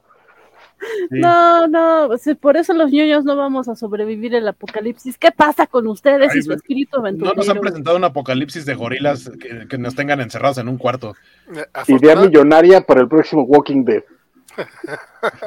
Sí. 1.09 1.19
No, 1.19 1.67
no, 1.67 2.09
por 2.39 2.57
eso 2.57 2.73
los 2.73 2.91
ñoños 2.91 3.23
no 3.25 3.35
vamos 3.35 3.67
a 3.67 3.75
sobrevivir 3.75 4.35
el 4.35 4.47
apocalipsis. 4.47 5.17
¿Qué 5.17 5.31
pasa 5.31 5.67
con 5.67 5.87
ustedes 5.87 6.31
Ay, 6.33 6.39
y 6.39 6.41
su 6.41 6.53
espíritu 6.53 6.97
No 6.97 7.01
aventurero? 7.03 7.35
nos 7.35 7.49
han 7.49 7.59
presentado 7.59 7.97
un 7.97 8.03
apocalipsis 8.03 8.65
de 8.65 8.73
gorilas 8.75 9.29
que, 9.39 9.67
que 9.67 9.77
nos 9.77 9.95
tengan 9.95 10.21
encerrados 10.21 10.57
en 10.57 10.67
un 10.67 10.77
cuarto. 10.77 11.13
Idea 11.51 11.67
Afortunada- 11.73 12.25
millonaria 12.27 12.81
para 12.81 13.01
el 13.01 13.07
próximo 13.07 13.43
Walking 13.43 13.83
Dead. 13.85 14.03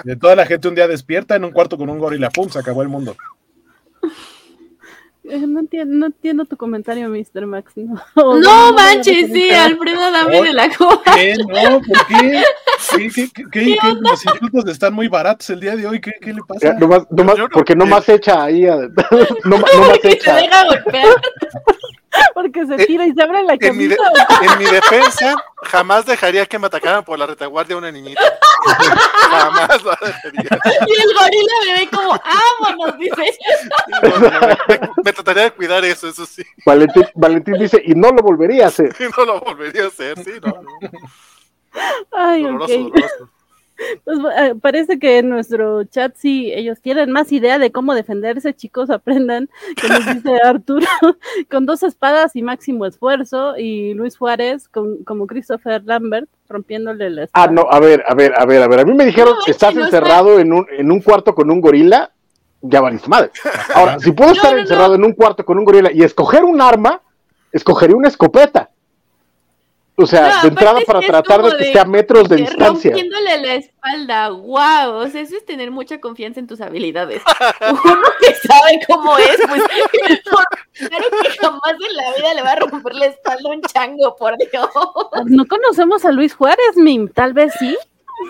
De 0.05 0.17
toda 0.17 0.35
la 0.35 0.47
gente 0.47 0.67
un 0.69 0.75
día 0.75 0.89
despierta 0.89 1.37
en 1.37 1.45
un 1.45 1.51
cuarto 1.53 1.77
con 1.77 1.91
un 1.91 1.99
gorila, 1.99 2.31
pum, 2.31 2.49
se 2.49 2.59
acabó 2.59 2.83
el 2.83 2.89
mundo. 2.89 3.17
Eh, 5.27 5.39
No 5.47 5.61
entiendo, 5.61 5.95
no 5.95 6.07
entiendo 6.07 6.45
tu 6.45 6.57
comentario, 6.57 7.09
Mr. 7.09 7.47
Max. 7.47 7.73
No, 7.77 7.95
No 8.15 8.39
no, 8.39 8.73
manches, 8.75 9.31
sí, 9.33 9.51
Alfredo 9.51 10.11
dame 10.11 10.43
de 10.43 10.53
la 10.53 10.69
coba. 10.77 11.01
¿Qué? 11.15 11.35
No, 11.39 11.81
¿por 11.81 12.07
qué? 12.09 12.43
¿Qué, 12.97 13.09
qué, 13.09 13.29
qué, 13.35 13.45
qué- 13.51 13.77
qué? 13.81 13.93
Los 14.01 14.25
insultos 14.27 14.67
están 14.71 14.93
muy 14.95 15.09
baratos 15.09 15.49
el 15.51 15.61
día 15.61 15.77
de 15.77 15.87
hoy. 15.87 16.01
¿Qué, 16.01 16.13
qué 16.21 16.33
le 16.35 16.43
pasa? 16.47 16.77
Yo 16.79 16.89
no- 16.89 17.49
porque 17.53 17.75
no 17.75 17.87
más 17.87 18.09
echa 18.09 18.45
ahí. 18.45 18.63
no, 19.45 19.59
más 19.59 19.71
echa. 20.05 20.37
deja 20.37 20.65
golpear. 20.67 21.07
Porque 22.35 22.67
se 22.67 22.77
tira 22.87 23.07
y 23.07 23.13
se 23.13 23.23
abre 23.23 23.43
la 23.43 23.55
En 23.61 23.77
mi, 23.77 23.87
de- 23.87 23.97
camisa. 23.97 24.53
en 24.53 24.59
mi 24.59 24.65
defensa, 24.67 25.35
jamás 25.65 26.05
dejaría 26.07 26.47
que 26.47 26.59
me 26.59 26.67
atacaran 26.67 27.05
por 27.05 27.19
la 27.19 27.27
retaguardia 27.27 27.77
una 27.77 27.91
niñita. 27.91 28.21
jamás 29.31 29.83
lo 29.83 29.91
dejaría. 29.91 30.49
Y 30.87 30.93
el 31.03 31.15
gorila 31.15 31.53
me 31.67 31.73
ve 31.81 31.89
como, 31.91 32.21
vámonos, 32.61 32.99
dice. 32.99 33.39
No, 34.03 34.19
no, 34.19 34.41
me, 34.69 34.81
me 35.05 35.13
trataría 35.13 35.43
de 35.45 35.51
cuidar 35.53 35.85
eso, 35.85 36.09
eso 36.09 36.25
sí. 36.27 36.43
Valentín, 36.65 37.07
Valentín 37.15 37.55
dice, 37.59 37.83
y 37.85 37.95
no 37.95 38.11
lo 38.11 38.23
volvería 38.23 38.67
a 38.67 38.69
hacer. 38.69 38.95
No 39.17 39.25
lo 39.25 39.41
volvería 39.41 39.85
a 39.85 39.89
hacer, 39.89 40.19
sí, 40.23 40.33
no. 40.43 40.53
no. 40.63 40.91
Ay, 42.13 42.43
doloroso. 42.45 43.31
Pues, 44.05 44.19
eh, 44.39 44.55
parece 44.61 44.99
que 44.99 45.19
en 45.19 45.29
nuestro 45.29 45.85
chat 45.85 46.15
sí, 46.17 46.53
ellos 46.55 46.81
tienen 46.81 47.11
más 47.11 47.33
idea 47.33 47.59
de 47.59 47.73
cómo 47.73 47.95
defenderse, 47.95 48.55
chicos, 48.55 48.91
aprendan, 48.91 49.49
que 49.81 49.89
nos 49.89 50.07
dice 50.07 50.39
Arturo, 50.45 50.87
con 51.51 51.67
dos 51.67 51.83
espadas 51.83 52.37
y 52.37 52.43
máximo 52.43 52.87
esfuerzo, 52.87 53.57
y 53.59 53.95
Luis 53.95 54.17
Juárez 54.17 54.69
con, 54.69 55.05
como 55.05 55.27
Christopher 55.27 55.83
Lambert, 55.85 56.29
rompiéndole 56.49 57.11
la 57.11 57.25
espada. 57.25 57.47
Ah, 57.47 57.51
no, 57.51 57.67
a 57.71 57.81
ver, 57.81 58.05
a 58.07 58.15
ver, 58.15 58.33
a 58.37 58.45
ver, 58.45 58.63
a 58.63 58.69
ver. 58.69 58.81
A 58.81 58.85
mí 58.85 58.95
me 58.95 59.07
dijeron 59.07 59.35
No, 59.35 59.45
que 59.45 59.51
es 59.51 59.57
estás 59.57 59.73
que 59.73 59.81
no 59.81 59.87
encerrado 59.87 60.39
en 60.39 60.53
un, 60.53 60.67
en 60.71 60.93
un 60.93 61.01
cuarto 61.01 61.35
con 61.35 61.51
un 61.51 61.61
gorila, 61.61 62.11
ya 62.61 62.81
valiste 62.81 63.09
madre. 63.09 63.31
Ahora, 63.75 63.99
si 63.99 64.13
puedo 64.13 64.31
No, 64.35 64.37
estar 64.37 64.59
encerrado 64.59 64.95
en 64.95 65.05
un 65.05 65.13
cuarto 65.13 65.45
con 65.45 65.59
un 65.59 65.65
gorila 65.65 65.91
y 65.93 66.03
escoger 66.03 66.45
un 66.45 66.61
arma, 66.61 67.01
escogería 67.53 67.97
una 67.97 68.09
escopeta. 68.09 68.71
O 69.97 70.07
sea, 70.07 70.29
No, 70.37 70.43
de 70.43 70.49
entrada 70.49 70.81
para 70.85 71.01
tratar 71.01 71.41
de 71.43 71.51
que 71.53 71.57
de- 71.57 71.65
esté 71.67 71.79
a 71.79 71.85
metros 71.85 72.29
de 72.29 72.37
Que 72.37 72.43
distancia. 72.43 72.91
Rompiéndole 72.91 73.39
la 73.47 73.55
espalda, 73.55 74.29
wow, 74.31 74.95
o 74.97 75.09
sea, 75.09 75.21
eso 75.21 75.37
es 75.37 75.45
tener 75.47 75.71
mucha 75.71 76.01
confianza 76.01 76.41
en 76.41 76.49
tus 76.49 76.61
habilidades. 76.61 77.23
Uno 77.71 78.03
que 78.19 78.35
sabe 78.35 78.81
cómo 78.89 79.17
es, 79.19 79.37
pues 79.49 79.63
claro 80.89 81.05
que 81.23 81.31
jamás 81.41 81.75
en 81.89 81.97
la 81.97 82.13
vida 82.17 82.35
le 82.35 82.43
va 82.43 82.53
a 82.53 82.57
romper 82.57 82.93
la 82.95 83.07
espalda 83.07 83.49
a 83.49 83.53
un 83.53 83.63
chango, 83.63 84.17
por 84.17 84.37
Dios. 84.39 84.69
No 85.27 85.47
conocemos 85.47 86.05
a 86.05 86.11
Luis 86.11 86.35
Juárez, 86.35 86.77
Mim, 86.77 87.09
tal 87.09 87.33
vez 87.33 87.53
sí. 87.61 87.77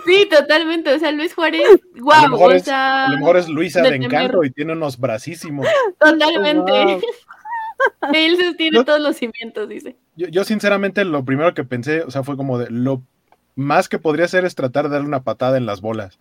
Sí, 0.07 0.27
totalmente, 0.31 0.93
o 0.93 0.99
sea, 0.99 1.13
Luis 1.13 1.35
Juárez, 1.35 1.67
A 1.67 1.99
lo 1.99 2.05
wow, 2.05 2.29
mejor 2.31 2.53
o 2.53 2.55
es- 2.57 2.65
sea, 2.65 3.07
A 3.07 3.11
lo 3.11 3.19
mejor 3.19 3.37
es 3.39 3.49
Luisa 3.49 3.81
de 3.81 3.91
de 3.91 3.99
temer. 4.01 4.13
Encanto 4.13 4.45
y 4.45 4.51
tiene 4.51 4.73
unos 4.75 4.99
bracísimos. 4.99 5.67
totalmente. 5.99 6.73
Wow. 6.73 7.01
Él 8.13 8.37
sostiene 8.43 8.79
No. 8.79 8.85
todos 8.85 9.01
los 9.01 9.17
cimientos, 9.17 9.69
dice. 9.69 9.97
Yo, 10.17 10.29
yo 10.29 10.45
sinceramente 10.45 11.05
lo 11.05 11.25
primero 11.25 11.55
que 11.55 11.65
pensé, 11.65 12.03
o 12.03 12.11
sea, 12.11 12.23
fue 12.23 12.37
como 12.37 12.59
de 12.59 12.71
lo 12.71 13.03
más 13.57 13.89
que 13.89 13.99
podría 13.99 14.25
hacer 14.27 14.45
es 14.45 14.55
tratar 14.55 14.85
de 14.85 14.91
darle 14.91 15.07
una 15.09 15.23
patada 15.23 15.57
en 15.57 15.67
las 15.67 15.81
bolas. 15.81 16.19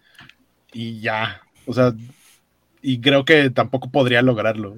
Y 0.72 1.00
ya, 1.02 1.42
o 1.66 1.74
sea, 1.74 1.94
y 2.82 3.00
creo 3.02 3.26
que 3.26 3.50
tampoco 3.50 3.90
podría 3.92 4.22
lograrlo. 4.22 4.78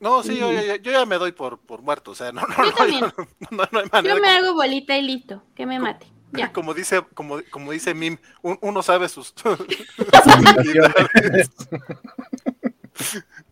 No, 0.00 0.22
sí, 0.22 0.36
yo, 0.38 0.52
yo- 0.52 0.76
yo 0.76 0.92
ya 0.92 1.04
me 1.06 1.16
doy 1.16 1.32
por, 1.32 1.58
por 1.58 1.82
muerto, 1.82 2.12
o 2.12 2.14
sea, 2.14 2.30
no, 2.30 2.42
no, 2.42 2.48
Yo 2.56 2.64
no, 2.70 2.72
también. 2.76 3.00
no, 3.00 3.12
no, 3.50 3.68
no 3.72 3.78
hay 3.80 3.88
manera. 3.90 4.14
Yo 4.14 4.20
me 4.20 4.28
como- 4.28 4.46
hago 4.46 4.54
bolita 4.54 4.96
y 4.96 5.02
listo, 5.02 5.42
que 5.56 5.66
me 5.66 5.78
mate. 5.80 6.06
Ya. 6.32 6.52
Como 6.52 6.74
dice, 6.74 7.02
como, 7.14 7.38
como 7.50 7.72
dice 7.72 7.94
Mim, 7.94 8.18
un- 8.42 8.58
uno 8.60 8.82
sabe 8.82 9.08
sus 9.08 9.34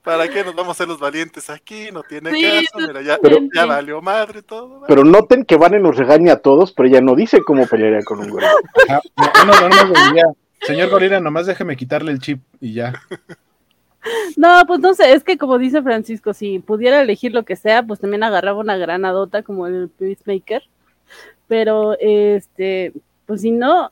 ¿Para 0.07 0.29
qué 0.29 0.45
nos 0.45 0.55
vamos 0.55 0.69
a 0.69 0.73
hacer 0.73 0.87
los 0.87 1.01
valientes 1.01 1.51
aquí? 1.51 1.89
No 1.93 2.05
tiene 2.05 2.31
Sí, 2.31 2.43
caso, 2.73 2.87
mira, 2.87 3.03
ya, 3.03 3.19
Pero- 3.21 3.39
ya 3.53 3.67
valió 3.67 4.01
madre 4.01 4.41
todo. 4.41 4.69
¿vale? 4.69 4.85
Pero 4.87 5.03
noten 5.03 5.45
que 5.45 5.57
Vane 5.57 5.81
nos 5.81 5.97
regaña 5.97 6.35
a 6.35 6.37
todos, 6.37 6.71
pero 6.71 6.89
ella 6.89 7.01
no 7.01 7.17
dice 7.17 7.41
cómo 7.45 7.67
pelearía 7.67 8.05
con 8.05 8.21
un 8.21 8.31
gorila. 8.31 8.53
Ajá, 8.89 9.01
no, 9.45 9.53
no, 9.53 9.69
no, 9.69 9.85
no, 9.85 9.85
no, 9.93 10.15
ya. 10.15 10.23
Señor 10.63 10.91
Gorila, 10.91 11.19
nomás 11.19 11.47
déjeme 11.47 11.77
quitarle 11.77 12.13
el 12.13 12.21
chip 12.21 12.41
y 12.61 12.73
ya. 12.75 12.95
No, 14.37 14.63
pues 14.69 14.79
no 14.79 14.95
sé, 14.95 15.13
es 15.13 15.25
que 15.25 15.37
como 15.37 15.59
dice 15.59 15.83
Francisco, 15.83 16.33
si 16.33 16.61
pudiera 16.61 17.01
elegir 17.03 17.33
lo 17.33 17.45
que 17.45 17.57
sea, 17.57 17.83
pues 17.83 17.99
también 17.99 18.23
agarraba 18.23 18.61
una 18.61 18.77
granadota 18.77 19.43
como 19.43 19.67
el 19.67 19.89
Peacemaker. 19.89 20.63
Pero, 21.49 21.97
este, 21.99 22.93
pues 23.27 23.41
si 23.41 23.51
no, 23.51 23.91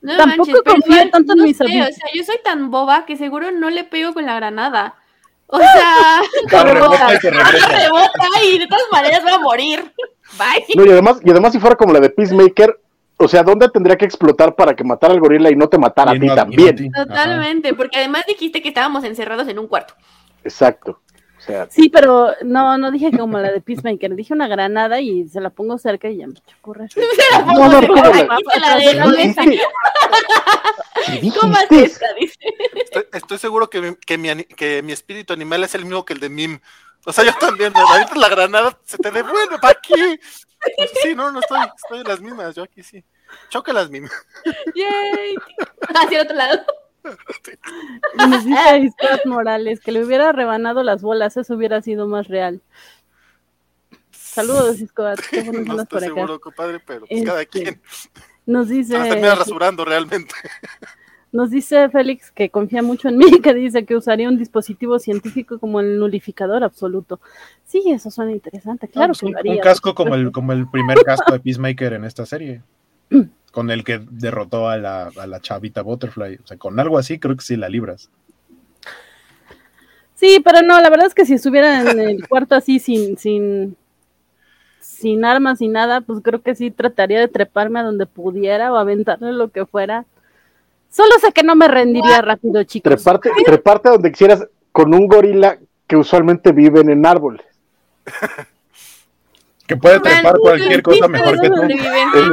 No 0.00 0.16
Tampoco 0.16 0.36
manches, 0.38 0.54
pero 0.64 0.74
confío 0.74 0.94
igual, 0.96 1.10
tanto 1.12 1.32
en 1.32 1.38
no 1.38 1.44
mis 1.44 1.60
amigos. 1.60 1.88
O 1.88 1.92
sea, 1.92 2.08
yo 2.14 2.24
soy 2.24 2.38
tan 2.42 2.70
boba 2.72 3.06
que 3.06 3.16
seguro 3.16 3.52
no 3.52 3.70
le 3.70 3.84
pego 3.84 4.12
con 4.12 4.26
la 4.26 4.34
granada. 4.34 4.96
O 5.48 5.58
sea, 5.58 6.22
rebota 6.64 7.14
y 7.14 7.18
rebota 7.18 8.28
y 8.44 8.58
de 8.58 8.66
todas 8.66 8.84
maneras 8.92 9.22
va 9.26 9.34
a 9.34 9.38
morir. 9.38 9.92
Bye. 10.38 10.64
No, 10.74 10.84
y 10.84 10.90
además, 10.90 11.20
y 11.24 11.30
además 11.30 11.52
si 11.52 11.60
fuera 11.60 11.76
como 11.76 11.92
la 11.92 12.00
de 12.00 12.10
Peacemaker, 12.10 12.80
o 13.18 13.28
sea, 13.28 13.42
¿dónde 13.42 13.68
tendría 13.68 13.96
que 13.96 14.04
explotar 14.04 14.54
para 14.54 14.74
que 14.74 14.84
matara 14.84 15.14
al 15.14 15.20
gorila 15.20 15.50
y 15.50 15.56
no 15.56 15.68
te 15.68 15.78
matara 15.78 16.10
a 16.10 16.14
ti 16.14 16.20
no- 16.20 16.26
no 16.26 16.34
también? 16.34 16.90
Ajá. 16.94 17.06
Totalmente, 17.06 17.74
porque 17.74 17.98
además 17.98 18.24
dijiste 18.26 18.60
que 18.60 18.68
estábamos 18.68 19.04
encerrados 19.04 19.46
en 19.48 19.58
un 19.58 19.68
cuarto. 19.68 19.94
Exacto. 20.44 21.00
Sea, 21.46 21.68
sí, 21.70 21.88
pero 21.88 22.32
no, 22.42 22.76
no 22.76 22.90
dije 22.90 23.16
como 23.16 23.38
la 23.38 23.52
de 23.52 23.60
Peacemaker, 23.60 24.14
dije 24.16 24.34
una 24.34 24.48
granada 24.48 25.00
y 25.00 25.28
se 25.28 25.40
la 25.40 25.50
pongo 25.50 25.78
cerca 25.78 26.08
y 26.08 26.16
ya 26.16 26.26
me 26.26 26.34
correr. 26.60 26.90
Se 26.90 27.00
la 27.30 27.44
pongo 27.44 27.68
no, 27.68 27.80
de- 27.80 27.86
¿cómo 27.86 28.02
la- 28.02 28.08
aquí 28.08 28.44
se 28.52 28.60
la 28.60 28.78
¿qué 28.78 28.86
dejo. 28.94 29.10
deja. 29.10 29.42
dijiste? 29.42 29.66
¿Qué 31.20 31.30
¿Cómo 31.40 31.54
es 31.56 31.68
dijiste? 31.68 31.84
esta? 31.84 32.06
Dice. 32.18 32.38
Estoy, 32.74 33.04
estoy 33.12 33.38
seguro 33.38 33.70
que, 33.70 33.80
mi- 33.80 33.94
que, 33.96 34.18
mi, 34.18 34.28
ani- 34.30 34.44
que 34.44 34.82
mi 34.82 34.92
espíritu 34.92 35.32
animal 35.32 35.62
es 35.64 35.74
el 35.74 35.84
mismo 35.84 36.04
que 36.04 36.14
el 36.14 36.20
de 36.20 36.28
Mim. 36.30 36.58
O 37.04 37.12
sea, 37.12 37.24
yo 37.24 37.32
también, 37.38 37.72
me 37.72 37.80
avientas 37.80 38.16
la 38.16 38.28
granada, 38.28 38.78
se 38.84 38.98
te 38.98 39.10
devuelve, 39.12 39.58
¿para 39.60 39.78
qué? 39.80 40.18
Sí, 41.02 41.14
no, 41.14 41.30
no 41.30 41.38
estoy, 41.38 41.60
estoy 41.76 42.00
en 42.00 42.08
las 42.08 42.20
mismas, 42.20 42.56
yo 42.56 42.64
aquí 42.64 42.82
sí. 42.82 43.04
Choca 43.50 43.72
las 43.72 43.88
mismas. 43.90 44.10
Yay. 44.74 45.36
Hacia 45.94 46.18
el 46.20 46.24
otro 46.26 46.36
lado. 46.36 46.64
Nos 48.28 48.44
dice 48.44 48.90
Scott 48.92 49.26
Morales 49.26 49.80
que 49.80 49.92
le 49.92 50.04
hubiera 50.04 50.32
rebanado 50.32 50.82
las 50.82 51.02
bolas, 51.02 51.36
eso 51.36 51.54
hubiera 51.54 51.82
sido 51.82 52.06
más 52.08 52.28
real. 52.28 52.62
Saludos, 54.10 54.76
que 55.30 55.42
No 55.44 55.80
estoy 55.80 55.86
por 55.86 55.98
acá. 55.98 56.00
seguro, 56.00 56.40
compadre, 56.40 56.80
pero 56.86 57.06
pues 57.06 57.24
cada 57.24 57.42
Este, 57.42 57.62
quien. 57.62 57.80
Nos 58.44 58.68
dice, 58.68 58.96
Hasta 58.96 59.10
termina 59.10 59.34
rasurando 59.34 59.84
realmente. 59.84 60.34
nos 61.32 61.50
dice 61.50 61.88
Félix 61.90 62.30
que 62.30 62.50
confía 62.50 62.82
mucho 62.82 63.08
en 63.08 63.16
mí, 63.18 63.40
que 63.42 63.54
dice 63.54 63.84
que 63.84 63.96
usaría 63.96 64.28
un 64.28 64.38
dispositivo 64.38 64.98
científico 64.98 65.58
como 65.58 65.80
el 65.80 65.98
nulificador 65.98 66.62
absoluto. 66.64 67.20
Sí, 67.64 67.82
eso 67.90 68.10
suena 68.10 68.32
interesante, 68.32 68.88
claro 68.88 69.08
Pues 69.08 69.20
que 69.20 69.26
un, 69.26 69.32
lo 69.32 69.38
haría. 69.38 69.52
un 69.54 69.58
casco 69.60 69.94
como 69.94 70.14
el, 70.14 70.30
como 70.32 70.52
el 70.52 70.68
primer 70.70 71.02
casco 71.02 71.32
de 71.32 71.40
Peacemaker 71.40 71.94
en 71.94 72.04
esta 72.04 72.24
serie. 72.26 72.62
Con 73.52 73.70
el 73.70 73.84
que 73.84 74.00
derrotó 74.10 74.68
a 74.68 74.76
la, 74.76 75.10
a 75.16 75.26
la 75.26 75.40
chavita 75.40 75.82
Butterfly. 75.82 76.40
O 76.44 76.46
sea, 76.46 76.58
con 76.58 76.78
algo 76.78 76.98
así 76.98 77.18
creo 77.18 77.36
que 77.36 77.42
sí 77.42 77.56
la 77.56 77.70
libras. 77.70 78.10
Sí, 80.14 80.42
pero 80.44 80.62
no, 80.62 80.80
la 80.80 80.90
verdad 80.90 81.06
es 81.06 81.14
que 81.14 81.24
si 81.24 81.34
estuviera 81.34 81.80
en 81.80 82.00
el 82.00 82.28
cuarto 82.28 82.54
así 82.54 82.78
sin, 82.78 83.16
sin, 83.16 83.76
sin 84.80 85.24
armas 85.24 85.60
y 85.60 85.68
nada, 85.68 86.00
pues 86.00 86.20
creo 86.22 86.42
que 86.42 86.54
sí 86.54 86.70
trataría 86.70 87.20
de 87.20 87.28
treparme 87.28 87.80
a 87.80 87.84
donde 87.84 88.06
pudiera 88.06 88.72
o 88.72 88.76
aventarle 88.76 89.32
lo 89.32 89.50
que 89.50 89.64
fuera. 89.64 90.04
Solo 90.90 91.12
sé 91.20 91.32
que 91.32 91.42
no 91.42 91.54
me 91.54 91.68
rendiría 91.68 92.22
rápido, 92.22 92.62
chicos. 92.64 93.02
Treparte, 93.02 93.30
treparte 93.44 93.90
donde 93.90 94.10
quisieras 94.10 94.46
con 94.72 94.94
un 94.94 95.06
gorila 95.06 95.58
que 95.86 95.96
usualmente 95.96 96.52
viven 96.52 96.90
en 96.90 97.04
árboles. 97.04 97.44
Que 99.66 99.76
puede 99.76 100.00
trepar 100.00 100.24
Man, 100.24 100.40
cualquier 100.40 100.82
cosa 100.82 101.08
mejor 101.08 101.40
que 101.40 101.48
tú. 101.50 101.62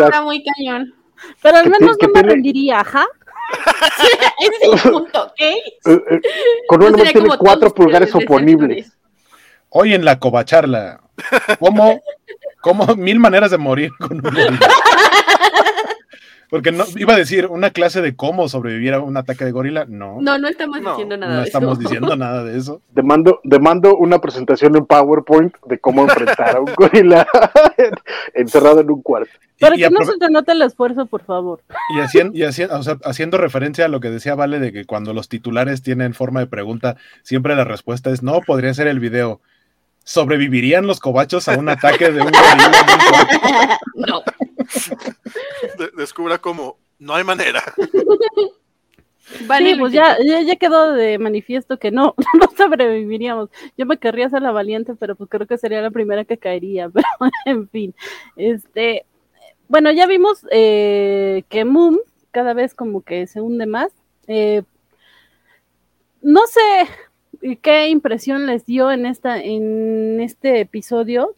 Está 0.04 0.22
muy 0.22 0.44
cañón. 0.44 0.94
Pero 1.42 1.58
al 1.58 1.66
menos 1.66 1.82
no 1.82 2.08
me 2.08 2.14
tiene- 2.14 2.30
rendiría, 2.30 2.80
ajá. 2.82 3.06
Ese 4.40 4.74
es 4.74 4.86
el 4.86 4.92
punto, 4.92 5.24
¿ok? 5.24 5.40
Eh, 5.40 5.62
eh, 5.86 6.22
con 6.68 6.84
uno 6.84 6.98
sería 6.98 7.12
tiene 7.14 7.30
cuatro 7.38 7.74
pulgares 7.74 8.14
oponibles. 8.14 8.92
Hoy 9.70 9.94
en 9.94 10.06
la 10.06 10.20
covacharla. 10.20 11.02
¿Cómo, 11.60 12.02
cómo 12.62 12.96
mil 12.96 13.20
maneras 13.20 13.52
de 13.52 13.58
morir 13.58 13.92
con 14.00 14.14
un? 14.26 14.60
Porque 16.54 16.72
no, 16.72 16.84
iba 16.98 17.16
a 17.16 17.18
decir 17.18 17.48
una 17.48 17.72
clase 17.72 18.00
de 18.04 18.16
cómo 18.16 18.48
sobrevivir 18.48 18.94
a 18.94 19.00
un 19.00 19.18
ataque 19.18 19.44
de 19.44 19.50
gorila. 19.50 19.86
No. 19.90 20.22
No, 20.22 20.38
no 20.38 20.48
estamos 20.48 20.82
diciendo 20.82 21.18
nada 21.18 21.34
no 21.34 21.40
de 21.40 21.46
estamos 21.48 21.80
diciendo 21.80 22.16
nada 22.16 22.44
de 22.44 22.56
eso. 22.60 22.80
Demando, 22.92 23.40
demando 23.44 23.98
una 23.98 24.22
presentación 24.22 24.76
en 24.76 24.86
PowerPoint 24.86 25.56
de 25.66 25.80
cómo 25.80 26.04
enfrentar 26.04 26.58
a 26.58 26.60
un 26.60 26.70
gorila 26.78 27.26
encerrado 28.36 28.82
en 28.82 28.92
un 28.92 29.02
cuarto. 29.02 29.32
Para 29.60 29.78
que 29.78 29.90
no 29.90 30.06
se 30.06 30.16
te 30.20 30.30
note 30.30 30.52
el 30.52 30.62
esfuerzo, 30.62 31.08
por 31.08 31.24
favor. 31.24 31.60
Y, 31.98 32.02
haciendo, 32.02 32.38
y 32.38 32.44
haciendo, 32.44 32.78
o 32.78 32.84
sea, 32.84 33.00
haciendo 33.04 33.40
referencia 33.40 33.86
a 33.86 33.88
lo 33.88 34.00
que 34.00 34.12
decía 34.12 34.36
Vale 34.36 34.60
de 34.60 34.72
que 34.72 34.86
cuando 34.86 35.16
los 35.16 35.30
titulares 35.30 35.82
tienen 35.82 36.14
forma 36.14 36.42
de 36.42 36.46
pregunta, 36.46 36.98
siempre 37.24 37.56
la 37.56 37.64
respuesta 37.64 38.12
es 38.12 38.22
no, 38.22 38.42
podría 38.42 38.76
ser 38.76 38.86
el 38.86 39.00
video. 39.00 39.42
¿Sobrevivirían 40.04 40.86
los 40.86 41.00
cobachos 41.00 41.48
a 41.48 41.58
un 41.58 41.70
ataque 41.70 42.12
de 42.12 42.22
un 42.22 42.32
gorila? 42.32 43.80
no. 43.96 44.22
descubra 45.98 46.40
cómo 46.40 46.78
no 47.00 47.16
hay 47.16 47.24
manera. 47.24 47.64
Vale, 49.48 49.78
pues 49.78 49.94
ya, 49.94 50.18
ya, 50.22 50.56
quedó 50.58 50.92
de 50.92 51.18
manifiesto 51.18 51.80
que 51.80 51.92
no, 51.92 52.16
no 52.40 52.50
sobreviviríamos. 52.58 53.50
Yo 53.78 53.86
me 53.86 53.98
querría 53.98 54.30
ser 54.30 54.42
la 54.42 54.52
valiente, 54.52 54.96
pero 54.96 55.16
pues 55.16 55.30
creo 55.30 55.48
que 55.48 55.58
sería 55.58 55.82
la 55.82 55.92
primera 55.92 56.26
que 56.26 56.38
caería. 56.38 56.90
Pero 56.94 57.08
en 57.46 57.70
fin, 57.70 57.96
este, 58.36 59.06
bueno, 59.68 59.92
ya 59.92 60.06
vimos 60.06 60.46
eh, 60.52 61.44
que 61.50 61.66
Moon 61.66 62.00
cada 62.32 62.54
vez 62.54 62.74
como 62.74 63.02
que 63.02 63.28
se 63.28 63.42
hunde 63.42 63.66
más. 63.66 63.92
Eh, 64.28 64.64
no 66.22 66.46
sé 66.48 66.90
qué 67.62 67.90
impresión 67.90 68.46
les 68.46 68.66
dio 68.66 68.92
en 68.92 69.06
esta, 69.06 69.42
en 69.42 70.20
este 70.22 70.62
episodio, 70.62 71.36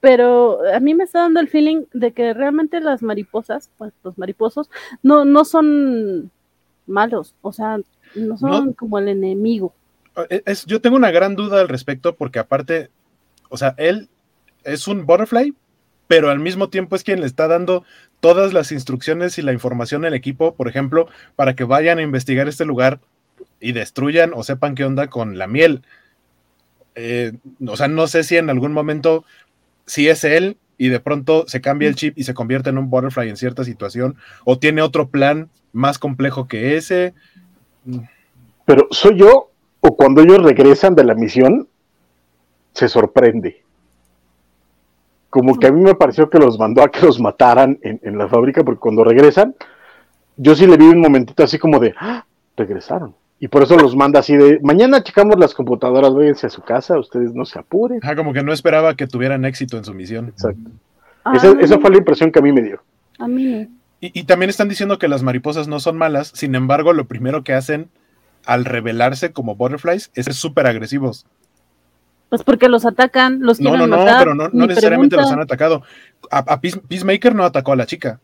pero 0.00 0.58
a 0.72 0.80
mí 0.80 0.94
me 0.94 1.04
está 1.04 1.20
dando 1.20 1.40
el 1.40 1.48
feeling 1.48 1.84
de 1.92 2.12
que 2.12 2.34
realmente 2.34 2.80
las 2.80 3.02
mariposas, 3.02 3.70
pues 3.76 3.92
los 4.02 4.16
mariposos, 4.18 4.70
no, 5.02 5.24
no 5.24 5.44
son 5.44 6.30
malos, 6.86 7.34
o 7.42 7.52
sea, 7.52 7.78
no 8.14 8.36
son 8.36 8.72
como 8.72 8.98
el 8.98 9.08
enemigo. 9.08 9.74
Eh, 10.28 10.42
es, 10.46 10.66
yo 10.66 10.80
tengo 10.80 10.96
una 10.96 11.10
gran 11.10 11.36
duda 11.36 11.60
al 11.60 11.68
respecto 11.68 12.16
porque 12.16 12.38
aparte, 12.38 12.90
o 13.48 13.56
sea, 13.56 13.74
él 13.78 14.08
es 14.64 14.88
un 14.88 15.06
butterfly, 15.06 15.54
pero 16.06 16.30
al 16.30 16.40
mismo 16.40 16.68
tiempo 16.68 16.96
es 16.96 17.04
quien 17.04 17.20
le 17.20 17.26
está 17.26 17.46
dando 17.46 17.84
todas 18.20 18.52
las 18.52 18.72
instrucciones 18.72 19.38
y 19.38 19.42
la 19.42 19.52
información 19.52 20.04
al 20.04 20.14
equipo, 20.14 20.54
por 20.54 20.68
ejemplo, 20.68 21.08
para 21.36 21.54
que 21.54 21.64
vayan 21.64 21.98
a 21.98 22.02
investigar 22.02 22.48
este 22.48 22.64
lugar 22.64 23.00
y 23.60 23.72
destruyan 23.72 24.32
o 24.34 24.42
sepan 24.42 24.74
qué 24.74 24.84
onda 24.84 25.08
con 25.08 25.38
la 25.38 25.46
miel. 25.46 25.82
Eh, 26.94 27.32
o 27.66 27.76
sea, 27.76 27.88
no 27.88 28.06
sé 28.06 28.24
si 28.24 28.36
en 28.36 28.50
algún 28.50 28.72
momento 28.72 29.24
si 29.86 30.08
es 30.08 30.24
él 30.24 30.56
y 30.78 30.88
de 30.88 31.00
pronto 31.00 31.44
se 31.46 31.60
cambia 31.60 31.88
el 31.88 31.94
chip 31.94 32.16
y 32.16 32.24
se 32.24 32.32
convierte 32.32 32.70
en 32.70 32.78
un 32.78 32.88
butterfly 32.88 33.28
en 33.28 33.36
cierta 33.36 33.64
situación, 33.64 34.16
o 34.44 34.58
tiene 34.58 34.80
otro 34.80 35.08
plan 35.08 35.50
más 35.72 35.98
complejo 35.98 36.48
que 36.48 36.76
ese. 36.76 37.12
Pero 38.64 38.88
soy 38.90 39.18
yo, 39.18 39.50
o 39.80 39.96
cuando 39.96 40.22
ellos 40.22 40.42
regresan 40.42 40.94
de 40.94 41.04
la 41.04 41.14
misión, 41.14 41.68
se 42.72 42.88
sorprende. 42.88 43.62
Como 45.28 45.58
que 45.58 45.66
a 45.66 45.72
mí 45.72 45.82
me 45.82 45.94
pareció 45.94 46.30
que 46.30 46.38
los 46.38 46.58
mandó 46.58 46.82
a 46.82 46.90
que 46.90 47.04
los 47.04 47.20
mataran 47.20 47.78
en, 47.82 48.16
la 48.16 48.28
fábrica, 48.28 48.64
porque 48.64 48.80
cuando 48.80 49.04
regresan, 49.04 49.54
yo 50.36 50.54
sí 50.54 50.66
le 50.66 50.78
vi 50.78 50.86
un 50.86 51.00
momentito 51.00 51.42
así 51.42 51.58
como 51.58 51.78
de, 51.78 51.94
¡Ah! 51.98 52.24
regresaron. 52.56 53.14
Y 53.42 53.48
por 53.48 53.62
eso 53.62 53.76
los 53.76 53.96
manda 53.96 54.20
así 54.20 54.36
de, 54.36 54.60
mañana 54.62 55.02
checamos 55.02 55.38
las 55.38 55.54
computadoras, 55.54 56.14
váyanse 56.14 56.46
a 56.46 56.50
su 56.50 56.60
casa, 56.60 56.98
ustedes 56.98 57.34
no 57.34 57.46
se 57.46 57.58
apuren. 57.58 57.98
Ah, 58.02 58.14
como 58.14 58.34
que 58.34 58.42
no 58.42 58.52
esperaba 58.52 58.94
que 58.94 59.06
tuvieran 59.06 59.46
éxito 59.46 59.78
en 59.78 59.84
su 59.84 59.94
misión. 59.94 60.28
Exacto. 60.28 60.70
Ah. 61.24 61.32
esa, 61.60 61.78
fue 61.78 61.90
la 61.90 61.96
impresión 61.96 62.30
que 62.30 62.38
a 62.38 62.42
mí 62.42 62.52
me 62.52 62.62
dio. 62.62 62.82
A 63.18 63.26
mí 63.26 63.66
y, 64.02 64.24
también 64.24 64.48
están 64.48 64.68
diciendo 64.68 64.98
que 64.98 65.08
las 65.08 65.22
mariposas 65.22 65.68
no 65.68 65.78
son 65.78 65.98
malas, 65.98 66.32
sin 66.34 66.54
embargo, 66.54 66.94
lo 66.94 67.06
primero 67.06 67.44
que 67.44 67.52
hacen 67.52 67.90
al 68.46 68.64
revelarse 68.64 69.32
como 69.32 69.56
butterflies 69.56 70.10
es 70.14 70.24
ser 70.24 70.34
súper 70.34 70.66
agresivos. 70.66 71.26
Pues 72.30 72.42
porque 72.42 72.70
los 72.70 72.86
atacan, 72.86 73.40
los 73.40 73.58
quieren 73.58 73.78
no, 73.78 73.86
no, 73.86 73.98
No, 73.98 74.18
pero 74.18 74.34
no, 74.34 74.48
necesariamente 74.66 75.16
los 75.16 75.30
han 75.30 75.40
atacado. 75.40 75.82
a 76.30 76.60
Peacemaker 76.60 77.34
no 77.34 77.44
atacó 77.44 77.72
a 77.72 77.76
la 77.76 77.84
chica. 77.84 78.20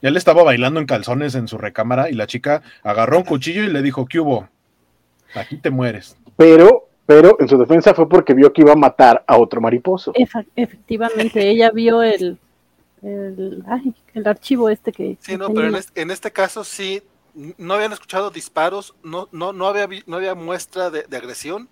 Él 0.00 0.16
estaba 0.16 0.42
bailando 0.42 0.78
en 0.80 0.86
calzones 0.86 1.34
en 1.34 1.48
su 1.48 1.58
recámara 1.58 2.10
y 2.10 2.14
la 2.14 2.26
chica 2.26 2.62
agarró 2.82 3.18
un 3.18 3.24
cuchillo 3.24 3.64
y 3.64 3.68
le 3.68 3.82
dijo, 3.82 4.06
¿qué 4.06 4.20
hubo? 4.20 4.48
Aquí 5.34 5.56
te 5.56 5.70
mueres. 5.70 6.16
Pero, 6.36 6.88
pero 7.04 7.36
en 7.40 7.48
su 7.48 7.58
defensa 7.58 7.94
fue 7.94 8.08
porque 8.08 8.34
vio 8.34 8.52
que 8.52 8.62
iba 8.62 8.72
a 8.72 8.76
matar 8.76 9.24
a 9.26 9.36
otro 9.36 9.60
mariposo. 9.60 10.12
efectivamente, 10.54 11.50
ella 11.50 11.70
vio 11.72 12.02
el, 12.02 12.38
el, 13.02 13.64
archivo 14.24 14.68
este 14.68 14.92
que... 14.92 15.16
Sí, 15.20 15.36
no, 15.36 15.52
pero 15.52 15.76
en 15.94 16.10
este, 16.10 16.30
caso 16.30 16.62
sí, 16.62 17.02
no 17.34 17.74
habían 17.74 17.92
escuchado 17.92 18.30
disparos, 18.30 18.94
no, 19.02 19.28
no, 19.32 19.52
no, 19.52 19.66
había, 19.66 19.88
no 20.06 20.16
había 20.16 20.36
muestra 20.36 20.90
de, 20.90 21.16
agresión 21.16 21.68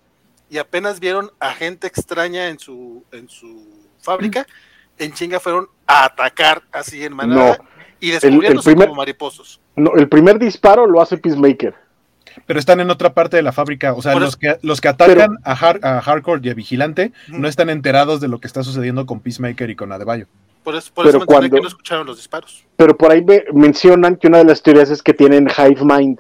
y 0.51 0.59
apenas 0.59 0.99
vieron 0.99 1.31
a 1.39 1.53
gente 1.55 1.87
extraña 1.87 2.49
en 2.49 2.59
su, 2.59 3.05
en 3.13 3.29
su 3.29 3.69
fábrica, 4.01 4.47
en 4.99 5.13
chinga 5.13 5.39
fueron 5.39 5.69
a 5.87 6.07
atacar 6.07 6.63
así 6.73 7.05
en 7.05 7.15
manera 7.15 7.59
y 8.01 8.11
descubriéndose 8.11 8.71
el, 8.71 8.77
como 8.77 8.95
mariposos. 8.95 9.61
No, 9.75 9.95
el 9.95 10.09
primer 10.09 10.39
disparo 10.39 10.87
lo 10.87 11.01
hace 11.01 11.17
Peacemaker. 11.17 11.75
Pero 12.45 12.59
están 12.59 12.81
en 12.81 12.91
otra 12.91 13.15
parte 13.15 13.37
de 13.37 13.43
la 13.43 13.53
fábrica. 13.53 13.95
O 13.95 14.03
sea, 14.03 14.15
los 14.19 14.37
que, 14.37 14.59
los 14.63 14.81
que 14.81 14.89
atacan 14.89 15.39
a, 15.43 15.57
Hardcore 15.57 16.41
y 16.43 16.51
a 16.51 16.55
Vigilante 16.55 17.13
no 17.29 17.49
están 17.49 17.71
enterados 17.71 18.21
de 18.21 18.29
lo 18.29 18.39
que 18.41 18.47
está 18.47 18.63
sucediendo 18.63 19.07
con 19.07 19.21
Peacemaker 19.21 19.71
y 19.71 19.77
con 19.77 19.93
Adebayo. 19.93 20.27
Por 20.63 20.75
eso, 20.75 20.93
por 20.93 21.07
eso 21.07 21.21
que 21.21 21.49
no 21.49 21.69
escucharon 21.69 22.07
los 22.07 22.17
disparos. 22.17 22.65
Pero 22.77 22.97
por 22.97 23.13
ahí 23.13 23.25
mencionan 23.55 24.17
que 24.17 24.27
una 24.27 24.39
de 24.39 24.45
las 24.45 24.63
teorías 24.63 24.91
es 24.91 25.03
que 25.03 25.15
tienen 25.15 25.49
Hive 25.49 25.85
Mind. 25.85 26.19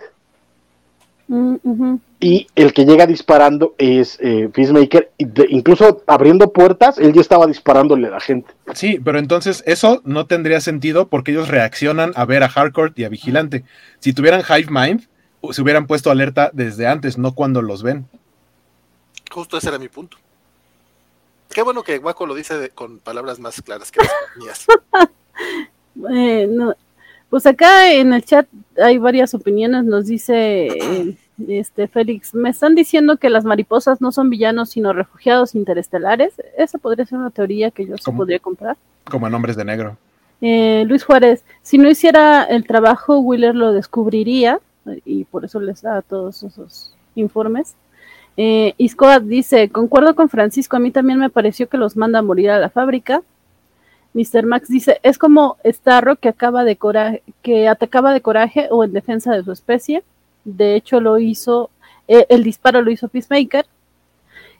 Mm, 1.28 1.97
y 2.20 2.47
el 2.55 2.73
que 2.73 2.85
llega 2.85 3.07
disparando 3.07 3.74
es 3.78 4.19
eh, 4.20 4.48
Peacemaker, 4.53 5.11
incluso 5.48 6.03
abriendo 6.07 6.53
puertas, 6.53 6.98
él 6.98 7.12
ya 7.12 7.20
estaba 7.20 7.47
disparándole 7.47 8.09
a 8.09 8.12
la 8.12 8.20
gente. 8.20 8.53
Sí, 8.74 9.01
pero 9.05 9.19
entonces 9.19 9.62
eso 9.66 10.01
no 10.05 10.27
tendría 10.27 10.61
sentido 10.61 11.09
porque 11.09 11.32
ellos 11.32 11.48
reaccionan 11.48 12.12
a 12.15 12.24
ver 12.24 12.43
a 12.43 12.48
Hardcore 12.48 12.93
y 12.94 13.05
a 13.05 13.09
Vigilante. 13.09 13.65
Si 13.98 14.12
tuvieran 14.12 14.43
Hive 14.43 14.70
Mind, 14.70 15.09
se 15.51 15.62
hubieran 15.62 15.86
puesto 15.86 16.11
alerta 16.11 16.51
desde 16.53 16.86
antes, 16.86 17.19
no 17.19 17.35
cuando 17.35 17.61
los 17.61 17.82
ven. 17.82 18.07
Justo 19.31 19.59
ese 19.59 19.69
era 19.69 19.78
mi 19.78 19.89
punto. 19.89 20.16
Qué 21.51 21.62
bueno 21.62 21.82
que 21.82 21.98
Guaco 21.98 22.27
lo 22.27 22.35
dice 22.35 22.70
con 22.70 22.98
palabras 22.98 23.39
más 23.39 23.61
claras 23.62 23.90
que 23.90 24.01
las 24.01 24.11
mías. 24.36 24.66
bueno, 25.94 26.74
pues 27.37 27.45
acá 27.45 27.93
en 27.93 28.15
el 28.15 28.25
chat 28.25 28.49
hay 28.83 28.97
varias 28.97 29.35
opiniones, 29.35 29.85
nos 29.85 30.07
dice 30.07 30.69
eh, 30.69 31.17
este 31.49 31.87
Félix, 31.87 32.35
me 32.35 32.49
están 32.49 32.75
diciendo 32.75 33.19
que 33.19 33.29
las 33.29 33.45
mariposas 33.45 34.01
no 34.01 34.11
son 34.11 34.31
villanos 34.31 34.71
sino 34.71 34.95
refugiados 34.95 35.55
interestelares. 35.55 36.33
Esa 36.57 36.79
podría 36.79 37.05
ser 37.05 37.19
una 37.19 37.29
teoría 37.29 37.71
que 37.71 37.85
yo 37.85 37.99
sí 37.99 38.11
podría 38.11 38.39
comprar. 38.39 38.79
Como 39.05 39.27
en 39.27 39.35
Hombres 39.35 39.55
de 39.55 39.67
Negro. 39.67 39.99
Eh, 40.41 40.85
Luis 40.87 41.05
Juárez, 41.05 41.45
si 41.61 41.77
no 41.77 41.91
hiciera 41.91 42.43
el 42.45 42.67
trabajo, 42.67 43.19
Wheeler 43.19 43.55
lo 43.55 43.75
descubriría 43.75 44.59
y 45.05 45.25
por 45.25 45.45
eso 45.45 45.61
les 45.61 45.83
da 45.83 46.01
todos 46.01 46.43
esos 46.43 46.95
informes. 47.17 47.75
Eh, 48.39 48.73
dice, 49.25 49.69
concuerdo 49.69 50.15
con 50.15 50.31
Francisco, 50.31 50.79
a 50.79 50.81
mí 50.81 50.91
también 50.91 51.19
me 51.19 51.29
pareció 51.29 51.69
que 51.69 51.77
los 51.77 51.99
manda 51.99 52.21
a 52.21 52.23
morir 52.23 52.49
a 52.49 52.59
la 52.59 52.71
fábrica. 52.71 53.21
Mr. 54.16 54.47
Max 54.47 54.68
dice, 54.68 54.98
es 55.02 55.18
como 55.18 55.59
Starro 55.62 56.16
que 56.16 56.30
acaba 56.30 56.64
de 56.64 56.76
coraje, 56.76 57.22
que 57.43 57.68
atacaba 57.68 58.14
de 58.14 58.22
coraje 58.22 58.68
o 58.70 58.82
en 58.82 58.94
defensa 58.94 59.34
de 59.34 59.44
su 59.44 59.52
especie. 59.52 60.02
De 60.44 60.74
hecho, 60.74 61.01
lo 61.01 61.18
hizo, 61.18 61.68
eh, 62.09 62.24
el 62.30 62.43
disparo 62.43 62.80
lo 62.80 62.90
hizo 62.90 63.09
Peacemaker. 63.09 63.66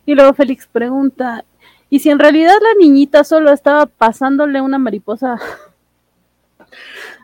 Y 0.05 0.15
luego 0.15 0.35
Félix 0.35 0.67
pregunta, 0.67 1.43
¿y 1.89 2.01
si 2.01 2.11
en 2.11 2.19
realidad 2.19 2.53
la 2.61 2.75
niñita 2.79 3.25
solo 3.25 3.51
estaba 3.51 3.87
pasándole 3.87 4.61
una 4.61 4.77
mariposa? 4.77 5.39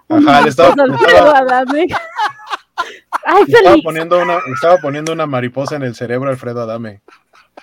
Ajá, 0.08 0.40
le 0.40 0.48
estaba, 0.48 0.74
Ay, 3.24 3.44
estaba, 3.46 3.76
poniendo 3.84 4.22
una, 4.22 4.38
estaba 4.54 4.78
poniendo 4.78 5.12
una 5.12 5.26
mariposa 5.26 5.76
en 5.76 5.82
el 5.82 5.94
cerebro 5.94 6.30
a 6.30 6.32
Alfredo 6.32 6.62
Adame. 6.62 7.02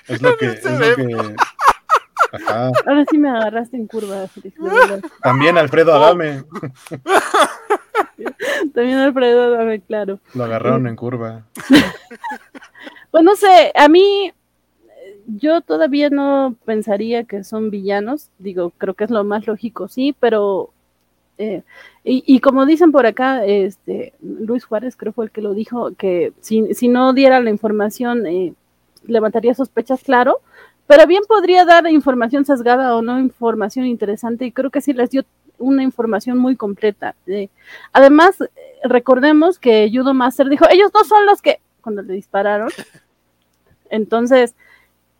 Es 0.07 0.21
lo 0.21 0.37
que, 0.37 0.45
es 0.51 0.63
lo 0.63 0.95
que 0.95 1.35
Ahora 2.85 3.05
sí 3.09 3.17
me 3.17 3.29
agarraste 3.29 3.77
en 3.77 3.87
curva, 3.87 4.25
También 5.21 5.57
Alfredo 5.57 5.93
Adame. 5.93 6.43
También 8.73 8.97
Alfredo 8.97 9.55
Adame, 9.55 9.81
claro. 9.81 10.19
Lo 10.33 10.43
agarraron 10.43 10.87
en 10.87 10.95
curva. 10.95 11.45
Pues 13.11 13.23
no 13.23 13.35
sé, 13.35 13.71
a 13.73 13.89
mí 13.89 14.31
yo 15.25 15.61
todavía 15.61 16.11
no 16.11 16.53
pensaría 16.63 17.23
que 17.23 17.43
son 17.43 17.71
villanos. 17.71 18.29
Digo, 18.37 18.71
creo 18.77 18.93
que 18.93 19.03
es 19.03 19.09
lo 19.09 19.23
más 19.23 19.47
lógico, 19.47 19.87
sí, 19.87 20.15
pero 20.19 20.71
eh, 21.39 21.63
y, 22.03 22.41
como 22.41 22.65
dicen 22.65 22.91
por 22.91 23.05
acá, 23.05 23.45
este 23.45 24.13
Luis 24.21 24.65
Juárez 24.65 24.97
creo 24.97 25.13
fue 25.13 25.25
el 25.25 25.31
que 25.31 25.41
lo 25.41 25.53
dijo, 25.53 25.95
que 25.95 26.33
si, 26.41 26.73
si 26.73 26.89
no 26.89 27.13
diera 27.13 27.39
la 27.39 27.49
información 27.49 28.27
eh, 28.27 28.53
levantaría 29.05 29.53
sospechas, 29.53 30.03
claro, 30.03 30.39
pero 30.89 31.05
bien 31.05 31.21
podría 31.27 31.65
dar 31.65 31.85
información 31.87 32.45
sesgada 32.45 32.95
o 32.95 33.03
no 33.03 33.19
información 33.19 33.85
interesante 33.85 34.45
y 34.45 34.51
creo 34.51 34.71
que 34.71 34.81
sí 34.81 34.91
les 34.91 35.11
dio 35.11 35.23
una 35.59 35.83
información 35.83 36.39
muy 36.39 36.55
completa. 36.55 37.15
además, 37.93 38.37
recordemos 38.83 39.59
que 39.59 39.87
Judo 39.93 40.15
Master 40.15 40.49
dijo, 40.49 40.65
ellos 40.67 40.89
no 40.91 41.03
son 41.03 41.27
los 41.27 41.43
que, 41.43 41.59
cuando 41.81 42.01
le 42.01 42.15
dispararon, 42.15 42.69
entonces 43.91 44.55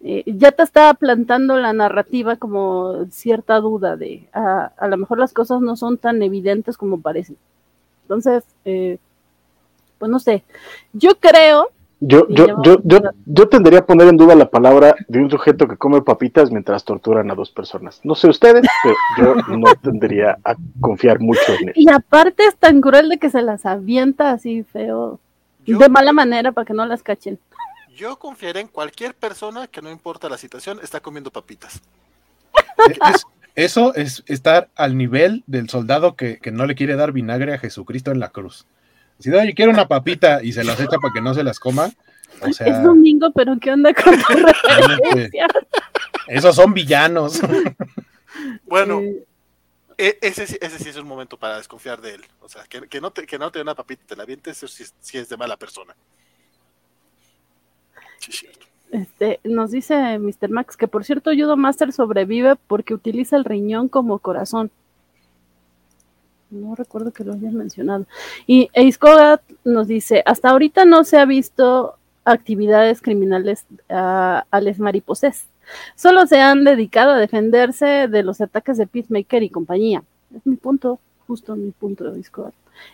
eh, 0.02 0.24
ya 0.26 0.52
te 0.52 0.64
estaba 0.64 0.96
plantando 0.96 1.56
la 1.56 1.72
narrativa 1.72 2.36
como 2.38 3.06
cierta 3.12 3.60
duda 3.60 3.96
de, 3.96 4.28
a, 4.34 4.72
a 4.76 4.88
lo 4.88 4.98
mejor 4.98 5.20
las 5.20 5.34
cosas 5.34 5.62
no 5.62 5.76
son 5.76 6.00
tan 6.00 6.24
evidentes 6.24 6.78
como 6.78 7.00
parecen. 7.00 7.38
Entonces, 8.06 8.44
eh, 8.66 8.98
pues 10.00 10.10
no 10.10 10.18
sé, 10.18 10.44
yo 10.94 11.20
creo 11.20 11.70
yo, 12.02 12.28
yo, 12.30 12.62
yo, 12.64 12.78
yo, 12.86 13.00
yo 13.26 13.50
tendría 13.50 13.80
a 13.80 13.86
poner 13.86 14.08
en 14.08 14.16
duda 14.16 14.34
la 14.34 14.50
palabra 14.50 14.96
de 15.10 15.20
un 15.20 15.30
sujeto 15.30 15.68
que 15.68 15.76
come 15.76 16.02
papitas 16.02 16.50
mientras 16.50 16.86
torturan 16.86 17.30
a 17.30 17.36
dos 17.36 17.52
personas. 17.52 18.00
No 18.04 18.16
sé 18.16 18.30
ustedes, 18.30 18.66
pero 19.18 19.36
yo 19.48 19.58
no 19.58 19.74
tendría 19.84 20.38
a 20.46 20.56
confiar 20.80 21.20
mucho 21.20 21.54
en 21.60 21.70
él. 21.70 21.74
Y 21.76 21.90
aparte 21.90 22.46
es 22.46 22.56
tan 22.56 22.80
cruel 22.80 23.10
de 23.10 23.18
que 23.18 23.30
se 23.30 23.42
las 23.42 23.66
avienta 23.66 24.32
así 24.32 24.64
feo, 24.64 25.20
de 25.66 25.90
mala 25.90 26.14
manera 26.14 26.54
para 26.54 26.66
que 26.66 26.74
no 26.74 26.86
las 26.86 27.04
cachen. 27.04 27.38
Yo 27.96 28.18
confiaré 28.18 28.62
en 28.62 28.68
cualquier 28.68 29.14
persona 29.14 29.68
que 29.68 29.82
no 29.82 29.92
importa 29.92 30.30
la 30.30 30.38
situación, 30.38 30.80
está 30.82 31.02
comiendo 31.02 31.32
papitas. 31.32 31.82
eso 33.56 33.94
es 33.94 34.24
estar 34.28 34.70
al 34.78 34.98
nivel 34.98 35.44
del 35.48 35.70
soldado 35.70 36.16
que, 36.16 36.38
que 36.38 36.52
no 36.52 36.66
le 36.66 36.76
quiere 36.76 36.96
dar 36.96 37.12
vinagre 37.12 37.54
a 37.54 37.58
Jesucristo 37.58 38.12
en 38.12 38.22
la 38.22 38.30
cruz. 38.30 38.66
Si 39.20 39.30
no, 39.30 39.44
yo 39.44 39.54
quiero 39.54 39.72
una 39.72 39.88
papita 39.88 40.42
y 40.42 40.54
se 40.54 40.64
las 40.64 40.80
echa 40.80 40.98
para 40.98 41.14
que 41.14 41.22
no 41.22 41.34
se 41.34 41.44
las 41.44 41.60
coma. 41.60 41.92
O 42.42 42.54
sea, 42.54 42.68
es 42.68 42.84
domingo, 42.84 43.32
pero 43.34 43.58
¿qué 43.60 43.72
onda 43.72 43.94
con 43.94 44.18
tu 44.18 44.34
referencia? 44.34 45.48
Esos 46.28 46.56
son 46.56 46.74
villanos. 46.74 47.42
bueno, 48.66 49.02
e, 49.98 50.18
ese, 50.22 50.44
ese, 50.44 50.80
sí 50.80 50.90
es 50.90 50.96
un 50.96 51.08
momento 51.08 51.38
para 51.38 51.58
desconfiar 51.58 52.00
de 52.00 52.16
él. 52.16 52.26
O 52.40 52.48
sea, 52.48 52.64
que, 52.70 52.88
que 52.88 53.02
no, 53.02 53.12
te, 53.12 53.26
que 53.26 53.38
no 53.38 53.52
te 53.52 53.60
dé 53.60 53.64
una 53.64 53.76
papita 53.76 54.04
y 54.04 54.08
te 54.08 54.16
la 54.16 54.26
vientes, 54.26 54.56
eso 54.56 54.68
sí, 54.68 54.86
sí, 55.02 55.18
es 55.18 55.28
de 55.28 55.36
mala 55.36 55.58
persona. 55.58 55.94
Sí, 58.20 58.32
cierto. 58.32 58.66
Este, 58.92 59.40
nos 59.44 59.72
dice 59.72 60.18
Mr. 60.18 60.50
Max 60.50 60.76
que 60.76 60.88
por 60.88 61.04
cierto 61.06 61.30
Judo 61.32 61.56
Master 61.56 61.92
sobrevive 61.92 62.56
porque 62.56 62.96
utiliza 62.96 63.36
el 63.36 63.46
riñón 63.46 63.90
como 63.90 64.20
corazón. 64.20 64.72
No 66.52 66.76
recuerdo 66.76 67.12
que 67.12 67.24
lo 67.24 67.34
hayan 67.34 67.56
mencionado. 67.56 68.06
Y 68.48 68.70
Eiskogat 68.74 69.42
nos 69.64 69.88
dice, 69.88 70.24
hasta 70.26 70.50
ahorita 70.50 70.86
no 70.86 71.04
se 71.04 71.18
ha 71.18 71.26
visto 71.26 71.96
actividades 72.26 73.02
criminales 73.02 73.66
a, 73.90 74.46
a 74.50 74.62
les 74.62 74.80
mariposés. 74.80 75.48
Solo 75.96 76.26
se 76.26 76.40
han 76.40 76.64
dedicado 76.64 77.12
a 77.12 77.18
defenderse 77.18 78.08
de 78.08 78.24
los 78.24 78.42
ataques 78.42 78.78
de 78.78 78.88
Peacemaker 78.88 79.44
y 79.44 79.50
compañía. 79.50 80.04
Es 80.36 80.46
mi 80.46 80.56
punto, 80.56 81.00
justo 81.28 81.56
mi 81.56 81.72
punto 81.72 82.06
de 82.06 82.18
Discord. 82.18 82.54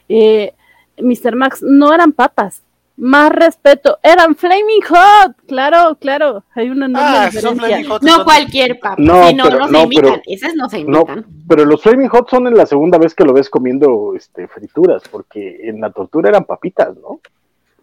Eh, 0.09 0.53
Mr. 0.97 1.35
Max, 1.35 1.61
no 1.61 1.93
eran 1.93 2.11
papas, 2.11 2.61
más 2.97 3.31
respeto. 3.31 3.99
Eran 4.01 4.35
Flaming 4.35 4.81
Hot, 4.87 5.35
claro, 5.47 5.97
claro. 5.99 6.43
Hay 6.53 6.69
una 6.69 6.85
enorme 6.85 7.07
ah, 7.09 7.25
diferencia. 7.25 7.99
No 8.01 8.23
cualquier 8.23 8.79
papa. 8.79 8.95
No, 8.97 9.31
no, 9.31 9.49
no, 9.49 9.67
se 9.67 9.83
imitan. 9.83 10.21
Esas 10.25 10.55
no 10.55 10.69
se 10.69 10.79
imitan. 10.79 11.25
pero 11.47 11.65
los 11.65 11.81
Flaming 11.81 12.09
Hot 12.09 12.29
son 12.29 12.47
en 12.47 12.55
la 12.55 12.65
segunda 12.65 12.97
vez 12.97 13.13
que 13.13 13.25
lo 13.25 13.33
ves 13.33 13.49
comiendo 13.49 14.13
este, 14.15 14.47
frituras, 14.47 15.03
porque 15.09 15.69
en 15.69 15.81
la 15.81 15.91
tortura 15.91 16.29
eran 16.29 16.45
papitas, 16.45 16.95
¿no? 16.97 17.19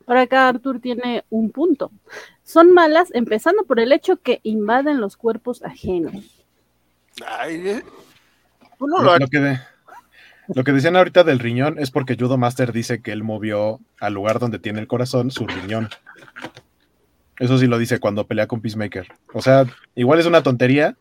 Por 0.05 0.17
acá 0.17 0.49
Arthur 0.49 0.81
tiene 0.81 1.25
un 1.31 1.51
punto. 1.51 1.91
Son 2.43 2.73
malas, 2.73 3.11
empezando 3.15 3.65
por 3.65 3.79
el 3.79 3.93
hecho 3.93 4.17
que 4.17 4.41
invaden 4.43 5.01
los 5.01 5.17
cuerpos 5.17 5.63
ajenos. 5.63 6.45
Ay, 7.27 7.69
eh. 7.69 7.83
lo, 8.81 9.19
lo, 9.19 9.29
que 9.29 9.59
lo 10.55 10.65
que 10.65 10.73
decían 10.73 10.97
ahorita 10.97 11.25
del 11.25 11.39
riñón 11.39 11.79
es 11.79 11.91
porque 11.91 12.17
Judo 12.19 12.39
Master 12.39 12.73
dice 12.73 13.01
que 13.01 13.13
él 13.13 13.23
movió 13.23 13.81
al 14.01 14.15
lugar 14.15 14.39
donde 14.39 14.59
tiene 14.59 14.81
el 14.81 14.87
corazón 14.87 15.31
su 15.31 15.47
riñón. 15.47 15.89
Eso 17.39 17.59
sí 17.59 17.67
lo 17.67 17.79
dice 17.79 17.99
cuando 17.99 18.27
pelea 18.27 18.47
con 18.47 18.61
Peacemaker. 18.61 19.09
O 19.33 19.43
sea, 19.43 19.67
igual 19.95 20.21
es 20.21 20.27
una 20.27 20.43
tontería, 20.43 20.97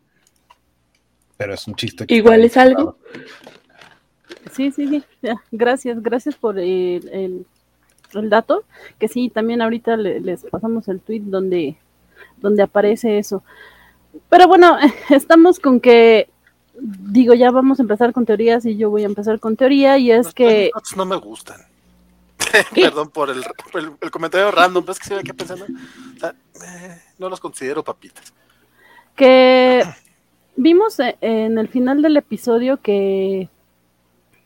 pero 1.36 1.54
es 1.54 1.66
un 1.68 1.74
chiste. 1.74 2.04
Igual 2.08 2.42
es 2.42 2.56
algo. 2.56 2.98
Sí, 4.50 4.70
sí, 4.72 4.88
sí. 4.88 5.04
Gracias, 5.50 6.02
gracias 6.02 6.34
por 6.34 6.58
el, 6.58 7.46
dato. 8.12 8.64
Que 8.98 9.08
sí, 9.08 9.30
también 9.30 9.62
ahorita 9.62 9.96
les 9.96 10.44
pasamos 10.44 10.88
el 10.88 11.00
tweet 11.00 11.22
donde, 11.24 11.76
donde 12.38 12.62
aparece 12.62 13.18
eso. 13.18 13.44
Pero 14.28 14.48
bueno, 14.48 14.76
estamos 15.10 15.60
con 15.60 15.80
que 15.80 16.28
digo, 16.82 17.34
ya 17.34 17.50
vamos 17.50 17.78
a 17.78 17.82
empezar 17.82 18.12
con 18.12 18.26
teorías 18.26 18.66
y 18.66 18.76
yo 18.76 18.90
voy 18.90 19.02
a 19.02 19.06
empezar 19.06 19.38
con 19.38 19.56
teoría 19.56 19.98
y 19.98 20.10
es 20.10 20.34
que... 20.34 20.70
No 20.96 21.04
me 21.04 21.16
gustan. 21.16 21.60
Perdón 22.74 23.10
por 23.10 23.30
el, 23.30 23.44
comentario 24.10 24.50
random, 24.50 24.82
pero 24.82 24.92
es 24.92 24.98
que 24.98 25.06
se 25.06 25.14
ve 25.14 25.22
que 25.22 25.34
pensando. 25.34 25.64
Eh, 25.66 27.00
no 27.18 27.28
los 27.28 27.40
considero 27.40 27.84
papitas. 27.84 28.32
Que 29.14 29.82
vimos 30.56 30.98
e, 31.00 31.16
en 31.20 31.58
el 31.58 31.68
final 31.68 32.02
del 32.02 32.16
episodio 32.16 32.78
que, 32.78 33.48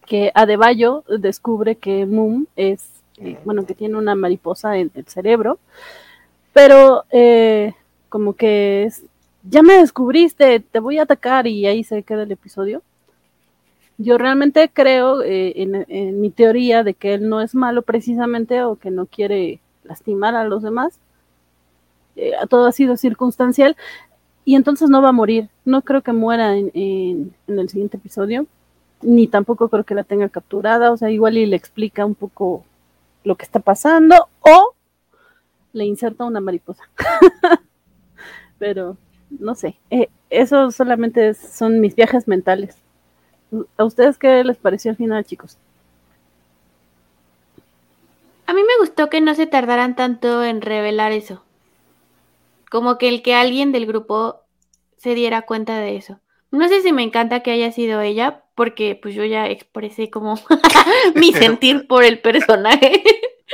que 0.07 0.31
Adebayo 0.35 1.05
descubre 1.09 1.77
que 1.77 2.05
Moon 2.07 2.49
es, 2.57 2.87
eh, 3.19 3.39
bueno, 3.45 3.65
que 3.65 3.75
tiene 3.75 3.97
una 3.97 4.15
mariposa 4.15 4.77
en 4.77 4.91
el 4.95 5.07
cerebro, 5.07 5.59
pero 6.53 7.05
eh, 7.11 7.75
como 8.09 8.35
que 8.35 8.85
es, 8.85 9.03
ya 9.49 9.63
me 9.63 9.75
descubriste, 9.75 10.61
te 10.61 10.81
voy 10.81 10.99
a 10.99 11.03
atacar 11.03 11.47
y 11.47 11.67
ahí 11.67 11.85
se 11.85 12.03
queda 12.03 12.25
el 12.25 12.33
episodio. 12.33 12.83
Yo 13.99 14.19
realmente 14.19 14.71
creo 14.73 15.23
eh, 15.23 15.55
en, 15.57 16.21
mi 16.21 16.31
teoría 16.31 16.83
de 16.83 16.95
que 16.95 17.15
él 17.15 17.29
no 17.29 17.41
es 17.41 17.55
malo 17.55 17.83
precisamente 17.83 18.63
o 18.63 18.77
que 18.77 18.91
no 18.91 19.07
quiere 19.07 19.61
lastimar 19.85 20.35
a 20.35 20.45
los 20.45 20.63
demás. 20.63 20.99
Eh, 22.17 22.33
todo 22.49 22.67
ha 22.67 22.73
sido 22.73 22.97
circunstancial 22.97 23.77
y 24.45 24.55
entonces 24.55 24.91
no 24.91 25.01
va 25.01 25.11
a 25.11 25.13
morir. 25.13 25.49
No 25.65 25.83
creo 25.83 26.03
que 26.03 26.13
muera 26.13 26.57
en, 26.57 26.71
en, 26.75 27.59
el 27.59 27.69
siguiente 27.69 27.97
episodio, 27.97 28.47
ni 29.01 29.29
tampoco 29.29 29.69
creo 29.69 29.85
que 29.85 29.95
la 29.95 30.05
tenga 30.05 30.29
capturada. 30.29 30.93
O 30.93 30.97
sea, 30.97 31.11
igual 31.11 31.39
y 31.39 31.47
le 31.47 31.57
explica 31.57 32.05
un 32.05 32.15
poco 32.15 32.65
lo 33.25 33.37
que 33.37 33.45
está 33.45 33.61
pasando 33.61 34.29
o 34.41 34.75
le 35.73 35.85
inserta 35.87 36.25
una 36.25 36.41
mariposa. 36.41 36.85
Pero 38.59 38.97
no 39.31 39.55
sé, 39.55 39.77
eh, 39.91 40.09
eso 40.31 40.71
solamente 40.71 41.35
son 41.35 41.81
mis 41.81 41.95
viajes 41.95 42.29
mentales. 42.29 42.77
¿A 43.77 43.85
ustedes 43.85 44.19
qué 44.19 44.43
les 44.45 44.57
pareció 44.57 44.91
al 44.91 44.97
final, 44.97 45.25
chicos? 45.25 45.57
A 48.47 48.53
mí 48.53 48.61
me 48.63 48.79
gustó 48.79 49.11
que 49.11 49.21
no 49.21 49.35
se 49.35 49.47
tardaran 49.47 49.97
tanto 49.97 50.45
en 50.45 50.63
revelar 50.63 51.13
eso. 51.13 51.43
Como 52.71 52.99
que 52.99 53.09
el 53.09 53.23
que 53.23 53.35
alguien 53.35 53.73
del 53.73 53.87
grupo 53.87 54.41
se 54.97 55.15
diera 55.15 55.43
cuenta 55.43 55.79
de 55.79 55.97
eso. 55.97 56.21
No 56.51 56.69
sé 56.69 56.81
si 56.83 56.93
me 56.93 57.03
encanta 57.03 57.41
que 57.41 57.51
haya 57.51 57.73
sido 57.73 58.01
ella, 58.01 58.45
porque 58.55 58.99
pues 59.01 59.15
yo 59.15 59.25
ya 59.25 59.49
expresé 59.49 60.11
como 60.11 60.39
mi 61.15 61.33
sentir 61.33 61.87
por 61.87 62.05
el 62.05 62.21
personaje. 62.21 63.03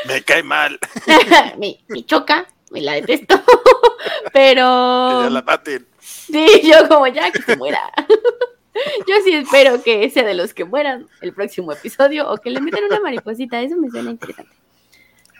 me 0.07 0.23
cae 0.23 0.43
mal. 0.43 0.79
me, 1.59 1.79
me 1.89 2.05
choca, 2.05 2.47
me 2.73 2.81
la 2.81 2.95
detesto. 2.95 3.35
Pero. 4.33 5.19
Que 5.19 5.25
ya 5.25 5.31
la 5.31 5.43
maten. 5.43 5.87
Sí, 6.01 6.47
yo 6.65 6.89
como 6.89 7.07
ya 7.07 7.31
que 7.31 7.43
se 7.43 7.57
muera. 7.57 7.81
Yo 9.07 9.15
sí 9.23 9.35
espero 9.35 9.83
que 9.83 10.09
sea 10.09 10.25
de 10.25 10.33
los 10.33 10.55
que 10.55 10.65
mueran 10.65 11.07
el 11.21 11.35
próximo 11.35 11.73
episodio 11.73 12.29
o 12.31 12.39
que 12.39 12.51
le 12.51 12.61
metan 12.61 12.85
una 12.85 13.01
mariposita. 13.01 13.61
Eso 13.61 13.77
me 13.77 13.91
suena 13.91 14.11
interesante. 14.11 14.51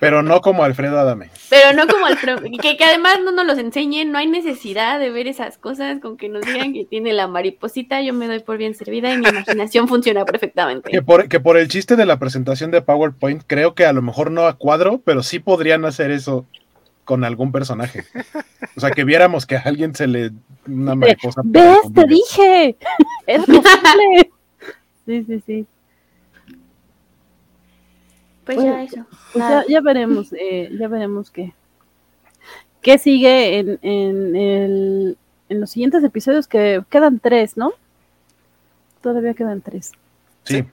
Pero 0.03 0.23
no 0.23 0.41
como 0.41 0.65
Alfredo 0.65 0.99
Adame. 0.99 1.31
Pero 1.49 1.73
no 1.73 1.87
como 1.87 2.07
Alfredo. 2.07 2.43
Que, 2.61 2.77
que, 2.77 2.85
además 2.85 3.21
no 3.25 3.31
nos 3.31 3.47
los 3.47 3.57
enseñen. 3.57 4.11
No 4.11 4.19
hay 4.19 4.27
necesidad 4.27 4.99
de 4.99 5.11
ver 5.11 5.29
esas 5.29 5.59
cosas. 5.59 6.01
Con 6.01 6.17
que 6.17 6.29
nos 6.29 6.45
digan 6.45 6.73
que 6.73 6.85
tiene 6.85 7.13
la 7.13 7.29
mariposita, 7.29 8.03
yo 8.03 8.13
me 8.13 8.27
doy 8.27 8.41
por 8.41 8.59
bien 8.59 8.75
servida 8.75 9.15
y 9.15 9.19
mi 9.19 9.29
imaginación 9.29 9.87
funciona 9.89 10.25
perfectamente. 10.25 10.91
Que 10.91 11.03
por, 11.03 11.29
que 11.29 11.39
por 11.39 11.57
el 11.57 11.69
chiste 11.69 11.95
de 11.95 12.05
la 12.05 12.19
presentación 12.19 12.71
de 12.71 12.83
PowerPoint, 12.83 13.45
creo 13.47 13.75
que 13.75 13.87
a 13.87 13.93
lo 13.93 14.03
mejor 14.03 14.31
no 14.31 14.47
a 14.47 14.59
cuadro, 14.59 15.01
pero 15.05 15.23
sí 15.23 15.39
podrían 15.39 15.85
hacer 15.85 16.11
eso 16.11 16.47
con 17.05 17.25
algún 17.25 17.53
personaje. 17.53 18.05
O 18.77 18.81
sea, 18.81 18.91
que 18.91 19.05
viéramos 19.05 19.47
que 19.47 19.57
a 19.57 19.63
alguien 19.63 19.95
se 19.95 20.07
le 20.07 20.31
una 20.67 20.95
mariposa. 20.95 21.43
¿Ves? 21.45 21.81
Te 21.95 22.07
dije. 22.07 22.77
Es 23.27 23.45
posible. 23.45 24.33
Sí, 25.07 25.25
sí, 25.25 25.43
sí. 25.47 25.67
Pues 28.45 28.59
ya 28.59 28.83
eso. 28.83 29.07
Pues 29.33 29.45
ya, 29.69 29.81
veremos, 29.81 30.33
eh, 30.33 30.69
ya 30.79 30.89
veremos 30.89 31.31
qué, 31.31 31.55
qué 32.81 32.99
sigue 32.99 33.59
en, 33.59 33.79
en, 33.83 34.37
el, 34.37 35.19
en 35.49 35.61
los 35.61 35.71
siguientes 35.71 36.03
episodios 36.03 36.49
que 36.49 36.83
quedan 36.91 37.21
tres, 37.21 37.57
¿no? 37.57 37.73
Todavía 39.01 39.35
quedan 39.35 39.61
tres. 39.61 39.93
Sí. 40.43 40.65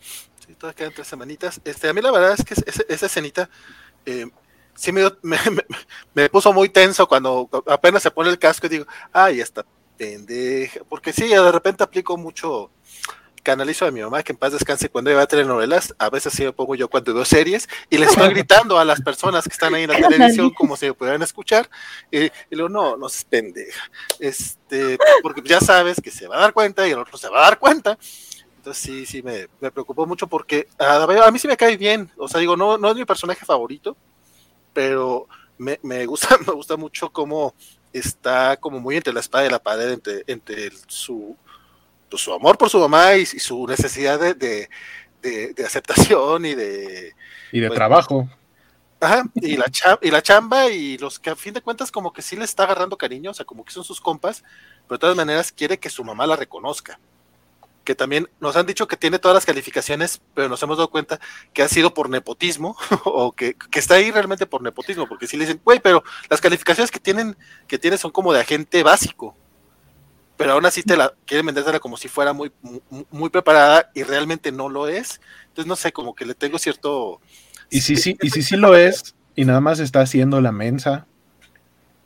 Sí, 0.00 0.54
todavía 0.58 0.76
quedan 0.76 0.92
tres 0.94 1.06
semanitas. 1.06 1.60
Este, 1.64 1.88
a 1.88 1.92
mí 1.92 2.00
la 2.00 2.10
verdad 2.10 2.34
es 2.36 2.44
que 2.44 2.54
esa, 2.54 2.82
esa 2.88 3.06
escenita 3.06 3.48
eh, 4.04 4.26
sí 4.76 4.92
me, 4.92 5.02
me, 6.14 6.28
puso 6.28 6.52
muy 6.52 6.68
tenso 6.68 7.06
cuando 7.06 7.48
apenas 7.66 8.02
se 8.02 8.10
pone 8.10 8.30
el 8.30 8.38
casco 8.38 8.66
y 8.66 8.70
digo, 8.70 8.86
ay, 9.12 9.40
esta 9.40 9.64
pendeja, 9.96 10.80
porque 10.88 11.12
sí, 11.12 11.28
de 11.28 11.52
repente 11.52 11.82
aplico 11.82 12.16
mucho 12.16 12.70
canalizo 13.46 13.86
a 13.86 13.92
mi 13.92 14.00
mamá, 14.00 14.24
que 14.24 14.32
en 14.32 14.38
paz 14.38 14.52
descanse 14.52 14.88
cuando 14.88 15.08
ella 15.08 15.18
va 15.18 15.22
a 15.22 15.28
telenovelas, 15.28 15.94
a 15.98 16.10
veces 16.10 16.32
sí 16.32 16.42
me 16.42 16.52
pongo 16.52 16.74
yo 16.74 16.88
cuando 16.88 17.14
veo 17.14 17.24
series, 17.24 17.68
y 17.88 17.96
le 17.96 18.06
estoy 18.06 18.28
gritando 18.30 18.76
a 18.76 18.84
las 18.84 19.00
personas 19.00 19.44
que 19.44 19.52
están 19.52 19.72
ahí 19.72 19.84
en 19.84 19.90
la 19.90 20.00
televisión 20.08 20.50
como 20.50 20.76
si 20.76 20.86
me 20.86 20.94
pudieran 20.94 21.22
escuchar, 21.22 21.70
y, 22.10 22.28
digo, 22.50 22.68
no, 22.68 22.96
no 22.96 23.08
se 23.08 23.24
pendeja, 23.24 23.88
este, 24.18 24.98
porque 25.22 25.42
ya 25.44 25.60
sabes 25.60 26.00
que 26.02 26.10
se 26.10 26.26
va 26.26 26.38
a 26.38 26.40
dar 26.40 26.52
cuenta 26.52 26.88
y 26.88 26.90
el 26.90 26.98
otro 26.98 27.16
se 27.16 27.28
va 27.28 27.38
a 27.38 27.42
dar 27.42 27.60
cuenta, 27.60 27.96
entonces 28.56 28.82
sí, 28.82 29.06
sí, 29.06 29.22
me, 29.22 29.46
me 29.60 29.70
preocupó 29.70 30.06
mucho 30.06 30.26
porque 30.26 30.66
a, 30.76 31.30
mí 31.30 31.38
sí 31.38 31.46
me 31.46 31.56
cae 31.56 31.76
bien, 31.76 32.10
o 32.16 32.26
sea, 32.26 32.40
digo, 32.40 32.56
no, 32.56 32.78
no 32.78 32.90
es 32.90 32.96
mi 32.96 33.04
personaje 33.04 33.46
favorito, 33.46 33.96
pero 34.76 35.26
me, 35.56 35.80
me 35.82 36.04
gusta, 36.04 36.36
me 36.46 36.52
gusta 36.52 36.76
mucho 36.76 37.08
cómo 37.10 37.54
está 37.94 38.58
como 38.58 38.78
muy 38.78 38.96
entre 38.96 39.14
la 39.14 39.20
espada 39.20 39.46
y 39.46 39.48
la 39.48 39.58
pared, 39.58 39.90
entre, 39.90 40.22
entre 40.26 40.70
su, 40.86 41.34
pues, 42.10 42.20
su 42.20 42.34
amor 42.34 42.58
por 42.58 42.68
su 42.68 42.78
mamá 42.78 43.14
y, 43.14 43.24
su 43.24 43.66
necesidad 43.66 44.20
de, 44.20 44.68
de, 45.22 45.64
aceptación 45.64 46.44
y 46.44 46.54
de... 46.54 47.14
Y 47.52 47.60
de 47.60 47.68
pues, 47.68 47.78
trabajo. 47.78 48.28
Ajá, 49.00 49.24
y 49.36 49.56
la, 49.56 49.64
chamba, 49.70 49.98
y 50.02 50.10
la 50.10 50.20
chamba 50.20 50.68
y 50.68 50.98
los 50.98 51.18
que 51.18 51.30
a 51.30 51.36
fin 51.36 51.54
de 51.54 51.62
cuentas 51.62 51.90
como 51.90 52.12
que 52.12 52.20
sí 52.20 52.36
le 52.36 52.44
está 52.44 52.64
agarrando 52.64 52.98
cariño, 52.98 53.30
o 53.30 53.34
sea, 53.34 53.46
como 53.46 53.64
que 53.64 53.72
son 53.72 53.82
sus 53.82 53.98
compas, 53.98 54.44
pero 54.86 54.98
de 54.98 55.00
todas 55.00 55.16
maneras 55.16 55.52
quiere 55.52 55.78
que 55.78 55.88
su 55.88 56.04
mamá 56.04 56.26
la 56.26 56.36
reconozca 56.36 57.00
que 57.86 57.94
también 57.94 58.28
nos 58.40 58.56
han 58.56 58.66
dicho 58.66 58.86
que 58.86 58.98
tiene 58.98 59.18
todas 59.18 59.34
las 59.34 59.46
calificaciones, 59.46 60.20
pero 60.34 60.50
nos 60.50 60.62
hemos 60.62 60.76
dado 60.76 60.90
cuenta 60.90 61.18
que 61.54 61.62
ha 61.62 61.68
sido 61.68 61.94
por 61.94 62.10
nepotismo, 62.10 62.76
o 63.04 63.32
que, 63.32 63.56
está 63.72 63.94
ahí 63.94 64.10
realmente 64.10 64.44
por 64.44 64.60
nepotismo, 64.60 65.08
porque 65.08 65.26
si 65.26 65.38
le 65.38 65.46
dicen, 65.46 65.60
güey, 65.64 65.80
pero 65.80 66.04
las 66.28 66.42
calificaciones 66.42 66.90
que 66.90 67.00
tienen, 67.00 67.36
que 67.66 67.78
tiene 67.78 67.96
son 67.96 68.10
como 68.10 68.34
de 68.34 68.40
agente 68.40 68.82
básico, 68.82 69.34
pero 70.36 70.52
aún 70.52 70.66
así 70.66 70.82
te 70.82 70.98
la 70.98 71.14
quieren 71.24 71.46
vendérsela 71.46 71.80
como 71.80 71.96
si 71.96 72.08
fuera 72.08 72.34
muy, 72.34 72.52
muy, 73.10 73.30
preparada 73.30 73.90
y 73.94 74.02
realmente 74.02 74.52
no 74.52 74.68
lo 74.68 74.86
es. 74.86 75.18
Entonces, 75.48 75.66
no 75.66 75.76
sé, 75.76 75.92
como 75.92 76.14
que 76.14 76.26
le 76.26 76.34
tengo 76.34 76.58
cierto. 76.58 77.22
Y 77.70 77.80
si 77.80 77.96
sí, 77.96 78.18
y 78.20 78.28
si 78.28 78.42
sí 78.42 78.56
lo 78.56 78.76
es, 78.76 79.14
y 79.34 79.46
nada 79.46 79.62
más 79.62 79.78
está 79.78 80.00
haciendo 80.00 80.42
la 80.42 80.52
mensa, 80.52 81.06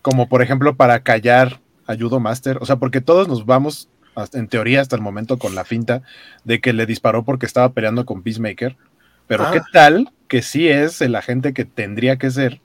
como 0.00 0.28
por 0.28 0.42
ejemplo 0.42 0.76
para 0.76 1.02
callar 1.02 1.60
ayudo 1.86 2.20
Master, 2.20 2.58
o 2.60 2.66
sea, 2.66 2.76
porque 2.76 3.00
todos 3.00 3.26
nos 3.26 3.46
vamos 3.46 3.88
en 4.32 4.48
teoría 4.48 4.80
hasta 4.80 4.96
el 4.96 5.02
momento 5.02 5.38
con 5.38 5.54
la 5.54 5.64
finta 5.64 6.02
de 6.44 6.60
que 6.60 6.72
le 6.72 6.86
disparó 6.86 7.24
porque 7.24 7.46
estaba 7.46 7.72
peleando 7.72 8.04
con 8.04 8.22
Peacemaker. 8.22 8.76
Pero 9.26 9.50
qué 9.52 9.58
ah. 9.58 9.66
tal 9.72 10.12
que 10.28 10.42
sí 10.42 10.68
es 10.68 11.00
el 11.00 11.14
agente 11.14 11.54
que 11.54 11.64
tendría 11.64 12.16
que 12.16 12.30
ser 12.30 12.60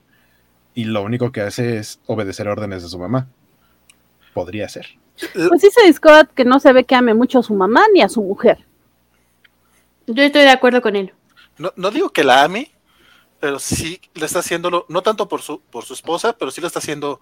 y 0.74 0.84
lo 0.84 1.02
único 1.02 1.32
que 1.32 1.40
hace 1.40 1.78
es 1.78 2.00
obedecer 2.06 2.48
órdenes 2.48 2.82
de 2.82 2.88
su 2.88 2.98
mamá. 2.98 3.28
Podría 4.34 4.68
ser. 4.68 4.86
Pues 5.32 5.62
dice 5.62 5.92
Scott 5.92 6.30
que 6.34 6.44
no 6.44 6.60
se 6.60 6.72
ve 6.72 6.84
que 6.84 6.94
ame 6.94 7.14
mucho 7.14 7.38
a 7.38 7.42
su 7.42 7.54
mamá 7.54 7.82
ni 7.92 8.02
a 8.02 8.08
su 8.08 8.22
mujer. 8.22 8.66
Yo 10.06 10.22
estoy 10.22 10.42
de 10.42 10.50
acuerdo 10.50 10.82
con 10.82 10.94
él. 10.94 11.12
No, 11.58 11.72
no 11.76 11.90
digo 11.90 12.10
que 12.10 12.22
la 12.22 12.44
ame, 12.44 12.70
pero 13.40 13.58
sí 13.58 14.00
le 14.14 14.26
está 14.26 14.40
haciéndolo, 14.40 14.84
no 14.88 15.02
tanto 15.02 15.28
por 15.28 15.40
su, 15.40 15.60
por 15.60 15.84
su 15.84 15.94
esposa, 15.94 16.36
pero 16.36 16.50
sí 16.50 16.60
lo 16.60 16.66
está 16.66 16.80
haciendo 16.80 17.20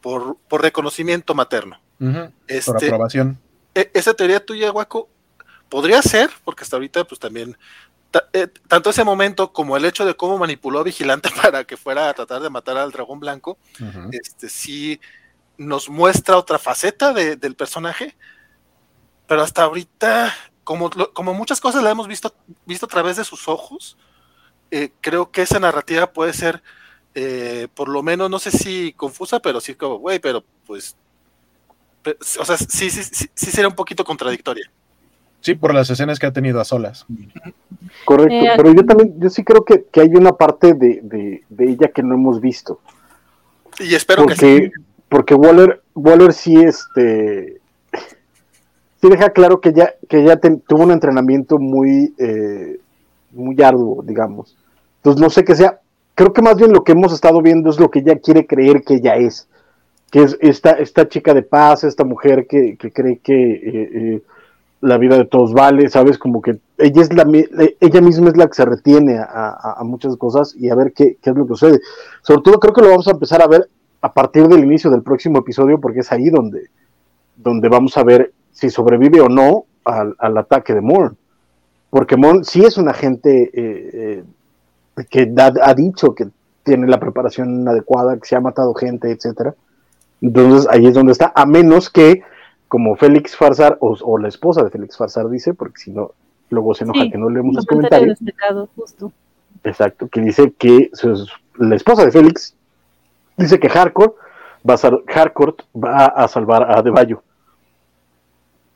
por, 0.00 0.36
por 0.48 0.62
reconocimiento 0.62 1.34
materno 1.34 1.80
por 2.00 2.32
este, 2.48 2.86
aprobación. 2.86 3.38
E, 3.74 3.90
esa 3.94 4.14
teoría 4.14 4.44
tuya, 4.44 4.70
Guaco, 4.70 5.08
podría 5.68 6.02
ser, 6.02 6.30
porque 6.44 6.64
hasta 6.64 6.76
ahorita, 6.76 7.04
pues 7.04 7.20
también, 7.20 7.56
eh, 8.32 8.48
tanto 8.66 8.90
ese 8.90 9.04
momento 9.04 9.52
como 9.52 9.76
el 9.76 9.84
hecho 9.84 10.04
de 10.04 10.14
cómo 10.14 10.38
manipuló 10.38 10.80
a 10.80 10.84
Vigilante 10.84 11.30
para 11.42 11.64
que 11.64 11.76
fuera 11.76 12.08
a 12.08 12.14
tratar 12.14 12.42
de 12.42 12.50
matar 12.50 12.76
al 12.76 12.90
dragón 12.90 13.20
blanco, 13.20 13.58
este 14.10 14.48
sí 14.48 15.00
nos 15.56 15.88
muestra 15.88 16.38
otra 16.38 16.58
faceta 16.58 17.12
del 17.12 17.54
personaje, 17.54 18.16
pero 19.26 19.42
hasta 19.42 19.62
ahorita, 19.62 20.34
como, 20.64 20.90
como 21.12 21.34
muchas 21.34 21.60
cosas 21.60 21.82
la 21.82 21.90
hemos 21.90 22.08
visto, 22.08 22.34
visto 22.64 22.86
a 22.86 22.88
través 22.88 23.16
de 23.18 23.24
sus 23.24 23.46
ojos, 23.46 23.96
eh, 24.70 24.90
creo 25.00 25.30
que 25.30 25.42
esa 25.42 25.60
narrativa 25.60 26.12
puede 26.12 26.32
ser, 26.32 26.62
eh, 27.14 27.68
por 27.74 27.88
lo 27.88 28.02
menos, 28.02 28.30
no 28.30 28.38
sé 28.38 28.50
si 28.50 28.92
confusa, 28.94 29.40
pero 29.40 29.60
sí 29.60 29.74
como, 29.74 29.98
güey, 29.98 30.18
pero 30.18 30.44
pues 30.66 30.96
o 32.40 32.44
sea, 32.44 32.56
sí, 32.56 32.90
sí, 32.90 33.02
sí, 33.02 33.26
sí 33.34 33.50
sería 33.50 33.68
un 33.68 33.74
poquito 33.74 34.04
contradictoria. 34.04 34.70
Sí, 35.40 35.54
por 35.54 35.72
las 35.72 35.88
escenas 35.88 36.18
que 36.18 36.26
ha 36.26 36.32
tenido 36.32 36.60
a 36.60 36.64
solas. 36.64 37.06
Correcto, 38.04 38.34
eh, 38.34 38.52
pero 38.56 38.74
yo 38.74 38.84
también, 38.84 39.18
yo 39.18 39.30
sí 39.30 39.42
creo 39.42 39.64
que, 39.64 39.86
hay 40.00 40.14
una 40.14 40.32
parte 40.32 40.74
de, 40.74 41.42
ella 41.58 41.88
que 41.88 42.02
no 42.02 42.14
hemos 42.14 42.40
visto. 42.40 42.80
Y 43.78 43.94
espero 43.94 44.26
que 44.26 44.36
sí. 44.36 44.70
Porque 45.08 45.34
Waller, 45.34 45.82
Waller 45.94 46.32
sí, 46.32 46.56
este, 46.56 47.58
sí 49.00 49.08
deja 49.08 49.30
claro 49.30 49.60
que 49.60 49.70
ella, 49.70 49.94
que 50.08 50.20
ella 50.20 50.38
tuvo 50.38 50.84
un 50.84 50.92
entrenamiento 50.92 51.58
muy, 51.58 52.14
eh, 52.18 52.78
muy 53.32 53.60
arduo, 53.62 54.02
digamos. 54.02 54.56
Entonces 54.98 55.20
no 55.20 55.30
sé 55.30 55.42
qué 55.44 55.56
sea, 55.56 55.80
creo 56.14 56.32
que 56.32 56.42
más 56.42 56.56
bien 56.56 56.72
lo 56.72 56.84
que 56.84 56.92
hemos 56.92 57.12
estado 57.12 57.40
viendo 57.40 57.70
es 57.70 57.80
lo 57.80 57.90
que 57.90 58.00
ella 58.00 58.18
quiere 58.18 58.46
creer 58.46 58.82
que 58.82 58.94
ella 58.96 59.16
es 59.16 59.48
que 60.10 60.22
es 60.22 60.36
esta, 60.40 60.72
esta 60.72 61.08
chica 61.08 61.32
de 61.34 61.42
paz, 61.42 61.84
esta 61.84 62.04
mujer 62.04 62.46
que, 62.46 62.76
cree 62.76 63.18
que 63.18 63.52
eh, 63.52 63.90
eh, 63.94 64.22
la 64.80 64.98
vida 64.98 65.16
de 65.16 65.24
todos 65.24 65.52
vale, 65.52 65.88
¿sabes? 65.88 66.18
Como 66.18 66.42
que 66.42 66.58
ella, 66.78 67.02
es 67.02 67.12
la, 67.12 67.24
ella 67.80 68.00
misma 68.00 68.28
es 68.28 68.36
la 68.36 68.48
que 68.48 68.54
se 68.54 68.64
retiene 68.64 69.18
a, 69.18 69.80
muchas 69.84 70.16
cosas 70.16 70.54
y 70.56 70.68
a 70.68 70.74
ver 70.74 70.92
qué, 70.92 71.16
es 71.22 71.34
lo 71.34 71.46
que 71.46 71.54
sucede. 71.54 71.80
Sobre 72.22 72.42
todo 72.42 72.58
creo 72.58 72.74
que 72.74 72.80
lo 72.82 72.88
vamos 72.88 73.06
a 73.06 73.12
empezar 73.12 73.40
a 73.40 73.46
ver 73.46 73.68
a 74.00 74.12
partir 74.12 74.48
del 74.48 74.64
inicio 74.64 74.90
del 74.90 75.02
próximo 75.02 75.38
episodio, 75.38 75.80
porque 75.80 76.00
es 76.00 76.10
ahí 76.10 76.28
donde, 76.28 76.70
donde 77.36 77.68
vamos 77.68 77.96
a 77.96 78.02
ver 78.02 78.32
si 78.50 78.68
sobrevive 78.68 79.20
o 79.20 79.28
no 79.28 79.66
al, 79.84 80.16
ataque 80.38 80.74
de 80.74 80.80
Moore. 80.80 81.14
Porque 81.90 82.16
Moore 82.16 82.44
sí 82.44 82.64
es 82.64 82.78
un 82.78 82.88
agente 82.88 83.50
eh, 83.52 84.24
que 85.08 85.32
ha 85.36 85.74
dicho 85.74 86.14
que 86.14 86.28
tiene 86.64 86.88
la 86.88 86.98
preparación 86.98 87.68
adecuada, 87.68 88.16
que 88.16 88.26
se 88.26 88.34
ha 88.34 88.40
matado 88.40 88.74
gente, 88.74 89.10
etcétera 89.10 89.54
entonces 90.20 90.68
ahí 90.70 90.86
es 90.86 90.94
donde 90.94 91.12
está, 91.12 91.32
a 91.34 91.46
menos 91.46 91.90
que, 91.90 92.22
como 92.68 92.96
Félix 92.96 93.36
Farsar, 93.36 93.78
o, 93.80 94.18
la 94.18 94.28
esposa 94.28 94.62
de 94.62 94.70
Félix 94.70 94.96
Farsar 94.96 95.28
dice, 95.28 95.54
porque 95.54 95.78
si 95.78 95.90
no, 95.90 96.12
luego 96.50 96.74
se 96.74 96.84
enoja 96.84 97.10
que 97.10 97.18
no 97.18 97.30
leemos 97.30 97.54
los 97.54 97.66
comentarios. 97.66 98.18
justo. 98.76 99.12
Exacto, 99.64 100.08
que 100.08 100.20
dice 100.20 100.52
que 100.56 100.90
la 101.58 101.76
esposa 101.76 102.04
de 102.04 102.12
Félix 102.12 102.54
dice 103.36 103.58
que 103.58 103.68
Harcourt 103.68 104.14
va 104.68 104.74
a, 104.74 104.78
va 105.78 106.04
a 106.06 106.28
salvar 106.28 106.70
a 106.70 106.82
Deballo. 106.82 107.22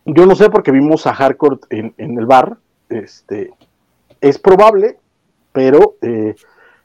Yo 0.06 0.26
no 0.26 0.34
sé 0.34 0.50
porque 0.50 0.70
vimos 0.70 1.06
a 1.06 1.10
Harcourt 1.10 1.64
en, 1.70 1.94
el 1.96 2.26
bar. 2.26 2.58
Este, 2.90 3.52
es 4.20 4.38
probable, 4.38 4.98
pero 5.52 5.96
eh, 6.02 6.34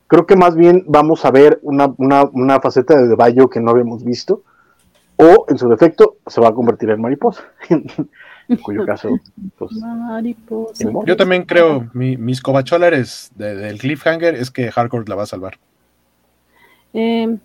creo 0.10 0.26
que 0.26 0.36
más 0.36 0.56
bien 0.56 0.84
vamos 0.88 1.24
a 1.24 1.32
ver 1.32 1.60
una, 1.62 1.94
una, 1.98 2.60
faceta 2.60 2.98
de 2.98 3.08
Deballo 3.08 3.48
que 3.48 3.62
no 3.62 3.72
habíamos 3.72 4.04
visto 4.04 4.42
o 5.16 5.46
en 5.48 5.58
su 5.58 5.70
defecto 5.70 6.18
se 6.26 6.42
va 6.42 6.50
a 6.50 6.54
convertir 6.54 6.90
en 6.90 7.00
mariposa. 7.00 7.44
en 7.70 8.58
cuyo 8.58 8.86
caso, 8.86 9.10
pues, 9.58 9.72
Yo 11.06 11.16
también 11.16 11.44
creo, 11.44 11.88
mis 11.94 12.42
cobacholares 12.42 13.32
del 13.36 13.78
cliffhanger 13.78 14.34
es 14.36 14.50
que 14.50 14.72
Hardcore 14.72 15.06
la 15.08 15.16
va 15.16 15.24
a 15.24 15.28
salvar. 15.28 15.60
Em, 16.92 17.38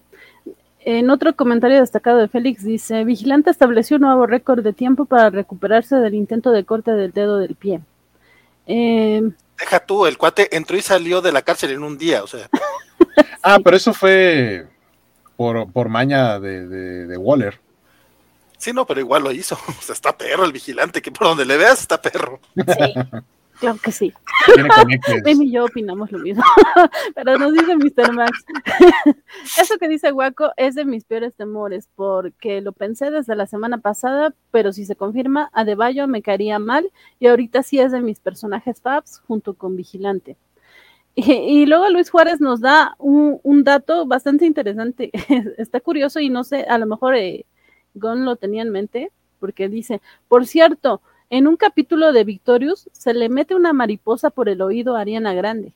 en 0.81 1.11
otro 1.11 1.37
comentario 1.37 1.81
destacado 1.81 2.19
de 2.19 2.29
Félix 2.29 2.65
dice, 2.65 3.05
Vigilante 3.05 3.51
estableció 3.51 3.97
un 3.97 4.03
nuevo 4.03 4.27
récord 4.27 4.65
de 4.65 4.73
tiempo 4.73 5.05
para 5.05 5.29
recuperarse 5.29 5.97
del 5.97 6.15
intento 6.15 6.51
de 6.51 6.65
corte 6.65 6.93
del 6.93 7.13
dedo 7.13 7.37
del 7.37 7.55
pie. 7.57 7.81
Em, 8.67 9.35
Deja 9.59 9.81
tú, 9.81 10.07
el 10.07 10.19
cuate 10.19 10.55
entró 10.57 10.77
y 10.77 10.83
salió 10.83 11.21
de 11.21 11.33
la 11.33 11.43
cárcel 11.43 11.71
en 11.71 11.83
un 11.83 11.97
día, 11.97 12.23
o 12.23 12.27
sea. 12.27 12.49
ah, 13.43 13.59
pero 13.63 13.77
eso 13.77 13.95
fue 13.95 14.67
por, 15.37 15.71
por 15.73 15.89
maña 15.89 16.41
de, 16.41 16.67
de 16.67 17.17
Waller. 17.17 17.61
Sí, 18.65 18.73
no, 18.73 18.87
pero 18.87 19.01
igual 19.01 19.23
lo 19.23 19.31
hizo. 19.31 19.59
O 19.79 19.83
sea, 19.83 19.93
está 19.93 20.17
perro 20.17 20.45
el 20.45 20.53
vigilante, 20.53 21.03
que 21.03 21.13
por 21.13 21.27
donde 21.27 21.45
le 21.45 21.59
veas 21.59 21.83
está 21.83 22.01
perro. 22.01 22.41
Sí, 22.55 22.63
claro 23.59 23.79
que 23.83 23.93
sí. 23.93 24.13
Amy 25.25 25.47
y 25.47 25.51
yo 25.53 25.65
opinamos 25.65 26.11
lo 26.13 26.19
mismo. 26.19 26.43
pero 27.15 27.39
nos 27.39 27.53
dice 27.53 27.77
Mr. 27.77 28.13
Max. 28.13 28.45
Eso 29.61 29.79
que 29.79 29.89
dice 29.89 30.13
Waco 30.13 30.53
es 30.57 30.75
de 30.75 30.85
mis 30.85 31.05
peores 31.05 31.35
temores, 31.35 31.89
porque 31.95 32.61
lo 32.61 32.73
pensé 32.73 33.11
desde 33.11 33.37
la 33.37 33.47
semana 33.47 33.79
pasada, 33.79 34.35
pero 34.51 34.73
si 34.73 34.85
se 34.85 34.97
confirma, 34.97 35.51
a 35.53 35.65
Deballo 35.65 36.07
me 36.09 36.23
caería 36.23 36.59
mal, 36.59 36.91
y 37.19 37.27
ahorita 37.27 37.63
sí 37.63 37.79
es 37.79 37.93
de 37.93 38.01
mis 38.01 38.21
personajes 38.21 38.81
Fabs 38.81 39.21
junto 39.27 39.55
con 39.55 39.77
Vigilante. 39.77 40.37
Y, 41.17 41.67
luego 41.67 41.89
Luis 41.91 42.11
Juárez 42.11 42.41
nos 42.41 42.61
da 42.61 42.97
un, 42.99 43.39
un, 43.45 43.63
dato 43.63 44.05
bastante 44.05 44.47
interesante. 44.47 45.13
Está 45.59 45.79
curioso 45.79 46.19
y 46.19 46.29
no 46.29 46.43
sé, 46.43 46.63
a 46.63 46.77
lo 46.77 46.87
mejor 46.87 47.15
eh, 47.15 47.47
Gon 47.95 48.25
lo 48.25 48.35
tenía 48.35 48.63
en 48.63 48.71
mente, 48.71 49.13
porque 49.39 49.69
dice, 49.69 50.01
por 50.27 50.45
cierto, 50.47 51.03
en 51.35 51.49
un 51.49 51.57
capítulo 51.57 52.13
de 52.13 52.23
Victorious 52.23 52.89
se 52.93 53.13
le 53.13 53.29
mete 53.29 53.57
una 53.57 53.73
mariposa 53.73 54.31
por 54.31 54.49
el 54.49 54.63
oído 54.63 54.95
a 54.95 55.01
Ariana 55.01 55.35
Grande. 55.35 55.73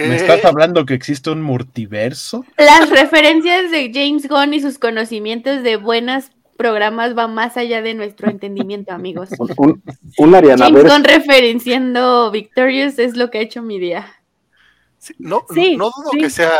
¿Me 0.00 0.16
estás 0.16 0.44
hablando 0.44 0.84
que 0.84 0.94
existe 0.94 1.30
un 1.30 1.40
multiverso? 1.40 2.44
Las 2.58 2.90
referencias 2.90 3.70
de 3.70 3.92
James 3.94 4.28
Gunn 4.28 4.54
y 4.54 4.60
sus 4.60 4.78
conocimientos 4.78 5.62
de 5.62 5.76
buenas 5.76 6.32
programas 6.56 7.16
va 7.16 7.28
más 7.28 7.56
allá 7.56 7.82
de 7.82 7.94
nuestro 7.94 8.28
entendimiento, 8.28 8.92
amigos. 8.92 9.28
Un, 9.38 9.82
un, 10.18 10.34
Ariana 10.34 10.68
Con 10.70 11.04
referenciando 11.04 12.32
Victorious 12.32 12.98
es 12.98 13.16
lo 13.16 13.30
que 13.30 13.38
ha 13.38 13.42
hecho 13.42 13.62
mi 13.62 13.78
día. 13.78 14.12
no, 15.18 15.44
no, 15.50 15.90
dudo 15.90 16.10
que 16.18 16.30
sea. 16.30 16.52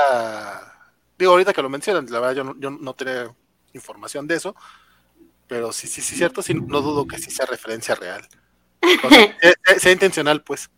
Digo, 1.18 1.32
ahorita 1.32 1.52
que 1.52 1.62
lo 1.62 1.68
mencionan, 1.68 2.06
la 2.10 2.20
verdad 2.20 2.34
yo 2.36 2.44
no, 2.44 2.54
yo 2.60 2.70
no 2.70 2.94
tenía 2.94 3.28
información 3.72 4.28
de 4.28 4.36
eso, 4.36 4.54
pero 5.54 5.70
sí, 5.70 5.86
sí, 5.86 6.00
sí, 6.00 6.16
cierto, 6.16 6.42
sí, 6.42 6.52
no 6.52 6.80
dudo 6.80 7.06
que 7.06 7.16
sí 7.16 7.30
sea 7.30 7.46
referencia 7.46 7.94
real. 7.94 8.22
sea, 9.78 9.92
intencional, 9.92 10.42
pues. 10.42 10.68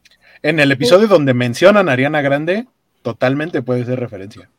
En 0.43 0.61
el 0.61 0.71
episodio 0.71 1.09
donde 1.09 1.33
mencionan 1.33 1.89
a 1.89 1.93
Ariana 1.93 2.21
Grande, 2.21 2.67
totalmente 3.01 3.63
puede 3.63 3.87
ser 3.87 3.99
referencia. 3.99 4.51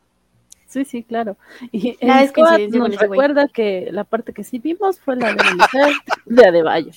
Sí, 0.66 0.84
sí, 0.84 1.04
claro. 1.04 1.36
Y 1.70 2.04
la 2.04 2.22
vez 2.22 2.32
que 2.32 2.42
nos 2.68 2.96
recuerda 2.96 3.46
que 3.46 3.90
la 3.92 4.02
parte 4.02 4.32
que 4.32 4.42
sí 4.42 4.58
vimos 4.58 4.98
fue 4.98 5.14
la 5.14 5.28
de 5.28 5.36
la 5.36 5.54
mujer 5.54 5.92
de 6.26 6.46
Adebayo. 6.48 6.90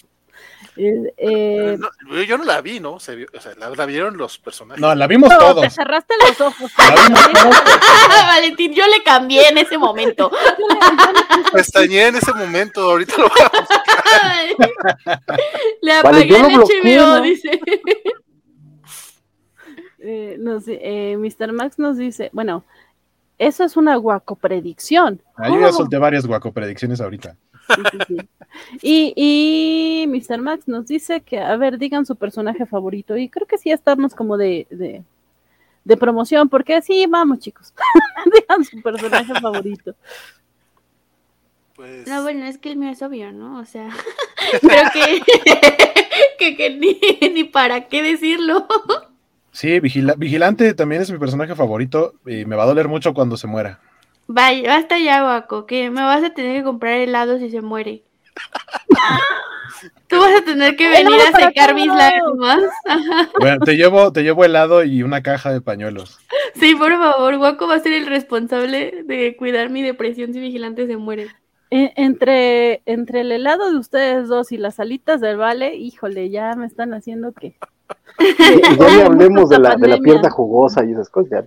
Eh, 0.77 1.77
yo 2.27 2.37
no 2.37 2.43
la 2.45 2.61
vi, 2.61 2.79
¿no? 2.79 2.99
Se 2.99 3.15
vio, 3.15 3.27
o 3.35 3.39
sea, 3.39 3.53
la, 3.55 3.85
vieron 3.85 4.17
los 4.17 4.37
personajes. 4.37 4.81
No, 4.81 4.95
la 4.95 5.07
vimos 5.07 5.29
todos. 5.37 5.61
Te 5.61 5.69
cerraste 5.69 6.13
los 6.27 6.39
ojos. 6.41 6.71
Valentín, 8.27 8.73
yo 8.73 8.85
le 8.87 9.03
cambié 9.03 9.49
en 9.49 9.57
ese 9.57 9.77
momento. 9.77 10.31
Pestañé 11.51 12.07
en 12.07 12.15
ese 12.15 12.33
momento, 12.33 12.81
ahorita 12.81 13.15
lo 13.17 13.29
vamos 13.29 13.69
a 13.69 15.19
Le 15.81 15.93
apagué 15.93 16.37
el 16.37 16.45
HBO, 16.45 17.21
dice. 17.21 17.59
Eh, 20.03 20.37
eh, 20.67 21.17
Mr. 21.17 21.51
Max 21.53 21.77
nos 21.77 21.97
dice, 21.97 22.29
bueno, 22.33 22.63
eso 23.37 23.63
es 23.63 23.77
una 23.77 23.95
guacopredicción. 23.97 25.21
Ah, 25.35 25.49
yo 25.49 25.59
ya 25.59 25.71
solté 25.71 25.97
varias 25.97 26.25
guacopredicciones 26.25 27.01
ahorita. 27.01 27.35
Y, 28.81 29.13
y 29.15 30.07
Mr. 30.07 30.41
Max 30.41 30.67
nos 30.67 30.87
dice 30.87 31.21
que, 31.21 31.39
a 31.39 31.55
ver, 31.57 31.77
digan 31.77 32.05
su 32.05 32.15
personaje 32.15 32.65
favorito. 32.65 33.17
Y 33.17 33.29
creo 33.29 33.47
que 33.47 33.57
sí 33.57 33.71
estamos 33.71 34.13
como 34.13 34.37
de, 34.37 34.67
de, 34.69 35.03
de 35.83 35.97
promoción, 35.97 36.49
porque 36.49 36.81
sí, 36.81 37.05
vamos 37.07 37.39
chicos, 37.39 37.73
digan 38.33 38.63
su 38.63 38.81
personaje 38.81 39.33
favorito. 39.39 39.95
Pues... 41.75 42.07
No, 42.07 42.21
bueno, 42.23 42.45
es 42.45 42.57
que 42.57 42.71
el 42.71 42.77
mío 42.77 42.89
es 42.89 43.01
obvio, 43.01 43.31
¿no? 43.31 43.59
O 43.59 43.65
sea, 43.65 43.89
creo 44.61 44.83
que, 44.93 45.21
que, 46.37 46.57
que 46.57 46.69
ni, 46.77 46.99
ni 47.33 47.43
para 47.43 47.87
qué 47.87 48.03
decirlo. 48.03 48.67
Sí, 49.51 49.79
Vigilante 49.79 50.73
también 50.73 51.01
es 51.01 51.11
mi 51.11 51.17
personaje 51.17 51.55
favorito 51.55 52.13
y 52.25 52.45
me 52.45 52.55
va 52.55 52.63
a 52.63 52.67
doler 52.67 52.87
mucho 52.87 53.13
cuando 53.13 53.35
se 53.35 53.47
muera. 53.47 53.79
Vaya, 54.33 54.69
basta 54.69 54.97
ya, 54.97 55.23
Guaco, 55.23 55.65
que 55.65 55.89
me 55.89 56.01
vas 56.03 56.23
a 56.23 56.33
tener 56.33 56.59
que 56.59 56.63
comprar 56.63 56.93
helado 56.93 57.37
si 57.37 57.49
se 57.49 57.59
muere. 57.59 58.05
Tú 60.07 60.19
vas 60.19 60.41
a 60.41 60.45
tener 60.45 60.77
que 60.77 60.87
venir 60.87 61.19
a 61.19 61.37
secar 61.37 61.73
mis 61.75 61.87
lágrimas. 61.87 62.61
Bueno, 63.41 63.59
te 63.65 63.75
llevo, 63.75 64.13
te 64.13 64.23
llevo 64.23 64.45
helado 64.45 64.85
y 64.85 65.03
una 65.03 65.21
caja 65.21 65.51
de 65.51 65.59
pañuelos. 65.59 66.17
Sí, 66.55 66.75
por 66.75 66.93
favor, 66.93 67.37
Guaco 67.39 67.67
va 67.67 67.75
a 67.75 67.79
ser 67.79 67.91
el 67.91 68.05
responsable 68.05 69.03
de 69.03 69.35
cuidar 69.35 69.69
mi 69.69 69.81
depresión 69.81 70.33
si 70.33 70.39
Vigilante 70.39 70.87
se 70.87 70.95
muere. 70.95 71.27
E, 71.69 71.91
entre, 71.97 72.83
entre 72.85 73.21
el 73.21 73.33
helado 73.33 73.69
de 73.69 73.77
ustedes 73.77 74.29
dos 74.29 74.53
y 74.53 74.57
las 74.57 74.79
alitas 74.79 75.19
del 75.19 75.35
vale, 75.35 75.75
híjole, 75.75 76.29
ya 76.29 76.55
me 76.55 76.67
están 76.67 76.93
haciendo 76.93 77.33
que 77.33 77.57
ya 78.77 79.05
hablemos 79.05 79.49
de 79.49 79.59
la, 79.59 79.75
de 79.75 79.87
la, 79.87 79.97
pierna 79.97 80.29
jugosa 80.29 80.83
y 80.85 80.91
esas 80.91 81.09
cosas. 81.09 81.45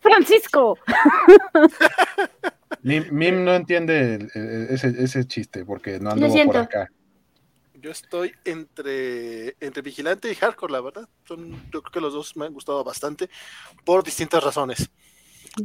Francisco. 0.00 0.78
Mim, 2.82 3.44
no 3.44 3.54
entiende 3.54 4.28
ese, 4.70 4.88
ese, 4.98 5.24
chiste 5.26 5.64
porque 5.64 6.00
no 6.00 6.10
ando 6.10 6.28
por 6.46 6.56
acá. 6.56 6.88
Yo 7.74 7.90
estoy 7.90 8.32
entre, 8.44 9.56
entre 9.60 9.82
Vigilante 9.82 10.30
y 10.30 10.36
Hardcore, 10.36 10.72
la 10.72 10.80
verdad. 10.80 11.08
Son, 11.24 11.50
yo 11.72 11.82
creo 11.82 11.92
que 11.92 12.00
los 12.00 12.12
dos 12.12 12.36
me 12.36 12.46
han 12.46 12.52
gustado 12.52 12.84
bastante 12.84 13.28
por 13.84 14.04
distintas 14.04 14.42
razones. 14.42 14.88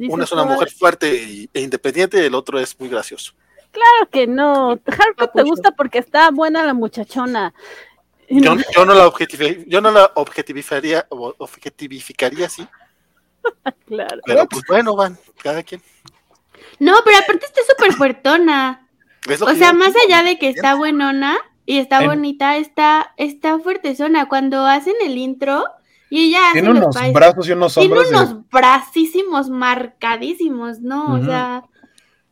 Una 0.09 0.23
es 0.23 0.31
una 0.31 0.43
mujer 0.43 0.69
fuerte 0.71 1.47
e 1.53 1.61
independiente, 1.61 2.25
el 2.25 2.33
otro 2.35 2.59
es 2.59 2.77
muy 2.79 2.89
gracioso. 2.89 3.33
Claro 3.71 4.09
que 4.11 4.25
no. 4.25 4.79
Hardcore 4.85 5.31
te 5.33 5.43
gusta 5.43 5.71
porque 5.71 5.99
está 5.99 6.31
buena 6.31 6.63
la 6.63 6.73
muchachona. 6.73 7.53
Yo, 8.29 8.85
no 8.85 8.93
la 8.93 9.07
objetivizaría, 9.07 9.63
yo 9.67 9.81
no 9.81 9.91
la 9.91 10.11
objetivizaría, 10.15 11.07
objetivificaría 11.09 12.47
así. 12.47 12.67
claro. 13.87 14.21
Pero 14.25 14.45
pues 14.47 14.63
bueno, 14.67 14.95
van, 14.95 15.17
cada 15.41 15.63
quien. 15.63 15.81
No, 16.79 16.95
pero 17.05 17.17
aparte 17.17 17.45
está 17.45 17.61
súper 17.69 17.93
fuertona. 17.93 18.87
O 19.41 19.55
sea, 19.55 19.73
más 19.73 19.93
allá 20.05 20.23
de 20.23 20.37
que 20.37 20.49
está 20.49 20.75
buenona 20.75 21.37
y 21.65 21.79
está 21.79 22.05
bonita, 22.05 22.57
está, 22.57 23.13
está 23.17 23.59
fuertezona. 23.59 24.27
Cuando 24.27 24.65
hacen 24.65 24.95
el 25.03 25.17
intro 25.17 25.65
y 26.09 26.29
ella 26.29 26.39
tiene 26.53 26.71
unos 26.71 26.95
brazos 27.13 27.47
y 27.47 27.51
unos 27.53 27.77
hombros. 27.77 28.07
Tiene 28.07 28.23
unos 28.23 28.49
bracísimos 28.49 29.49
marcadísimos, 29.49 30.79
¿no? 30.79 31.13
O 31.13 31.23
sea, 31.23 31.63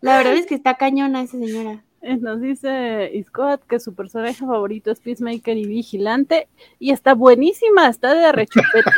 la 0.01 0.17
verdad 0.17 0.33
es 0.33 0.45
que 0.45 0.55
está 0.55 0.75
cañona 0.75 1.21
esa 1.21 1.37
señora. 1.37 1.84
Nos 2.19 2.39
dice 2.41 3.11
Scott 3.27 3.63
que 3.67 3.79
su 3.79 3.95
personaje 3.95 4.35
favorito 4.45 4.91
es 4.91 4.99
Peacemaker 4.99 5.57
y 5.57 5.65
Vigilante. 5.65 6.47
Y 6.79 6.91
está 6.91 7.13
buenísima, 7.15 7.87
está 7.87 8.13
de 8.13 8.31
rechupete. 8.31 8.91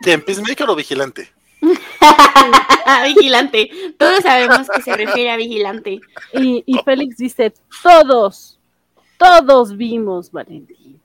¿Quién, 0.00 0.22
Peacemaker 0.24 0.70
o 0.70 0.76
Vigilante? 0.76 1.28
vigilante. 3.14 3.70
Todos 3.98 4.20
sabemos 4.22 4.68
que 4.68 4.82
se 4.82 4.96
refiere 4.96 5.30
a 5.30 5.36
Vigilante. 5.36 6.00
Y, 6.32 6.62
y 6.66 6.78
Félix 6.84 7.16
dice: 7.16 7.52
Todos, 7.82 8.58
todos 9.18 9.76
vimos 9.76 10.30
Valentín. 10.30 11.00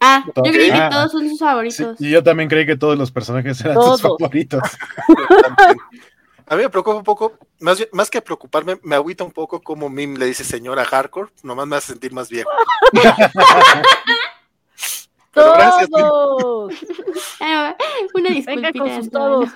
Ah, 0.00 0.24
yo 0.36 0.42
creí 0.42 0.70
que 0.72 0.88
todos 0.90 1.12
son 1.12 1.28
sus 1.28 1.38
favoritos. 1.38 2.00
y 2.00 2.10
yo 2.10 2.22
también 2.22 2.48
creí 2.48 2.66
que 2.66 2.76
todos 2.76 2.98
los 2.98 3.10
personajes 3.10 3.60
eran 3.60 3.80
sus 3.80 4.02
favoritos. 4.02 4.62
A 6.48 6.56
mí 6.56 6.62
me 6.62 6.70
preocupa 6.70 6.96
un 6.96 7.04
poco, 7.04 7.32
más, 7.60 7.86
más 7.92 8.10
que 8.10 8.22
preocuparme, 8.22 8.78
me 8.82 8.94
agüita 8.94 9.24
un 9.24 9.32
poco 9.32 9.60
como 9.60 9.88
Mim 9.88 10.16
le 10.16 10.26
dice 10.26 10.44
señora 10.44 10.84
hardcore, 10.84 11.30
nomás 11.42 11.66
me 11.66 11.76
hace 11.76 11.92
sentir 11.92 12.12
más 12.12 12.28
viejo. 12.28 12.50
todos. 15.32 16.74
Una 18.14 18.30
disculpa. 18.30 18.72
con 18.72 18.96
sus 18.96 19.10
todos. 19.10 19.50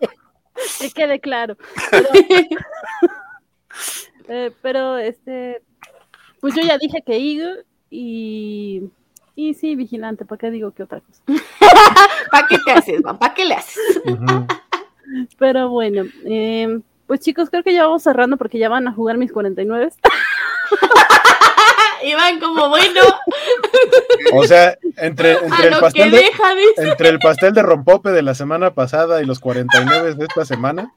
que 0.80 0.90
quede 0.90 1.20
claro. 1.20 1.56
Eh, 4.32 4.52
pero, 4.62 4.96
este, 4.96 5.60
pues 6.40 6.54
yo 6.54 6.62
ya 6.62 6.78
dije 6.78 7.02
que 7.04 7.16
Eagle 7.16 7.64
y 7.90 8.88
y 9.40 9.54
sí, 9.54 9.74
vigilante, 9.74 10.26
¿para 10.26 10.38
qué 10.38 10.50
digo 10.50 10.72
que 10.72 10.82
otra 10.82 11.00
cosa? 11.00 11.22
¿Para 12.30 12.46
qué 12.46 12.58
te 12.62 12.72
haces, 12.72 13.02
¿Para 13.02 13.32
qué 13.32 13.46
le 13.46 13.54
haces? 13.54 14.02
Pero 15.38 15.68
bueno, 15.68 16.04
eh, 16.24 16.80
pues 17.06 17.20
chicos, 17.20 17.50
creo 17.50 17.62
que 17.62 17.74
ya 17.74 17.84
vamos 17.84 18.02
cerrando 18.02 18.36
porque 18.36 18.58
ya 18.58 18.68
van 18.68 18.88
a 18.88 18.92
jugar 18.92 19.18
mis 19.18 19.32
49. 19.32 19.90
y 22.04 22.14
van 22.14 22.40
como 22.40 22.68
bueno. 22.68 23.00
O 24.32 24.44
sea, 24.44 24.76
entre, 24.96 25.32
entre 25.44 25.68
el 25.68 25.80
pastel 25.80 26.10
de, 26.10 26.24
entre 26.76 27.08
el 27.08 27.18
pastel 27.18 27.54
de 27.54 27.62
rompope 27.62 28.10
de 28.10 28.22
la 28.22 28.34
semana 28.34 28.74
pasada 28.74 29.22
y 29.22 29.26
los 29.26 29.40
49 29.40 30.14
de 30.14 30.24
esta 30.24 30.44
semana, 30.44 30.92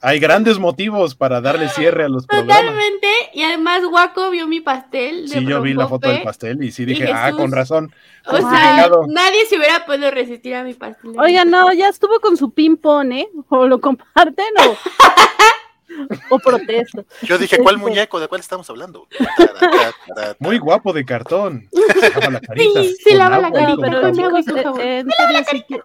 hay 0.00 0.18
grandes 0.20 0.58
motivos 0.58 1.14
para 1.14 1.40
darle 1.40 1.68
cierre 1.68 2.04
a 2.04 2.08
los 2.08 2.26
programas. 2.26 2.58
Totalmente, 2.58 3.08
y 3.32 3.42
además 3.42 3.82
Guaco 3.84 4.30
vio 4.30 4.46
mi 4.46 4.60
pastel. 4.60 5.28
sí, 5.28 5.44
yo 5.44 5.60
vi 5.62 5.74
la 5.74 5.88
foto 5.88 6.08
del 6.08 6.22
pastel 6.22 6.62
y 6.62 6.70
sí 6.70 6.84
dije, 6.84 7.10
ah, 7.12 7.32
con 7.32 7.50
razón. 7.50 7.92
O 8.26 8.36
sea, 8.36 8.88
nadie 9.08 9.46
se 9.46 9.56
hubiera 9.56 9.86
podido 9.86 10.10
resistir 10.10 10.54
a 10.54 10.64
mi 10.64 10.74
pastel. 10.74 11.12
Oiga, 11.18 11.44
no, 11.44 11.72
ya 11.72 11.88
estuvo 11.88 12.20
con 12.20 12.36
su 12.36 12.50
ping-pong, 12.50 13.12
¿eh? 13.12 13.28
O 13.48 13.66
lo 13.66 13.80
comparten 13.80 14.46
o. 14.66 14.76
o 16.30 16.38
protesto. 16.38 17.04
Yo 17.22 17.38
dije, 17.38 17.58
¿cuál 17.58 17.76
este 17.76 17.88
muñeco? 17.88 18.20
¿De 18.20 18.28
cuál 18.28 18.40
estamos 18.40 18.68
hablando? 18.70 19.06
Muy 20.38 20.58
guapo 20.58 20.92
de 20.92 21.04
cartón. 21.04 21.68
Se 22.00 22.10
lava 22.10 22.30
la 22.30 22.40
carita. 22.40 22.82
Sí, 22.82 22.96
se 23.02 23.14
lava 23.14 23.38
la 23.38 23.52
carita. 23.52 23.82
Pero, 23.82 24.12
chicos, 24.12 24.78
eh, 24.80 24.98
en 25.00 25.44
serio, 25.44 25.84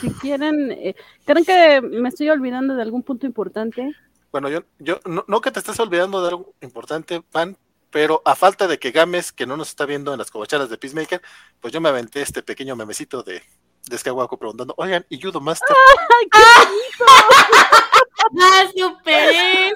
si 0.00 0.10
quieren, 0.10 0.72
eh, 0.72 0.94
¿creen 1.24 1.44
que 1.44 1.80
me 1.80 2.08
estoy 2.08 2.30
olvidando 2.30 2.74
de 2.74 2.82
algún 2.82 3.02
punto 3.02 3.26
importante? 3.26 3.94
Bueno, 4.30 4.48
yo, 4.48 4.60
yo 4.78 4.98
no, 5.04 5.40
que 5.40 5.50
te 5.50 5.58
estés 5.58 5.78
olvidando 5.78 6.22
de 6.22 6.28
algo 6.28 6.54
importante, 6.62 7.20
Pan, 7.20 7.56
pero 7.90 8.22
a 8.24 8.34
falta 8.34 8.66
de 8.66 8.78
que 8.78 8.90
Games, 8.90 9.32
que 9.32 9.46
no 9.46 9.56
nos 9.56 9.68
está 9.68 9.84
viendo 9.84 10.12
en 10.12 10.18
las 10.18 10.30
covacharas 10.30 10.70
de 10.70 10.78
Peacemaker, 10.78 11.20
pues 11.60 11.72
yo 11.72 11.80
me 11.80 11.90
aventé 11.90 12.22
este 12.22 12.42
pequeño 12.42 12.74
memecito 12.74 13.22
de, 13.22 13.42
de 13.88 13.98
preguntando, 14.38 14.74
oigan, 14.78 15.04
¿y 15.10 15.20
Judo 15.20 15.40
Master? 15.40 15.76
¡Ay, 16.08 16.28
qué 16.30 16.38
bonito! 16.58 17.04
¡Ah, 18.40 18.64
superé! 18.74 19.74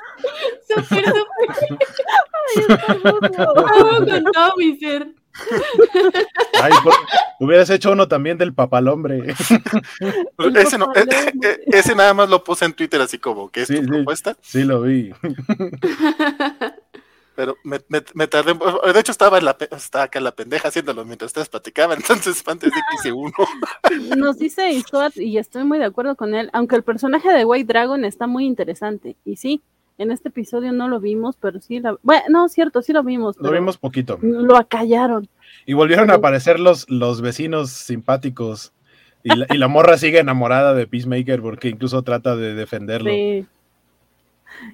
¡Super, 0.66 1.04
super! 1.04 1.78
¡Ay, 3.66 4.22
con 4.22 4.32
todo 4.32 4.52
mi 4.56 4.78
ser! 4.78 5.14
Ay, 6.62 6.72
hubieras 7.40 7.70
hecho 7.70 7.92
uno 7.92 8.08
también 8.08 8.38
del 8.38 8.54
papalombre. 8.54 9.34
ese, 10.54 10.78
no, 10.78 10.92
e, 10.94 11.00
e, 11.00 11.78
ese, 11.78 11.94
nada 11.94 12.14
más 12.14 12.28
lo 12.28 12.42
puse 12.42 12.64
en 12.64 12.72
Twitter 12.72 13.00
así 13.00 13.18
como 13.18 13.50
que 13.50 13.62
es 13.62 13.68
tu 13.68 13.84
propuesta. 13.84 14.36
Sí, 14.40 14.64
lo 14.64 14.82
vi. 14.82 15.12
pero 17.36 17.56
me, 17.62 17.78
me, 18.14 18.26
tardé. 18.26 18.54
De 18.54 18.98
hecho, 19.00 19.12
estaba, 19.12 19.38
en 19.38 19.44
la, 19.44 19.56
estaba 19.70 20.04
acá 20.04 20.18
en 20.18 20.24
la 20.24 20.34
pendeja 20.34 20.68
haciéndolo 20.68 21.04
mientras 21.04 21.28
ustedes 21.28 21.50
platicaban. 21.50 21.98
Entonces, 22.00 22.42
antes 22.48 22.70
de 22.70 22.80
que 22.80 22.96
hice 22.98 23.12
uno. 23.12 23.32
Nos 24.16 24.38
dice 24.38 24.70
Iscoat, 24.70 25.16
y 25.18 25.36
estoy 25.38 25.64
muy 25.64 25.78
de 25.78 25.84
acuerdo 25.84 26.16
con 26.16 26.34
él, 26.34 26.48
aunque 26.54 26.76
el 26.76 26.82
personaje 26.82 27.28
de 27.28 27.44
White 27.44 27.70
Dragon 27.70 28.04
está 28.04 28.26
muy 28.26 28.46
interesante. 28.46 29.16
Y 29.24 29.36
sí, 29.36 29.62
en 29.98 30.10
este 30.10 30.28
episodio 30.28 30.72
no 30.72 30.88
lo 30.88 31.00
vimos, 31.00 31.36
pero 31.40 31.60
sí. 31.60 31.80
La, 31.80 31.96
bueno, 32.02 32.24
no, 32.28 32.48
cierto, 32.48 32.82
sí 32.82 32.92
lo 32.92 33.02
vimos. 33.02 33.36
Lo 33.38 33.50
vimos 33.50 33.78
poquito. 33.78 34.18
Lo 34.22 34.56
acallaron. 34.56 35.28
Y 35.64 35.74
volvieron 35.74 36.10
a 36.10 36.14
aparecer 36.14 36.60
los, 36.60 36.88
los 36.90 37.20
vecinos 37.20 37.70
simpáticos. 37.70 38.72
Y 39.22 39.34
la, 39.34 39.46
y 39.50 39.58
la 39.58 39.68
morra 39.68 39.96
sigue 39.98 40.18
enamorada 40.18 40.74
de 40.74 40.86
Peacemaker 40.86 41.40
porque 41.40 41.68
incluso 41.68 42.02
trata 42.02 42.36
de 42.36 42.54
defenderlo. 42.54 43.10
Sí. 43.10 43.46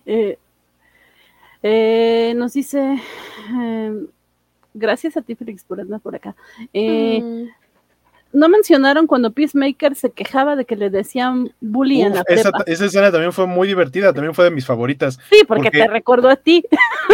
Eh, 0.06 0.38
eh, 1.62 2.34
nos 2.36 2.52
dice, 2.54 3.00
eh, 3.60 4.06
gracias 4.74 5.16
a 5.16 5.22
ti, 5.22 5.34
Felix, 5.34 5.64
por 5.64 5.80
andar 5.80 6.00
por 6.00 6.14
acá. 6.14 6.34
Eh, 6.72 7.20
mm. 7.22 7.61
No 8.32 8.48
mencionaron 8.48 9.06
cuando 9.06 9.32
Peacemaker 9.32 9.94
se 9.94 10.10
quejaba 10.10 10.56
de 10.56 10.64
que 10.64 10.76
le 10.76 10.90
decían 10.90 11.52
bully 11.60 12.02
en 12.02 12.14
la 12.14 12.24
esa, 12.28 12.50
esa, 12.66 12.86
escena 12.86 13.10
también 13.10 13.32
fue 13.32 13.46
muy 13.46 13.68
divertida, 13.68 14.12
también 14.12 14.34
fue 14.34 14.44
de 14.46 14.50
mis 14.50 14.64
favoritas. 14.64 15.18
Sí, 15.30 15.42
porque, 15.46 15.70
te 15.70 15.86
recordó 15.86 16.30
a 16.30 16.36
ti. 16.36 16.64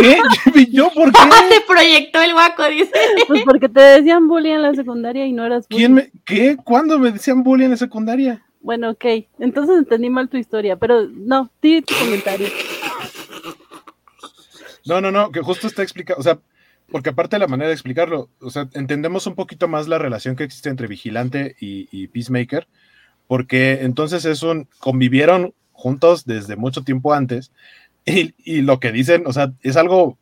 ¿Qué? 0.01 0.19
¿Yo 0.71 0.91
por 0.95 1.11
qué? 1.11 1.19
te 1.49 1.61
proyectó 1.67 2.23
el 2.23 2.33
guaco, 2.33 2.65
dice. 2.69 2.93
Pues 3.27 3.43
porque 3.45 3.69
te 3.69 3.81
decían 3.81 4.29
bully 4.29 4.51
en 4.51 4.63
la 4.63 4.75
secundaria 4.75 5.27
y 5.27 5.33
no 5.33 5.45
eras 5.45 5.69
bully. 5.69 5.79
¿Quién 5.79 5.95
me, 5.95 6.11
¿Qué? 6.25 6.57
¿Cuándo 6.57 6.99
me 6.99 7.11
decían 7.11 7.43
bully 7.43 7.65
en 7.65 7.71
la 7.73 7.77
secundaria? 7.77 8.45
Bueno, 8.61 8.91
ok. 8.91 9.05
Entonces 9.39 9.79
entendí 9.79 10.11
mal 10.11 10.29
tu 10.29 10.37
historia, 10.37 10.77
pero 10.77 11.07
no, 11.09 11.51
di 11.61 11.83
tu 11.83 11.95
comentario. 11.95 12.49
No, 14.85 15.01
no, 15.01 15.11
no, 15.11 15.31
que 15.31 15.41
justo 15.41 15.67
está 15.67 15.83
explicado, 15.83 16.19
o 16.19 16.23
sea, 16.23 16.39
porque 16.91 17.11
aparte 17.11 17.37
de 17.37 17.41
la 17.41 17.49
manera 17.49 17.69
de 17.69 17.75
explicarlo, 17.75 18.31
o 18.41 18.51
sea, 18.51 18.69
entendemos 18.73 19.27
un 19.27 19.35
poquito 19.35 19.69
más 19.69 19.89
la 19.89 19.99
relación 19.99 20.37
que 20.37 20.45
existe 20.45 20.69
entre 20.69 20.87
Vigilante 20.87 21.57
y, 21.61 22.07
Peacemaker, 22.09 22.67
porque 23.27 23.81
entonces 23.83 24.25
es 24.25 24.43
un, 24.43 24.69
convivieron 24.79 25.55
juntos 25.73 26.25
desde 26.25 26.57
mucho 26.57 26.83
tiempo 26.83 27.13
antes, 27.13 27.53
y, 28.05 28.35
y, 28.43 28.63
lo 28.63 28.81
que 28.81 28.91
dicen, 28.91 29.25
o 29.27 29.33
sea, 29.33 29.53
es 29.63 29.77
algo 29.77 30.17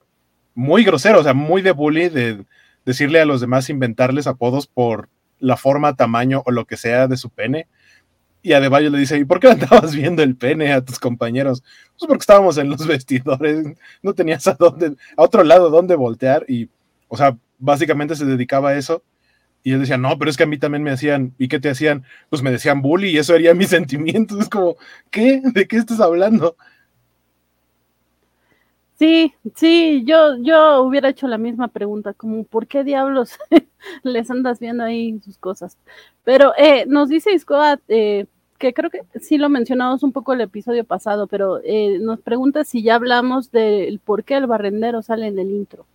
muy 0.55 0.85
grosero, 0.85 1.21
o 1.21 1.23
sea, 1.23 1.35
muy 1.35 1.63
de 1.63 1.71
bully, 1.71 2.09
de 2.09 2.45
decirle 2.85 3.21
a 3.21 3.27
los 3.27 3.41
demás 3.41 3.71
inventarles 3.71 4.27
apodos 4.27 4.67
por 4.67 5.09
la 5.39 5.57
forma, 5.57 5.95
tamaño 5.95 6.43
o 6.47 6.51
lo 6.51 6.65
que 6.65 6.77
sea 6.77 7.09
de 7.09 7.17
su 7.17 7.31
pene. 7.31 7.69
Y 8.47 8.53
Adebayo 8.53 8.91
le 8.91 8.99
dice, 8.99 9.19
¿y 9.19 9.25
por 9.25 9.41
qué 9.41 9.49
andabas 9.51 9.93
viendo 9.93 10.23
el 10.23 10.37
pene 10.37 10.73
a 10.73 10.81
tus 10.81 11.01
compañeros? 11.01 11.65
Pues 11.99 12.07
porque 12.07 12.21
estábamos 12.21 12.57
en 12.59 12.71
los 12.71 12.87
vestidores, 12.87 13.77
no 14.03 14.15
tenías 14.15 14.47
a 14.47 14.55
dónde, 14.55 14.95
a 15.17 15.23
otro 15.25 15.43
lado 15.43 15.69
dónde 15.69 15.97
voltear 15.97 16.45
y, 16.47 16.69
o 17.09 17.17
sea, 17.17 17.37
básicamente 17.59 18.15
se 18.15 18.25
dedicaba 18.25 18.69
a 18.71 18.77
eso. 18.79 19.03
Y 19.65 19.73
él 19.73 19.81
decía, 19.81 19.97
no, 19.97 20.17
pero 20.17 20.31
es 20.31 20.37
que 20.37 20.45
a 20.45 20.47
mí 20.47 20.59
también 20.59 20.85
me 20.85 20.93
hacían, 20.93 21.35
¿y 21.39 21.49
qué 21.49 21.59
te 21.59 21.71
hacían? 21.71 22.05
Pues 22.31 22.41
me 22.41 22.53
decían 22.53 22.83
bully 22.83 23.09
y 23.09 23.19
eso 23.19 23.35
haría 23.35 23.53
mis 23.53 23.69
sentimientos. 23.71 24.39
Es 24.39 24.49
como, 24.49 24.77
¿qué? 25.11 25.43
¿De 25.43 25.67
qué 25.67 25.79
estás 25.79 25.99
hablando? 25.99 26.55
Sí, 28.95 29.35
sí, 29.57 30.05
yo, 30.07 30.37
yo 30.41 30.83
hubiera 30.83 31.09
hecho 31.09 31.27
la 31.27 31.37
misma 31.37 31.67
pregunta, 31.67 32.15
como, 32.15 32.45
¿por 32.45 32.69
qué 32.69 32.85
diablos 32.85 33.39
les 34.05 34.31
andas 34.31 34.61
viendo 34.61 34.85
ahí 34.85 35.19
sus 35.25 35.37
cosas? 35.37 35.77
Pero 36.23 36.53
eh, 36.57 36.87
nos 36.87 37.09
dice 37.09 37.33
Iscoa, 37.33 37.81
eh, 37.89 38.27
que 38.57 38.73
creo 38.73 38.91
que 38.91 39.03
sí 39.21 39.39
lo 39.39 39.49
mencionamos 39.49 40.03
un 40.03 40.13
poco 40.13 40.33
el 40.33 40.41
episodio 40.41 40.85
pasado, 40.85 41.27
pero 41.27 41.61
eh, 41.65 41.99
nos 42.01 42.21
pregunta 42.21 42.65
si 42.65 42.83
ya 42.83 42.97
hablamos 42.97 43.51
del 43.51 43.99
por 43.99 44.25
qué 44.25 44.37
el 44.37 44.47
barrendero 44.47 45.03
sale 45.03 45.27
en 45.27 45.39
el 45.39 45.51
intro. 45.51 45.87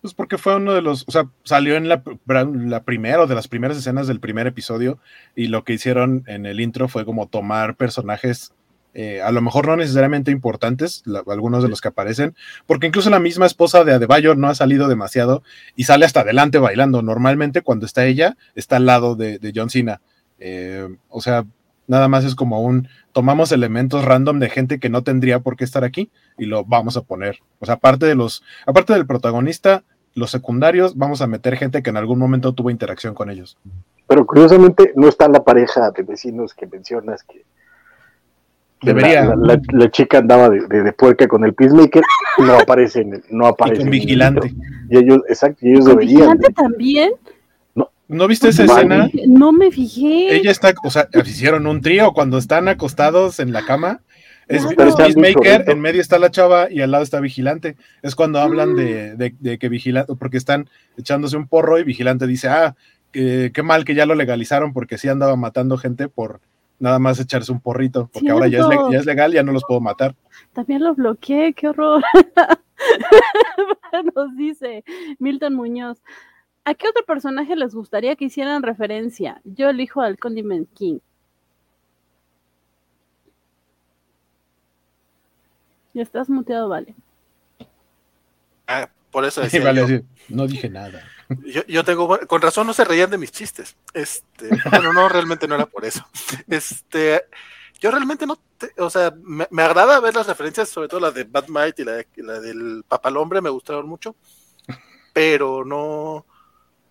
Pues 0.00 0.14
porque 0.14 0.36
fue 0.36 0.56
uno 0.56 0.72
de 0.72 0.82
los, 0.82 1.04
o 1.06 1.12
sea, 1.12 1.28
salió 1.44 1.76
en 1.76 1.88
la, 1.88 2.02
la 2.26 2.82
primera 2.82 3.22
o 3.22 3.26
de 3.28 3.36
las 3.36 3.46
primeras 3.46 3.76
escenas 3.76 4.08
del 4.08 4.18
primer 4.18 4.48
episodio 4.48 4.98
y 5.36 5.46
lo 5.46 5.62
que 5.62 5.74
hicieron 5.74 6.24
en 6.26 6.44
el 6.44 6.58
intro 6.58 6.88
fue 6.88 7.04
como 7.04 7.28
tomar 7.28 7.76
personajes, 7.76 8.52
eh, 8.94 9.22
a 9.22 9.30
lo 9.30 9.40
mejor 9.42 9.68
no 9.68 9.76
necesariamente 9.76 10.32
importantes, 10.32 11.04
algunos 11.28 11.62
de 11.62 11.68
los 11.68 11.80
que 11.80 11.86
aparecen, 11.86 12.34
porque 12.66 12.88
incluso 12.88 13.10
la 13.10 13.20
misma 13.20 13.46
esposa 13.46 13.84
de 13.84 13.92
Adebayo 13.92 14.34
no 14.34 14.48
ha 14.48 14.56
salido 14.56 14.88
demasiado 14.88 15.44
y 15.76 15.84
sale 15.84 16.04
hasta 16.04 16.22
adelante 16.22 16.58
bailando. 16.58 17.02
Normalmente 17.02 17.62
cuando 17.62 17.86
está 17.86 18.04
ella, 18.04 18.36
está 18.56 18.78
al 18.78 18.86
lado 18.86 19.14
de, 19.14 19.38
de 19.38 19.52
John 19.54 19.70
Cena 19.70 20.00
eh, 20.44 20.88
o 21.08 21.20
sea, 21.20 21.44
nada 21.86 22.08
más 22.08 22.24
es 22.24 22.34
como 22.34 22.62
un, 22.62 22.88
tomamos 23.12 23.52
elementos 23.52 24.04
random 24.04 24.40
de 24.40 24.50
gente 24.50 24.80
que 24.80 24.88
no 24.88 25.02
tendría 25.02 25.40
por 25.40 25.56
qué 25.56 25.64
estar 25.64 25.84
aquí 25.84 26.10
y 26.36 26.46
lo 26.46 26.64
vamos 26.64 26.96
a 26.96 27.02
poner. 27.02 27.38
O 27.60 27.66
sea, 27.66 27.76
aparte 27.76 28.06
de 28.06 28.16
los, 28.16 28.42
aparte 28.66 28.92
del 28.92 29.06
protagonista, 29.06 29.84
los 30.14 30.30
secundarios, 30.30 30.96
vamos 30.96 31.22
a 31.22 31.26
meter 31.26 31.56
gente 31.56 31.82
que 31.82 31.90
en 31.90 31.96
algún 31.96 32.18
momento 32.18 32.52
tuvo 32.54 32.70
interacción 32.70 33.14
con 33.14 33.30
ellos. 33.30 33.56
Pero 34.08 34.26
curiosamente 34.26 34.92
no 34.96 35.08
está 35.08 35.28
la 35.28 35.44
pareja 35.44 35.90
de 35.92 36.02
vecinos 36.02 36.54
que 36.54 36.66
mencionas 36.66 37.22
que, 37.22 37.44
debería. 38.82 39.34
La, 39.36 39.90
chica 39.90 40.18
andaba 40.18 40.50
de, 40.50 40.66
de, 40.66 40.92
puerca 40.92 41.28
con 41.28 41.44
el 41.44 41.54
peacemaker, 41.54 42.02
no 42.38 42.58
aparece, 42.58 43.06
no 43.30 43.46
aparece. 43.46 43.82
Y 43.82 43.84
con 43.84 43.90
vigilante. 43.90 44.52
Y 44.90 44.98
ellos, 44.98 45.20
exacto, 45.28 45.58
ellos 45.62 45.84
deberían. 45.84 46.16
¿Vigilante 46.16 46.52
también? 46.52 47.12
¿No 48.12 48.28
viste 48.28 48.48
esa 48.48 48.64
escena? 48.64 49.10
No 49.26 49.52
me 49.52 49.70
fijé. 49.70 50.36
Ella 50.36 50.50
está, 50.50 50.74
o 50.84 50.90
sea, 50.90 51.08
hicieron 51.24 51.66
un 51.66 51.80
trío 51.80 52.12
cuando 52.12 52.38
están 52.38 52.68
acostados 52.68 53.40
en 53.40 53.52
la 53.52 53.64
cama. 53.64 54.02
Es, 54.48 54.66
Peacemaker, 54.66 55.70
en 55.70 55.80
medio 55.80 56.00
está 56.00 56.18
la 56.18 56.30
chava 56.30 56.70
y 56.70 56.82
al 56.82 56.90
lado 56.90 57.02
está 57.02 57.20
Vigilante. 57.20 57.76
Es 58.02 58.14
cuando 58.14 58.40
hablan 58.40 58.76
de, 58.76 59.16
de, 59.16 59.58
que 59.58 59.68
Vigilante, 59.68 60.14
porque 60.16 60.36
están 60.36 60.68
echándose 60.98 61.38
un 61.38 61.48
porro 61.48 61.78
y 61.78 61.84
Vigilante 61.84 62.26
dice, 62.26 62.48
ah, 62.48 62.76
qué 63.12 63.62
mal 63.64 63.84
que 63.84 63.94
ya 63.94 64.04
lo 64.04 64.14
legalizaron 64.14 64.74
porque 64.74 64.98
sí 64.98 65.08
andaba 65.08 65.36
matando 65.36 65.78
gente 65.78 66.08
por 66.08 66.40
nada 66.78 66.98
más 66.98 67.18
echarse 67.20 67.52
un 67.52 67.60
porrito, 67.60 68.10
porque 68.12 68.30
ahora 68.30 68.48
ya 68.48 68.58
es, 68.58 68.66
ya 68.90 68.98
es, 68.98 69.06
legal, 69.06 69.32
ya 69.32 69.42
no 69.42 69.52
los 69.52 69.62
puedo 69.66 69.80
matar. 69.80 70.16
También 70.52 70.82
lo 70.82 70.94
bloqueé, 70.94 71.54
qué 71.54 71.68
horror. 71.68 72.02
Nos 74.16 74.36
dice 74.36 74.84
Milton 75.18 75.54
Muñoz. 75.54 76.02
¿A 76.64 76.74
qué 76.74 76.88
otro 76.88 77.04
personaje 77.04 77.56
les 77.56 77.74
gustaría 77.74 78.14
que 78.14 78.26
hicieran 78.26 78.62
referencia? 78.62 79.40
Yo 79.44 79.68
elijo 79.68 80.00
al 80.00 80.18
Condiment 80.18 80.68
King. 80.72 81.00
Ya 85.94 86.02
estás 86.02 86.30
muteado, 86.30 86.68
vale. 86.68 86.94
Ah, 88.66 88.88
por 89.10 89.24
eso 89.24 89.40
decía 89.42 89.72
no 90.28 90.46
dije 90.46 90.70
nada. 90.70 91.02
Yo, 91.66 91.84
tengo, 91.84 92.18
con 92.26 92.42
razón 92.42 92.66
no 92.66 92.72
se 92.72 92.84
reían 92.84 93.10
de 93.10 93.18
mis 93.18 93.32
chistes. 93.32 93.76
Este, 93.92 94.50
bueno, 94.70 94.92
no, 94.92 95.08
realmente 95.08 95.48
no 95.48 95.54
era 95.54 95.66
por 95.66 95.84
eso. 95.84 96.06
Este, 96.46 97.22
yo 97.80 97.90
realmente 97.90 98.26
no, 98.26 98.38
o 98.78 98.90
sea, 98.90 99.12
me, 99.22 99.62
agrada 99.62 99.98
ver 100.00 100.14
las 100.14 100.26
referencias, 100.26 100.68
sobre 100.68 100.88
todo 100.88 101.00
la 101.00 101.10
de 101.10 101.24
Bad 101.24 101.48
Might 101.48 101.80
y 101.80 101.84
la, 101.84 102.04
la 102.16 102.40
del 102.40 102.84
Papalombre, 102.86 103.40
me 103.40 103.50
gustaron 103.50 103.88
mucho, 103.88 104.14
pero 105.12 105.64
no, 105.64 106.26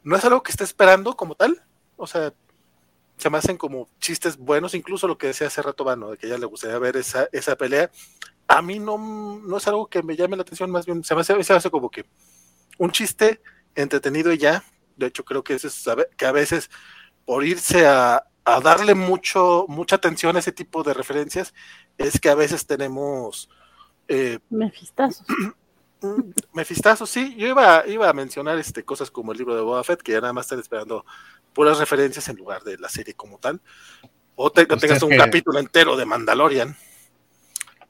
no 0.03 0.15
es 0.15 0.25
algo 0.25 0.43
que 0.43 0.51
esté 0.51 0.63
esperando 0.63 1.15
como 1.15 1.35
tal. 1.35 1.63
O 1.97 2.07
sea, 2.07 2.33
se 3.17 3.29
me 3.29 3.37
hacen 3.37 3.57
como 3.57 3.87
chistes 3.99 4.37
buenos, 4.37 4.73
incluso 4.73 5.07
lo 5.07 5.17
que 5.17 5.27
decía 5.27 5.47
hace 5.47 5.61
rato 5.61 5.83
Vano, 5.83 6.11
de 6.11 6.17
que 6.17 6.27
ya 6.27 6.37
le 6.37 6.45
gustaría 6.45 6.79
ver 6.79 6.97
esa, 6.97 7.27
esa 7.31 7.55
pelea. 7.55 7.91
A 8.47 8.61
mí 8.61 8.79
no, 8.79 8.97
no 8.97 9.57
es 9.57 9.67
algo 9.67 9.87
que 9.87 10.01
me 10.01 10.15
llame 10.15 10.35
la 10.35 10.41
atención, 10.41 10.71
más 10.71 10.85
bien 10.85 11.03
se 11.03 11.13
me 11.15 11.21
hace, 11.21 11.43
se 11.43 11.53
hace 11.53 11.69
como 11.69 11.89
que 11.89 12.05
un 12.77 12.91
chiste 12.91 13.41
entretenido 13.75 14.33
y 14.33 14.37
ya. 14.37 14.63
De 14.97 15.07
hecho, 15.07 15.23
creo 15.23 15.43
que, 15.43 15.53
es, 15.53 15.85
que 16.17 16.25
a 16.25 16.31
veces 16.31 16.69
por 17.25 17.45
irse 17.45 17.85
a, 17.85 18.25
a 18.43 18.59
darle 18.59 18.95
mucho, 18.95 19.65
mucha 19.67 19.97
atención 19.97 20.35
a 20.35 20.39
ese 20.39 20.51
tipo 20.51 20.83
de 20.83 20.93
referencias, 20.93 21.53
es 21.97 22.19
que 22.19 22.29
a 22.29 22.35
veces 22.35 22.65
tenemos... 22.65 23.49
Eh, 24.07 24.39
Mefistazos. 24.49 25.25
Mefistazo, 26.53 27.05
sí, 27.05 27.35
yo 27.37 27.47
iba, 27.47 27.83
iba 27.87 28.09
a 28.09 28.13
mencionar 28.13 28.57
este, 28.57 28.83
cosas 28.83 29.11
como 29.11 29.31
el 29.31 29.37
libro 29.37 29.55
de 29.55 29.61
Boba 29.61 29.83
Fett, 29.83 30.01
que 30.01 30.13
ya 30.13 30.21
nada 30.21 30.33
más 30.33 30.45
están 30.45 30.59
esperando 30.59 31.05
puras 31.53 31.79
referencias 31.79 32.27
en 32.29 32.37
lugar 32.37 32.63
de 32.63 32.77
la 32.77 32.89
serie 32.89 33.13
como 33.13 33.37
tal. 33.37 33.61
O 34.35 34.51
te, 34.51 34.65
tengas 34.65 35.03
un 35.03 35.15
capítulo 35.15 35.59
entero 35.59 35.95
de 35.95 36.05
Mandalorian. 36.05 36.75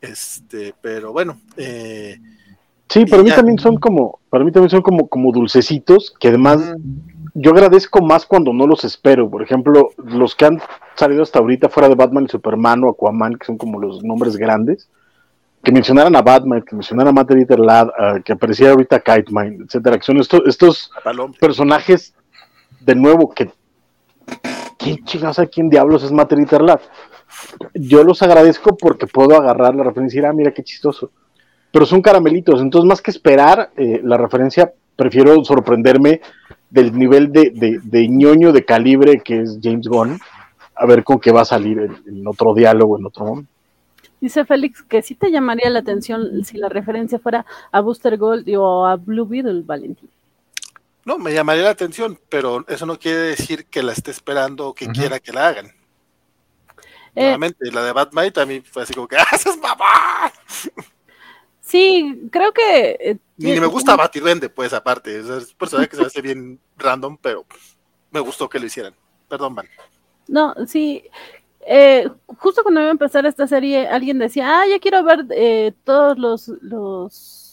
Este, 0.01 0.73
pero 0.81 1.13
bueno. 1.13 1.39
Eh, 1.55 2.19
sí, 2.89 3.05
para 3.05 3.23
mí 3.23 3.29
también 3.29 3.59
son 3.59 3.77
como, 3.77 4.19
para 4.29 4.43
mí 4.43 4.51
también 4.51 4.71
son 4.71 4.81
como, 4.81 5.07
como 5.07 5.31
dulcecitos, 5.31 6.13
que 6.19 6.29
además 6.29 6.73
yo 7.33 7.51
agradezco 7.51 8.01
más 8.01 8.25
cuando 8.25 8.51
no 8.51 8.67
los 8.67 8.83
espero. 8.83 9.29
Por 9.29 9.43
ejemplo, 9.43 9.91
los 9.97 10.35
que 10.35 10.45
han 10.45 10.61
salido 10.95 11.23
hasta 11.23 11.39
ahorita 11.39 11.69
fuera 11.69 11.87
de 11.87 11.95
Batman 11.95 12.25
y 12.25 12.29
Superman 12.29 12.83
o 12.83 12.89
Aquaman, 12.89 13.35
que 13.35 13.45
son 13.45 13.57
como 13.57 13.79
los 13.79 14.03
nombres 14.03 14.35
grandes 14.35 14.89
que 15.63 15.71
mencionaran 15.71 16.15
a 16.15 16.21
Batman, 16.21 16.61
que 16.61 16.75
mencionaran 16.75 17.09
a 17.09 17.21
Matt 17.21 17.31
Lad, 17.31 17.89
que 18.23 18.33
apareciera 18.33 18.71
ahorita 18.71 18.99
Kite 18.99 19.31
Mind, 19.31 19.65
etcétera, 19.65 19.97
que 19.97 20.03
son 20.03 20.17
estos, 20.17 20.41
estos 20.45 20.91
personajes 21.39 22.13
de 22.79 22.95
nuevo 22.95 23.29
que 23.29 23.51
¿quién 24.77 25.03
chingados 25.05 25.39
a 25.39 25.45
quién 25.45 25.69
diablos 25.69 26.03
es 26.03 26.11
Matt 26.11 26.31
Lad? 26.33 26.79
Yo 27.73 28.03
los 28.03 28.21
agradezco 28.21 28.75
porque 28.75 29.07
puedo 29.07 29.35
agarrar 29.35 29.75
la 29.75 29.83
referencia 29.83 30.17
y 30.17 30.21
decir, 30.21 30.25
ah, 30.25 30.33
mira 30.33 30.51
qué 30.51 30.63
chistoso. 30.63 31.11
pero 31.71 31.85
son 31.85 32.01
caramelitos. 32.01 32.59
Entonces, 32.59 32.87
más 32.87 33.01
que 33.01 33.11
esperar 33.11 33.71
eh, 33.77 34.01
la 34.03 34.17
referencia, 34.17 34.73
prefiero 34.95 35.43
sorprenderme 35.45 36.21
del 36.69 36.97
nivel 36.97 37.31
de, 37.31 37.79
de, 37.81 38.07
ñoño 38.07 38.51
de 38.51 38.65
calibre 38.65 39.21
que 39.23 39.41
es 39.41 39.59
James 39.61 39.87
Gunn, 39.87 40.19
a 40.75 40.85
ver 40.85 41.03
con 41.03 41.19
qué 41.19 41.31
va 41.31 41.41
a 41.41 41.45
salir 41.45 41.79
en, 41.79 42.27
otro 42.27 42.53
diálogo, 42.53 42.97
en 42.97 43.05
otro 43.05 43.25
momento. 43.25 43.51
Dice 44.21 44.45
Félix 44.45 44.83
que 44.83 45.01
sí 45.01 45.15
te 45.15 45.31
llamaría 45.31 45.69
la 45.71 45.79
atención 45.79 46.45
si 46.45 46.57
la 46.57 46.69
referencia 46.69 47.19
fuera 47.19 47.45
a 47.71 47.81
Booster 47.81 48.17
Gold 48.17 48.47
o 48.55 48.85
a 48.85 48.95
Blue 48.95 49.25
Beetle, 49.25 49.63
Valentín. 49.63 50.09
No, 51.03 51.17
me 51.17 51.33
llamaría 51.33 51.63
la 51.63 51.71
atención, 51.71 52.19
pero 52.29 52.63
eso 52.67 52.85
no 52.85 52.99
quiere 52.99 53.17
decir 53.17 53.65
que 53.65 53.81
la 53.81 53.91
esté 53.91 54.11
esperando 54.11 54.67
o 54.67 54.75
que 54.75 54.87
quiera 54.87 55.19
que 55.19 55.33
la 55.33 55.47
hagan. 55.47 55.65
Eh, 57.15 57.23
Nuevamente, 57.23 57.71
la 57.71 57.83
de 57.83 57.91
Batman 57.91 58.31
también 58.31 58.63
fue 58.63 58.83
así 58.83 58.93
como 58.93 59.07
que 59.07 59.17
¡Haces 59.17 59.57
¡Ah, 59.63 59.75
mamá! 59.75 60.31
Sí, 61.59 62.27
creo 62.31 62.53
que. 62.53 62.97
Eh, 62.99 63.17
Ni 63.37 63.59
me 63.59 63.65
gusta 63.65 63.95
Batidende, 63.95 64.49
pues, 64.49 64.73
aparte. 64.73 65.19
Es 65.19 65.25
un 65.25 65.45
personaje 65.57 65.89
que 65.89 65.95
se 65.95 66.05
hace 66.05 66.21
bien 66.21 66.59
random, 66.77 67.17
pero 67.19 67.45
me 68.11 68.19
gustó 68.19 68.47
que 68.47 68.59
lo 68.59 68.65
hicieran. 68.65 68.93
Perdón, 69.27 69.55
Van. 69.55 69.67
No, 70.27 70.53
sí. 70.67 71.03
Eh, 71.67 72.09
justo 72.37 72.63
cuando 72.63 72.81
iba 72.81 72.89
a 72.89 72.91
empezar 72.91 73.25
esta 73.25 73.47
serie, 73.47 73.87
alguien 73.87 74.19
decía, 74.19 74.61
ah, 74.61 74.67
ya 74.67 74.79
quiero 74.79 75.03
ver 75.03 75.25
eh, 75.31 75.73
todos 75.83 76.17
los, 76.17 76.47
los 76.61 77.51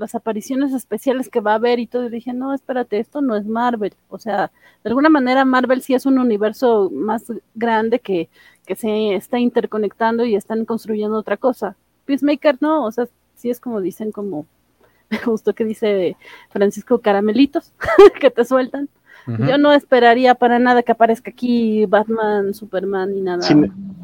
las 0.00 0.14
apariciones 0.14 0.72
especiales 0.72 1.28
que 1.28 1.40
va 1.40 1.52
a 1.52 1.56
haber 1.56 1.78
y 1.78 1.86
todo. 1.86 2.06
Y 2.06 2.10
dije, 2.10 2.32
no, 2.32 2.54
espérate, 2.54 2.98
esto 2.98 3.20
no 3.20 3.36
es 3.36 3.46
Marvel. 3.46 3.94
O 4.08 4.18
sea, 4.18 4.50
de 4.82 4.88
alguna 4.90 5.08
manera 5.10 5.44
Marvel 5.44 5.82
sí 5.82 5.94
es 5.94 6.06
un 6.06 6.18
universo 6.18 6.90
más 6.90 7.24
grande 7.54 8.00
que, 8.00 8.28
que 8.66 8.76
se 8.76 9.14
está 9.14 9.38
interconectando 9.38 10.24
y 10.24 10.34
están 10.34 10.64
construyendo 10.64 11.16
otra 11.18 11.36
cosa. 11.36 11.76
Peacemaker 12.06 12.58
no, 12.60 12.84
o 12.84 12.92
sea, 12.92 13.08
sí 13.36 13.50
es 13.50 13.60
como 13.60 13.80
dicen, 13.80 14.10
como 14.10 14.46
me 15.10 15.18
gustó 15.18 15.54
que 15.54 15.64
dice 15.64 16.16
Francisco 16.50 16.98
Caramelitos, 17.00 17.72
que 18.20 18.30
te 18.30 18.44
sueltan. 18.44 18.88
Yo 19.26 19.58
no 19.58 19.72
esperaría 19.72 20.34
para 20.34 20.58
nada 20.58 20.82
que 20.82 20.92
aparezca 20.92 21.30
aquí 21.30 21.86
Batman, 21.86 22.54
Superman 22.54 23.14
y 23.14 23.20
nada 23.20 23.38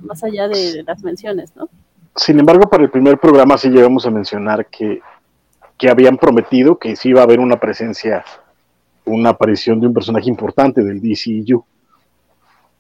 más 0.03 0.23
allá 0.23 0.49
de 0.49 0.83
las 0.87 1.03
menciones, 1.03 1.55
¿no? 1.57 1.69
Sin 2.15 2.39
embargo, 2.39 2.69
para 2.69 2.85
el 2.85 2.91
primer 2.91 3.19
programa 3.19 3.59
sí 3.59 3.69
llegamos 3.69 4.07
a 4.07 4.11
mencionar 4.11 4.67
que, 4.67 5.01
que 5.77 5.91
habían 5.91 6.17
prometido 6.17 6.79
que 6.79 6.97
sí 6.97 7.11
iba 7.11 7.21
a 7.21 7.25
haber 7.25 7.41
una 7.41 7.61
presencia, 7.61 8.25
una 9.05 9.31
aparición 9.31 9.81
de 9.81 9.87
un 9.89 9.95
personaje 9.95 10.29
importante 10.29 10.83
del 10.83 11.01
DCU. 11.01 11.65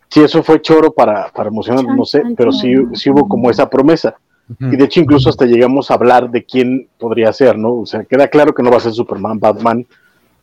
Si 0.08 0.22
eso 0.22 0.42
fue 0.42 0.62
choro 0.62 0.92
para, 0.92 1.28
para 1.28 1.48
emocionar, 1.48 1.84
no 1.84 2.04
sé, 2.04 2.22
pero 2.36 2.52
sí, 2.52 2.74
sí 2.94 3.10
hubo 3.10 3.28
como 3.28 3.50
esa 3.50 3.68
promesa. 3.68 4.16
Y 4.60 4.76
de 4.76 4.84
hecho 4.84 5.00
incluso 5.00 5.28
hasta 5.28 5.44
llegamos 5.44 5.90
a 5.90 5.94
hablar 5.94 6.30
de 6.30 6.44
quién 6.44 6.88
podría 6.98 7.32
ser, 7.32 7.58
¿no? 7.58 7.74
O 7.74 7.86
sea, 7.86 8.04
queda 8.04 8.28
claro 8.28 8.54
que 8.54 8.62
no 8.62 8.70
va 8.70 8.76
a 8.76 8.80
ser 8.80 8.92
Superman, 8.92 9.40
Batman 9.40 9.84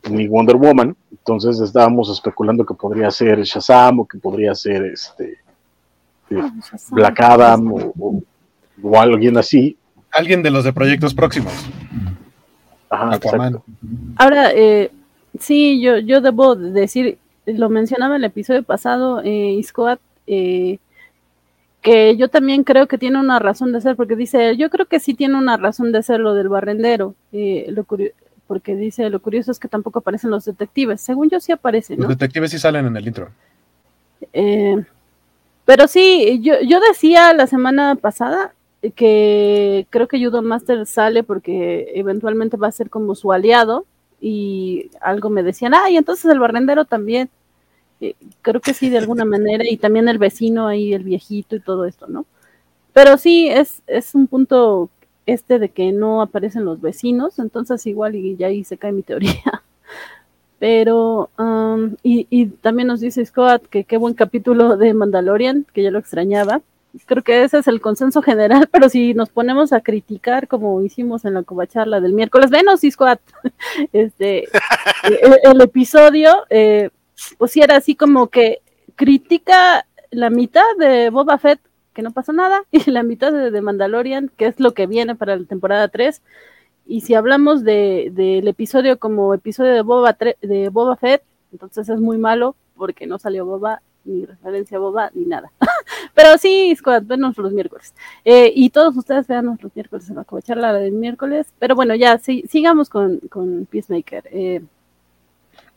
ni 0.10 0.28
Wonder 0.28 0.56
Woman. 0.56 0.96
Entonces 1.12 1.60
estábamos 1.60 2.10
especulando 2.10 2.66
que 2.66 2.74
podría 2.74 3.10
ser 3.12 3.42
Shazam 3.42 4.02
o 4.02 4.08
que 4.08 4.18
podría 4.18 4.54
ser 4.56 4.86
este 4.86 5.38
eh, 6.30 6.42
ah, 6.42 6.52
Black 6.92 7.20
Adam 7.22 7.74
o, 7.74 8.22
alguien 9.00 9.38
así. 9.38 9.78
Alguien 10.12 10.44
de 10.44 10.52
los 10.52 10.64
de 10.64 10.74
proyectos 10.74 11.14
próximos. 11.14 11.54
Ajá, 12.90 13.20
Ahora, 14.18 14.52
eh, 14.54 14.92
sí, 15.40 15.82
yo, 15.82 15.98
yo 15.98 16.22
debo 16.22 16.56
decir, 16.56 17.18
lo 17.46 17.70
mencionaba 17.70 18.16
en 18.16 18.22
el 18.22 18.30
episodio 18.30 18.64
pasado, 18.64 19.22
eh, 19.24 19.56
Iscoat, 19.58 20.00
eh, 20.28 20.78
que 21.82 22.16
yo 22.16 22.30
también 22.30 22.64
creo 22.64 22.88
que 22.88 22.98
tiene 22.98 23.20
una 23.20 23.40
razón 23.40 23.74
de 23.74 23.82
ser, 23.82 23.96
porque 23.96 24.16
dice, 24.16 24.56
yo 24.56 24.70
creo 24.70 24.86
que 24.86 25.02
sí 25.02 25.14
tiene 25.14 25.38
una 25.38 25.58
razón 25.58 25.92
de 25.92 26.02
ser 26.02 26.22
lo 26.22 26.34
del 26.34 26.50
barrendero, 26.50 27.14
eh, 27.34 27.66
lo 27.70 27.84
porque 28.48 28.76
dice, 28.76 29.10
lo 29.10 29.22
curioso 29.22 29.52
es 29.52 29.60
que 29.60 29.68
tampoco 29.68 30.00
aparecen 30.00 30.30
los 30.30 30.46
detectives, 30.46 31.02
según 31.02 31.30
yo 31.30 31.40
sí 31.40 31.52
aparecen. 31.52 32.00
Los 32.00 32.10
detectives 32.10 32.52
sí 32.52 32.60
salen 32.60 32.86
en 32.86 32.98
el 32.98 33.08
intro. 33.08 33.30
Eh, 34.32 34.84
pero 35.66 35.88
sí, 35.88 36.40
yo, 36.42 36.56
yo 36.62 36.80
decía 36.80 37.34
la 37.34 37.48
semana 37.48 37.96
pasada 37.96 38.54
que 38.96 39.88
creo 39.90 40.08
que 40.08 40.24
Judo 40.24 40.42
Master 40.42 40.86
sale 40.86 41.24
porque 41.24 41.92
eventualmente 41.96 42.58
va 42.58 42.68
a 42.68 42.72
ser 42.72 42.90
como 42.90 43.16
su 43.16 43.32
aliado 43.32 43.86
y 44.20 44.90
algo 45.02 45.30
me 45.30 45.44
decían, 45.44 45.74
ah, 45.74 45.90
y 45.90 45.98
entonces 45.98 46.26
el 46.26 46.40
barrendero 46.40 46.86
también. 46.86 47.30
Eh, 48.02 48.16
creo 48.42 48.60
que 48.60 48.74
sí, 48.74 48.90
de 48.90 48.98
alguna 48.98 49.24
manera, 49.26 49.64
y 49.70 49.78
también 49.78 50.10
el 50.10 50.18
vecino 50.18 50.68
ahí, 50.68 50.94
el 50.94 51.04
viejito 51.04 51.56
y 51.56 51.62
todo 51.62 51.86
esto, 51.86 52.08
¿no? 52.08 52.26
Pero 52.92 53.18
sí, 53.18 53.48
es, 53.50 53.82
es 53.88 54.14
un 54.14 54.28
punto 54.28 54.90
este 55.26 55.60
de 55.60 55.70
que 55.70 55.92
no 55.92 56.22
aparecen 56.22 56.66
los 56.66 56.82
vecinos, 56.82 57.40
entonces 57.40 57.86
igual 57.88 58.16
y 58.16 58.36
ya 58.36 58.48
ahí 58.48 58.64
se 58.64 58.78
cae 58.78 58.92
mi 58.92 59.04
teoría. 59.04 59.34
Pero, 60.60 61.30
um, 61.38 61.96
y, 62.04 62.26
y, 62.30 62.46
también 62.46 62.88
nos 62.88 63.02
dice 63.02 63.26
Scott 63.26 63.68
que 63.68 63.84
qué 63.84 63.98
buen 63.98 64.14
capítulo 64.14 64.78
de 64.78 64.94
Mandalorian, 64.94 65.66
que 65.74 65.84
ya 65.84 65.92
lo 65.92 66.00
extrañaba. 66.00 66.62
Creo 67.06 67.24
que 67.24 67.44
ese 67.44 67.58
es 67.58 67.68
el 67.68 67.82
consenso 67.82 68.22
general, 68.22 68.68
pero 68.72 68.88
si 68.88 69.14
nos 69.14 69.30
ponemos 69.30 69.74
a 69.74 69.82
criticar 69.82 70.48
como 70.48 70.82
hicimos 70.82 71.26
en 71.26 71.34
la 71.34 71.44
covacharla 71.44 72.00
del 72.00 72.14
miércoles, 72.14 72.50
venos, 72.50 72.82
Scott, 72.90 73.20
este, 73.94 74.46
el, 75.04 75.40
el, 75.44 75.62
episodio, 75.62 76.46
eh, 76.50 76.92
pues 77.38 77.52
sí 77.52 77.62
era 77.62 77.76
así 77.76 77.96
como 77.96 78.28
que 78.28 78.60
critica 78.96 79.86
la 80.12 80.30
mitad 80.30 80.64
de 80.80 81.10
Boba 81.10 81.38
Fett, 81.40 81.60
que 81.94 82.02
no 82.02 82.12
pasa 82.12 82.34
nada, 82.34 82.64
y 82.72 82.90
la 82.92 83.04
mitad 83.04 83.32
de, 83.32 83.62
Mandalorian, 83.62 84.32
que 84.38 84.48
es 84.48 84.60
lo 84.60 84.74
que 84.74 84.88
viene 84.88 85.16
para 85.16 85.36
la 85.36 85.46
temporada 85.46 85.88
3. 85.88 86.22
Y 86.86 87.02
si 87.02 87.14
hablamos 87.16 87.64
del 87.64 88.14
de, 88.14 88.40
episodio 88.40 89.00
como 89.00 89.34
episodio 89.34 89.74
de 89.74 89.82
Boba, 89.82 90.18
de 90.42 90.70
Boba 90.70 90.98
Fett, 90.98 91.24
entonces 91.52 91.88
es 91.88 92.00
muy 92.00 92.18
malo 92.18 92.56
porque 92.76 93.08
no 93.08 93.20
salió 93.20 93.46
Boba, 93.46 93.82
ni 94.04 94.26
referencia 94.26 94.78
a 94.78 94.82
Boba, 94.82 95.10
ni 95.14 95.26
nada. 95.26 95.52
Pero 96.14 96.38
sí, 96.38 96.76
Squad, 96.76 97.04
venos 97.04 97.38
los 97.38 97.54
miércoles. 97.54 97.94
Eh, 98.26 98.52
y 98.54 98.70
todos 98.70 98.98
ustedes 98.98 99.28
veanos 99.28 99.64
los 99.64 99.74
miércoles 99.76 100.10
en 100.10 100.62
la 100.62 100.74
del 100.74 100.92
miércoles. 100.92 101.48
Pero 101.58 101.76
bueno, 101.76 101.96
ya, 101.96 102.18
sigamos 102.20 102.90
con, 102.90 103.20
con 103.30 103.66
Peacemaker. 103.66 104.28
Eh, 104.32 104.62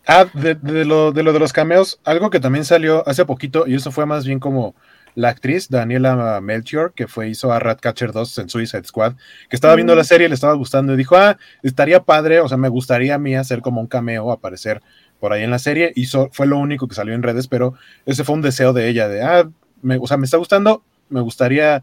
Ah, 0.08 0.26
de, 0.34 0.84
lo, 0.84 1.10
de 1.10 1.24
lo 1.24 1.32
de 1.32 1.40
los 1.40 1.52
cameos, 1.52 1.98
algo 2.04 2.30
que 2.30 2.38
también 2.38 2.64
salió 2.64 3.06
hace 3.08 3.24
poquito, 3.24 3.66
y 3.66 3.74
eso 3.74 3.90
fue 3.90 4.06
más 4.06 4.24
bien 4.24 4.38
como 4.38 4.76
la 5.16 5.30
actriz 5.30 5.68
Daniela 5.70 6.40
Melchior, 6.42 6.92
que 6.94 7.08
fue, 7.08 7.28
hizo 7.28 7.50
a 7.50 7.58
Ratcatcher 7.58 8.12
2 8.12 8.38
en 8.38 8.48
Suicide 8.50 8.84
Squad, 8.84 9.14
que 9.48 9.56
estaba 9.56 9.74
viendo 9.74 9.94
la 9.96 10.02
mm. 10.02 10.06
serie, 10.06 10.28
le 10.28 10.34
estaba 10.34 10.52
gustando 10.52 10.92
y 10.92 10.96
dijo, 10.96 11.16
ah, 11.16 11.38
estaría 11.62 12.04
padre, 12.04 12.40
o 12.40 12.48
sea, 12.48 12.58
me 12.58 12.68
gustaría 12.68 13.14
a 13.14 13.18
mí 13.18 13.34
hacer 13.34 13.62
como 13.62 13.80
un 13.80 13.86
cameo, 13.86 14.30
aparecer 14.30 14.82
por 15.18 15.32
ahí 15.32 15.42
en 15.42 15.50
la 15.50 15.58
serie, 15.58 15.90
y 15.96 16.06
fue 16.06 16.46
lo 16.46 16.58
único 16.58 16.86
que 16.86 16.94
salió 16.94 17.14
en 17.14 17.22
redes, 17.22 17.48
pero 17.48 17.74
ese 18.04 18.24
fue 18.24 18.34
un 18.34 18.42
deseo 18.42 18.74
de 18.74 18.88
ella, 18.88 19.08
de, 19.08 19.22
ah, 19.22 19.48
me, 19.80 19.96
o 19.96 20.06
sea, 20.06 20.18
me 20.18 20.26
está 20.26 20.36
gustando, 20.36 20.84
me 21.08 21.22
gustaría 21.22 21.82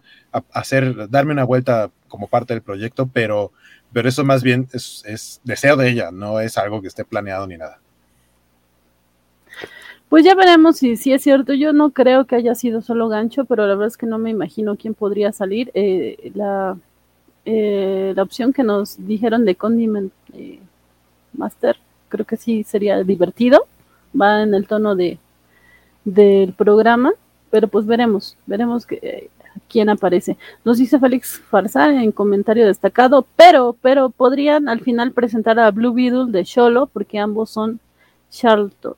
hacer, 0.51 1.09
darme 1.09 1.33
una 1.33 1.43
vuelta 1.43 1.89
como 2.07 2.27
parte 2.27 2.53
del 2.53 2.61
proyecto, 2.61 3.09
pero, 3.11 3.51
pero 3.91 4.07
eso 4.07 4.23
más 4.23 4.43
bien 4.43 4.67
es, 4.73 5.01
es 5.07 5.41
deseo 5.43 5.75
de 5.75 5.89
ella, 5.89 6.11
no 6.11 6.39
es 6.39 6.55
algo 6.59 6.83
que 6.83 6.87
esté 6.87 7.03
planeado 7.03 7.47
ni 7.47 7.57
nada. 7.57 7.79
Pues 10.13 10.25
ya 10.25 10.35
veremos 10.35 10.77
si, 10.77 10.95
si 10.95 11.11
es 11.11 11.23
cierto. 11.23 11.55
Yo 11.55 11.73
no 11.73 11.89
creo 11.89 12.25
que 12.25 12.35
haya 12.35 12.53
sido 12.53 12.83
solo 12.83 13.09
gancho, 13.09 13.45
pero 13.45 13.65
la 13.65 13.73
verdad 13.73 13.87
es 13.87 13.97
que 13.97 14.05
no 14.05 14.19
me 14.19 14.29
imagino 14.29 14.75
quién 14.75 14.93
podría 14.93 15.31
salir. 15.31 15.71
Eh, 15.73 16.31
la, 16.35 16.77
eh, 17.45 18.13
la 18.15 18.21
opción 18.21 18.53
que 18.53 18.61
nos 18.61 18.95
dijeron 19.07 19.43
de 19.43 19.55
Condiment 19.55 20.13
eh, 20.33 20.59
Master, 21.33 21.77
creo 22.09 22.27
que 22.27 22.37
sí 22.37 22.63
sería 22.63 23.03
divertido. 23.03 23.65
Va 24.15 24.43
en 24.43 24.53
el 24.53 24.67
tono 24.67 24.95
de 24.95 25.17
del 26.05 26.53
programa, 26.53 27.13
pero 27.49 27.67
pues 27.67 27.87
veremos, 27.87 28.37
veremos 28.45 28.85
que, 28.85 29.31
quién 29.67 29.89
aparece. 29.89 30.37
Nos 30.63 30.77
dice 30.77 30.99
Félix 30.99 31.39
Farsar 31.39 31.89
en 31.89 32.11
comentario 32.11 32.67
destacado, 32.67 33.25
pero, 33.35 33.75
pero 33.81 34.11
podrían 34.11 34.69
al 34.69 34.81
final 34.81 35.11
presentar 35.11 35.57
a 35.57 35.71
Blue 35.71 35.91
Beetle 35.91 36.27
de 36.27 36.43
Sholo, 36.43 36.85
porque 36.85 37.17
ambos 37.17 37.49
son 37.49 37.79
Charlton. 38.29 38.93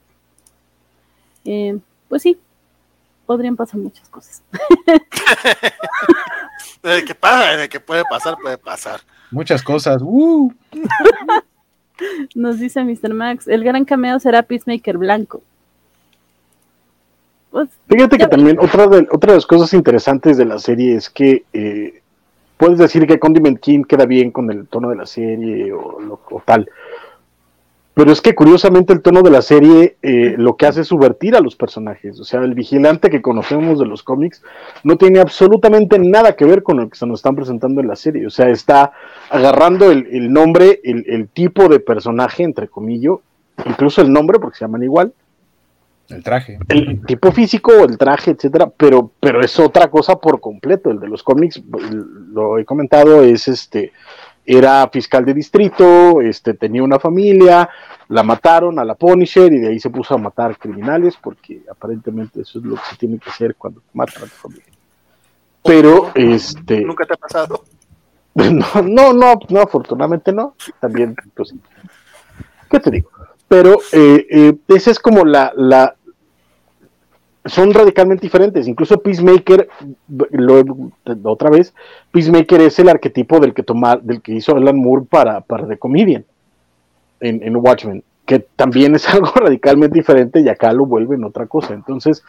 Eh, 1.45 1.77
pues 2.09 2.23
sí, 2.23 2.37
podrían 3.25 3.55
pasar 3.55 3.79
muchas 3.79 4.09
cosas. 4.09 4.43
de 6.83 7.05
que 7.05 7.15
pasa, 7.15 7.57
de 7.57 7.69
que 7.69 7.79
puede 7.79 8.03
pasar, 8.09 8.35
puede 8.41 8.57
pasar. 8.57 9.01
Muchas 9.31 9.63
cosas. 9.63 10.01
¡uh! 10.01 10.51
Nos 12.35 12.59
dice 12.59 12.83
Mr. 12.83 13.13
Max, 13.13 13.47
el 13.47 13.63
gran 13.63 13.85
cameo 13.85 14.19
será 14.19 14.43
Peacemaker 14.43 14.97
blanco. 14.97 15.41
Pues, 17.51 17.69
Fíjate 17.87 18.17
que 18.17 18.27
también 18.27 18.59
otra 18.59 18.87
de, 18.87 19.07
otra 19.11 19.31
de 19.31 19.37
las 19.37 19.45
cosas 19.45 19.73
interesantes 19.73 20.35
de 20.35 20.45
la 20.45 20.59
serie 20.59 20.95
es 20.95 21.09
que 21.09 21.45
eh, 21.53 22.01
puedes 22.57 22.77
decir 22.77 23.07
que 23.07 23.17
Condiment 23.17 23.59
King 23.59 23.83
queda 23.83 24.05
bien 24.05 24.31
con 24.31 24.51
el 24.51 24.67
tono 24.67 24.89
de 24.89 24.97
la 24.97 25.05
serie 25.05 25.71
o, 25.71 26.19
o 26.29 26.43
tal, 26.45 26.69
pero 27.95 28.11
es 28.11 28.21
que 28.21 28.35
curiosamente 28.35 28.91
el 28.91 29.01
tono 29.01 29.21
de 29.21 29.31
la 29.31 29.41
serie 29.41 29.95
eh, 30.01 30.35
lo 30.37 30.57
que 30.57 30.65
hace 30.65 30.81
es 30.81 30.87
subvertir 30.87 31.33
a 31.33 31.39
los 31.39 31.55
personajes. 31.55 32.19
O 32.19 32.25
sea, 32.25 32.41
el 32.41 32.53
vigilante 32.53 33.09
que 33.09 33.21
conocemos 33.21 33.79
de 33.79 33.85
los 33.85 34.03
cómics 34.03 34.43
no 34.83 34.97
tiene 34.97 35.21
absolutamente 35.21 35.97
nada 35.97 36.35
que 36.35 36.43
ver 36.43 36.61
con 36.61 36.75
lo 36.75 36.89
que 36.89 36.97
se 36.97 37.07
nos 37.07 37.19
están 37.19 37.37
presentando 37.37 37.79
en 37.79 37.87
la 37.87 37.95
serie. 37.95 38.27
O 38.27 38.29
sea, 38.29 38.49
está 38.49 38.91
agarrando 39.29 39.91
el, 39.91 40.31
nombre, 40.31 40.81
el, 40.83 41.29
tipo 41.29 41.69
de 41.69 41.79
personaje, 41.79 42.43
entre 42.43 42.67
comillas, 42.67 43.15
incluso 43.65 44.01
el 44.01 44.11
nombre, 44.11 44.39
porque 44.39 44.57
se 44.57 44.65
llaman 44.65 44.83
igual. 44.83 45.13
El 46.09 46.21
traje. 46.21 46.59
El 46.67 47.01
tipo 47.05 47.31
físico, 47.31 47.71
el 47.85 47.97
traje, 47.97 48.31
etcétera, 48.31 48.69
pero, 48.75 49.09
pero 49.21 49.39
es 49.39 49.57
otra 49.57 49.89
cosa 49.89 50.17
por 50.17 50.41
completo. 50.41 50.91
El 50.91 50.99
de 50.99 51.07
los 51.07 51.23
cómics, 51.23 51.63
lo 52.33 52.59
he 52.59 52.65
comentado, 52.65 53.23
es 53.23 53.47
este 53.47 53.93
era 54.45 54.87
fiscal 54.89 55.25
de 55.25 55.33
distrito, 55.33 56.21
este, 56.21 56.53
tenía 56.53 56.83
una 56.83 56.99
familia, 56.99 57.69
la 58.09 58.23
mataron 58.23 58.77
a 58.79 58.85
la 58.85 58.95
Punisher 58.95 59.51
y 59.51 59.59
de 59.59 59.69
ahí 59.69 59.79
se 59.79 59.89
puso 59.89 60.13
a 60.13 60.17
matar 60.17 60.57
criminales 60.57 61.15
porque 61.21 61.61
aparentemente 61.69 62.41
eso 62.41 62.59
es 62.59 62.65
lo 62.65 62.75
que 62.75 62.85
se 62.89 62.95
tiene 62.97 63.17
que 63.17 63.29
hacer 63.29 63.55
cuando 63.55 63.81
matan 63.93 64.23
a 64.23 64.27
tu 64.27 64.35
familia. 64.35 64.65
Pero, 65.63 66.11
este... 66.13 66.81
¿Nunca 66.81 67.05
te 67.05 67.13
ha 67.13 67.17
pasado? 67.17 67.63
No, 68.35 68.81
no, 68.83 69.13
no, 69.13 69.39
no 69.47 69.61
afortunadamente 69.61 70.33
no. 70.33 70.55
También, 70.81 71.15
pues, 71.33 71.55
¿qué 72.69 72.81
te 72.81 72.91
digo? 72.91 73.09
Pero 73.47 73.77
eh, 73.93 74.27
eh, 74.29 74.57
esa 74.67 74.91
es 74.91 74.99
como 74.99 75.23
la, 75.23 75.53
la, 75.55 75.94
son 77.45 77.73
radicalmente 77.73 78.25
diferentes. 78.25 78.67
Incluso 78.67 78.99
Peacemaker, 79.01 79.69
lo, 80.31 80.63
otra 81.23 81.49
vez, 81.49 81.73
Peacemaker 82.11 82.61
es 82.61 82.79
el 82.79 82.89
arquetipo 82.89 83.39
del 83.39 83.53
que 83.53 83.63
toma, 83.63 83.97
del 83.97 84.21
que 84.21 84.33
hizo 84.33 84.55
Alan 84.55 84.77
Moore 84.77 85.05
para, 85.09 85.41
para 85.41 85.67
The 85.67 85.77
Comedian 85.77 86.25
en, 87.21 87.55
Watchmen, 87.55 88.03
que 88.25 88.39
también 88.39 88.95
es 88.95 89.07
algo 89.13 89.31
radicalmente 89.35 89.97
diferente 89.97 90.41
y 90.41 90.49
acá 90.49 90.73
lo 90.73 90.85
vuelven 90.85 91.23
otra 91.23 91.45
cosa. 91.47 91.73
Entonces, 91.73 92.23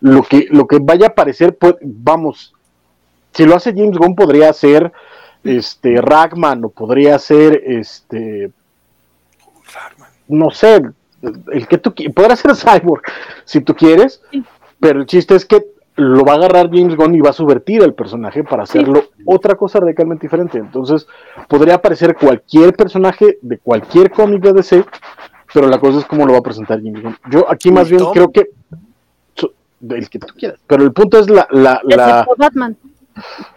lo 0.00 0.22
que, 0.22 0.48
lo 0.50 0.66
que 0.66 0.78
vaya 0.80 1.08
a 1.08 1.14
parecer, 1.14 1.56
pues, 1.56 1.76
vamos, 1.82 2.54
si 3.32 3.44
lo 3.44 3.54
hace 3.54 3.72
James 3.72 3.96
Gunn 3.96 4.14
podría 4.14 4.52
ser 4.52 4.92
este 5.44 6.00
Ragman 6.00 6.64
o 6.64 6.68
podría 6.68 7.18
ser 7.18 7.62
este 7.66 8.50
no 10.28 10.50
sé 10.50 10.82
el 11.52 11.66
que 11.66 11.78
tú 11.78 11.92
podrá 12.14 12.36
ser 12.36 12.54
Cyborg 12.54 13.02
si 13.44 13.60
tú 13.60 13.74
quieres 13.74 14.22
pero 14.82 14.98
el 14.98 15.06
chiste 15.06 15.36
es 15.36 15.46
que 15.46 15.64
lo 15.94 16.24
va 16.24 16.32
a 16.32 16.36
agarrar 16.36 16.68
James 16.68 16.96
Gunn 16.96 17.14
y 17.14 17.20
va 17.20 17.30
a 17.30 17.34
subvertir 17.34 17.84
al 17.84 17.94
personaje 17.94 18.42
para 18.42 18.64
hacerlo 18.64 19.04
otra 19.24 19.54
cosa 19.54 19.78
radicalmente 19.78 20.26
diferente. 20.26 20.58
Entonces, 20.58 21.06
podría 21.46 21.76
aparecer 21.76 22.16
cualquier 22.16 22.74
personaje 22.74 23.38
de 23.42 23.58
cualquier 23.58 24.10
cómic 24.10 24.42
de 24.42 24.54
DC, 24.54 24.84
pero 25.54 25.68
la 25.68 25.78
cosa 25.78 26.00
es 26.00 26.04
cómo 26.04 26.26
lo 26.26 26.32
va 26.32 26.40
a 26.40 26.42
presentar 26.42 26.82
James 26.82 27.00
Gunn. 27.00 27.16
Yo 27.30 27.48
aquí 27.48 27.70
más 27.70 27.88
bien 27.88 28.04
creo 28.12 28.32
que 28.32 28.50
el 29.88 30.10
que 30.10 30.18
tú 30.18 30.34
quieras, 30.36 30.58
pero 30.66 30.82
el 30.82 30.92
punto 30.92 31.20
es 31.20 31.30
la, 31.30 31.46
la, 31.52 31.80
la 31.84 32.26
Batman. 32.36 32.76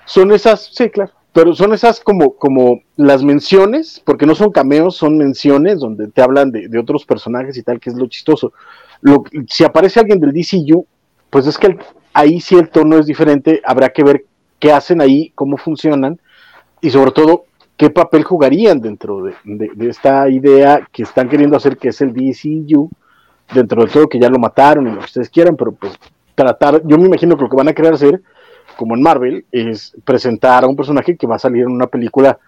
Son 0.05 0.31
esas, 0.31 0.69
sí, 0.73 0.91
claro, 0.91 1.11
pero 1.33 1.55
son 1.55 1.73
esas 1.73 2.01
como, 2.01 2.35
como 2.35 2.81
las 2.97 3.23
menciones, 3.23 3.99
porque 4.05 4.27
no 4.27 4.35
son 4.35 4.51
cameos, 4.51 4.95
son 4.95 5.17
menciones 5.17 5.79
donde 5.79 6.07
te 6.07 6.21
hablan 6.21 6.51
de, 6.51 6.67
de 6.67 6.77
otros 6.77 7.03
personajes 7.03 7.57
y 7.57 7.63
tal, 7.63 7.79
que 7.79 7.89
es 7.89 7.95
lo 7.95 8.05
chistoso. 8.05 8.53
Lo, 9.01 9.23
si 9.47 9.63
aparece 9.63 9.99
alguien 9.99 10.19
del 10.19 10.31
DCU, 10.31 10.85
pues 11.35 11.47
es 11.47 11.57
que 11.57 11.77
ahí 12.13 12.39
sí 12.39 12.55
el 12.55 12.69
tono 12.69 12.97
es 12.97 13.07
diferente, 13.07 13.61
habrá 13.65 13.89
que 13.89 14.05
ver 14.05 14.23
qué 14.57 14.71
hacen 14.71 15.01
ahí, 15.01 15.33
cómo 15.35 15.57
funcionan 15.57 16.17
y 16.79 16.89
sobre 16.89 17.11
todo 17.11 17.43
qué 17.75 17.89
papel 17.89 18.23
jugarían 18.23 18.79
dentro 18.79 19.21
de, 19.21 19.33
esta 19.89 20.29
idea 20.29 20.87
que 20.93 21.03
están 21.03 21.27
queriendo 21.27 21.57
hacer 21.57 21.75
que 21.75 21.89
es 21.89 21.99
el 21.99 22.13
DCU, 22.13 22.89
dentro 23.53 23.83
de 23.83 23.91
todo 23.91 24.07
que 24.07 24.17
ya 24.17 24.29
lo 24.29 24.39
mataron 24.39 24.87
y 24.87 24.91
lo 24.91 24.99
que 24.99 25.07
ustedes 25.07 25.29
quieran, 25.29 25.57
pero 25.57 25.73
pues 25.73 25.99
tratar, 26.35 26.81
yo 26.85 26.97
me 26.97 27.07
imagino 27.07 27.35
que 27.35 27.43
lo 27.43 27.49
que 27.49 27.57
van 27.57 27.67
a 27.67 27.73
querer 27.73 27.95
hacer, 27.95 28.21
como 28.77 28.95
en 28.95 29.01
Marvel, 29.01 29.45
es 29.51 29.93
presentar 30.05 30.63
a 30.63 30.67
un 30.67 30.77
personaje 30.77 31.17
que 31.17 31.27
va 31.27 31.35
a 31.35 31.39
salir 31.39 31.63
en 31.63 31.71
una 31.71 31.87
película 31.87 32.39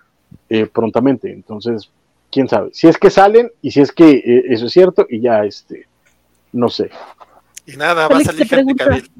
eh, 0.47 0.65
prontamente, 0.65 1.29
entonces, 1.29 1.91
quién 2.31 2.47
sabe, 2.47 2.69
si 2.71 2.87
es 2.87 2.97
que 2.97 3.09
salen 3.09 3.51
y 3.61 3.71
si 3.71 3.81
es 3.81 3.91
que 3.91 4.11
eh, 4.11 4.43
eso 4.47 4.67
es 4.67 4.71
cierto 4.71 5.05
y 5.09 5.19
ya, 5.19 5.43
este, 5.43 5.87
no 6.53 6.69
sé, 6.69 6.89
y 7.67 7.75
nada, 7.75 8.07
va 8.07 8.17
a 8.17 8.23
salir 8.23 8.47
Henry 8.49 8.75
Cavill. 8.75 9.11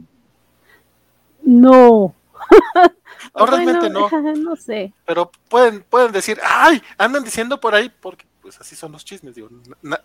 No. 1.43 2.15
no, 3.35 3.45
realmente 3.45 3.89
no. 3.89 4.09
No 4.37 4.55
sé. 4.55 4.93
Pero 5.05 5.29
pueden, 5.49 5.83
pueden 5.83 6.11
decir, 6.13 6.39
ay, 6.43 6.81
andan 6.97 7.23
diciendo 7.23 7.59
por 7.59 7.75
ahí, 7.75 7.91
porque 8.01 8.25
pues 8.41 8.61
así 8.61 8.77
son 8.77 8.93
los 8.93 9.03
chismes, 9.03 9.35
digo, 9.35 9.49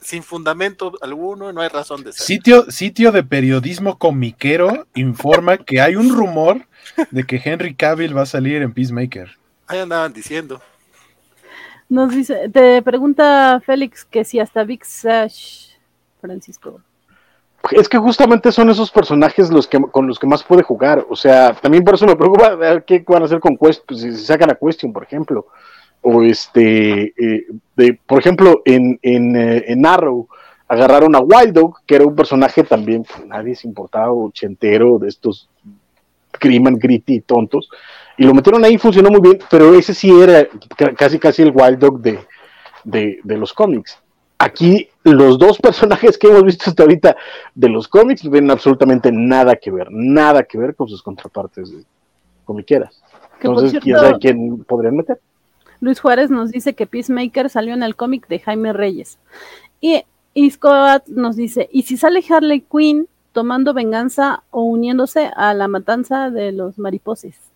sin 0.01 0.25
fundamento 0.25 0.93
alguno, 1.01 1.53
no 1.53 1.61
hay 1.61 1.69
razón 1.69 2.03
de 2.03 2.13
ser. 2.13 2.27
Sitio, 2.27 2.69
sitio 2.73 3.13
de 3.13 3.23
periodismo 3.23 3.99
comiquero 3.99 4.89
informa 4.95 5.59
que 5.59 5.81
hay 5.81 5.95
un 5.95 6.13
rumor 6.13 6.67
de 7.13 7.23
que 7.23 7.41
Henry 7.43 7.77
Cavill 7.77 8.17
va 8.17 8.23
a 8.23 8.27
salir 8.27 8.61
en 8.63 8.75
Peacemaker. 8.75 9.39
Ahí 9.69 9.79
andaban 9.79 10.13
diciendo. 10.13 10.61
Nos 11.89 12.11
dice, 12.11 12.49
te 12.49 12.83
pregunta 12.83 13.63
Félix 13.65 14.05
que 14.05 14.25
si 14.25 14.41
hasta 14.41 14.65
Big 14.65 14.85
Sash, 14.85 15.69
Francisco 16.21 16.81
es 17.71 17.89
que 17.89 17.99
justamente 17.99 18.51
son 18.51 18.71
esos 18.71 18.91
personajes 18.91 19.51
los 19.51 19.67
que 19.67 19.81
con 19.81 20.07
los 20.07 20.19
que 20.19 20.27
más 20.27 20.43
puede 20.43 20.63
jugar. 20.63 21.07
O 21.09 21.17
sea, 21.17 21.55
también 21.55 21.85
por 21.85 21.95
eso 21.95 22.07
me 22.07 22.17
preocupa 22.17 22.81
qué 22.87 23.05
van 23.07 23.23
a 23.23 23.27
hacer 23.27 23.41
con 23.41 23.57
Quest, 23.57 23.85
pues, 23.87 24.01
si 24.01 24.13
sacan 24.17 24.51
a 24.51 24.55
Question, 24.55 24.93
por 24.93 25.05
ejemplo. 25.05 25.47
O 26.01 26.23
este, 26.23 27.15
eh, 27.17 27.47
de, 27.77 27.99
por 28.07 28.19
ejemplo, 28.19 28.63
en, 28.65 28.99
en, 29.03 29.37
eh, 29.37 29.65
en, 29.69 29.87
Arrow 29.87 30.29
agarraron 30.67 31.15
a 31.15 31.21
Wild 31.21 31.53
Dog, 31.53 31.77
que 31.87 31.95
era 31.95 32.05
un 32.05 32.17
personaje 32.17 32.65
también, 32.65 33.05
pues, 33.05 33.25
nadie 33.27 33.55
se 33.55 33.69
importaba, 33.69 34.13
ochentero, 34.13 34.99
de 34.99 35.09
estos 35.09 35.49
crimen 36.33 36.77
gritty 36.77 37.21
tontos, 37.21 37.69
y 38.17 38.25
lo 38.25 38.35
metieron 38.35 38.65
ahí, 38.65 38.79
funcionó 38.79 39.11
muy 39.11 39.21
bien, 39.21 39.39
pero 39.49 39.75
ese 39.75 39.95
sí 39.95 40.11
era 40.11 40.49
casi 40.97 41.19
casi 41.21 41.43
el 41.43 41.53
Wild 41.55 41.79
Dog 41.79 42.01
de, 42.01 42.19
de, 42.83 43.21
de 43.23 43.37
los 43.37 43.53
cómics 43.53 44.02
aquí 44.43 44.89
los 45.05 45.39
dos 45.39 45.59
personajes 45.59 46.19
que 46.19 46.29
hemos 46.29 46.43
visto 46.45 46.71
hasta 46.71 46.83
ahorita 46.83 47.17
de 47.55 47.69
los 47.69 47.89
cómics 47.89 48.25
no 48.25 48.31
tienen 48.31 48.51
absolutamente 48.51 49.11
nada 49.13 49.57
que 49.57 49.71
ver, 49.71 49.89
nada 49.91 50.43
que 50.43 50.59
ver 50.59 50.75
con 50.75 50.89
sus 50.89 51.03
contrapartes 51.03 51.71
de 51.71 51.85
comiqueras. 52.45 53.03
Entonces, 53.41 53.81
quién 53.81 53.99
sabe 53.99 54.19
quién 54.19 54.65
podrían 54.65 54.97
meter. 54.97 55.21
Luis 55.81 56.01
Juárez 56.01 56.31
nos 56.31 56.53
dice 56.53 56.75
que 56.75 56.87
Peacemaker 56.87 57.51
salió 57.51 57.75
en 57.75 57.83
el 57.83 57.97
cómic 57.97 58.29
de 58.29 58.39
Jaime 58.39 58.73
Reyes. 58.73 59.19
Y, 59.81 60.05
y 60.35 60.51
Scott 60.51 61.07
nos 61.09 61.35
dice, 61.35 61.69
¿y 61.73 61.83
si 61.83 61.97
sale 61.97 62.25
Harley 62.29 62.61
Quinn 62.61 63.09
tomando 63.33 63.75
venganza 63.75 64.45
o 64.51 64.63
uniéndose 64.63 65.31
a 65.35 65.55
la 65.55 65.67
matanza 65.67 66.31
de 66.31 66.53
los 66.53 66.79
mariposes? 66.79 67.52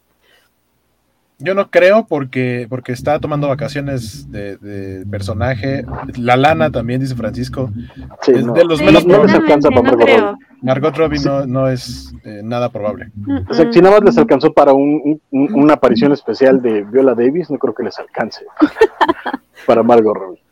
Yo 1.38 1.54
no 1.54 1.70
creo 1.70 2.06
porque, 2.06 2.66
porque 2.68 2.92
está 2.92 3.18
tomando 3.20 3.48
vacaciones 3.48 4.30
de, 4.30 5.04
personaje. 5.10 5.84
La 6.16 6.36
lana 6.36 6.70
también, 6.70 7.00
dice 7.00 7.14
Francisco. 7.14 7.70
es 8.26 8.46
de 8.46 8.64
los 8.64 8.80
menos 8.80 9.04
no, 9.04 9.22
les 9.22 9.34
alcanza 9.34 9.68
para 9.68 9.82
Margot 9.82 10.08
Robbie. 10.08 10.46
Margot 10.62 10.96
Robbie 10.96 11.20
no, 11.46 11.68
es 11.68 12.14
eh, 12.24 12.40
nada 12.42 12.70
probable. 12.70 13.10
O 13.48 13.54
sea, 13.54 13.70
si 13.70 13.80
nada 13.80 13.96
más 13.96 14.04
les 14.04 14.16
alcanzó 14.16 14.52
para 14.52 14.72
un, 14.72 15.20
una 15.30 15.74
aparición 15.74 16.12
especial 16.12 16.62
de 16.62 16.82
Viola 16.84 17.14
Davis, 17.14 17.50
no 17.50 17.58
creo 17.58 17.74
que 17.74 17.82
les 17.82 17.98
alcance 17.98 18.46
para 19.66 19.82
Margot 19.82 20.16
Robbie. 20.16 20.45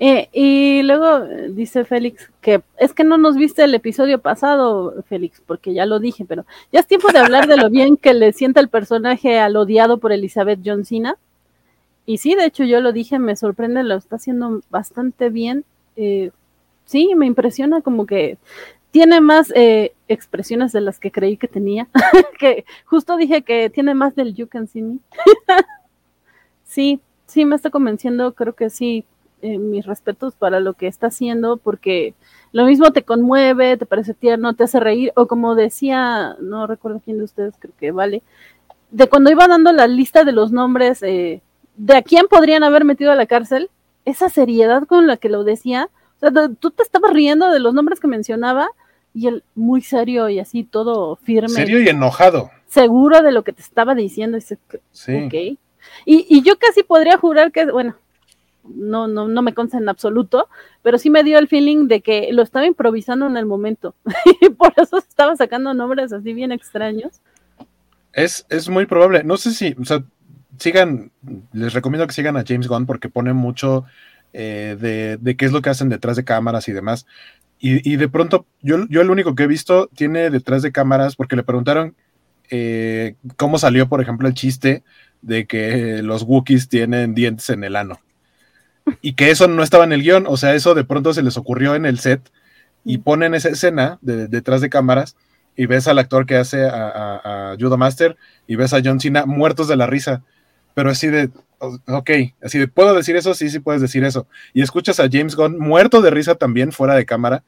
Eh, 0.00 0.28
y 0.32 0.82
luego 0.84 1.24
eh, 1.24 1.48
dice 1.50 1.84
Félix 1.84 2.30
que 2.40 2.62
es 2.76 2.94
que 2.94 3.02
no 3.02 3.18
nos 3.18 3.36
viste 3.36 3.64
el 3.64 3.74
episodio 3.74 4.20
pasado, 4.20 4.94
Félix, 5.08 5.42
porque 5.44 5.74
ya 5.74 5.86
lo 5.86 5.98
dije, 5.98 6.24
pero 6.24 6.46
ya 6.70 6.78
es 6.78 6.86
tiempo 6.86 7.10
de 7.10 7.18
hablar 7.18 7.48
de 7.48 7.56
lo 7.56 7.68
bien 7.68 7.96
que 7.96 8.14
le 8.14 8.32
sienta 8.32 8.60
el 8.60 8.68
personaje 8.68 9.40
al 9.40 9.56
odiado 9.56 9.98
por 9.98 10.12
Elizabeth 10.12 10.60
John 10.64 10.84
Cena. 10.84 11.16
Y 12.06 12.18
sí, 12.18 12.36
de 12.36 12.46
hecho 12.46 12.62
yo 12.64 12.80
lo 12.80 12.92
dije, 12.92 13.18
me 13.18 13.34
sorprende, 13.34 13.82
lo 13.82 13.96
está 13.96 14.16
haciendo 14.16 14.62
bastante 14.70 15.30
bien. 15.30 15.64
Eh, 15.96 16.30
sí, 16.84 17.14
me 17.16 17.26
impresiona 17.26 17.82
como 17.82 18.06
que 18.06 18.38
tiene 18.92 19.20
más 19.20 19.52
expresiones 20.06 20.72
de 20.72 20.80
las 20.80 21.00
que 21.00 21.10
creí 21.10 21.36
que 21.36 21.48
tenía. 21.48 21.88
que 22.38 22.64
justo 22.86 23.16
dije 23.16 23.42
que 23.42 23.68
tiene 23.68 23.94
más 23.94 24.14
del 24.14 24.34
You 24.34 24.46
Can 24.46 24.68
See 24.68 24.82
Me. 24.82 24.98
sí, 26.64 27.00
sí, 27.26 27.44
me 27.44 27.56
está 27.56 27.70
convenciendo, 27.70 28.32
creo 28.34 28.54
que 28.54 28.70
sí 28.70 29.04
eh, 29.42 29.58
mis 29.58 29.86
respetos 29.86 30.34
para 30.34 30.60
lo 30.60 30.74
que 30.74 30.86
está 30.86 31.08
haciendo, 31.08 31.56
porque 31.56 32.14
lo 32.52 32.64
mismo 32.64 32.92
te 32.92 33.02
conmueve, 33.02 33.76
te 33.76 33.86
parece 33.86 34.14
tierno, 34.14 34.54
te 34.54 34.64
hace 34.64 34.80
reír, 34.80 35.12
o 35.16 35.26
como 35.26 35.54
decía, 35.54 36.36
no 36.40 36.66
recuerdo 36.66 37.00
quién 37.04 37.18
de 37.18 37.24
ustedes, 37.24 37.54
creo 37.58 37.74
que 37.78 37.90
vale, 37.90 38.22
de 38.90 39.08
cuando 39.08 39.30
iba 39.30 39.46
dando 39.46 39.72
la 39.72 39.86
lista 39.86 40.24
de 40.24 40.32
los 40.32 40.50
nombres 40.50 41.02
eh, 41.02 41.42
de 41.76 41.96
a 41.96 42.02
quién 42.02 42.26
podrían 42.28 42.64
haber 42.64 42.84
metido 42.84 43.12
a 43.12 43.14
la 43.14 43.26
cárcel, 43.26 43.70
esa 44.04 44.28
seriedad 44.28 44.86
con 44.86 45.06
la 45.06 45.16
que 45.16 45.28
lo 45.28 45.44
decía, 45.44 45.88
o 46.16 46.20
sea, 46.20 46.48
tú 46.58 46.70
te 46.70 46.82
estabas 46.82 47.12
riendo 47.12 47.50
de 47.50 47.60
los 47.60 47.74
nombres 47.74 48.00
que 48.00 48.08
mencionaba 48.08 48.68
y 49.14 49.28
él 49.28 49.44
muy 49.54 49.82
serio 49.82 50.28
y 50.28 50.38
así 50.38 50.64
todo 50.64 51.16
firme. 51.16 51.48
Serio 51.48 51.80
y 51.80 51.88
enojado. 51.88 52.50
Seguro 52.66 53.22
de 53.22 53.32
lo 53.32 53.44
que 53.44 53.52
te 53.52 53.62
estaba 53.62 53.94
diciendo. 53.94 54.38
sí. 54.90 55.58
Y, 56.04 56.26
y 56.28 56.42
yo 56.42 56.58
casi 56.58 56.82
podría 56.82 57.16
jurar 57.16 57.52
que, 57.52 57.70
bueno, 57.70 57.94
no, 58.74 59.06
no, 59.06 59.28
no 59.28 59.42
me 59.42 59.54
consta 59.54 59.78
en 59.78 59.88
absoluto, 59.88 60.48
pero 60.82 60.98
sí 60.98 61.10
me 61.10 61.24
dio 61.24 61.38
el 61.38 61.48
feeling 61.48 61.88
de 61.88 62.00
que 62.00 62.28
lo 62.32 62.42
estaba 62.42 62.66
improvisando 62.66 63.26
en 63.26 63.36
el 63.36 63.46
momento. 63.46 63.94
y 64.40 64.50
por 64.50 64.72
eso 64.76 64.98
estaba 64.98 65.36
sacando 65.36 65.74
nombres 65.74 66.12
así 66.12 66.32
bien 66.32 66.52
extraños. 66.52 67.20
Es, 68.12 68.46
es 68.48 68.68
muy 68.68 68.86
probable. 68.86 69.24
No 69.24 69.36
sé 69.36 69.52
si, 69.52 69.74
o 69.80 69.84
sea, 69.84 70.02
sigan, 70.58 71.10
les 71.52 71.72
recomiendo 71.72 72.06
que 72.06 72.14
sigan 72.14 72.36
a 72.36 72.44
James 72.46 72.68
Gunn 72.68 72.86
porque 72.86 73.08
pone 73.08 73.32
mucho 73.32 73.84
eh, 74.32 74.76
de, 74.80 75.16
de, 75.18 75.36
qué 75.36 75.46
es 75.46 75.52
lo 75.52 75.62
que 75.62 75.70
hacen 75.70 75.88
detrás 75.88 76.16
de 76.16 76.24
cámaras 76.24 76.68
y 76.68 76.72
demás. 76.72 77.06
Y, 77.60 77.90
y, 77.90 77.96
de 77.96 78.08
pronto, 78.08 78.46
yo, 78.62 78.86
yo 78.88 79.00
el 79.00 79.10
único 79.10 79.34
que 79.34 79.44
he 79.44 79.48
visto 79.48 79.88
tiene 79.94 80.30
detrás 80.30 80.62
de 80.62 80.70
cámaras, 80.70 81.16
porque 81.16 81.36
le 81.36 81.42
preguntaron 81.42 81.96
eh, 82.50 83.16
cómo 83.36 83.58
salió, 83.58 83.88
por 83.88 84.00
ejemplo, 84.00 84.28
el 84.28 84.34
chiste 84.34 84.82
de 85.22 85.46
que 85.46 86.02
los 86.02 86.22
Wookiees 86.22 86.68
tienen 86.68 87.14
dientes 87.14 87.50
en 87.50 87.64
el 87.64 87.76
ano. 87.76 88.00
Y 89.00 89.14
que 89.14 89.30
eso 89.30 89.48
no 89.48 89.62
estaba 89.62 89.84
en 89.84 89.92
el 89.92 90.02
guion, 90.02 90.26
o 90.26 90.36
sea, 90.36 90.54
eso 90.54 90.74
de 90.74 90.84
pronto 90.84 91.14
se 91.14 91.22
les 91.22 91.36
ocurrió 91.36 91.74
en 91.74 91.86
el 91.86 91.98
set 91.98 92.30
y 92.84 92.98
ponen 92.98 93.34
esa 93.34 93.48
escena 93.50 93.98
de, 94.00 94.28
detrás 94.28 94.60
de 94.60 94.70
cámaras 94.70 95.16
y 95.56 95.66
ves 95.66 95.88
al 95.88 95.98
actor 95.98 96.26
que 96.26 96.36
hace 96.36 96.64
a, 96.64 96.88
a, 96.88 97.52
a 97.52 97.56
Judo 97.58 97.76
Master 97.76 98.16
y 98.46 98.56
ves 98.56 98.72
a 98.72 98.80
John 98.84 99.00
Cena 99.00 99.26
muertos 99.26 99.68
de 99.68 99.76
la 99.76 99.86
risa. 99.86 100.22
Pero 100.74 100.90
así 100.90 101.08
de, 101.08 101.30
ok, 101.58 102.10
así 102.42 102.58
de, 102.58 102.68
¿puedo 102.68 102.94
decir 102.94 103.16
eso? 103.16 103.34
Sí, 103.34 103.50
sí 103.50 103.58
puedes 103.58 103.82
decir 103.82 104.04
eso. 104.04 104.26
Y 104.52 104.62
escuchas 104.62 105.00
a 105.00 105.08
James 105.10 105.34
Gunn 105.34 105.58
muerto 105.58 106.00
de 106.00 106.10
risa 106.10 106.36
también 106.36 106.72
fuera 106.72 106.94
de 106.94 107.06
cámara 107.06 107.42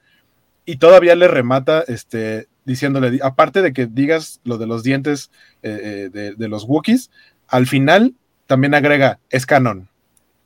y 0.65 0.77
todavía 0.77 1.15
le 1.15 1.29
remata 1.29 1.85
este, 1.87 2.49
diciéndole, 2.65 3.21
aparte 3.23 3.63
de 3.63 3.73
que 3.73 3.87
digas 3.87 4.41
lo 4.45 4.59
de 4.59 4.67
los 4.67 4.83
dientes 4.83 5.31
eh, 5.63 5.81
eh, 5.83 6.11
de, 6.13 6.35
de, 6.35 6.49
los 6.49 6.65
Wookiees, 6.65 7.11
al 7.49 7.67
final 7.67 8.15
también 8.47 8.75
agrega, 8.75 9.21
es 9.31 9.47
canon. 9.47 9.90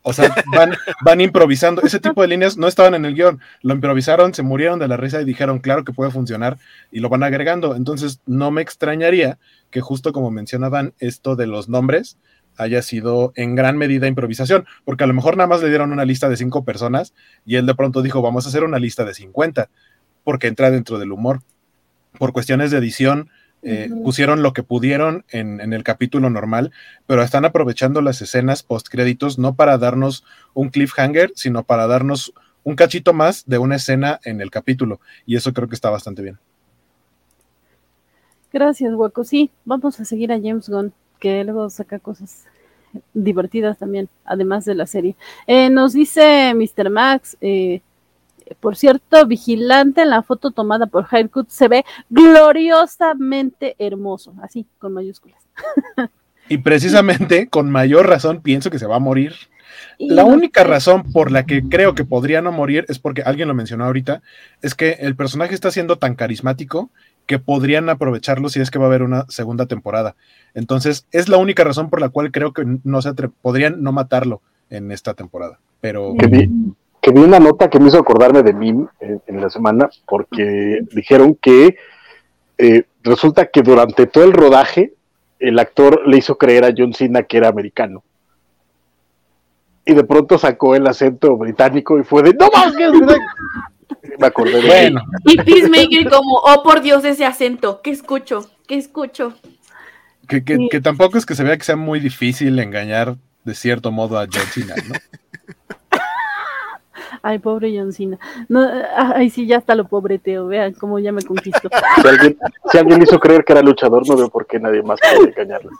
O 0.06 0.12
sea, 0.12 0.35
van, 0.55 0.74
van 1.02 1.20
improvisando. 1.22 1.81
Ese 1.82 1.98
tipo 1.98 2.20
de 2.20 2.28
líneas 2.28 2.59
no 2.59 2.68
estaban 2.68 2.94
en 2.94 3.06
el 3.06 3.14
guion. 3.14 3.40
Lo 3.62 3.72
improvisaron, 3.74 4.35
se 4.35 4.43
murieron 4.43 4.78
de 4.78 4.86
la 4.86 4.98
risa 4.98 5.20
y 5.20 5.24
dijeron, 5.24 5.60
claro 5.60 5.82
que 5.82 5.94
puede 5.94 6.10
funcionar, 6.10 6.59
y 6.93 7.01
lo 7.01 7.09
van 7.09 7.22
agregando. 7.22 7.74
Entonces, 7.74 8.20
no 8.26 8.51
me 8.51 8.60
extrañaría 8.60 9.39
que 9.70 9.81
justo 9.81 10.12
como 10.12 10.31
mencionaban, 10.31 10.93
esto 10.98 11.36
de 11.36 11.47
los 11.47 11.70
nombres 11.70 12.18
haya 12.59 12.82
sido 12.82 13.32
en 13.35 13.55
gran 13.55 13.78
medida 13.78 14.06
improvisación, 14.06 14.66
porque 14.85 15.05
a 15.05 15.06
lo 15.06 15.14
mejor 15.14 15.36
nada 15.39 15.48
más 15.48 15.62
le 15.62 15.70
dieron 15.70 15.90
una 15.90 16.05
lista 16.05 16.28
de 16.28 16.36
cinco 16.36 16.64
personas 16.64 17.14
y 17.44 17.56
él 17.56 17.66
de 17.66 17.74
pronto 17.74 18.02
dijo, 18.02 18.22
vamos 18.22 18.44
a 18.44 18.51
hacer 18.51 18.62
una 18.62 18.78
lista 18.78 19.05
de 19.05 19.14
50, 19.14 19.70
porque 20.22 20.48
entra 20.48 20.70
dentro 20.70 20.98
del 20.98 21.12
humor. 21.12 21.40
Por 22.18 22.32
cuestiones 22.32 22.70
de 22.70 22.78
edición, 22.78 23.31
eh, 23.65 23.89
uh 23.91 23.95
-huh. 23.95 24.03
pusieron 24.05 24.43
lo 24.43 24.53
que 24.53 24.62
pudieron 24.62 25.24
en, 25.31 25.61
en, 25.61 25.73
el 25.73 25.82
capítulo 25.82 26.31
normal, 26.31 26.73
pero 27.07 27.23
están 27.23 27.45
aprovechando 27.45 28.01
las 28.03 28.20
escenas 28.23 28.62
post 28.62 28.89
créditos 28.89 29.39
no 29.39 29.55
para 29.55 29.78
darnos 29.78 30.24
un 30.53 30.69
cliffhanger, 30.69 31.32
sino 31.35 31.65
para 31.65 31.86
darnos 31.86 32.32
un 32.62 32.77
cachito 32.77 33.12
más 33.12 33.45
de 33.47 33.59
una 33.59 33.77
escena 33.77 34.20
en 34.24 34.41
el 34.41 34.51
capítulo, 34.51 35.01
y 35.27 35.36
eso 35.36 35.53
creo 35.53 35.69
que 35.69 35.74
está 35.74 35.91
bastante 35.91 36.23
bien. 36.23 36.39
Gracias, 38.53 38.95
Hueco. 38.95 39.24
Sí, 39.24 39.51
vamos 39.65 39.99
a 39.99 40.05
seguir 40.05 40.31
a 40.31 40.41
James 40.41 40.69
Gunn, 40.69 40.93
que 41.19 41.43
luego 41.43 41.69
saca 41.70 41.99
cosas 41.99 42.45
divertidas 43.12 43.78
también, 43.78 44.09
además 44.24 44.65
de 44.65 44.74
la 44.77 44.86
serie. 44.86 45.16
Eh, 45.47 45.70
nos 45.70 45.93
dice 45.93 46.55
Mr. 46.55 46.89
Max, 46.89 47.36
eh, 47.41 47.81
por 48.60 48.76
cierto, 48.76 49.26
vigilante 49.26 50.02
en 50.02 50.10
la 50.10 50.22
foto 50.22 50.50
tomada 50.50 50.86
por 50.86 51.06
Hidecut 51.10 51.48
se 51.48 51.68
ve 51.68 51.84
gloriosamente 52.10 53.76
hermoso, 53.78 54.34
así, 54.42 54.66
con 54.78 54.92
mayúsculas. 54.92 55.42
Y 56.48 56.58
precisamente, 56.58 57.48
con 57.48 57.70
mayor 57.70 58.08
razón, 58.08 58.40
pienso 58.42 58.70
que 58.70 58.78
se 58.78 58.86
va 58.86 58.96
a 58.96 59.00
morir. 59.00 59.32
Y 59.98 60.10
la 60.10 60.22
no 60.22 60.28
única 60.28 60.62
sé. 60.62 60.68
razón 60.68 61.10
por 61.12 61.30
la 61.30 61.46
que 61.46 61.62
creo 61.68 61.94
que 61.94 62.04
podría 62.04 62.42
no 62.42 62.52
morir 62.52 62.84
es 62.88 62.98
porque 62.98 63.22
alguien 63.22 63.48
lo 63.48 63.54
mencionó 63.54 63.84
ahorita, 63.84 64.22
es 64.60 64.74
que 64.74 64.98
el 65.00 65.16
personaje 65.16 65.54
está 65.54 65.70
siendo 65.70 65.96
tan 65.96 66.14
carismático 66.14 66.90
que 67.26 67.38
podrían 67.38 67.88
aprovecharlo 67.88 68.48
si 68.48 68.60
es 68.60 68.70
que 68.70 68.78
va 68.78 68.84
a 68.84 68.88
haber 68.88 69.02
una 69.02 69.24
segunda 69.28 69.66
temporada. 69.66 70.14
Entonces, 70.52 71.06
es 71.10 71.28
la 71.28 71.38
única 71.38 71.64
razón 71.64 71.88
por 71.88 72.00
la 72.00 72.10
cual 72.10 72.30
creo 72.30 72.52
que 72.52 72.64
no 72.84 73.02
se 73.02 73.14
podrían 73.14 73.82
no 73.82 73.92
matarlo 73.92 74.42
en 74.70 74.92
esta 74.92 75.14
temporada. 75.14 75.58
Pero 75.80 76.14
que 76.18 76.48
que 77.05 77.10
vi 77.10 77.20
una 77.20 77.39
nota 77.39 77.68
que 77.68 77.78
me 77.78 77.89
hizo 77.89 77.98
acordarme 77.98 78.43
de 78.43 78.55
mí 78.55 78.70
en, 78.70 79.22
en 79.26 79.40
la 79.43 79.51
semana, 79.51 79.90
porque 80.06 80.81
dijeron 80.90 81.35
que 81.35 81.76
eh, 82.56 82.85
resulta 83.02 83.44
que 83.44 83.60
durante 83.60 84.06
todo 84.06 84.24
el 84.24 84.32
rodaje 84.32 84.94
el 85.39 85.59
actor 85.59 86.09
le 86.09 86.16
hizo 86.16 86.39
creer 86.39 86.64
a 86.64 86.72
John 86.74 86.94
Cena 86.94 87.24
que 87.24 87.36
era 87.36 87.48
americano. 87.48 88.02
Y 89.85 89.93
de 89.93 90.02
pronto 90.05 90.39
sacó 90.39 90.74
el 90.74 90.86
acento 90.86 91.36
británico 91.36 91.98
y 91.98 92.05
fue 92.05 92.22
de 92.22 92.32
¡No 92.32 92.48
más! 92.51 92.72
Me 94.18 94.26
acordé 94.26 94.62
de 94.62 94.66
bueno. 94.66 95.02
Y 95.26 95.36
Peacemaker 95.36 96.09
como, 96.09 96.36
oh 96.36 96.62
por 96.62 96.81
Dios, 96.81 97.05
ese 97.05 97.26
acento, 97.26 97.82
¿qué 97.82 97.90
escucho? 97.90 98.48
¿Qué 98.66 98.76
escucho? 98.76 99.35
Que, 100.26 100.43
que, 100.43 100.56
sí. 100.56 100.68
que, 100.70 100.81
tampoco 100.81 101.18
es 101.18 101.26
que 101.26 101.35
se 101.35 101.44
vea 101.44 101.59
que 101.59 101.64
sea 101.64 101.76
muy 101.76 102.01
difícil 102.01 102.59
engañar 102.59 103.16
de 103.44 103.55
cierto 103.55 103.93
modo 103.93 104.18
a 104.18 104.22
John 104.22 104.47
Cena, 104.55 104.74
¿no? 104.89 104.94
Ay, 107.26 107.38
pobre 107.38 107.74
John 107.74 107.90
Cena. 107.90 108.18
No, 108.51 108.68
ay, 108.94 109.30
sí, 109.30 109.46
ya 109.46 109.56
está 109.56 109.74
lo 109.74 109.88
pobreteo. 109.88 110.46
Vean 110.46 110.74
cómo 110.74 110.98
ya 110.98 111.10
me 111.10 111.22
conquistó. 111.22 111.70
Si 112.02 112.06
alguien, 112.06 112.36
si 112.70 112.78
alguien 112.78 113.02
hizo 113.02 113.18
creer 113.18 113.44
que 113.44 113.55
era 113.55 113.62
luchador, 113.62 114.06
no 114.06 114.14
veo 114.14 114.28
por 114.28 114.46
qué 114.46 114.60
nadie 114.60 114.82
más 114.82 115.01
puede 115.01 115.30
engañarlo. 115.30 115.70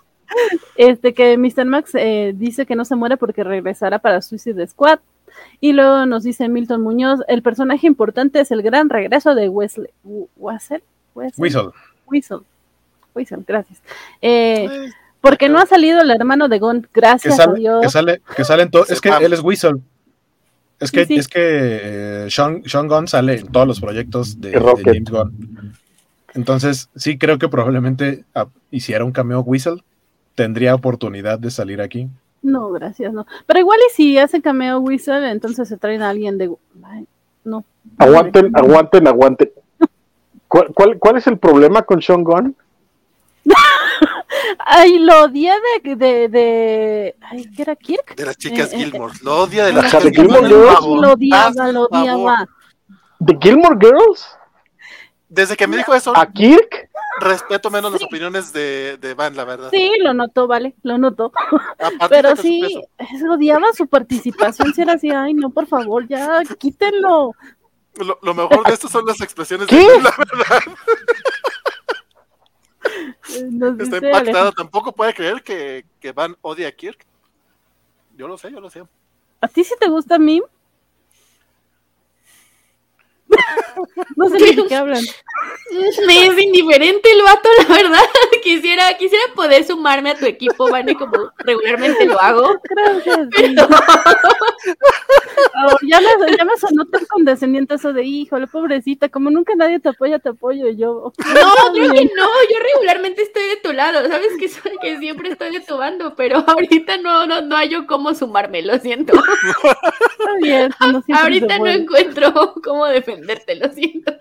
Este 0.77 1.13
que 1.13 1.37
Mr. 1.37 1.67
Max 1.67 1.91
eh, 1.97 2.33
dice 2.35 2.65
que 2.65 2.75
no 2.75 2.87
se 2.87 2.97
muere 2.97 3.19
porque 3.19 3.45
regresará 3.45 3.99
para 3.99 4.23
Suicide 4.23 4.67
Squad. 4.67 5.01
Y 5.61 5.75
luego 5.75 6.07
nos 6.07 6.23
dice 6.23 6.49
Milton 6.49 6.81
Muñoz, 6.81 7.21
el 7.29 7.43
personaje 7.43 7.87
importante 7.87 8.41
es 8.41 8.51
el 8.51 8.63
gran 8.63 8.89
regreso 8.89 9.35
de 9.35 9.51
Wesley. 9.51 9.91
¿Wesley? 10.37 10.83
Whistle. 11.15 11.73
Whistle. 12.07 12.39
Whistle, 13.15 13.45
gracias. 13.47 13.83
Eh, 14.23 14.89
porque 15.21 15.51
no 15.51 15.59
ha 15.59 15.67
salido 15.67 16.01
el 16.01 16.11
hermano 16.11 16.49
de 16.49 16.59
Gon, 16.59 16.89
gracias 16.95 17.37
que 17.37 17.43
sale, 17.43 17.53
a 17.53 17.55
Dios. 17.55 17.81
Que 17.83 17.91
sale, 17.91 18.23
que 18.35 18.45
sale 18.45 18.63
en 18.63 18.71
todo. 18.71 18.87
Es 18.89 19.01
que 19.03 19.11
él 19.11 19.33
es 19.35 19.41
Whistle. 19.41 19.83
Es 20.81 20.91
que, 20.91 21.07
sí, 21.07 21.15
sí. 21.15 21.21
es 21.21 21.29
que 21.29 21.41
eh, 21.41 22.27
Sean, 22.31 22.63
Sean 22.65 22.89
Gunn 22.89 23.09
sale 23.09 23.41
en 23.41 23.47
todos 23.49 23.67
los 23.67 23.81
proyectos 23.81 24.41
de, 24.41 24.51
de, 24.51 24.83
James 24.85 25.11
Gunn. 25.11 25.75
Entonces, 26.35 26.91
sí 26.97 27.17
creo 27.17 27.39
que 27.39 27.49
probablemente 27.49 28.25
ah, 28.35 28.49
hiciera 28.71 29.05
un 29.05 29.13
cameo 29.13 29.41
Whistle, 29.41 29.83
tendría 30.35 30.75
oportunidad 30.75 31.39
de 31.39 31.51
salir 31.51 31.81
aquí. 31.81 32.09
No, 32.43 32.71
gracias, 32.71 33.13
no. 33.13 33.27
Pero 33.47 33.61
igual 33.61 33.79
y 33.89 33.95
si 33.95 34.19
hace 34.19 34.43
cameo 34.43 34.81
Whistle, 34.81 35.31
entonces 35.31 35.69
se 35.69 35.79
traen 35.79 36.03
a 36.03 36.11
alguien 36.11 36.37
de... 36.37 36.51
Ay, 36.83 37.07
no. 37.45 37.65
Aguanten, 37.99 38.51
aguanten, 38.55 39.07
aguanten. 39.07 39.51
¿Cuál, 40.49 40.69
cuál, 40.75 40.99
¿Cuál 40.99 41.17
es 41.17 41.27
el 41.27 41.39
problema 41.39 41.83
con 41.83 42.03
Sean 42.03 42.25
Gunn? 42.25 42.55
Ay, 44.59 44.99
lo 44.99 45.25
odié 45.25 45.53
de, 45.83 45.97
de, 45.97 46.29
de, 46.29 47.17
Ay, 47.21 47.51
¿qué 47.55 47.63
era 47.63 47.77
Kirk? 47.77 48.17
De 48.17 48.25
las 48.25 48.37
chicas 48.37 48.73
eh, 48.73 48.79
Gilmore. 48.79 49.15
Lo 49.23 49.43
odia 49.43 49.67
de 49.67 49.73
las 49.73 49.87
chicas 49.87 50.11
Gilmore 50.11 50.49
Girls. 50.49 50.81
Lo 50.81 51.13
odiaba, 51.13 51.73
lo 51.73 51.83
odiaba. 51.83 52.49
¿De 53.19 53.39
Gilmore 53.41 53.77
Girls? 53.81 54.27
Desde 55.29 55.57
que 55.57 55.67
me 55.67 55.77
dijo 55.77 55.95
eso. 55.95 56.13
¿A 56.17 56.27
Kirk? 56.27 56.91
Respeto 57.21 57.71
menos 57.71 57.93
sí. 57.93 57.99
las 57.99 58.03
opiniones 58.05 58.53
de, 58.53 58.99
de, 59.01 59.15
Van, 59.15 59.37
la 59.37 59.45
verdad. 59.45 59.71
Sí, 59.71 59.91
lo 60.01 60.15
notó, 60.15 60.47
vale, 60.47 60.75
lo 60.83 60.99
notó. 60.99 61.33
Pero 62.09 62.35
sí, 62.37 62.83
odiaba 63.31 63.73
su 63.73 63.87
participación. 63.87 64.75
Si 64.75 64.83
era 64.83 64.95
así, 64.95 65.11
ay, 65.11 65.35
no, 65.35 65.51
por 65.51 65.67
favor, 65.67 66.07
ya, 66.09 66.43
quítenlo. 66.59 67.33
Lo, 67.97 68.19
lo 68.21 68.35
mejor 68.35 68.67
de 68.67 68.75
esto 68.75 68.89
son 68.89 69.07
las 69.07 69.21
expresiones 69.21 69.69
¿Qué? 69.69 69.77
de 69.77 70.03
la 70.03 70.13
verdad. 70.19 70.63
Nos 73.51 73.79
Está 73.81 73.97
impactado. 73.97 74.53
Tampoco 74.53 74.93
puede 74.93 75.15
creer 75.15 75.43
que, 75.43 75.85
que, 76.01 76.13
Van 76.13 76.37
odia 76.43 76.69
a 76.69 76.73
Kirk. 76.73 77.05
Yo 78.17 78.29
lo 78.29 78.39
sé, 78.39 78.51
yo 78.53 78.61
lo 78.61 78.71
sé. 78.71 78.83
¿A 79.41 79.49
ti 79.49 79.65
sí 79.65 79.75
te 79.79 79.89
gusta 79.89 80.19
Mim? 80.19 80.43
No 84.17 84.29
sé 84.29 84.39
de 84.39 84.67
qué 84.67 84.75
hablan. 84.75 85.05
Me 86.07 86.27
es 86.27 86.43
indiferente 86.43 87.11
el 87.11 87.23
vato, 87.23 87.49
la 87.59 87.75
verdad. 87.75 88.05
Quisiera, 88.43 88.95
quisiera 88.99 89.25
poder 89.35 89.65
sumarme 89.65 90.11
a 90.11 90.17
tu 90.17 90.27
equipo, 90.27 90.69
Vane, 90.69 90.95
como 90.95 91.33
regularmente 91.39 92.05
lo 92.05 92.21
hago. 92.21 92.61
Gracias. 92.63 93.29
Pero... 93.35 93.63
oh, 95.67 95.77
ya, 95.83 96.01
me, 96.01 96.37
ya 96.37 96.45
me 96.45 96.57
sonó 96.59 96.85
tan 96.87 97.07
condescendiente 97.07 97.77
eso 97.77 97.95
de 97.95 98.05
híjole, 98.05 98.47
pobrecita, 98.47 99.09
como 99.09 99.31
nunca 99.31 99.55
nadie 99.57 99.81
te 99.81 99.89
apoya, 99.89 100.19
te 100.19 100.29
apoyo 100.29 100.69
yo. 100.69 101.13
No, 101.19 101.73
creo 101.73 101.93
que 101.93 102.05
no, 102.05 102.29
yo 102.51 102.59
regularmente 102.75 103.23
estoy 103.23 103.45
de 103.45 103.57
tu 103.57 103.73
lado, 103.73 104.07
sabes 104.09 104.33
que, 104.39 104.49
soy, 104.49 104.73
que 104.83 104.99
siempre 104.99 105.31
estoy 105.31 105.53
de 105.53 105.61
tu 105.61 105.79
bando, 105.79 106.15
pero 106.15 106.45
ahorita 106.47 106.99
no, 106.99 107.27
no, 107.27 107.41
no 107.41 107.57
hay 107.57 107.71
yo 107.71 107.87
cómo 107.87 108.15
sumarme, 108.15 108.61
lo 108.61 108.79
siento. 108.79 109.15
Está 109.15 110.35
bien, 110.43 110.71
no 110.81 111.03
ahorita 111.17 111.59
no 111.59 111.69
encuentro 111.69 112.55
cómo 112.63 112.85
defenderte, 113.15 113.55
lo 113.57 113.73
siento. 113.73 114.13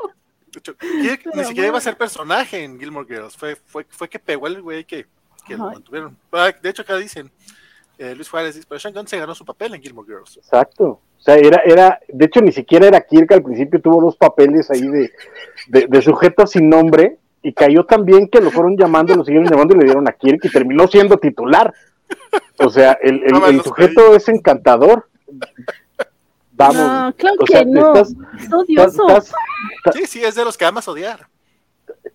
Ni 1.33 1.43
siquiera 1.45 1.69
iba 1.69 1.77
a 1.77 1.81
ser 1.81 1.97
personaje 1.97 2.63
en 2.63 2.79
Gilmore 2.79 3.07
Girls. 3.07 3.35
Fue, 3.35 3.55
fue, 3.55 3.85
fue 3.89 4.07
que 4.07 4.19
pegó 4.19 4.47
el 4.47 4.61
güey 4.61 4.83
que, 4.85 5.07
que 5.47 5.57
lo 5.57 5.65
mantuvieron. 5.65 6.17
Ah, 6.31 6.51
de 6.61 6.69
hecho, 6.69 6.83
acá 6.83 6.95
dicen: 6.97 7.31
eh, 7.97 8.15
Luis 8.15 8.29
Juárez 8.29 8.55
dice, 8.55 8.67
pero 8.67 8.79
Sean 8.79 8.93
Gunn 8.93 9.07
se 9.07 9.17
ganó 9.17 9.35
su 9.35 9.45
papel 9.45 9.73
en 9.73 9.81
Gilmore 9.81 10.07
Girls. 10.07 10.37
Exacto. 10.37 11.01
O 11.17 11.21
sea, 11.23 11.35
era, 11.35 11.61
era, 11.65 11.99
de 12.07 12.25
hecho, 12.25 12.41
ni 12.41 12.51
siquiera 12.51 12.87
era 12.87 13.01
Kirk, 13.01 13.31
al 13.31 13.43
principio 13.43 13.81
tuvo 13.81 14.01
dos 14.01 14.17
papeles 14.17 14.69
ahí 14.69 14.85
de, 14.87 15.11
de, 15.69 16.01
sujeto 16.01 16.45
sin 16.45 16.67
nombre, 16.67 17.17
y 17.41 17.53
cayó 17.53 17.85
tan 17.85 18.03
bien 18.03 18.27
que 18.27 18.41
lo 18.41 18.51
fueron 18.51 18.75
llamando, 18.75 19.15
lo 19.15 19.23
siguieron 19.23 19.49
llamando 19.49 19.73
y 19.73 19.79
le 19.79 19.85
dieron 19.85 20.07
a 20.09 20.11
Kirk 20.11 20.43
y 20.43 20.49
terminó 20.49 20.87
siendo 20.87 21.17
titular. 21.17 21.73
O 22.59 22.69
sea, 22.69 22.97
el, 23.01 23.23
el, 23.23 23.61
sujeto 23.61 24.15
es 24.15 24.27
encantador. 24.27 25.07
Vamos. 26.53 26.75
No, 26.75 27.13
claro 27.17 27.38
que 27.45 27.65
no. 27.65 27.95
es 27.95 28.15
odioso. 28.51 29.21
sí, 29.93 30.05
sí, 30.05 30.23
es 30.23 30.35
de 30.35 30.45
los 30.45 30.57
que 30.57 30.65
amas 30.65 30.88
odiar. 30.88 31.27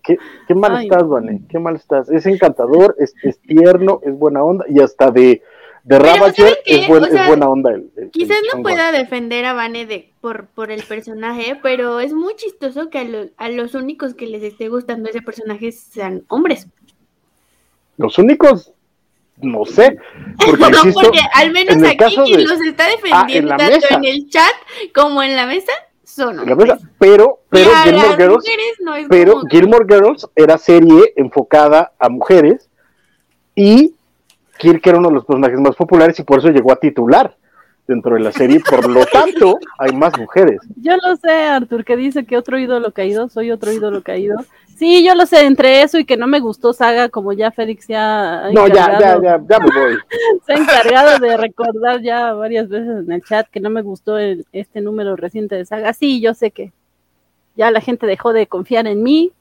Qué, 0.03 0.17
qué 0.47 0.55
mal 0.55 0.81
estás, 0.81 1.07
Vane, 1.07 1.41
qué 1.49 1.59
mal 1.59 1.75
estás. 1.75 2.09
Es 2.09 2.25
encantador, 2.25 2.95
es, 2.99 3.13
es 3.23 3.39
tierno, 3.41 3.99
es 4.03 4.17
buena 4.17 4.43
onda 4.43 4.65
y 4.69 4.79
hasta 4.79 5.11
de 5.11 5.41
de 5.83 5.97
Ravager 5.97 6.59
es, 6.65 6.87
buena 6.87 7.49
onda. 7.49 7.71
El, 7.73 8.11
quizás 8.11 8.37
no 8.53 8.61
pueda 8.61 8.91
defender 8.91 9.45
a 9.45 9.53
Vane 9.53 9.85
de, 9.85 10.11
por, 10.21 10.47
por 10.47 10.71
el 10.71 10.83
personaje, 10.83 11.59
pero 11.63 11.99
es 11.99 12.13
muy 12.13 12.35
chistoso 12.35 12.89
que 12.89 13.31
a, 13.37 13.49
los 13.49 13.75
únicos 13.75 14.13
que 14.13 14.27
les 14.27 14.43
esté 14.43 14.69
gustando 14.69 15.09
ese 15.09 15.21
personaje 15.21 15.71
sean 15.71 16.25
hombres. 16.27 16.67
Los 17.97 18.17
únicos, 18.17 18.71
no 19.41 19.65
sé. 19.65 19.97
Porque, 20.43 20.63
porque 20.93 21.19
al 21.33 21.51
menos 21.51 21.75
aquí 21.83 22.15
quien 22.25 22.47
los 22.47 22.61
está 22.61 22.85
ah, 22.85 23.25
defendiendo 23.25 23.57
tanto 23.57 23.87
en 23.91 24.05
el 24.05 24.29
chat 24.29 24.53
como 24.93 25.21
en 25.23 25.35
la 25.35 25.45
mesa 25.45 25.71
son 26.03 26.39
hombres. 26.39 26.73
pero, 26.97 27.39
pero, 27.49 27.71
Gilmore 27.83 28.15
Girls, 28.17 28.45
pero 29.09 29.41
Gilmore 29.49 29.85
Girls 29.87 30.27
era 30.35 30.57
serie 30.57 31.13
enfocada 31.15 31.93
a 31.99 32.09
mujeres 32.09 32.69
y 33.55 33.93
Kirk 34.57 34.85
era 34.85 34.97
uno 34.97 35.09
de 35.09 35.15
los 35.15 35.25
personajes 35.25 35.59
más 35.59 35.75
populares 35.75 36.19
y 36.19 36.23
por 36.23 36.39
eso 36.39 36.49
llegó 36.49 36.71
a 36.71 36.75
titular 36.75 37.35
dentro 37.87 38.13
de 38.15 38.19
la 38.19 38.31
serie, 38.31 38.59
por 38.59 38.87
lo 38.87 39.05
tanto, 39.11 39.57
hay 39.79 39.93
más 39.93 40.17
mujeres. 40.17 40.59
Yo 40.75 40.93
lo 40.97 41.15
sé, 41.15 41.31
Artur, 41.31 41.83
que 41.83 41.95
dice 41.95 42.25
que 42.25 42.37
otro 42.37 42.59
ídolo 42.59 42.91
caído, 42.91 43.29
soy 43.29 43.51
otro 43.51 43.71
ídolo 43.71 44.03
caído. 44.03 44.37
Sí, 44.79 45.05
yo 45.05 45.13
lo 45.13 45.25
sé, 45.25 45.45
entre 45.45 45.81
eso 45.81 45.99
y 45.99 46.05
que 46.05 46.15
no 46.15 46.25
me 46.25 46.39
gustó 46.39 46.71
Saga, 46.71 47.09
como 47.09 47.33
ya 47.33 47.51
Félix 47.51 47.85
ya... 47.85 48.49
No, 48.53 48.65
ya, 48.69 48.97
ya, 48.97 49.21
ya, 49.21 49.41
ya 49.49 49.59
me 49.59 49.65
voy. 49.65 49.97
Se 50.45 50.53
ha 50.53 50.55
encargado 50.55 51.19
de 51.19 51.35
recordar 51.35 52.01
ya 52.01 52.31
varias 52.31 52.69
veces 52.69 53.05
en 53.05 53.11
el 53.11 53.21
chat 53.21 53.45
que 53.49 53.59
no 53.59 53.69
me 53.69 53.81
gustó 53.81 54.17
este 54.17 54.79
número 54.79 55.17
reciente 55.17 55.55
de 55.55 55.65
Saga. 55.65 55.91
Sí, 55.91 56.21
yo 56.21 56.33
sé 56.33 56.51
que 56.51 56.71
ya 57.57 57.71
la 57.71 57.81
gente 57.81 58.07
dejó 58.07 58.31
de 58.31 58.47
confiar 58.47 58.87
en 58.87 59.03
mí, 59.03 59.33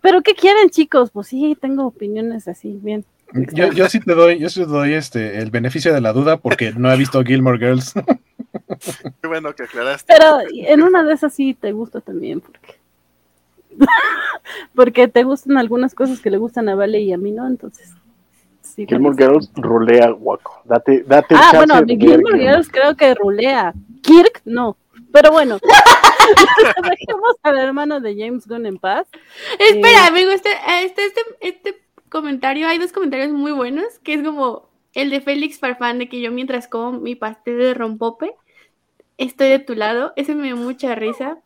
pero 0.00 0.22
¿qué 0.22 0.34
quieren 0.34 0.70
chicos? 0.70 1.10
Pues 1.10 1.26
sí, 1.26 1.54
tengo 1.60 1.84
opiniones 1.84 2.48
así, 2.48 2.78
bien. 2.82 3.04
Yo, 3.52 3.72
yo 3.72 3.90
sí 3.90 4.00
te 4.00 4.14
doy, 4.14 4.38
yo 4.38 4.48
sí 4.48 4.60
te 4.60 4.66
doy 4.66 4.94
este 4.94 5.38
el 5.38 5.50
beneficio 5.50 5.92
de 5.92 6.00
la 6.00 6.14
duda 6.14 6.38
porque 6.38 6.72
no 6.72 6.90
he 6.90 6.96
visto 6.96 7.22
Gilmore 7.22 7.58
Girls. 7.58 7.92
Qué 9.20 9.28
bueno 9.28 9.54
que 9.54 9.64
aclaraste. 9.64 10.10
Pero 10.10 10.38
en 10.50 10.82
una 10.82 11.02
de 11.02 11.12
esas 11.12 11.34
sí 11.34 11.52
te 11.52 11.72
gusta 11.72 12.00
también, 12.00 12.40
porque 12.40 12.81
porque 14.74 15.08
te 15.08 15.24
gustan 15.24 15.56
algunas 15.56 15.94
cosas 15.94 16.20
que 16.20 16.30
le 16.30 16.38
gustan 16.38 16.68
a 16.68 16.74
Vale 16.74 17.00
y 17.00 17.12
a 17.12 17.18
mí 17.18 17.32
no, 17.32 17.46
entonces. 17.46 17.92
Sí, 18.60 18.86
Gilmore 18.86 19.16
Girls 19.16 19.50
rulea 19.56 20.10
guaco. 20.10 20.62
Date, 20.64 21.04
date 21.06 21.34
ah, 21.36 21.52
bueno, 21.54 21.74
Gilmore 21.86 22.38
Girls 22.38 22.68
creo 22.70 22.96
que 22.96 23.14
rulea. 23.14 23.74
Kirk 24.02 24.40
no. 24.44 24.76
Pero 25.12 25.30
bueno, 25.30 25.58
dejemos 26.82 27.36
al 27.42 27.58
hermano 27.58 28.00
de 28.00 28.16
James 28.16 28.46
Gunn 28.46 28.66
en 28.66 28.78
paz. 28.78 29.06
Espera, 29.58 30.04
eh, 30.04 30.08
amigo, 30.08 30.30
este, 30.30 30.50
este, 30.84 31.04
este, 31.04 31.20
este 31.40 31.82
comentario, 32.08 32.66
hay 32.66 32.78
dos 32.78 32.92
comentarios 32.92 33.30
muy 33.30 33.52
buenos, 33.52 33.98
que 34.02 34.14
es 34.14 34.22
como 34.22 34.70
el 34.94 35.10
de 35.10 35.20
Félix 35.20 35.58
Farfán, 35.58 35.98
de 35.98 36.08
que 36.08 36.20
yo 36.20 36.30
mientras 36.30 36.68
como 36.68 36.92
mi 36.92 37.14
pastel 37.14 37.58
de 37.58 37.74
rompope, 37.74 38.34
estoy 39.18 39.48
de 39.48 39.58
tu 39.58 39.74
lado. 39.74 40.12
Ese 40.16 40.34
me 40.34 40.44
dio 40.44 40.56
mucha 40.56 40.94
risa. 40.94 41.38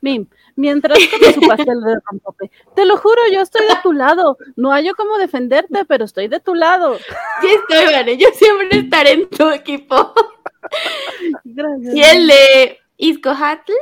Mim, 0.00 0.26
mientras 0.56 0.98
como 0.98 1.32
su 1.32 1.48
pastel 1.48 1.80
de 1.80 1.98
rompope. 2.10 2.50
Te 2.74 2.84
lo 2.84 2.96
juro, 2.96 3.22
yo 3.32 3.40
estoy 3.40 3.66
de 3.66 3.76
tu 3.82 3.92
lado. 3.92 4.36
No 4.56 4.72
hay 4.72 4.86
yo 4.86 4.94
cómo 4.94 5.18
defenderte, 5.18 5.84
pero 5.84 6.04
estoy 6.04 6.28
de 6.28 6.40
tu 6.40 6.54
lado. 6.54 6.96
Sí 7.40 7.48
estoy, 7.48 7.92
vale. 7.92 8.16
Yo 8.16 8.28
siempre 8.34 8.78
estaré 8.78 9.12
en 9.12 9.28
tu 9.28 9.50
equipo. 9.50 10.12
Gracias. 11.44 11.94
Y 11.94 12.02
el 12.02 12.26
de 12.26 12.78
Isco 12.96 13.30
Hatl, 13.30 13.72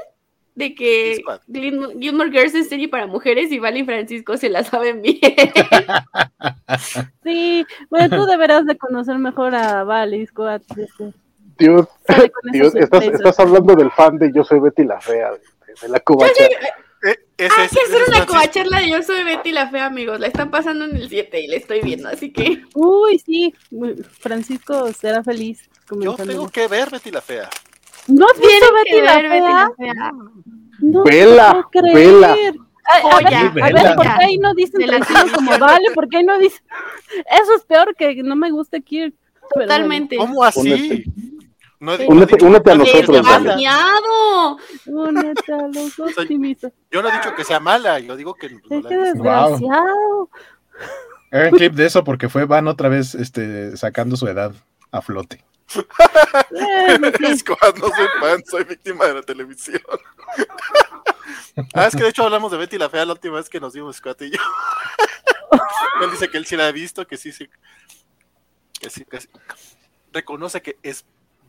de 0.54 0.74
que 0.74 1.20
Gilmore 1.48 2.30
Girls 2.30 2.54
es 2.54 2.68
serie 2.68 2.88
para 2.88 3.06
mujeres 3.06 3.50
y 3.50 3.58
Val 3.58 3.76
y 3.76 3.84
Francisco 3.84 4.36
se 4.36 4.48
la 4.48 4.62
saben 4.62 5.02
bien. 5.02 5.18
sí, 7.24 7.66
bueno, 7.90 8.16
tú 8.16 8.26
deberás 8.26 8.64
de 8.64 8.76
conocer 8.76 9.18
mejor 9.18 9.54
a 9.54 9.84
Val 9.84 10.14
y 10.14 10.26
Scott. 10.26 10.62
Este, 10.76 11.12
Dios, 11.58 11.88
Dios 12.52 12.74
estás, 12.74 13.04
estás, 13.04 13.40
hablando 13.40 13.74
del 13.74 13.90
fan 13.90 14.18
de 14.18 14.32
Yo 14.32 14.44
soy 14.44 14.60
Betty 14.60 14.84
la 14.84 15.00
Fea, 15.00 15.32
de, 15.80 15.88
la 15.88 16.00
cubacha. 16.00 16.44
Eh, 17.04 17.16
Hay 17.38 17.68
que 17.68 17.80
hacer 17.80 18.02
una 18.08 18.24
covacharla 18.24 18.78
de 18.80 18.90
Yo 18.90 19.02
soy 19.02 19.24
Betty 19.24 19.52
la 19.52 19.68
Fea, 19.68 19.86
amigos. 19.86 20.20
La 20.20 20.28
están 20.28 20.50
pasando 20.50 20.84
en 20.86 20.96
el 20.96 21.08
7 21.08 21.40
y 21.40 21.46
la 21.48 21.56
estoy 21.56 21.80
viendo, 21.82 22.08
así 22.08 22.32
que. 22.32 22.62
Uy, 22.74 23.18
sí, 23.18 23.54
Francisco 24.20 24.92
será 24.92 25.22
feliz. 25.22 25.68
Yo 26.00 26.14
tengo 26.14 26.48
que 26.48 26.66
ver 26.66 26.90
Betty 26.90 27.10
la 27.10 27.20
Fea. 27.20 27.50
¿No 28.06 28.26
has 28.26 28.38
visto 28.38 28.66
Betty 28.74 29.00
la, 29.00 29.72
fea? 29.78 30.12
No 30.80 31.04
vela, 31.04 31.66
vela. 31.72 32.36
A, 32.86 33.18
ver, 33.18 33.34
a 33.62 33.70
ver, 33.70 33.96
¿por 33.96 34.04
qué 34.04 34.24
ahí 34.24 34.36
no 34.36 34.52
dicen 34.54 34.86
tranquilo 34.86 35.20
como 35.34 35.58
vale? 35.58 35.90
¿Por 35.94 36.08
qué 36.08 36.18
ahí 36.18 36.24
no 36.24 36.38
dicen? 36.38 36.62
Eso 37.42 37.54
es 37.56 37.64
peor 37.64 37.94
que 37.96 38.22
no 38.22 38.36
me 38.36 38.50
guste 38.50 38.82
Kirk. 38.82 39.14
Totalmente. 39.54 40.16
¿Cómo 40.16 40.44
así? 40.44 41.04
No, 41.84 41.92
únete, 42.08 42.42
únete, 42.42 42.70
a 42.70 42.74
nosotros. 42.76 43.16
¡Demasiado! 43.16 44.56
Únete 44.86 45.52
a 45.52 45.68
los 45.68 45.98
optimistas. 45.98 46.72
Yo 46.90 47.02
no 47.02 47.10
he 47.10 47.12
dicho 47.12 47.34
que 47.34 47.44
sea 47.44 47.60
mala, 47.60 47.98
yo 47.98 48.16
digo 48.16 48.32
que. 48.34 48.48
No 48.48 48.78
es 48.78 48.86
que 48.86 48.96
desgraciado. 48.96 50.30
Hagan 51.30 51.50
clip 51.50 51.74
de 51.74 51.84
eso 51.84 52.02
porque 52.02 52.30
fue 52.30 52.46
Van 52.46 52.68
otra 52.68 52.88
vez 52.88 53.14
este, 53.14 53.76
sacando 53.76 54.16
su 54.16 54.26
edad 54.26 54.54
a 54.92 55.02
flote. 55.02 55.44
No 55.76 55.82
soy 57.18 58.08
fan, 58.20 58.42
soy 58.46 58.64
víctima 58.64 59.04
de 59.06 59.14
la 59.14 59.22
televisión. 59.22 59.82
ah, 61.74 61.86
es 61.86 61.94
que 61.94 62.02
de 62.02 62.08
hecho 62.08 62.24
hablamos 62.24 62.50
de 62.50 62.56
Betty 62.56 62.78
la 62.78 62.88
Fea 62.88 63.04
la 63.04 63.12
última 63.12 63.36
vez 63.36 63.50
que 63.50 63.60
nos 63.60 63.74
dimos 63.74 63.96
Scott 63.96 64.22
y 64.22 64.30
yo. 64.30 64.38
él 66.02 66.10
dice 66.10 66.30
que 66.30 66.38
él 66.38 66.46
sí 66.46 66.56
la 66.56 66.68
ha 66.68 66.72
visto, 66.72 67.06
que 67.06 67.18
sí, 67.18 67.30
sí, 67.30 67.50
que 68.80 68.88
sí, 68.88 69.04
que 69.04 69.20
sí. 69.20 69.28
Reconoce 70.12 70.62
que 70.62 70.78
es 70.82 71.04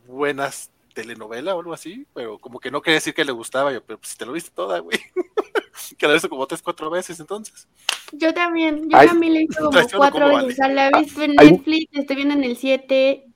buena 0.08 0.50
telenovela 0.94 1.54
o 1.54 1.60
algo 1.60 1.74
así, 1.74 2.06
pero 2.14 2.38
como 2.38 2.58
que 2.58 2.70
no 2.70 2.80
quiere 2.80 2.94
decir 2.94 3.14
que 3.14 3.24
le 3.24 3.32
gustaba. 3.32 3.72
Yo, 3.72 3.82
pero 3.82 3.98
si 4.02 4.16
te 4.16 4.26
lo 4.26 4.32
viste 4.32 4.50
toda, 4.54 4.78
güey. 4.78 4.98
que 5.98 6.06
la 6.06 6.12
he 6.12 6.16
visto 6.16 6.28
como 6.28 6.46
tres, 6.46 6.62
cuatro 6.62 6.90
veces 6.90 7.20
entonces. 7.20 7.68
Yo 8.12 8.32
también, 8.32 8.88
yo 8.88 8.98
también 8.98 9.34
la 9.34 9.40
he 9.40 9.46
visto 9.46 9.64
como 9.64 9.78
cuatro 9.96 10.28
veces. 10.28 10.44
O 10.44 10.50
sea, 10.56 10.68
la 10.68 10.88
he 10.88 11.00
visto 11.00 11.22
en 11.22 11.34
Netflix, 11.34 11.90
estoy 11.92 12.16
viendo 12.16 12.34
en 12.34 12.44
el 12.44 12.56
7 12.56 13.26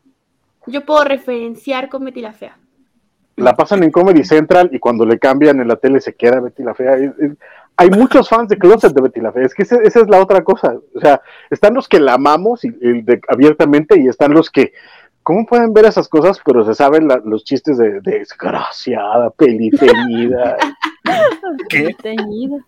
yo 0.67 0.85
puedo 0.85 1.05
referenciar 1.05 1.89
con 1.89 2.05
Betty 2.05 2.21
la 2.21 2.33
Fea. 2.33 2.57
La 3.37 3.55
pasan 3.55 3.83
en 3.83 3.91
Comedy 3.91 4.25
Central 4.25 4.69
y 4.73 4.79
cuando 4.79 5.07
le 5.07 5.19
cambian 5.19 5.61
en 5.61 5.69
la 5.69 5.77
tele 5.77 6.01
se 6.01 6.15
queda 6.15 6.41
Betty 6.41 6.63
la 6.63 6.75
Fea. 6.75 6.97
hay 7.77 7.91
muchos 7.91 8.29
fans 8.29 8.49
de 8.49 8.59
Closet 8.59 8.93
de 8.93 9.01
Betty 9.01 9.21
la 9.21 9.33
Fea. 9.33 9.47
Es 9.47 9.55
que 9.55 9.63
esa, 9.63 9.81
es 9.83 10.09
la 10.09 10.21
otra 10.21 10.45
cosa. 10.45 10.77
O 10.95 11.01
sea, 11.01 11.23
están 11.49 11.75
los 11.75 11.89
que 11.89 12.01
la 12.01 12.15
amamos 12.15 12.65
y, 12.65 12.71
abiertamente 13.29 13.99
y 13.99 14.09
están 14.09 14.33
los 14.33 14.51
que 14.51 14.73
¿Cómo 15.23 15.45
pueden 15.47 15.73
ver 15.73 15.85
esas 15.85 16.09
cosas? 16.09 16.41
Pero 16.45 16.65
se 16.65 16.75
saben 16.75 17.09
los 17.25 17.45
chistes 17.45 17.77
de, 17.77 18.01
desgraciada, 18.01 19.31
peliteñida. 19.31 20.57
¿Qué? 21.69 21.95
Teñida. 22.01 22.65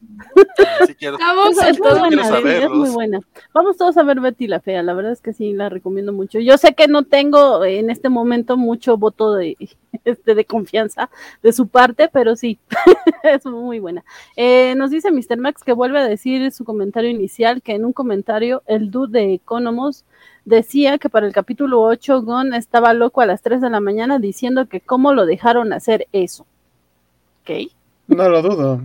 Vamos, 1.19 1.59
es, 1.59 1.79
muy 1.79 1.99
buena, 1.99 2.39
es 2.39 2.71
muy 2.71 2.91
buena. 2.91 3.21
Vamos 3.53 3.77
todos 3.77 3.97
a 3.97 4.03
ver 4.03 4.21
Betty 4.21 4.47
la 4.47 4.61
Fea, 4.61 4.83
la 4.83 4.95
verdad 4.95 5.13
es 5.13 5.21
que 5.21 5.33
sí, 5.33 5.53
la 5.53 5.69
recomiendo 5.69 6.13
mucho. 6.13 6.39
Yo 6.39 6.59
sé 6.59 6.75
que 6.75 6.89
no 6.89 7.05
tengo 7.05 7.65
en 7.65 7.91
este 7.91 8.09
momento 8.09 8.57
mucho 8.57 8.97
voto 8.97 9.35
de, 9.35 9.57
este, 10.05 10.35
de 10.35 10.45
confianza 10.45 11.11
de 11.43 11.53
su 11.53 11.69
parte, 11.69 12.09
pero 12.13 12.37
sí, 12.37 12.59
es 13.23 13.45
muy 13.47 13.79
buena. 13.79 14.05
Eh, 14.37 14.75
nos 14.77 14.91
dice 14.91 15.11
Mr. 15.11 15.39
Max 15.39 15.63
que 15.63 15.73
vuelve 15.73 15.99
a 15.99 16.05
decir 16.05 16.51
su 16.53 16.65
comentario 16.65 17.11
inicial, 17.11 17.63
que 17.63 17.75
en 17.75 17.85
un 17.85 17.93
comentario 17.93 18.63
el 18.67 18.91
dude 18.91 19.21
de 19.21 19.35
Economos 19.35 20.05
decía 20.45 20.99
que 20.99 21.09
para 21.09 21.27
el 21.27 21.33
capítulo 21.33 21.83
8 21.83 22.23
Gon 22.23 22.55
estaba 22.55 22.93
loco 22.95 23.21
a 23.21 23.27
las 23.27 23.43
3 23.43 23.61
de 23.61 23.71
la 23.71 23.81
mañana 23.81 24.19
diciendo 24.19 24.67
que 24.67 24.81
cómo 24.81 25.13
lo 25.13 25.27
dejaron 25.27 25.73
hacer 25.73 26.09
eso. 26.13 26.47
¿Ok? 27.43 27.71
No 28.09 28.29
lo 28.29 28.43
dudo. 28.43 28.81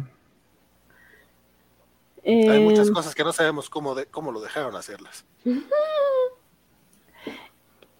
Hay 2.26 2.62
muchas 2.62 2.90
eh, 2.90 2.92
cosas 2.92 3.16
que 3.16 3.24
no 3.24 3.32
sabemos 3.32 3.70
cómo, 3.70 3.96
de, 3.96 4.06
cómo 4.06 4.32
lo 4.32 4.42
dejaron 4.42 4.76
hacerlas. 4.76 5.26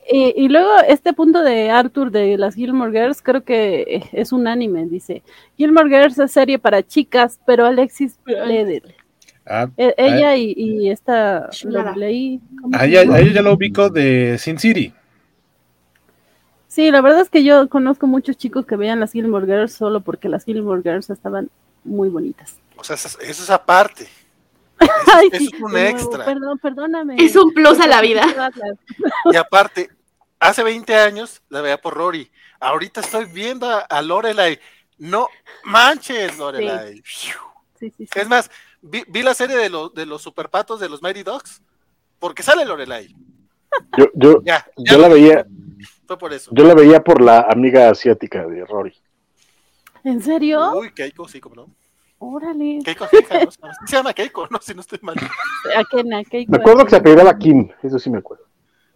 Y, 0.10 0.48
luego 0.48 0.70
este 0.88 1.12
punto 1.12 1.44
de 1.44 1.70
Arthur 1.70 2.12
de 2.12 2.38
las 2.38 2.56
Gilmore 2.56 2.94
Girls 2.94 3.22
creo 3.22 3.44
que 3.44 4.08
es 4.14 4.32
unánime, 4.32 4.86
dice. 4.86 5.22
Gilmore 5.58 5.90
Girls 5.90 6.18
es 6.18 6.32
serie 6.32 6.58
para 6.60 6.82
chicas, 6.82 7.42
pero 7.46 7.66
Alexis 7.66 8.18
Ah, 9.50 9.70
e, 9.78 9.94
ella 9.98 10.36
y, 10.36 10.54
y, 10.58 10.90
esta 10.90 11.50
leí. 11.96 12.42
A 12.74 12.86
ella, 12.86 13.04
ya 13.04 13.42
lo 13.42 13.54
ubico 13.54 13.90
de 13.90 14.38
Sin 14.38 14.60
City. 14.60 14.94
Sí, 16.68 16.92
la 16.92 17.02
verdad 17.02 17.22
es 17.22 17.30
que 17.30 17.44
yo 17.44 17.70
conozco 17.70 18.08
muchos 18.08 18.38
chicos 18.38 18.66
que 18.66 18.76
veían 18.76 19.00
las 19.00 19.14
Gilmore 19.14 19.46
Girls 19.46 19.74
solo 19.74 20.02
porque 20.02 20.30
las 20.30 20.44
Gilmore 20.44 20.82
Girls 20.82 21.10
estaban 21.10 21.50
muy 21.84 22.10
bonitas. 22.10 22.58
O 22.76 22.84
sea, 22.84 22.96
eso, 22.96 23.18
es 23.22 23.50
aparte. 23.50 24.08
Eso, 24.80 25.20
es 25.32 25.62
un 25.62 25.78
extra. 25.78 26.26
perdón, 26.26 26.60
perdóname. 26.60 27.16
Es 27.18 27.36
un 27.36 27.54
plus 27.54 27.80
a 27.80 27.88
la 27.88 28.02
vida. 28.02 28.24
Y 29.32 29.36
aparte, 29.36 29.90
hace 30.40 30.62
20 30.62 30.94
años 30.94 31.42
la 31.50 31.62
veía 31.62 31.78
por 31.78 31.94
Rory. 31.96 32.30
Ahorita 32.60 33.02
estoy 33.02 33.26
viendo 33.26 33.68
a, 33.68 34.02
Lorelai. 34.02 34.60
No 34.98 35.30
manches, 35.64 36.38
Lorelai. 36.38 37.02
es 37.80 38.28
más, 38.28 38.52
vi, 38.90 39.24
la 39.24 39.34
serie 39.34 39.58
de, 39.58 39.70
los 39.70 39.94
de 39.94 40.06
los 40.06 40.22
superpatos 40.22 40.80
de 40.80 40.90
los 40.90 41.02
Mighty 41.02 41.24
Dogs 41.24 41.62
porque 42.20 42.44
sale 42.44 42.66
Lorelai. 42.66 43.16
Yo, 43.98 44.06
yo, 44.14 44.42
yo 44.78 44.98
la 44.98 45.08
veía. 45.08 45.46
Fue 46.06 46.18
por 46.18 46.34
eso. 46.34 46.52
Yo 46.54 46.64
la 46.64 46.74
veía 46.74 47.04
por 47.04 47.22
la 47.22 47.42
amiga 47.42 47.90
asiática 47.90 48.46
de 48.48 48.66
Rory. 48.66 48.94
¿En 50.04 50.22
serio? 50.22 50.72
Uy, 50.80 50.92
Keiko, 50.94 51.28
sí, 51.28 51.40
como 51.40 51.56
no. 51.56 51.70
Órale. 52.20 52.80
Keiko 52.84 53.06
se 53.08 53.96
llama 53.96 54.14
Keiko, 54.14 54.48
no, 54.50 54.60
si 54.62 54.74
no 54.74 54.82
estoy 54.82 55.00
mal. 55.02 55.16
Akena, 55.76 56.24
Keiko. 56.24 56.52
Me 56.52 56.58
acuerdo 56.58 56.86
que 56.86 56.92
se 56.92 56.96
apellidaba 56.96 57.38
Kim, 57.38 57.70
eso 57.84 58.00
sí 58.00 58.10
me 58.10 58.20
acuerdo. 58.20 58.46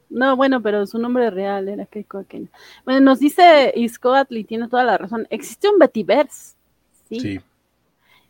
No, 0.09 0.35
bueno, 0.35 0.61
pero 0.61 0.85
su 0.88 0.97
nombre 0.97 1.30
real 1.30 1.69
era 1.69 1.85
Keiko 1.85 2.19
Akena. 2.19 2.47
Bueno, 2.85 3.01
nos 3.01 3.19
dice 3.19 3.72
Iscoatl 3.76 4.38
y 4.38 4.43
tiene 4.43 4.68
toda 4.68 4.84
la 4.84 4.97
razón. 4.97 5.27
Existe 5.30 5.69
un 5.69 5.80
Betiverse. 5.80 6.55
Sí. 7.09 7.19
sí. 7.19 7.41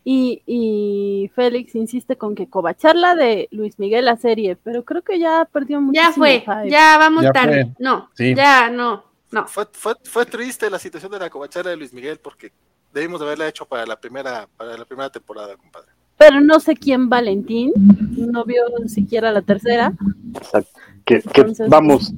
Y, 0.04 0.42
y, 0.46 1.30
Félix 1.34 1.76
insiste 1.76 2.16
con 2.16 2.34
que 2.34 2.48
covacharla 2.48 3.14
de 3.14 3.48
Luis 3.52 3.78
Miguel 3.78 4.06
la 4.06 4.16
serie, 4.16 4.56
pero 4.56 4.84
creo 4.84 5.02
que 5.02 5.20
ya 5.20 5.48
perdió 5.52 5.80
mucho. 5.80 6.00
Ya 6.00 6.12
fue, 6.12 6.44
ya 6.68 6.98
vamos 6.98 7.24
tarde. 7.32 7.72
No, 7.78 8.10
ya 8.18 8.68
no, 8.68 9.04
no. 9.30 9.46
Fue, 9.46 9.66
fue, 9.72 9.94
fue 10.02 10.26
triste 10.26 10.68
la 10.68 10.80
situación 10.80 11.12
de 11.12 11.20
la 11.20 11.30
covacharla 11.30 11.70
de 11.70 11.76
Luis 11.76 11.92
Miguel 11.92 12.18
porque 12.18 12.52
debimos 12.92 13.20
de 13.20 13.26
haberla 13.26 13.48
hecho 13.48 13.64
para 13.64 13.86
la 13.86 13.98
primera, 13.98 14.48
para 14.56 14.76
la 14.76 14.84
primera 14.84 15.10
temporada, 15.10 15.56
compadre. 15.56 15.92
Pero 16.16 16.40
no 16.40 16.60
sé 16.60 16.76
quién 16.76 17.08
Valentín, 17.08 17.72
no 18.16 18.44
vio 18.44 18.62
siquiera 18.86 19.32
la 19.32 19.42
tercera. 19.42 19.92
Exacto. 20.34 20.80
Que, 21.04 21.22
vamos, 21.68 22.12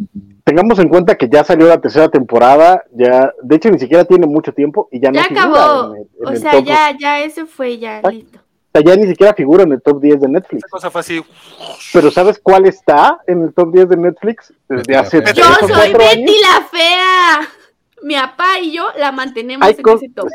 tengamos 0.44 0.78
en 0.78 0.88
cuenta 0.88 1.16
que 1.16 1.28
ya 1.28 1.42
salió 1.42 1.66
la 1.66 1.80
tercera 1.80 2.08
temporada, 2.08 2.84
ya, 2.92 3.32
de 3.42 3.56
hecho 3.56 3.70
ni 3.70 3.78
siquiera 3.78 4.04
tiene 4.04 4.26
mucho 4.26 4.52
tiempo 4.52 4.88
y 4.92 5.00
ya, 5.00 5.10
no 5.10 5.20
acabó. 5.20 5.94
o 6.24 6.36
sea, 6.36 6.60
ya, 6.60 6.96
ya 6.98 7.20
eso 7.20 7.46
fue 7.46 7.78
ya 7.78 8.02
listo. 8.10 8.38
O 8.38 8.78
sea, 8.78 8.82
ya 8.84 8.96
ni 9.00 9.06
siquiera 9.06 9.32
figura 9.34 9.62
en 9.62 9.72
el 9.72 9.80
top 9.80 10.00
10 10.02 10.20
de 10.20 10.28
Netflix. 10.28 10.64
cosa 10.68 10.90
fue 10.90 11.00
así. 11.00 11.24
Pero 11.92 12.10
¿sabes 12.10 12.40
cuál 12.42 12.66
está 12.66 13.20
en 13.26 13.42
el 13.42 13.54
top 13.54 13.72
10 13.72 13.88
de 13.88 13.96
Netflix? 13.96 14.52
Desde 14.68 14.96
hace 14.96 15.22
Yo 15.32 15.44
soy 15.66 15.92
Betty 15.92 16.34
la 16.42 16.64
fea 16.70 17.48
mi 18.04 18.14
papá 18.14 18.58
y 18.60 18.72
yo 18.72 18.86
la 18.98 19.12
mantenemos 19.12 19.66
hay 19.66 19.76
en 19.78 19.96
ese 19.96 20.08
top. 20.10 20.28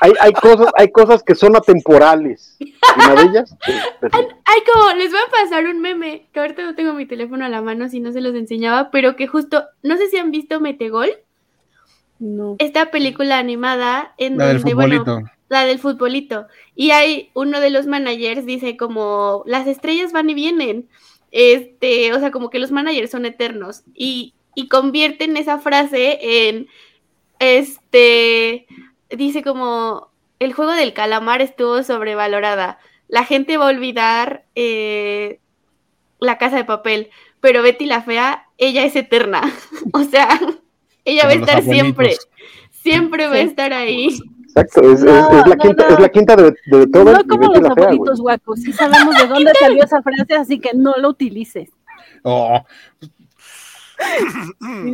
Hay, 0.00 0.12
hay, 0.20 0.32
cosas, 0.32 0.72
hay 0.76 0.90
cosas 0.90 1.22
que 1.22 1.34
son 1.34 1.56
atemporales. 1.56 2.56
Una 2.96 3.14
de 3.14 3.22
ellas. 3.22 3.56
hay, 4.02 4.62
como, 4.72 4.92
les 4.94 5.10
voy 5.10 5.20
a 5.26 5.30
pasar 5.30 5.66
un 5.66 5.80
meme, 5.80 6.26
que 6.32 6.40
ahorita 6.40 6.62
no 6.62 6.74
tengo 6.74 6.94
mi 6.94 7.06
teléfono 7.06 7.44
a 7.44 7.48
la 7.48 7.62
mano 7.62 7.88
si 7.88 8.00
no 8.00 8.12
se 8.12 8.20
los 8.20 8.34
enseñaba, 8.34 8.90
pero 8.90 9.16
que 9.16 9.26
justo, 9.26 9.64
no 9.82 9.96
sé 9.96 10.08
si 10.08 10.16
han 10.16 10.30
visto 10.30 10.60
Metegol. 10.60 11.10
No. 12.18 12.56
Esta 12.58 12.90
película 12.90 13.38
animada 13.38 14.14
en 14.18 14.36
la 14.36 14.48
del 14.48 14.60
futbolito. 14.60 15.22
la 15.48 15.64
del 15.64 15.78
futbolito. 15.78 16.46
Y 16.74 16.90
hay 16.90 17.30
uno 17.34 17.60
de 17.60 17.70
los 17.70 17.86
managers 17.86 18.44
dice 18.44 18.76
como 18.76 19.42
las 19.46 19.66
estrellas 19.66 20.12
van 20.12 20.28
y 20.28 20.34
vienen. 20.34 20.88
Este, 21.30 22.12
o 22.12 22.18
sea, 22.18 22.30
como 22.30 22.50
que 22.50 22.58
los 22.58 22.72
managers 22.72 23.10
son 23.10 23.24
eternos. 23.24 23.82
Y 23.94 24.34
y 24.54 24.68
convierten 24.68 25.36
esa 25.36 25.58
frase 25.58 26.18
en, 26.48 26.68
este, 27.38 28.66
dice 29.10 29.42
como, 29.42 30.10
el 30.38 30.52
juego 30.52 30.72
del 30.72 30.92
calamar 30.92 31.42
estuvo 31.42 31.82
sobrevalorada. 31.82 32.78
La 33.08 33.24
gente 33.24 33.56
va 33.56 33.66
a 33.66 33.70
olvidar 33.70 34.44
eh, 34.54 35.40
la 36.18 36.38
casa 36.38 36.56
de 36.56 36.64
papel, 36.64 37.10
pero 37.40 37.62
Betty 37.62 37.86
la 37.86 38.02
Fea, 38.02 38.46
ella 38.58 38.84
es 38.84 38.96
eterna. 38.96 39.42
o 39.92 40.02
sea, 40.04 40.40
ella 41.04 41.24
va 41.24 41.30
a 41.30 41.34
estar 41.34 41.62
siempre, 41.62 42.16
siempre 42.70 43.26
va 43.26 43.34
a 43.34 43.40
estar 43.40 43.72
ahí. 43.72 44.18
Exacto, 44.44 44.92
es, 44.92 45.02
la, 45.02 45.56
quinta, 45.56 45.88
es 45.88 46.00
la 46.00 46.08
quinta 46.08 46.34
de, 46.34 46.54
de 46.66 46.86
todo. 46.88 47.12
No 47.12 47.24
como 47.24 47.54
los 47.54 47.70
abuelitos 47.70 48.20
guacos, 48.20 48.60
sí 48.60 48.72
sabemos 48.72 49.16
de 49.16 49.28
dónde 49.28 49.52
salió 49.60 49.84
esa 49.84 50.02
frase, 50.02 50.34
así 50.34 50.58
que 50.58 50.70
no 50.74 50.94
lo 50.96 51.10
utilices. 51.10 51.70
Oh, 52.22 52.64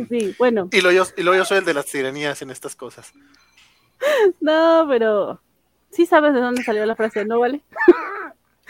sí, 0.09 0.35
bueno. 0.37 0.69
Y 0.71 0.81
luego, 0.81 1.05
yo, 1.17 1.33
yo 1.33 1.45
soy 1.45 1.59
el 1.59 1.65
de 1.65 1.73
las 1.73 1.85
tiranías 1.85 2.41
en 2.41 2.51
estas 2.51 2.75
cosas. 2.75 3.13
No, 4.41 4.85
pero 4.89 5.41
sí 5.91 6.05
sabes 6.05 6.33
de 6.33 6.39
dónde 6.39 6.63
salió 6.63 6.85
la 6.85 6.95
frase, 6.95 7.25
¿no 7.25 7.39
vale? 7.39 7.61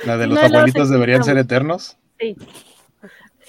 La 0.05 0.17
de 0.17 0.27
los 0.27 0.37
abuelitos 0.37 0.89
deberían 0.89 1.23
ser 1.23 1.37
eternos. 1.37 1.97
Sí. 2.19 2.35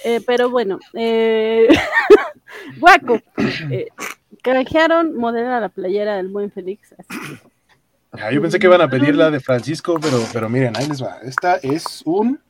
Eh, 0.04 0.20
pero 0.26 0.50
bueno, 0.50 0.78
eh, 0.94 1.68
Guaco, 2.78 3.20
eh, 3.70 3.88
modera 5.14 5.60
la 5.60 5.68
playera 5.68 6.16
del 6.16 6.28
buen 6.28 6.50
Félix. 6.50 6.94
Ah, 8.12 8.30
yo 8.32 8.40
pensé 8.40 8.58
que 8.58 8.66
iban 8.66 8.80
a 8.80 8.88
pedir 8.88 9.14
la 9.14 9.30
de 9.30 9.40
Francisco, 9.40 9.98
pero, 10.00 10.18
pero 10.32 10.48
miren, 10.48 10.76
ahí 10.76 10.86
les 10.86 11.02
va. 11.02 11.18
Esta 11.22 11.56
es 11.56 12.02
un 12.04 12.40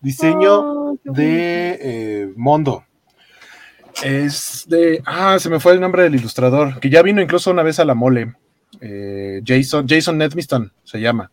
diseño 0.00 0.60
oh, 0.60 0.98
de 1.04 1.78
eh, 1.80 2.32
Mondo. 2.36 2.84
Es 4.02 4.64
de. 4.68 5.02
Ah, 5.04 5.38
se 5.38 5.48
me 5.48 5.60
fue 5.60 5.72
el 5.72 5.80
nombre 5.80 6.02
del 6.02 6.14
ilustrador, 6.14 6.78
que 6.80 6.90
ya 6.90 7.02
vino 7.02 7.20
incluso 7.20 7.50
una 7.50 7.62
vez 7.62 7.78
a 7.80 7.84
la 7.84 7.94
mole. 7.94 8.34
Eh, 8.80 9.42
Jason, 9.44 9.86
Jason 9.88 10.18
Nedmiston 10.18 10.72
se 10.84 11.00
llama. 11.00 11.30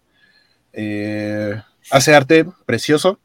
Eh, 0.73 1.55
hace 1.91 2.15
arte 2.15 2.45
precioso. 2.65 3.19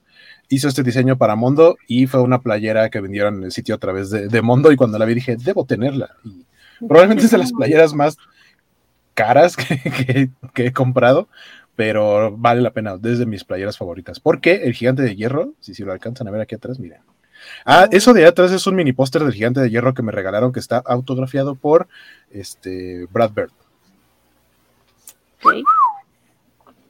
Hizo 0.49 0.69
este 0.69 0.85
diseño 0.85 1.19
para 1.19 1.35
Mondo 1.35 1.77
y 1.89 2.07
fue 2.07 2.21
una 2.23 2.41
playera 2.41 2.89
que 2.89 3.01
vendieron 3.01 3.39
en 3.39 3.45
el 3.45 3.53
sitio 3.53 3.75
a 3.75 3.79
través 3.79 4.11
de, 4.11 4.43
Mondo. 4.43 4.71
Y 4.71 4.77
cuando 4.77 4.99
la 4.99 5.05
vi 5.05 5.15
dije, 5.15 5.37
debo 5.37 5.65
tenerla. 5.65 6.11
Y 6.25 6.47
probablemente 6.87 7.25
es 7.25 7.33
de 7.33 7.39
las 7.39 7.53
playeras 7.53 7.95
más 7.95 8.17
caras 9.15 9.57
que, 9.57 10.31
he 10.55 10.73
comprado, 10.73 11.29
pero 11.75 12.37
vale 12.37 12.61
la 12.61 12.71
pena, 12.71 12.97
desde 12.97 13.27
mis 13.27 13.43
playeras 13.43 13.77
favoritas. 13.77 14.21
Porque 14.21 14.63
el 14.65 14.75
gigante 14.75 15.03
de 15.03 15.17
hierro, 15.17 15.55
si, 15.59 15.75
si 15.75 15.83
lo 15.83 15.93
alcanzan 15.93 16.29
a 16.29 16.31
ver 16.31 16.43
aquí 16.43 16.55
atrás, 16.55 16.79
miren. 16.79 17.01
Ah, 17.65 17.89
eso 17.91 18.13
de 18.13 18.27
atrás 18.27 18.53
es 18.53 18.67
un 18.67 18.77
mini 18.77 18.93
póster 18.93 19.23
del 19.23 19.33
gigante 19.33 19.61
de 19.61 19.71
hierro 19.71 19.95
que 19.95 20.03
me 20.03 20.13
regalaron 20.13 20.53
que 20.53 20.61
está 20.61 20.79
autografiado 20.79 21.55
por 21.55 21.89
este 22.31 23.07
Brad 23.11 23.33
Bird. 23.33 23.51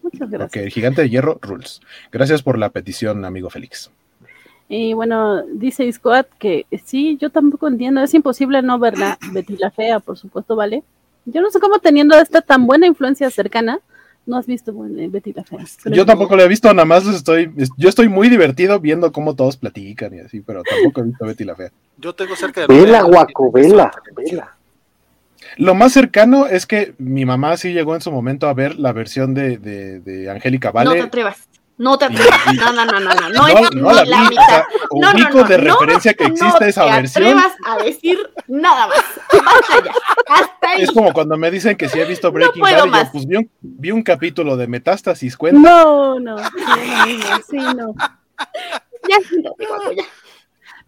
Muchas 0.03 0.31
gracias. 0.31 0.49
Ok, 0.51 0.57
el 0.57 0.71
gigante 0.71 1.03
de 1.03 1.11
hierro 1.11 1.39
rules. 1.43 1.81
Gracias 2.13 2.43
por 2.43 2.59
la 2.59 2.71
petición, 2.71 3.25
amigo 3.25 3.51
Félix. 3.51 3.91
Y 4.69 4.95
bueno, 4.95 5.43
dice 5.43 5.91
Scott 5.93 6.29
que 6.39 6.67
sí, 6.85 7.17
yo 7.21 7.31
tampoco 7.31 7.69
entiendo, 7.69 8.03
es 8.03 8.15
imposible 8.15 8.63
no 8.63 8.79
verla, 8.79 9.19
Betty 9.33 9.57
la 9.57 9.71
Fea, 9.71 10.01
por 10.01 10.19
supuesto, 10.19 10.57
¿vale? 10.57 10.83
Yo 11.25 11.41
no 11.41 11.51
sé 11.51 11.61
cómo 11.61 11.79
teniendo 11.79 12.19
esta 12.19 12.41
tan 12.41 12.67
buena 12.67 12.87
influencia 12.87 13.31
cercana, 13.31 13.81
no 14.27 14.37
has 14.37 14.47
visto 14.47 14.73
Betty 14.75 15.33
la 15.33 15.45
Fea. 15.45 15.61
Yo 15.87 16.05
tampoco 16.05 16.37
lo 16.37 16.43
he 16.43 16.49
visto, 16.49 16.73
nada 16.73 16.85
más 16.85 17.07
estoy, 17.07 17.53
yo 17.77 17.89
estoy 17.89 18.09
muy 18.09 18.29
divertido 18.29 18.81
viendo 18.81 19.13
cómo 19.13 19.37
todos 19.37 19.57
platican 19.57 20.15
y 20.15 20.21
así, 20.21 20.41
pero 20.41 20.63
tampoco 20.63 21.01
he 21.01 21.05
visto 21.05 21.27
Betty 21.27 21.45
la 21.45 21.55
Fea. 21.55 21.71
Yo 21.99 22.13
tengo 22.15 22.35
cerca 22.35 22.63
de... 22.63 22.67
Vela, 22.67 23.03
guaco, 23.03 23.53
vela, 23.53 23.91
vela. 24.17 24.56
Lo 25.57 25.75
más 25.75 25.93
cercano 25.93 26.47
es 26.47 26.67
que 26.67 26.95
mi 26.99 27.25
mamá 27.25 27.57
sí 27.57 27.73
llegó 27.73 27.95
en 27.95 28.01
su 28.01 28.13
momento 28.13 28.49
a 28.49 28.55
ver 28.55 28.79
la 28.79 28.93
versión 28.93 29.35
de, 29.35 29.59
de, 29.59 30.01
de 30.01 30.31
Angélica 30.31 30.71
Vale. 30.71 30.91
No 30.91 30.95
te 30.95 31.03
atrevas. 31.03 31.49
No 31.79 31.99
te 31.99 32.07
atrevas. 32.07 32.41
No, 32.55 32.73
no, 32.73 32.85
no, 32.87 33.01
no, 33.01 33.15
no. 33.15 33.29
No, 33.31 33.47
es 33.49 33.75
no 33.75 33.93
la, 33.93 34.05
la 34.05 34.31
mitad. 34.31 34.65
no, 34.93 35.13
no, 35.13 35.31
no, 35.31 35.45
de 35.45 35.57
referencia 35.59 36.15
que 36.15 36.25
existe 36.25 36.69
esa 36.69 36.85
versión. 36.85 37.25
No 37.25 37.43
te 37.43 37.47
atrevas 37.47 37.57
a 37.67 37.85
decir 37.85 38.19
nada 38.47 38.87
más. 38.87 39.05
Basta 39.33 39.85
ya. 39.85 39.93
Hasta 40.29 40.71
ahí. 40.71 40.83
Es 40.83 40.91
como 40.93 41.13
cuando 41.13 41.37
me 41.37 41.51
dicen 41.51 41.77
que 41.77 41.89
si 41.89 41.99
he 41.99 42.05
visto 42.05 42.33
Breaking 42.33 42.63
Bad. 42.63 42.85
Yo, 42.85 43.13
pues 43.13 43.27
vi 43.27 43.37
un, 43.37 43.51
vi 43.61 43.91
un, 43.91 44.03
capítulo 44.03 44.57
de 44.57 44.67
Metástasis. 44.67 45.37
¿cuenta? 45.37 45.61
No, 45.61 46.19
no. 46.19 46.37
Sí, 46.39 47.57
no. 47.57 47.95
Ya, 49.09 49.19
ya, 49.19 49.95
ya. 49.97 50.05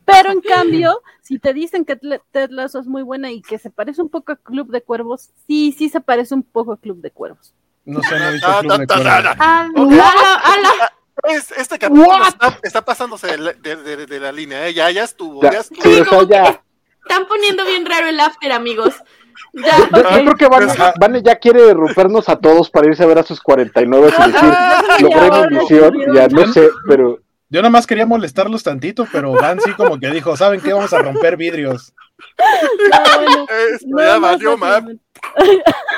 Pero 0.08 0.32
en 0.32 0.40
cambio, 0.40 1.02
si 1.20 1.38
te 1.38 1.52
dicen 1.52 1.84
que 1.84 1.96
Ted 1.96 2.50
Lasso 2.50 2.80
es 2.80 2.86
muy 2.86 3.02
buena 3.02 3.30
y 3.30 3.42
que 3.42 3.58
se 3.58 3.68
parece 3.68 4.00
un 4.00 4.08
poco 4.08 4.32
a 4.32 4.36
Club 4.36 4.70
de 4.70 4.82
Cuervos, 4.82 5.30
sí, 5.46 5.74
sí 5.76 5.90
se 5.90 6.00
parece 6.00 6.34
un 6.34 6.42
poco 6.42 6.72
a 6.72 6.80
Club 6.80 7.02
de 7.02 7.10
Cuervos. 7.10 7.52
No 7.84 8.02
sé, 8.02 8.18
no 8.18 8.28
he 8.28 8.32
visto 8.32 8.48
Club 8.60 8.78
de 8.78 8.86
Cuervos. 8.86 9.36
este 11.58 11.78
capítulo 11.78 12.22
está, 12.62 12.84
pasándose 12.84 13.26
de, 13.26 14.20
la 14.20 14.32
línea, 14.32 14.66
¿eh? 14.66 14.72
ya, 14.72 14.90
ya 14.90 15.04
estuvo, 15.04 15.42
ya, 15.42 15.60
estuvo. 15.60 15.82
Están 15.82 17.26
poniendo 17.28 17.66
bien 17.66 17.84
raro 17.84 18.06
el 18.08 18.18
after, 18.18 18.52
amigos. 18.52 18.94
Ya, 19.52 19.78
yo, 19.78 20.34
creo 20.34 20.34
que 20.36 20.48
Vane, 20.98 21.22
ya 21.22 21.36
quiere 21.36 21.72
rompernos 21.72 22.28
a 22.28 22.36
todos 22.36 22.70
para 22.70 22.88
irse 22.88 23.02
a 23.02 23.06
ver 23.06 23.18
a 23.18 23.22
sus 23.22 23.40
49 23.40 24.08
y 24.08 24.32
decir, 24.32 24.54
logré 25.00 25.50
mi 25.50 25.58
misión, 25.58 26.14
ya 26.14 26.28
no 26.28 26.52
sé, 26.52 26.68
pero... 26.86 27.18
Yo 27.50 27.62
nada 27.62 27.70
más 27.70 27.86
quería 27.86 28.06
molestarlos 28.06 28.62
tantito, 28.62 29.06
pero 29.10 29.32
Van 29.32 29.60
sí 29.60 29.72
como 29.72 29.98
que 29.98 30.10
dijo, 30.10 30.36
¿saben 30.36 30.60
qué? 30.60 30.72
Vamos 30.72 30.92
a 30.92 31.02
romper 31.02 31.36
vidrios. 31.36 31.94
No, 33.86 34.00
ya 34.02 34.18
valió, 34.18 34.56
man 34.56 35.00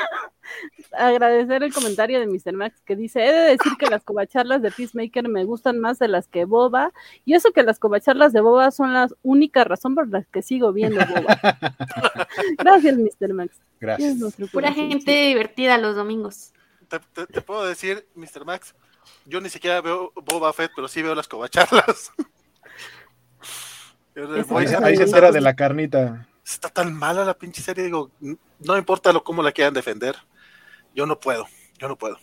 agradecer 0.91 1.63
el 1.63 1.73
comentario 1.73 2.19
de 2.19 2.27
Mr. 2.27 2.53
Max 2.53 2.81
que 2.85 2.95
dice, 2.95 3.25
he 3.25 3.31
de 3.31 3.41
decir 3.57 3.73
que 3.79 3.87
las 3.87 4.03
covacharlas 4.03 4.61
de 4.61 4.71
Peacemaker 4.71 5.27
me 5.29 5.43
gustan 5.45 5.79
más 5.79 5.99
de 5.99 6.07
las 6.07 6.27
que 6.27 6.45
Boba, 6.45 6.91
y 7.25 7.33
eso 7.33 7.51
que 7.51 7.63
las 7.63 7.79
covacharlas 7.79 8.33
de 8.33 8.41
Boba 8.41 8.71
son 8.71 8.93
la 8.93 9.07
única 9.21 9.63
razón 9.63 9.95
por 9.95 10.09
la 10.09 10.23
que 10.23 10.41
sigo 10.41 10.73
viendo 10.73 10.99
Boba. 11.05 11.39
Gracias, 12.57 12.97
Mr. 12.97 13.33
Max. 13.33 13.57
Gracias. 13.79 14.17
Pura 14.51 14.73
gente 14.73 15.11
divertida 15.11 15.77
los 15.77 15.95
domingos. 15.95 16.53
Te, 17.31 17.41
puedo 17.41 17.63
decir, 17.65 18.05
Mr. 18.15 18.45
Max, 18.45 18.75
yo 19.25 19.41
ni 19.41 19.49
siquiera 19.49 19.81
veo 19.81 20.11
Boba 20.15 20.53
Fett, 20.53 20.71
pero 20.75 20.87
sí 20.87 21.01
veo 21.01 21.15
las 21.15 21.27
covacharlas. 21.27 22.11
ahí, 24.83 24.97
se 24.97 25.03
entera 25.03 25.31
de 25.31 25.41
la 25.41 25.55
carnita. 25.55 26.27
Está 26.45 26.69
tan 26.69 26.93
mala 26.93 27.23
la 27.23 27.33
pinche 27.33 27.61
serie, 27.61 27.83
digo, 27.83 28.11
no 28.59 28.77
importa 28.77 29.13
lo, 29.13 29.23
cómo 29.23 29.41
la 29.41 29.51
quieran 29.51 29.73
defender 29.73 30.15
yo 30.93 31.05
no 31.05 31.19
puedo, 31.19 31.47
yo 31.77 31.87
no 31.87 31.95
puedo. 31.95 32.17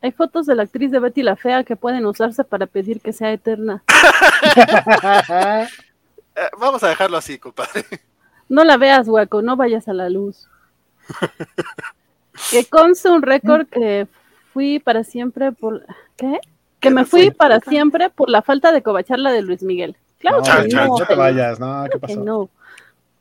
Hay 0.00 0.12
fotos 0.12 0.46
de 0.46 0.54
la 0.54 0.62
actriz 0.62 0.92
de 0.92 1.00
Betty 1.00 1.22
la 1.22 1.36
Fea 1.36 1.64
que 1.64 1.74
pueden 1.74 2.06
usarse 2.06 2.44
para 2.44 2.66
pedir 2.66 3.00
que 3.00 3.12
sea 3.12 3.32
eterna. 3.32 3.82
Eh, 6.40 6.50
vamos 6.56 6.80
a 6.84 6.88
dejarlo 6.88 7.16
así, 7.16 7.36
compadre. 7.36 7.84
No 8.48 8.62
la 8.62 8.76
veas, 8.76 9.08
hueco, 9.08 9.42
no 9.42 9.56
vayas 9.56 9.88
a 9.88 9.92
la 9.92 10.08
luz. 10.08 10.48
que 12.52 12.64
conste 12.66 13.10
un 13.10 13.22
récord 13.22 13.66
que 13.66 14.06
fui 14.58 14.80
para 14.80 15.04
siempre 15.04 15.52
por... 15.52 15.86
¿Qué? 16.16 16.40
Que 16.80 16.90
me 16.90 17.04
fui 17.04 17.30
para 17.30 17.60
siempre 17.60 18.10
por 18.10 18.28
la 18.28 18.42
falta 18.42 18.72
de 18.72 18.82
cobacharla 18.82 19.30
de 19.30 19.42
Luis 19.42 19.62
Miguel. 19.62 19.96
Claro 20.18 20.42
que 20.42 20.74
no. 20.74 20.98
No 20.98 21.06
te 21.06 21.14
vayas, 21.14 21.60
no, 21.60 21.86
¿qué 21.92 21.96
pasó? 21.96 22.24
No. 22.24 22.50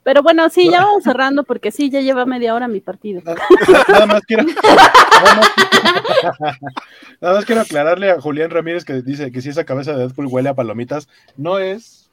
Pero 0.01 0.23
bueno, 0.23 0.49
sí, 0.49 0.67
ya 0.71 0.83
vamos 0.83 1.03
cerrando 1.03 1.43
porque 1.43 1.69
sí, 1.69 1.91
ya 1.91 2.01
lleva 2.01 2.25
media 2.25 2.55
hora 2.55 2.67
mi 2.67 2.79
partido. 2.79 3.21
Nada 3.23 4.07
más 4.07 4.23
quiero, 4.23 4.45
nada 7.21 7.35
más, 7.35 7.45
quiero 7.45 7.61
aclararle 7.61 8.09
a 8.09 8.19
Julián 8.19 8.49
Ramírez 8.49 8.83
que 8.83 9.03
dice 9.03 9.31
que 9.31 9.43
si 9.43 9.49
esa 9.49 9.63
cabeza 9.63 9.91
de 9.91 9.99
Deadpool 9.99 10.25
huele 10.25 10.49
a 10.49 10.55
palomitas, 10.55 11.07
no 11.35 11.59
es. 11.59 12.09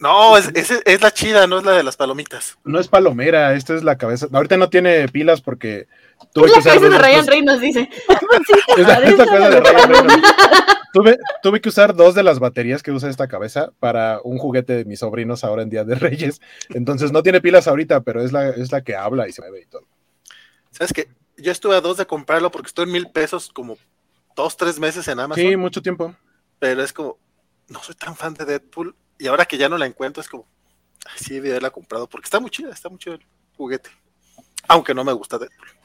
No, 0.00 0.36
es, 0.36 0.50
es, 0.54 1.02
la 1.02 1.12
chida, 1.12 1.46
no 1.46 1.58
es 1.58 1.64
la 1.64 1.72
de 1.72 1.84
las 1.84 1.96
palomitas. 1.96 2.58
No 2.64 2.80
es 2.80 2.88
palomera, 2.88 3.54
esta 3.54 3.76
es 3.76 3.84
la 3.84 3.96
cabeza. 3.96 4.26
Ahorita 4.32 4.56
no 4.56 4.70
tiene 4.70 5.06
pilas 5.08 5.40
porque 5.40 5.86
Tuve 6.32 6.46
es 6.46 6.52
la 6.52 6.62
cabeza 6.62 6.88
de 6.88 6.98
Ryan 6.98 7.26
Reynolds, 7.26 7.60
dice. 7.60 7.88
es 8.76 8.86
la, 8.86 8.94
cabeza 8.94 9.24
de 9.24 9.60
Ryan 9.60 9.88
Reynolds. 9.88 10.28
Tuve, 10.92 11.18
tuve, 11.42 11.60
que 11.60 11.68
usar 11.68 11.94
dos 11.94 12.14
de 12.14 12.22
las 12.22 12.38
baterías 12.40 12.82
que 12.82 12.90
usa 12.90 13.08
esta 13.08 13.28
cabeza 13.28 13.70
para 13.78 14.20
un 14.24 14.38
juguete 14.38 14.74
de 14.74 14.84
mis 14.84 15.00
sobrinos 15.00 15.44
ahora 15.44 15.62
en 15.62 15.70
Día 15.70 15.84
de 15.84 15.94
Reyes. 15.94 16.40
Entonces 16.70 17.12
no 17.12 17.22
tiene 17.22 17.40
pilas 17.40 17.68
ahorita, 17.68 18.00
pero 18.02 18.22
es 18.22 18.32
la, 18.32 18.48
es 18.48 18.72
la 18.72 18.82
que 18.82 18.96
habla 18.96 19.28
y 19.28 19.32
se 19.32 19.40
mueve 19.42 19.62
y 19.62 19.66
todo. 19.66 19.86
¿Sabes 20.70 20.92
qué? 20.92 21.08
Yo 21.36 21.52
estuve 21.52 21.76
a 21.76 21.80
dos 21.80 21.96
de 21.96 22.06
comprarlo 22.06 22.50
porque 22.50 22.68
estoy 22.68 22.84
en 22.84 22.92
mil 22.92 23.10
pesos 23.10 23.50
como 23.52 23.76
dos, 24.36 24.56
tres 24.56 24.78
meses 24.78 25.06
en 25.08 25.20
Amazon. 25.20 25.44
Sí, 25.44 25.56
mucho 25.56 25.80
tiempo. 25.80 26.14
Pero 26.58 26.82
es 26.82 26.92
como, 26.92 27.18
no 27.68 27.82
soy 27.82 27.94
tan 27.94 28.16
fan 28.16 28.34
de 28.34 28.44
Deadpool 28.44 28.94
y 29.18 29.26
ahora 29.26 29.44
que 29.44 29.58
ya 29.58 29.68
no 29.68 29.78
la 29.78 29.86
encuentro 29.86 30.20
es 30.20 30.28
como, 30.28 30.46
sí, 31.16 31.34
debí 31.34 31.50
haberla 31.50 31.70
comprado 31.70 32.08
porque 32.08 32.26
está 32.26 32.40
muy 32.40 32.50
chida, 32.50 32.70
está 32.70 32.88
muy 32.88 32.98
chido 32.98 33.16
el 33.16 33.26
juguete. 33.56 33.90
Aunque 34.68 34.94
no 34.94 35.04
me 35.04 35.12
gusta 35.12 35.38
Deadpool. 35.38 35.79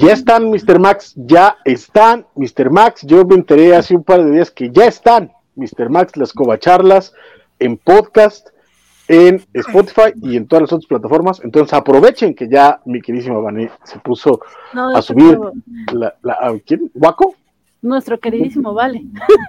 Ya 0.00 0.12
están, 0.12 0.50
Mr. 0.50 0.78
Max, 0.78 1.12
ya 1.16 1.56
están, 1.64 2.26
Mr. 2.34 2.70
Max. 2.70 3.02
Yo 3.06 3.24
me 3.24 3.34
enteré 3.34 3.74
hace 3.76 3.94
un 3.94 4.04
par 4.04 4.24
de 4.24 4.30
días 4.30 4.50
que 4.50 4.70
ya 4.70 4.86
están, 4.86 5.32
Mr. 5.56 5.90
Max, 5.90 6.16
las 6.16 6.32
covacharlas 6.32 7.12
en 7.58 7.76
podcast, 7.76 8.48
en 9.08 9.44
Spotify 9.52 10.12
y 10.22 10.36
en 10.36 10.46
todas 10.46 10.62
las 10.62 10.72
otras 10.72 10.86
plataformas. 10.86 11.40
Entonces 11.44 11.74
aprovechen 11.74 12.34
que 12.34 12.48
ya 12.48 12.80
mi 12.86 13.00
queridísima 13.00 13.38
Vané 13.38 13.70
se 13.84 13.98
puso 13.98 14.40
a 14.72 15.02
subir 15.02 15.38
la, 15.92 16.14
la, 16.22 16.58
¿quién? 16.64 16.90
¿Guaco? 16.94 17.34
Nuestro 17.84 18.18
queridísimo 18.18 18.74
Vale. 18.74 19.04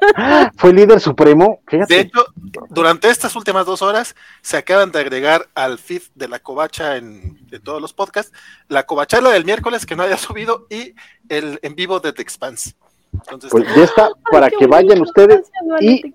Fue 0.58 0.74
líder 0.74 1.00
supremo. 1.00 1.62
De 1.88 2.00
hecho, 2.00 2.26
durante 2.70 3.10
estas 3.10 3.36
últimas 3.36 3.66
dos 3.66 3.82
horas 3.82 4.16
se 4.42 4.58
acaban 4.58 4.92
de 4.92 5.00
agregar 5.00 5.48
al 5.56 5.80
feed 5.80 6.04
de 6.14 6.28
la 6.28 6.40
covacha 6.40 6.98
en, 6.98 7.40
todos 7.64 7.82
los 7.82 7.94
podcasts, 7.94 8.34
la 8.68 8.86
covachala 8.86 9.32
del 9.32 9.46
miércoles 9.46 9.86
que 9.86 9.96
no 9.96 10.04
haya 10.04 10.18
subido 10.18 10.68
y 10.70 10.94
el 11.30 11.60
en 11.64 11.76
vivo 11.76 12.00
de 12.00 12.14
The 12.14 12.22
Expanse. 12.22 12.76
Entonces, 13.14 13.50
pues 13.50 13.64
ya 13.74 13.84
está, 13.86 14.10
para 14.30 14.50
que 14.50 14.68
vayan 14.68 15.02
ustedes 15.02 15.50
y, 15.80 16.14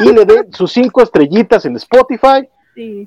y 0.00 0.12
le 0.12 0.24
den 0.24 0.52
sus 0.52 0.72
cinco 0.72 1.02
estrellitas 1.02 1.64
en 1.66 1.76
Spotify 1.76 2.48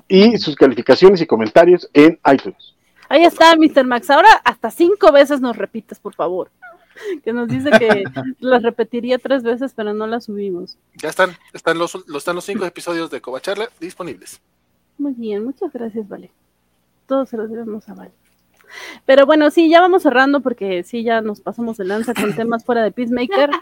y 0.08 0.38
sus 0.38 0.56
calificaciones 0.56 1.20
y 1.20 1.26
comentarios 1.26 1.88
en 1.92 2.18
iTunes. 2.32 2.74
Ahí 3.10 3.24
está, 3.24 3.54
Mr. 3.56 3.84
Max. 3.84 4.08
Ahora 4.08 4.30
hasta 4.42 4.70
cinco 4.70 5.12
veces 5.12 5.42
nos 5.42 5.58
repites, 5.58 5.98
por 5.98 6.14
favor 6.14 6.50
que 7.24 7.32
nos 7.32 7.48
dice 7.48 7.70
que 7.70 8.04
las 8.40 8.62
repetiría 8.62 9.18
tres 9.18 9.42
veces, 9.42 9.72
pero 9.74 9.92
no 9.92 10.06
las 10.06 10.24
subimos. 10.24 10.76
Ya 10.94 11.08
están, 11.08 11.36
están 11.52 11.78
los, 11.78 11.94
están 11.94 12.36
los 12.36 12.44
cinco 12.44 12.64
episodios 12.64 13.10
de 13.10 13.20
Covacharla 13.20 13.68
disponibles. 13.80 14.40
Muy 14.98 15.12
bien, 15.12 15.44
muchas 15.44 15.72
gracias, 15.72 16.08
Vale. 16.08 16.30
Todos 17.06 17.28
se 17.28 17.36
los 17.36 17.50
debemos 17.50 17.88
a 17.88 17.94
Vale. 17.94 18.12
Pero 19.04 19.26
bueno, 19.26 19.50
sí, 19.50 19.68
ya 19.68 19.80
vamos 19.80 20.02
cerrando 20.02 20.40
porque 20.40 20.82
sí, 20.82 21.02
ya 21.02 21.20
nos 21.20 21.40
pasamos 21.40 21.76
de 21.76 21.84
lanza 21.84 22.14
con 22.14 22.34
temas 22.34 22.64
fuera 22.64 22.82
de 22.82 22.90
Peacemaker. 22.90 23.50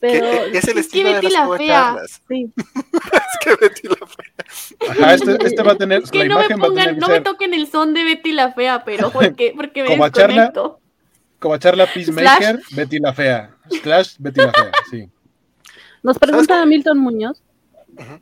Pero 0.00 0.26
es 0.26 0.66
el 0.66 0.78
estilo 0.78 1.12
de 1.12 1.22
las 1.22 1.44
covacharlas. 1.44 2.22
Sí. 2.26 2.50
es 2.56 3.38
que 3.40 3.54
Betty 3.54 3.88
la 3.88 4.04
Fea. 4.04 4.90
Ajá, 4.90 5.14
este, 5.14 5.46
este 5.46 5.62
va 5.62 5.72
a 5.72 5.76
tener. 5.76 6.02
que 6.02 6.24
no 6.24 6.40
me 6.40 6.48
pongan, 6.56 6.98
no 6.98 7.06
me 7.06 7.20
toquen 7.20 7.54
el 7.54 7.68
son 7.68 7.94
de 7.94 8.02
Betty 8.02 8.32
la 8.32 8.52
Fea, 8.52 8.82
pero 8.84 9.10
porque, 9.12 9.52
porque 9.54 9.84
me 9.84 9.96
desconecto. 9.96 10.80
Como 11.42 11.56
charla 11.56 11.88
Peacemaker, 11.92 12.60
Betty 12.70 13.00
la 13.00 13.12
Fea. 13.12 13.50
Slash 13.82 14.14
Betty 14.20 14.40
la 14.40 14.52
Fea, 14.52 14.70
sí. 14.88 15.10
Nos 16.00 16.16
pregunta 16.16 16.64
Milton 16.64 16.98
Muñoz, 16.98 17.42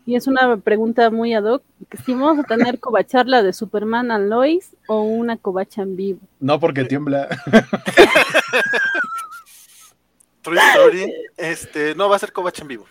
y 0.07 0.17
es 0.17 0.27
una 0.27 0.57
pregunta 0.57 1.11
muy 1.11 1.35
ad 1.35 1.45
hoc, 1.45 1.63
si 2.05 2.15
vamos 2.15 2.39
a 2.39 2.45
tener 2.45 2.81
covacharla 2.81 3.43
de 3.43 3.53
Superman 3.53 4.11
and 4.11 4.31
Lois 4.31 4.75
o 4.89 5.03
una 5.03 5.37
covacha 5.37 5.83
en 5.83 5.97
vivo. 5.97 6.21
No, 6.41 6.59
porque 6.59 6.85
tiembla. 6.85 7.29
True 10.41 10.59
Story, 10.71 11.13
este, 11.37 11.95
no 11.95 12.09
va 12.09 12.17
a 12.17 12.21
ser 12.21 12.33
covacha 12.33 12.63
en 12.63 12.69
vivo. 12.69 12.87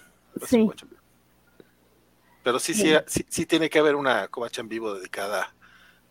Sí. 0.46 0.70
Pero 2.44 2.60
sí, 2.60 2.76
sí, 2.76 2.94
sí, 3.28 3.46
tiene 3.48 3.68
que 3.68 3.80
haber 3.80 3.96
una 3.96 4.28
covacha 4.28 4.62
en 4.62 4.70
vivo 4.70 4.94
dedicada 4.94 5.56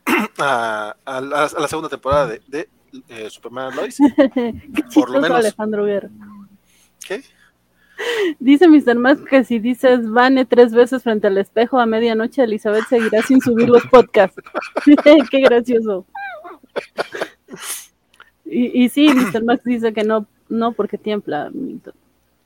a, 0.38 0.96
la, 1.06 1.68
segunda 1.68 1.88
temporada 1.88 2.36
de 2.48 2.68
eh, 3.08 3.28
Superman 3.30 3.74
Lois. 3.76 3.98
Por 4.94 5.10
lo 5.10 5.20
menos. 5.20 5.38
Alejandro 5.38 5.84
Guerra. 5.84 6.10
¿Qué? 7.06 7.22
Dice 8.38 8.68
Mr. 8.68 8.94
Mask 8.94 9.24
que 9.24 9.44
si 9.44 9.58
dices 9.58 10.08
Vane 10.08 10.44
tres 10.44 10.72
veces 10.72 11.02
frente 11.02 11.26
al 11.26 11.38
espejo 11.38 11.80
a 11.80 11.86
medianoche, 11.86 12.44
Elizabeth 12.44 12.86
seguirá 12.88 13.22
sin 13.22 13.40
subir 13.40 13.68
los 13.68 13.84
podcasts. 13.86 14.40
Qué 15.30 15.40
gracioso. 15.40 16.06
Y, 18.44 18.84
y 18.84 18.88
sí, 18.88 19.08
Mr. 19.12 19.42
Max 19.42 19.64
dice 19.64 19.92
que 19.92 20.04
no, 20.04 20.26
no 20.48 20.72
porque 20.72 20.96
tiembla. 20.96 21.50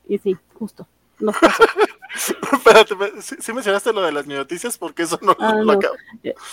Y 0.07 0.17
sí, 0.17 0.35
justo. 0.53 0.87
No 1.19 1.31
Espérate, 2.53 2.95
¿sí, 3.21 3.53
mencionaste 3.53 3.93
lo 3.93 4.01
de 4.01 4.11
las 4.11 4.27
noticias? 4.27 4.77
Porque 4.77 5.03
eso 5.03 5.19
no, 5.21 5.35
ah, 5.39 5.55
lo 5.55 5.73
acabo. 5.73 5.95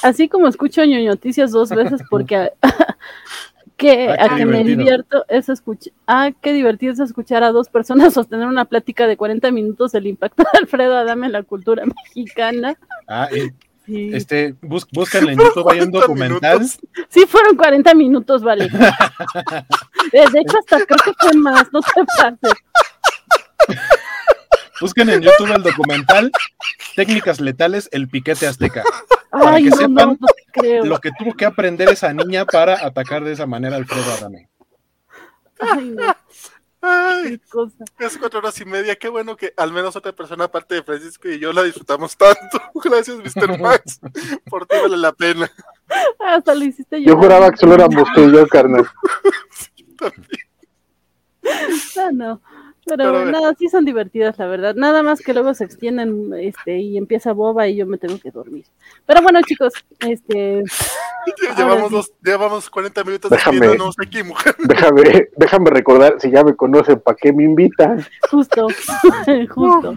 Así 0.02 0.28
como 0.28 0.48
escucho 0.48 0.84
noticias 0.86 1.50
dos 1.50 1.70
veces 1.70 2.02
porque 2.08 2.52
que 3.80 4.10
ah, 4.10 4.26
a 4.26 4.36
que 4.36 4.44
me 4.44 4.62
divierto 4.62 5.24
es 5.28 5.48
escuchar, 5.48 5.92
ah, 6.06 6.30
qué 6.42 6.52
divertido 6.52 6.92
es 6.92 7.00
escuchar 7.00 7.42
a 7.42 7.50
dos 7.50 7.68
personas 7.68 8.12
sostener 8.14 8.46
una 8.46 8.66
plática 8.66 9.06
de 9.06 9.16
40 9.16 9.50
minutos 9.50 9.92
del 9.92 10.06
impacto 10.06 10.42
de 10.42 10.58
Alfredo 10.58 10.96
Adame 10.96 11.26
en 11.26 11.32
la 11.32 11.42
cultura 11.42 11.84
mexicana. 11.86 12.74
Ah, 13.08 13.28
y, 13.86 14.14
este, 14.14 14.54
bus, 14.60 14.86
buscan 14.92 15.28
en 15.30 15.38
YouTube, 15.38 15.68
hay 15.70 15.80
un 15.80 15.90
documental. 15.92 16.64
Sí, 17.08 17.24
fueron 17.26 17.56
40 17.56 17.94
minutos, 17.94 18.42
vale. 18.42 18.68
Eh, 20.12 20.24
de 20.32 20.40
hecho, 20.40 20.58
hasta 20.58 20.84
creo 20.86 20.98
que 21.04 21.12
fue 21.20 21.36
más, 21.36 21.68
no 21.72 21.80
te 21.80 22.04
pases. 22.16 22.58
Busquen 24.80 25.10
en 25.10 25.20
YouTube 25.20 25.54
el 25.54 25.62
documental 25.62 26.32
Técnicas 26.96 27.38
letales, 27.38 27.88
el 27.92 28.08
piquete 28.08 28.48
azteca. 28.48 28.82
Para 29.30 29.58
que 29.58 29.70
sepan 29.70 30.18
lo 30.82 30.98
que 30.98 31.10
tuvo 31.18 31.34
que 31.34 31.44
aprender 31.44 31.88
esa 31.88 32.12
niña 32.12 32.44
para 32.44 32.84
atacar 32.84 33.22
de 33.22 33.32
esa 33.32 33.46
manera 33.46 33.76
a 33.76 33.78
Alfredo 33.78 34.12
Adame. 34.12 34.48
Ay, 36.82 37.38
cosa. 37.50 37.84
Es 37.98 38.16
cuatro 38.16 38.38
horas 38.38 38.58
y 38.60 38.64
media. 38.64 38.96
Qué 38.96 39.08
bueno 39.08 39.36
que 39.36 39.52
al 39.56 39.72
menos 39.72 39.94
otra 39.96 40.12
persona, 40.12 40.44
aparte 40.44 40.76
de 40.76 40.82
Francisco 40.82 41.28
y 41.28 41.38
yo, 41.38 41.52
la 41.52 41.62
disfrutamos 41.62 42.16
tanto. 42.16 42.60
Gracias, 42.82 43.18
Mr. 43.18 43.58
Max. 43.60 44.00
Por 44.48 44.66
ti 44.66 44.76
vale 44.80 44.96
la 44.96 45.12
pena. 45.12 45.50
Hasta 46.18 46.54
lo 46.54 46.64
hiciste 46.64 47.02
yo. 47.02 47.12
Yo 47.12 47.18
juraba 47.18 47.50
que 47.50 47.58
solo 47.58 47.74
éramos 47.74 48.08
tú 48.14 48.22
y 48.22 48.32
yo, 48.32 48.46
carnal. 48.46 48.88
sí, 49.50 49.84
también. 49.98 50.40
No, 51.96 52.12
no. 52.12 52.42
Pero, 52.96 53.24
nada, 53.26 53.54
sí 53.58 53.68
son 53.68 53.84
divertidas, 53.84 54.38
la 54.38 54.46
verdad. 54.46 54.74
Nada 54.74 55.02
más 55.02 55.20
que 55.20 55.32
luego 55.32 55.54
se 55.54 55.64
extienden 55.64 56.32
este, 56.34 56.78
y 56.78 56.96
empieza 56.96 57.32
boba 57.32 57.68
y 57.68 57.76
yo 57.76 57.86
me 57.86 57.98
tengo 57.98 58.18
que 58.18 58.30
dormir. 58.30 58.64
Pero 59.06 59.22
bueno, 59.22 59.40
chicos, 59.42 59.72
este. 60.00 60.62
Llevamos, 61.56 61.90
dos, 61.90 62.12
llevamos 62.22 62.70
40 62.70 63.04
minutos 63.04 63.30
déjame, 63.30 63.66
aquí, 64.02 64.22
mujer. 64.22 64.54
Déjame, 64.66 65.28
déjame 65.36 65.70
recordar, 65.70 66.16
si 66.18 66.30
ya 66.30 66.42
me 66.42 66.56
conocen, 66.56 66.98
¿para 66.98 67.16
qué 67.16 67.32
me 67.32 67.44
invitan? 67.44 68.04
Justo, 68.30 68.68
justo. 69.50 69.96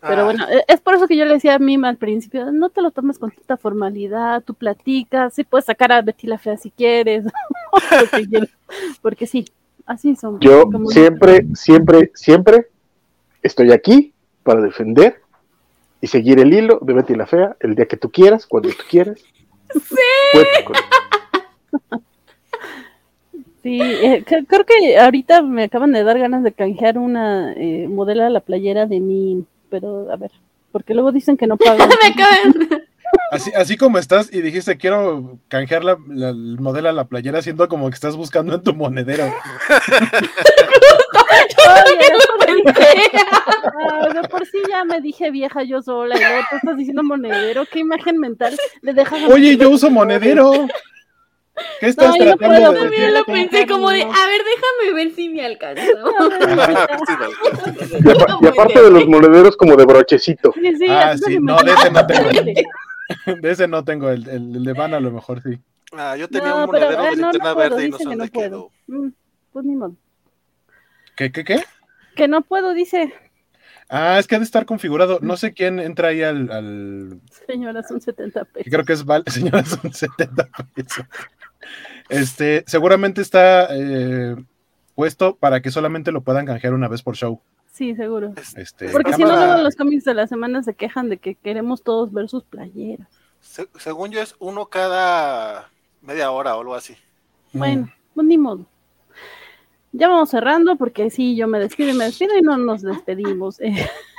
Pero 0.00 0.24
bueno, 0.24 0.46
e, 0.48 0.64
es 0.66 0.80
por 0.80 0.94
eso 0.94 1.06
que 1.06 1.16
yo 1.16 1.24
le 1.24 1.34
decía 1.34 1.54
a 1.54 1.58
Mima 1.58 1.88
al 1.88 1.98
principio, 1.98 2.50
no 2.52 2.70
te 2.70 2.82
lo 2.82 2.90
tomes 2.90 3.18
con 3.18 3.30
tanta 3.30 3.56
formalidad, 3.56 4.42
tú 4.42 4.54
platicas, 4.54 5.34
sí 5.34 5.44
puedes 5.44 5.66
sacar 5.66 5.92
a 5.92 6.02
Betty 6.02 6.26
la 6.26 6.38
Fea 6.38 6.56
si 6.56 6.70
quieres, 6.70 7.26
porque, 8.10 8.48
porque 9.02 9.26
sí, 9.26 9.44
Así 9.86 10.16
son. 10.16 10.38
Yo 10.40 10.64
siempre, 10.88 11.46
siempre, 11.54 12.10
siempre 12.14 12.66
estoy 13.42 13.72
aquí 13.72 14.12
para 14.42 14.60
defender 14.60 15.20
y 16.00 16.06
seguir 16.06 16.38
el 16.40 16.52
hilo 16.52 16.78
de 16.82 16.92
Betty 16.94 17.14
la 17.14 17.26
Fea 17.26 17.56
el 17.60 17.74
día 17.74 17.86
que 17.86 17.96
tú 17.96 18.10
quieras, 18.10 18.46
cuando 18.46 18.68
tú 18.70 18.84
quieras. 18.88 19.20
Sí. 19.72 19.98
Sí, 23.62 23.80
eh, 23.80 24.24
creo 24.26 24.66
que 24.66 24.98
ahorita 24.98 25.40
me 25.42 25.64
acaban 25.64 25.92
de 25.92 26.02
dar 26.02 26.18
ganas 26.18 26.42
de 26.42 26.50
canjear 26.52 26.98
una 26.98 27.52
eh, 27.52 27.86
modelo 27.88 28.24
a 28.24 28.30
la 28.30 28.40
playera 28.40 28.86
de 28.86 28.98
mí, 28.98 29.44
pero 29.70 30.10
a 30.10 30.16
ver, 30.16 30.32
porque 30.72 30.94
luego 30.94 31.12
dicen 31.12 31.36
que 31.36 31.46
no 31.46 31.56
pagan. 31.56 31.88
me 32.02 32.08
acaban, 32.08 32.82
Así, 33.30 33.50
así 33.56 33.76
como 33.76 33.98
estás 33.98 34.32
y 34.32 34.42
dijiste 34.42 34.76
quiero 34.76 35.38
canjear 35.48 35.84
la, 35.84 35.92
el 35.92 36.58
modelo 36.60 36.90
a 36.90 36.92
la 36.92 37.04
playera, 37.04 37.40
siendo 37.40 37.66
como 37.68 37.88
que 37.88 37.94
estás 37.94 38.14
buscando 38.14 38.54
en 38.54 38.62
tu 38.62 38.74
monedero. 38.74 39.32
de 44.12 44.28
por 44.28 44.46
sí 44.46 44.58
ya 44.68 44.84
me 44.84 45.00
dije 45.00 45.30
vieja 45.30 45.62
yo 45.62 45.80
sola 45.82 46.16
y 46.16 46.20
luego 46.20 46.40
tú 46.50 46.56
estás 46.56 46.76
diciendo 46.76 47.02
monedero. 47.02 47.64
¿Qué 47.66 47.78
imagen 47.80 48.18
mental 48.18 48.56
le 48.82 48.92
dejas? 48.92 49.20
Oye, 49.30 49.56
yo 49.56 49.70
uso 49.70 49.90
monedero. 49.90 50.68
¿Qué 51.80 51.88
estás 51.88 52.16
no, 52.16 52.24
tratando 52.24 52.72
no 52.72 52.90
de 52.90 53.10
lo 53.10 53.24
pensé 53.24 53.66
como 53.66 53.90
de, 53.90 54.02
a 54.02 54.06
ver, 54.06 54.40
déjame 54.42 54.92
ver 54.94 55.10
si 55.14 55.28
me 55.28 55.44
alcanza. 55.44 55.82
y, 58.40 58.46
aparte 58.46 58.82
de 58.82 58.90
los 58.90 59.06
monederos 59.06 59.54
como 59.56 59.76
de 59.76 59.84
brochecito. 59.84 60.52
Sí, 60.54 60.76
sí, 60.76 60.86
ah, 60.88 61.14
sí, 61.16 61.38
no, 61.40 61.56
de 61.62 61.72
ese 61.72 61.90
no. 61.90 62.00
De 63.40 63.50
ese 63.50 63.68
no 63.68 63.84
tengo, 63.84 64.10
el, 64.10 64.28
el, 64.28 64.64
de 64.64 64.72
Van 64.72 64.94
a 64.94 65.00
lo 65.00 65.10
mejor 65.10 65.42
sí. 65.42 65.58
Ah, 65.92 66.16
yo 66.16 66.28
tenía 66.28 66.54
un 66.54 66.66
monedero 66.66 67.02
de 67.02 67.16
linterna 67.16 67.54
verde 67.54 67.86
y 67.86 67.90
no 67.90 67.98
sé 67.98 68.04
dónde 68.04 68.30
quedó. 68.30 68.70
Mm, 68.86 69.08
pues 69.52 69.64
ni 69.64 69.76
modo. 69.76 69.94
¿Qué, 71.16 71.30
qué, 71.30 71.44
qué? 71.44 71.64
Que 72.16 72.28
no 72.28 72.42
puedo, 72.42 72.72
dice. 72.72 73.12
Ah, 73.88 74.18
es 74.18 74.26
que 74.26 74.36
ha 74.36 74.38
de 74.38 74.44
estar 74.44 74.64
configurado. 74.64 75.18
No 75.20 75.36
sé 75.36 75.52
quién 75.52 75.78
entra 75.78 76.08
ahí 76.08 76.22
al. 76.22 76.50
al... 76.50 77.20
Señora, 77.46 77.82
son 77.82 78.00
70 78.00 78.44
pesos. 78.46 78.70
Creo 78.70 78.84
que 78.84 78.94
es 78.94 79.04
Val. 79.04 79.22
Señora, 79.26 79.64
son 79.64 79.92
70 79.92 80.48
pesos. 80.74 81.04
Este, 82.08 82.64
seguramente 82.66 83.20
está 83.20 83.68
eh, 83.70 84.36
puesto 84.94 85.36
para 85.36 85.60
que 85.60 85.70
solamente 85.70 86.12
lo 86.12 86.22
puedan 86.22 86.46
canjear 86.46 86.72
una 86.72 86.88
vez 86.88 87.02
por 87.02 87.16
show. 87.16 87.42
Sí, 87.72 87.94
seguro. 87.96 88.34
Este, 88.56 88.90
Porque 88.90 89.14
si 89.14 89.22
no, 89.22 89.34
luego 89.34 89.62
los 89.62 89.76
cómics 89.76 90.04
de 90.04 90.12
la 90.12 90.26
semana 90.26 90.62
se 90.62 90.74
quejan 90.74 91.08
de 91.08 91.16
que 91.16 91.34
queremos 91.34 91.82
todos 91.82 92.12
ver 92.12 92.28
sus 92.28 92.44
playeras. 92.44 93.08
según 93.40 94.10
yo, 94.10 94.20
es 94.20 94.36
uno 94.38 94.66
cada 94.66 95.70
media 96.02 96.30
hora 96.30 96.54
o 96.54 96.60
algo 96.60 96.74
así. 96.74 96.94
Bueno, 97.54 97.90
pues 98.14 98.26
ni 98.26 98.36
modo. 98.36 98.66
Ya 99.92 100.08
vamos 100.08 100.30
cerrando 100.30 100.76
porque 100.76 101.10
sí, 101.10 101.34
yo 101.34 101.48
me 101.48 101.58
despido 101.58 101.90
y 101.90 101.94
me 101.94 102.04
despido 102.04 102.36
y 102.36 102.42
no 102.42 102.58
nos 102.58 102.82
despedimos. 102.82 103.58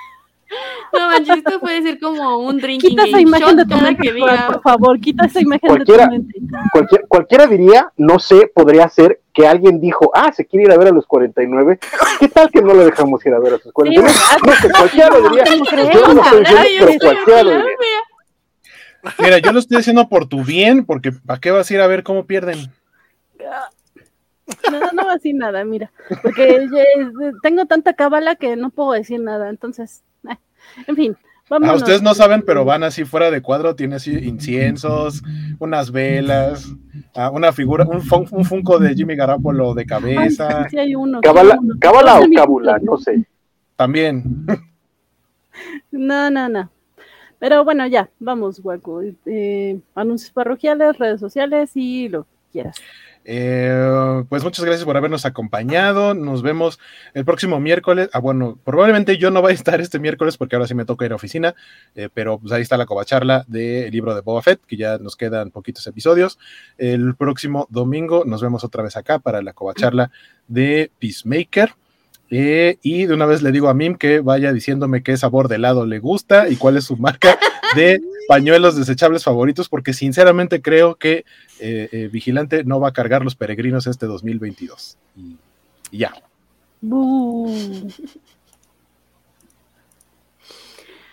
No 0.94 1.08
manches, 1.08 1.38
esto 1.38 1.60
puede 1.60 1.82
ser 1.82 2.00
como 2.00 2.38
un 2.38 2.58
drinking 2.60 2.92
Quita 2.92 3.04
esa 3.06 3.20
imagen 3.20 3.58
de 3.58 3.66
tu 3.66 3.76
mente, 3.76 4.14
por 4.48 4.62
favor, 4.62 5.00
quita 5.00 5.26
esa 5.26 5.42
imagen 5.42 5.68
cualquiera, 5.68 6.08
de 6.08 6.20
tu 6.20 6.42
mente. 6.42 7.06
cualquiera 7.08 7.48
diría, 7.48 7.92
no 7.98 8.20
sé, 8.20 8.52
podría 8.54 8.88
ser 8.90 9.22
que 9.34 9.48
alguien 9.48 9.80
dijo, 9.80 10.12
ah, 10.14 10.32
se 10.32 10.46
quiere 10.46 10.66
ir 10.66 10.72
a 10.72 10.78
ver 10.78 10.90
a 10.90 10.92
los 10.92 11.08
49, 11.08 11.80
¿qué 12.20 12.28
tal 12.30 12.52
que 12.52 12.62
no 12.62 12.74
lo 12.74 12.86
dejamos 12.86 13.26
ir 13.26 13.34
a 13.34 13.40
ver 13.40 13.56
a 13.56 13.58
sus 13.58 13.72
49? 13.72 14.14
no 14.46 14.54
sé, 14.54 14.70
cualquiera 14.72 15.10
diría, 15.20 15.44
yo 15.46 16.14
no 16.14 16.22
estoy 16.22 16.40
diciendo, 16.40 16.72
pero 16.80 17.00
cualquiera 17.00 17.44
diría. 17.44 17.68
Mira, 19.20 19.38
yo 19.40 19.52
lo 19.52 19.60
estoy 19.60 19.78
haciendo 19.78 20.08
por 20.08 20.28
tu 20.28 20.44
bien, 20.44 20.86
porque 20.86 21.12
¿para 21.12 21.40
qué 21.40 21.52
vas 21.52 21.70
a 21.70 21.74
ir 21.74 21.82
a 21.82 21.88
ver 21.88 22.04
cómo 22.04 22.26
pierden? 22.26 22.72
No, 24.72 24.80
no 24.92 25.06
va 25.06 25.12
a 25.12 25.16
decir 25.16 25.36
nada, 25.36 25.64
mira, 25.64 25.92
porque 26.22 26.68
tengo 27.42 27.66
tanta 27.66 27.94
cábala 27.94 28.36
que 28.36 28.56
no 28.56 28.70
puedo 28.70 28.92
decir 28.92 29.20
nada, 29.20 29.50
entonces, 29.50 30.04
en 30.88 30.96
fin. 30.96 31.18
Vámonos. 31.50 31.74
Ah, 31.74 31.78
ustedes 31.78 32.02
no 32.02 32.16
saben, 32.16 32.42
pero 32.42 32.64
van 32.64 32.84
así 32.84 33.04
fuera 33.04 33.30
de 33.30 33.42
cuadro, 33.42 33.76
tiene 33.76 33.96
así 33.96 34.12
inciensos, 34.12 35.22
unas 35.60 35.92
velas, 35.92 36.74
ah, 37.16 37.30
una 37.30 37.52
figura, 37.52 37.86
un, 37.86 38.02
un 38.32 38.46
funko 38.46 38.80
de 38.80 38.96
Jimmy 38.96 39.16
Garapolo 39.16 39.74
de 39.74 39.86
cabeza. 39.86 40.68
sí, 40.70 40.78
hay 40.80 40.96
uno. 40.96 41.20
Cábala, 41.22 41.60
cábala 41.80 42.20
o 42.20 42.26
cábula, 42.34 42.80
no 42.82 42.98
sé. 42.98 43.26
También. 43.76 44.46
No, 45.92 46.32
no, 46.32 46.50
no. 46.50 46.70
Pero 47.38 47.64
bueno, 47.64 47.86
ya, 47.88 48.10
vamos, 48.20 48.62
Guaco. 48.62 49.02
Eh, 49.26 49.80
anuncios 49.94 50.32
parroquiales, 50.32 50.98
redes 50.98 51.20
sociales 51.20 51.72
y 51.76 52.08
lo 52.10 52.24
que 52.24 52.30
quieras. 52.54 52.82
Eh, 53.26 54.24
pues 54.30 54.44
muchas 54.44 54.66
gracias 54.66 54.86
por 54.86 54.98
habernos 54.98 55.26
acompañado. 55.26 56.14
Nos 56.14 56.42
vemos 56.42 56.80
el 57.14 57.26
próximo 57.26 57.60
miércoles. 57.60 58.10
Ah, 58.14 58.20
bueno, 58.20 58.58
probablemente 58.64 59.18
yo 59.18 59.32
no 59.32 59.42
voy 59.42 59.52
a 59.52 59.56
estar 59.56 59.80
este 59.82 60.00
miércoles 60.00 60.38
porque 60.38 60.56
ahora 60.56 60.68
sí 60.68 60.76
me 60.76 60.86
toca 60.86 61.06
ir 61.06 61.12
a 61.12 61.16
oficina, 61.16 61.56
eh, 61.96 62.10
pero 62.14 62.40
pues 62.40 62.52
ahí 62.52 62.62
está 62.62 62.78
la 62.78 62.86
covacharla 62.86 63.46
del 63.48 63.92
libro 63.92 64.16
de 64.16 64.22
Boba 64.22 64.42
Fett, 64.42 64.62
que 64.66 64.78
ya 64.78 64.98
nos 64.98 65.16
quedan 65.16 65.52
poquitos 65.52 65.86
episodios. 65.88 66.40
El 66.78 67.16
próximo 67.16 67.68
domingo 67.70 68.24
nos 68.26 68.42
vemos 68.42 68.64
otra 68.64 68.84
vez 68.84 68.98
acá 68.98 69.20
para 69.20 69.42
la 69.42 69.54
covacharla 69.54 70.12
de 70.48 70.92
Peacemaker. 71.00 71.76
Eh, 72.36 72.80
y 72.82 73.06
de 73.06 73.14
una 73.14 73.28
vez 73.28 73.44
le 73.44 73.52
digo 73.52 73.70
a 73.70 73.76
Mim 73.76 73.96
que 73.96 74.20
vaya 74.20 74.52
diciéndome 74.52 75.04
qué 75.04 75.16
sabor 75.18 75.48
de 75.48 75.58
helado 75.58 75.86
le 75.86 76.00
gusta 76.00 76.50
y 76.50 76.56
cuál 76.56 76.78
es 76.78 76.86
su 76.86 76.98
marca 76.98 77.38
de 77.76 78.02
pañuelos 78.28 78.76
desechables 78.76 79.24
favoritos, 79.24 79.70
porque 79.70 79.94
sinceramente 79.94 80.60
creo 80.60 80.96
que 80.96 81.26
eh, 81.60 81.90
eh, 81.92 82.10
Vigilante 82.12 82.64
no 82.64 82.80
va 82.80 82.88
a 82.88 82.94
cargar 82.94 83.24
los 83.24 83.36
peregrinos 83.36 83.86
este 83.86 84.08
2022. 84.08 84.98
Y, 85.16 85.38
ya. 85.96 86.12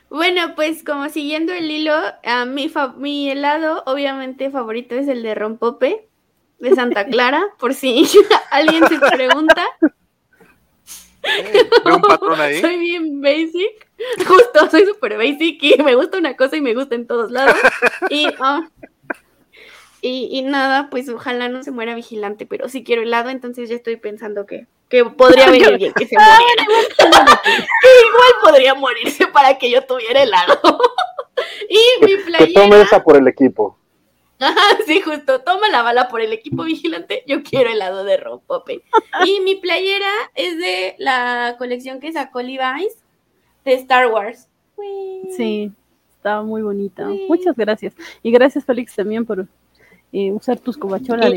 Bueno, 0.08 0.54
pues 0.56 0.82
como 0.82 1.10
siguiendo 1.10 1.52
el 1.52 1.70
hilo, 1.70 1.92
a 2.24 2.46
mi, 2.46 2.72
mi 2.96 3.28
helado 3.28 3.82
obviamente 3.84 4.50
favorito 4.50 4.94
es 4.94 5.06
el 5.06 5.22
de 5.22 5.34
rompope 5.34 6.08
de 6.60 6.74
Santa 6.74 7.04
Clara, 7.04 7.44
por 7.58 7.74
si 7.74 8.06
alguien 8.50 8.88
se 8.88 8.98
pregunta. 8.98 9.66
un 11.84 12.02
patrón 12.02 12.40
ahí? 12.40 12.60
Soy 12.60 12.78
bien 12.78 13.20
basic. 13.20 13.88
Justo, 14.26 14.70
soy 14.70 14.86
súper 14.86 15.16
basic 15.16 15.62
y 15.62 15.82
me 15.82 15.94
gusta 15.94 16.18
una 16.18 16.36
cosa 16.36 16.56
y 16.56 16.60
me 16.60 16.74
gusta 16.74 16.94
en 16.94 17.06
todos 17.06 17.30
lados. 17.30 17.56
Ah, 18.38 18.68
y, 20.02 20.28
y, 20.32 20.42
nada, 20.42 20.88
pues 20.90 21.08
ojalá 21.10 21.48
no 21.48 21.62
se 21.62 21.70
muera 21.70 21.94
vigilante, 21.94 22.46
pero 22.46 22.70
si 22.70 22.82
quiero 22.82 23.02
helado, 23.02 23.28
entonces 23.28 23.68
ya 23.68 23.76
estoy 23.76 23.96
pensando 23.96 24.46
que, 24.46 24.66
que 24.88 25.04
podría 25.04 25.46
venir 25.50 25.76
bien 25.76 25.92
que 25.92 26.06
se 26.06 26.16
muriera. 26.16 26.64
igual 28.08 28.32
podría 28.42 28.74
morirse 28.74 29.26
para 29.26 29.58
que 29.58 29.70
yo 29.70 29.84
tuviera 29.84 30.22
helado. 30.22 30.58
y 31.68 32.04
mi 32.04 32.14
playera. 32.16 32.46
Que 32.46 32.52
tome 32.52 32.80
esa 32.80 33.02
por 33.02 33.16
el 33.16 33.28
equipo. 33.28 33.79
sí, 34.86 35.00
justo, 35.00 35.40
toma 35.42 35.68
la 35.68 35.82
bala 35.82 36.08
por 36.08 36.20
el 36.20 36.32
equipo 36.32 36.64
vigilante, 36.64 37.22
yo 37.26 37.42
quiero 37.42 37.70
helado 37.70 38.04
de 38.04 38.16
rompope. 38.16 38.82
Y 39.26 39.40
mi 39.40 39.56
playera 39.56 40.10
es 40.34 40.56
de 40.56 40.94
la 40.98 41.56
colección 41.58 42.00
que 42.00 42.12
sacó 42.12 42.40
Levi's 42.42 42.96
de 43.64 43.74
Star 43.74 44.08
Wars. 44.08 44.48
Sí, 45.36 45.72
estaba 46.16 46.42
muy 46.42 46.62
bonita. 46.62 47.08
Muchas 47.28 47.56
gracias. 47.56 47.94
Y 48.22 48.30
gracias, 48.30 48.64
Félix, 48.64 48.94
también 48.94 49.26
por 49.26 49.46
eh, 50.12 50.32
usar 50.32 50.58
tus 50.58 50.76
covacholas. 50.76 51.32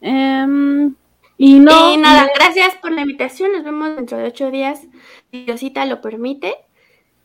Em, 0.00 0.94
y 1.38 1.58
no. 1.58 1.94
Y 1.94 1.96
nada, 1.96 2.30
gracias 2.34 2.76
por 2.76 2.92
la 2.92 3.02
invitación. 3.02 3.52
Nos 3.52 3.64
vemos 3.64 3.96
dentro 3.96 4.18
de 4.18 4.24
ocho 4.24 4.50
días, 4.50 4.86
si 5.30 5.44
Diosita 5.44 5.84
lo 5.86 6.00
permite. 6.00 6.54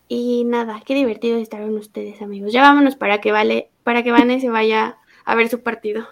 Y 0.10 0.44
nada, 0.46 0.82
qué 0.86 0.96
divertido 0.96 1.38
estar 1.38 1.62
con 1.62 1.76
ustedes, 1.76 2.22
amigos. 2.22 2.54
Ya 2.54 2.62
vámonos 2.62 2.96
para 2.96 3.20
que 3.20 3.32
vale, 3.32 3.70
para 3.88 4.04
que 4.04 4.12
Vane 4.12 4.42
se 4.42 4.50
vaya 4.50 4.98
a 5.24 5.34
ver 5.34 5.48
su 5.48 5.64
partido. 5.64 6.06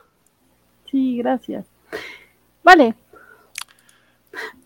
Sí, 0.90 1.18
gracias. 1.18 1.66
Vale. 2.64 2.96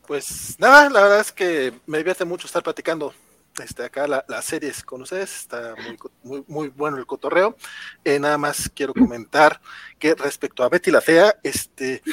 Pues 0.05 0.55
nada, 0.59 0.91
la 0.91 1.01
verdad 1.01 1.21
es 1.21 1.31
que 1.31 1.73
me 1.87 1.97
divierte 1.97 2.23
mucho 2.23 2.45
estar 2.45 2.61
platicando 2.61 3.11
este, 3.57 3.85
acá 3.85 4.07
la, 4.07 4.23
las 4.27 4.45
series 4.45 4.83
con 4.83 5.01
ustedes, 5.01 5.35
está 5.39 5.73
muy, 6.21 6.43
muy, 6.47 6.67
bueno 6.67 6.97
el 6.97 7.07
cotorreo. 7.07 7.57
Eh, 8.05 8.19
nada 8.19 8.37
más 8.37 8.69
quiero 8.75 8.93
comentar 8.93 9.59
que 9.97 10.13
respecto 10.13 10.63
a 10.63 10.69
Betty 10.69 10.91
la 10.91 11.01
Fea, 11.01 11.35
este, 11.41 12.03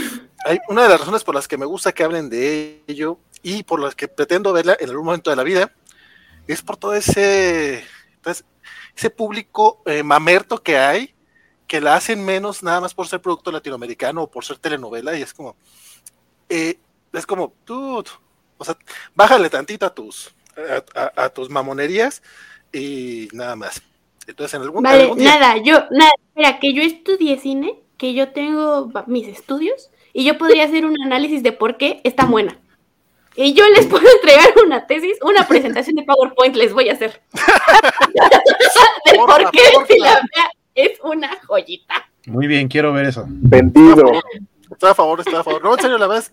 hay 0.46 0.60
una 0.70 0.84
de 0.84 0.88
las 0.88 1.00
razones 1.00 1.24
por 1.24 1.34
las 1.34 1.46
que 1.46 1.58
me 1.58 1.66
gusta 1.66 1.92
que 1.92 2.04
hablen 2.04 2.30
de 2.30 2.82
ello 2.86 3.18
y 3.42 3.64
por 3.64 3.80
las 3.80 3.94
que 3.94 4.08
pretendo 4.08 4.54
verla 4.54 4.78
en 4.80 4.88
algún 4.88 5.04
momento 5.04 5.28
de 5.28 5.36
la 5.36 5.42
vida, 5.42 5.70
es 6.48 6.62
por 6.62 6.78
todo 6.78 6.94
ese, 6.94 7.84
pues, 8.26 8.44
ese 8.96 9.08
público 9.08 9.80
eh, 9.86 10.02
mamerto 10.02 10.60
que 10.60 10.76
hay, 10.76 11.14
que 11.68 11.80
la 11.80 11.94
hacen 11.94 12.24
menos 12.24 12.60
nada 12.60 12.80
más 12.80 12.92
por 12.92 13.06
ser 13.06 13.20
producto 13.22 13.52
latinoamericano 13.52 14.24
o 14.24 14.26
por 14.28 14.44
ser 14.44 14.58
telenovela, 14.58 15.16
y 15.16 15.22
es 15.22 15.32
como, 15.32 15.54
eh, 16.48 16.76
es 17.12 17.24
como, 17.24 17.54
tú, 17.64 18.02
o 18.58 18.64
sea, 18.64 18.76
bájale 19.14 19.48
tantito 19.48 19.86
a 19.86 19.94
tus, 19.94 20.34
a, 21.14 21.28
tus 21.28 21.48
mamonerías 21.48 22.20
y 22.72 23.28
nada 23.32 23.54
más. 23.54 23.80
Entonces, 24.26 24.54
en 24.54 24.62
algún, 24.62 24.82
vale, 24.82 25.14
nada, 25.14 25.58
yo, 25.58 25.84
nada, 25.92 26.10
espera, 26.26 26.58
que 26.58 26.74
yo 26.74 26.82
estudié 26.82 27.38
cine, 27.38 27.78
que 27.96 28.12
yo 28.12 28.32
tengo 28.32 28.90
mis 29.06 29.28
estudios 29.28 29.90
y 30.12 30.24
yo 30.24 30.36
podría 30.36 30.64
hacer 30.64 30.84
un 30.84 31.00
análisis 31.00 31.44
de 31.44 31.52
por 31.52 31.76
qué 31.76 32.00
está 32.02 32.24
buena. 32.24 32.58
Y 33.36 33.52
yo 33.52 33.68
les 33.68 33.86
puedo 33.86 34.08
entregar 34.16 34.54
una 34.64 34.86
tesis, 34.86 35.18
una 35.22 35.46
presentación 35.46 35.96
de 35.96 36.04
PowerPoint 36.04 36.56
les 36.56 36.72
voy 36.72 36.88
a 36.88 36.94
hacer. 36.94 37.22
de 39.04 39.18
por 39.18 39.50
qué 39.50 39.98
la 39.98 40.20
es 40.74 40.98
una 41.02 41.30
joyita. 41.46 42.08
Muy 42.26 42.46
bien, 42.46 42.68
quiero 42.68 42.92
ver 42.92 43.06
eso. 43.06 43.24
Vendido. 43.26 44.12
Estoy 44.70 44.90
a 44.90 44.94
favor, 44.94 45.20
estoy 45.20 45.36
a 45.36 45.44
favor. 45.44 45.62
No, 45.62 45.74
en 45.74 45.80
serio, 45.80 45.96
la 45.98 46.06
verdad 46.06 46.24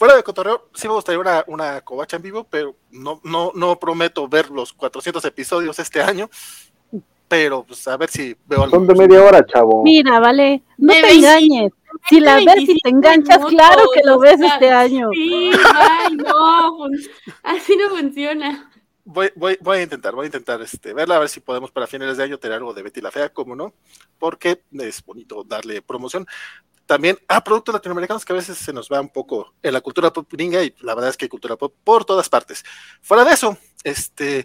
fuera 0.00 0.16
de 0.16 0.22
cotorreo, 0.22 0.70
sí 0.72 0.88
me 0.88 0.94
gustaría 0.94 1.20
una, 1.20 1.44
una 1.46 1.82
covacha 1.82 2.16
en 2.16 2.22
vivo, 2.22 2.46
pero 2.48 2.74
no, 2.90 3.20
no, 3.22 3.52
no 3.54 3.78
prometo 3.78 4.26
ver 4.26 4.48
los 4.50 4.72
400 4.72 5.22
episodios 5.26 5.78
este 5.78 6.00
año. 6.00 6.30
Pero 7.28 7.64
pues 7.64 7.86
a 7.86 7.98
ver 7.98 8.08
si 8.08 8.34
veo 8.46 8.62
algo. 8.62 8.76
Son 8.76 8.86
de 8.86 8.94
media 8.94 9.22
hora, 9.22 9.44
chavo. 9.44 9.84
Mira, 9.84 10.18
vale, 10.18 10.62
no 10.78 10.94
te 10.94 11.12
engañes. 11.12 11.72
Si 12.08 12.18
la 12.18 12.36
ves 12.36 12.60
y 12.60 12.78
te 12.78 12.88
enganchas, 12.88 13.44
claro 13.44 13.82
que 13.94 14.00
lo 14.02 14.18
ves 14.18 14.40
este 14.40 14.70
año. 14.70 15.10
Sí, 15.12 15.50
ay, 15.74 16.16
no, 16.16 16.86
así 17.42 17.76
no 17.76 17.90
funciona. 17.90 18.69
Voy, 19.04 19.32
voy, 19.34 19.58
voy, 19.60 19.78
a 19.78 19.82
intentar, 19.82 20.14
voy 20.14 20.24
a 20.24 20.26
intentar 20.26 20.60
este, 20.62 20.92
verla, 20.92 21.16
a 21.16 21.20
ver 21.20 21.28
si 21.28 21.40
podemos 21.40 21.70
para 21.70 21.86
finales 21.86 22.16
de 22.16 22.24
año 22.24 22.38
tener 22.38 22.58
algo 22.58 22.74
de 22.74 22.82
Betty 22.82 23.00
la 23.00 23.10
Fea, 23.10 23.32
como 23.32 23.56
no, 23.56 23.74
porque 24.18 24.62
es 24.72 25.04
bonito 25.04 25.42
darle 25.44 25.82
promoción 25.82 26.26
también 26.90 27.16
a 27.28 27.44
productos 27.44 27.72
latinoamericanos 27.72 28.24
que 28.24 28.32
a 28.32 28.36
veces 28.36 28.58
se 28.58 28.72
nos 28.72 28.88
va 28.88 29.00
un 29.00 29.10
poco 29.10 29.54
en 29.62 29.72
la 29.72 29.80
cultura 29.80 30.12
pop 30.12 30.26
gringa 30.28 30.60
y 30.64 30.74
la 30.80 30.96
verdad 30.96 31.10
es 31.10 31.16
que 31.16 31.26
hay 31.26 31.28
cultura 31.28 31.54
pop 31.54 31.72
por 31.84 32.04
todas 32.04 32.28
partes. 32.28 32.64
Fuera 33.00 33.24
de 33.24 33.30
eso, 33.30 33.56
este, 33.84 34.44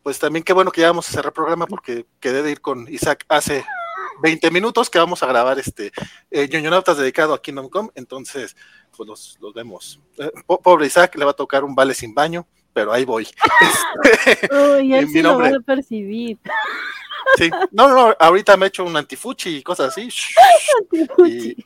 pues 0.00 0.16
también 0.20 0.44
qué 0.44 0.52
bueno 0.52 0.70
que 0.70 0.82
ya 0.82 0.86
vamos 0.86 1.08
a 1.08 1.10
cerrar 1.10 1.30
el 1.30 1.32
programa 1.32 1.66
porque 1.66 2.06
quedé 2.20 2.44
de 2.44 2.52
ir 2.52 2.60
con 2.60 2.86
Isaac 2.88 3.24
hace 3.28 3.64
20 4.22 4.52
minutos 4.52 4.88
que 4.88 5.00
vamos 5.00 5.20
a 5.24 5.26
grabar 5.26 5.58
este 5.58 5.90
eh, 6.30 6.48
ñoñonautas 6.48 6.96
dedicado 6.96 7.34
a 7.34 7.42
Kingdom 7.42 7.68
Come, 7.68 7.90
entonces 7.96 8.54
pues 8.96 9.08
los, 9.08 9.36
los 9.40 9.52
vemos. 9.52 10.00
Eh, 10.18 10.30
pobre 10.46 10.86
Isaac, 10.86 11.16
le 11.16 11.24
va 11.24 11.32
a 11.32 11.34
tocar 11.34 11.64
un 11.64 11.74
vale 11.74 11.94
sin 11.94 12.14
baño, 12.14 12.46
pero 12.72 12.92
ahí 12.92 13.04
voy. 13.04 13.26
Uy, 14.78 14.94
él 14.94 15.08
sí 15.08 15.22
lo 15.22 15.38
va 15.38 15.48
a 15.48 15.60
percibir. 15.60 16.38
Sí, 17.36 17.50
no, 17.70 17.88
no, 17.88 18.16
ahorita 18.18 18.56
me 18.56 18.66
he 18.66 18.68
hecho 18.68 18.84
un 18.84 18.96
antifuchi 18.96 19.58
y 19.58 19.62
cosas 19.62 19.88
así. 19.88 20.08
y, 21.26 21.56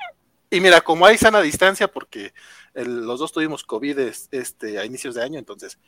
y, 0.50 0.60
mira, 0.60 0.80
como 0.80 1.06
hay 1.06 1.16
sana 1.16 1.40
distancia, 1.40 1.88
porque 1.88 2.32
los 2.74 3.18
dos 3.18 3.32
tuvimos 3.32 3.64
COVID 3.64 3.98
este, 4.30 4.78
a 4.78 4.84
inicios 4.84 5.14
de 5.14 5.22
año, 5.22 5.38
entonces 5.38 5.78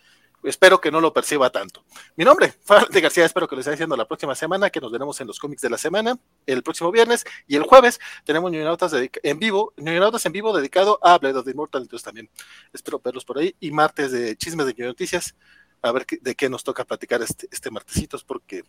espero 0.43 0.81
que 0.81 0.91
no 0.91 1.01
lo 1.01 1.13
perciba 1.13 1.51
tanto. 1.51 1.85
Mi 2.17 2.25
nombre, 2.25 2.55
de 2.91 3.01
García, 3.01 3.25
espero 3.25 3.49
que 3.49 3.57
lo 3.57 3.61
esté 3.61 3.73
diciendo 3.73 3.97
la 3.97 4.07
próxima 4.07 4.35
semana, 4.35 4.71
que 4.71 4.81
nos 4.81 4.93
veremos 4.93 5.21
en 5.21 5.27
los 5.27 5.39
cómics 5.39 5.63
de 5.63 5.71
la 5.71 5.79
semana, 5.79 6.19
el 6.47 6.63
próximo 6.63 6.91
viernes 6.91 7.25
y 7.47 7.57
el 7.57 7.63
jueves 7.63 8.01
tenemos 8.25 8.51
Ñoñonautas 8.51 8.93
en 8.95 9.39
vivo, 9.39 9.73
Ñoñonautas 9.77 10.25
en 10.27 10.33
vivo 10.33 10.57
dedicado 10.57 10.99
a 11.03 11.19
Blade 11.19 11.39
of 11.39 11.45
the 11.45 11.51
Immortal, 11.51 11.83
entonces 11.83 12.05
también 12.05 12.31
espero 12.73 13.01
verlos 13.03 13.25
por 13.25 13.39
ahí, 13.39 13.55
y 13.61 13.71
martes 13.71 14.13
de 14.13 14.37
chismes 14.37 14.67
de 14.67 14.85
noticias, 14.85 15.35
a 15.83 15.93
ver 15.93 16.07
de 16.21 16.35
qué 16.35 16.49
nos 16.49 16.65
toca 16.65 16.85
platicar 16.85 17.23
este, 17.23 17.49
este 17.51 17.71
martesitos, 17.71 18.25
porque 18.25 18.65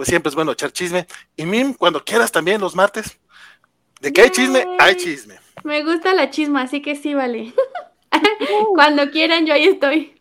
pues 0.00 0.08
siempre 0.08 0.30
es 0.30 0.34
bueno 0.34 0.52
echar 0.52 0.72
chisme. 0.72 1.06
Y 1.36 1.44
Mim, 1.44 1.74
cuando 1.74 2.02
quieras 2.02 2.32
también 2.32 2.58
los 2.58 2.74
martes. 2.74 3.20
De 4.00 4.10
que 4.10 4.22
hay 4.22 4.30
chisme, 4.30 4.66
hay 4.78 4.96
chisme. 4.96 5.38
Me 5.62 5.84
gusta 5.84 6.14
la 6.14 6.30
chisma, 6.30 6.62
así 6.62 6.80
que 6.80 6.96
sí, 6.96 7.12
vale. 7.12 7.52
cuando 8.74 9.10
quieran, 9.10 9.44
yo 9.44 9.52
ahí 9.52 9.64
estoy. 9.64 10.19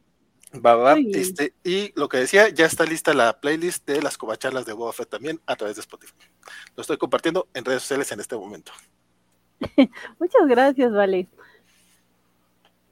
Va, 0.54 0.76
va, 0.76 0.98
este, 1.14 1.54
y 1.64 1.92
lo 1.96 2.10
que 2.10 2.18
decía, 2.18 2.50
ya 2.50 2.66
está 2.66 2.84
lista 2.84 3.14
la 3.14 3.40
playlist 3.40 3.88
de 3.88 4.02
las 4.02 4.18
covacharlas 4.18 4.66
de 4.66 4.74
Boba 4.74 4.92
también 5.08 5.40
a 5.46 5.56
través 5.56 5.76
de 5.76 5.82
Spotify. 5.82 6.14
Lo 6.76 6.82
estoy 6.82 6.98
compartiendo 6.98 7.48
en 7.54 7.66
redes 7.66 7.84
sociales 7.84 8.12
en 8.12 8.20
este 8.20 8.36
momento. 8.36 8.72
Muchas 10.20 10.48
gracias, 10.48 10.92
Vale. 10.92 11.28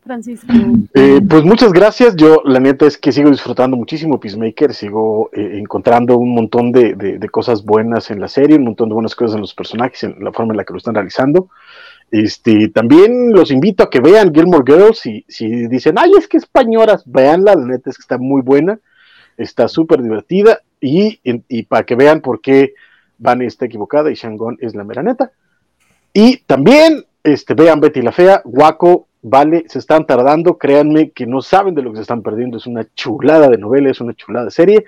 Francisco. 0.07 0.47
Eh, 0.93 1.21
pues 1.27 1.43
muchas 1.43 1.71
gracias. 1.73 2.15
Yo 2.15 2.41
la 2.45 2.59
neta 2.59 2.87
es 2.87 2.97
que 2.97 3.11
sigo 3.11 3.29
disfrutando 3.29 3.77
muchísimo 3.77 4.19
Peacemaker, 4.19 4.73
sigo 4.73 5.29
eh, 5.33 5.57
encontrando 5.59 6.17
un 6.17 6.33
montón 6.33 6.71
de, 6.71 7.19
cosas 7.29 7.63
buenas 7.63 8.09
en 8.09 8.21
la 8.21 8.27
serie, 8.27 8.57
un 8.57 8.63
montón 8.63 8.89
de 8.89 8.95
buenas 8.95 9.15
cosas 9.15 9.35
en 9.35 9.41
los 9.41 9.53
personajes, 9.53 10.03
en 10.03 10.15
la 10.23 10.31
forma 10.31 10.53
en 10.53 10.57
la 10.57 10.63
que 10.63 10.73
lo 10.73 10.77
están 10.77 10.95
realizando. 10.95 11.49
Este, 12.09 12.69
también 12.69 13.33
los 13.33 13.51
invito 13.51 13.83
a 13.83 13.89
que 13.89 13.99
vean 13.99 14.33
Gilmore 14.33 14.63
Girls 14.65 15.05
y 15.05 15.25
si 15.27 15.67
dicen, 15.67 15.95
ay, 15.97 16.11
es 16.17 16.27
que 16.27 16.37
españolas, 16.37 17.03
veanla, 17.05 17.55
la 17.55 17.65
neta 17.65 17.89
es 17.89 17.97
que 17.97 18.01
está 18.01 18.17
muy 18.17 18.41
buena, 18.41 18.79
está 19.35 19.67
súper 19.67 20.01
divertida 20.01 20.61
y, 20.79 21.19
para 21.63 21.85
que 21.85 21.95
vean 21.95 22.21
por 22.21 22.41
qué 22.41 22.73
Van 23.19 23.41
está 23.41 23.65
equivocada 23.65 24.11
y 24.11 24.15
Shangon 24.15 24.57
es 24.61 24.75
la 24.75 24.83
mera 24.83 25.03
neta. 25.03 25.31
Y 26.13 26.37
también 26.45 27.03
este, 27.23 27.55
vean 27.55 27.79
Betty 27.79 28.01
la 28.01 28.11
Fea, 28.11 28.41
Guaco, 28.45 29.07
vale, 29.21 29.65
se 29.67 29.79
están 29.79 30.05
tardando, 30.05 30.57
créanme 30.57 31.11
que 31.11 31.25
no 31.25 31.41
saben 31.41 31.75
de 31.75 31.81
lo 31.81 31.91
que 31.91 31.97
se 31.97 32.03
están 32.03 32.21
perdiendo, 32.21 32.57
es 32.57 32.67
una 32.67 32.85
chulada 32.95 33.49
de 33.49 33.57
novela, 33.57 33.89
es 33.89 33.99
una 33.99 34.13
chulada 34.13 34.45
de 34.45 34.51
serie, 34.51 34.85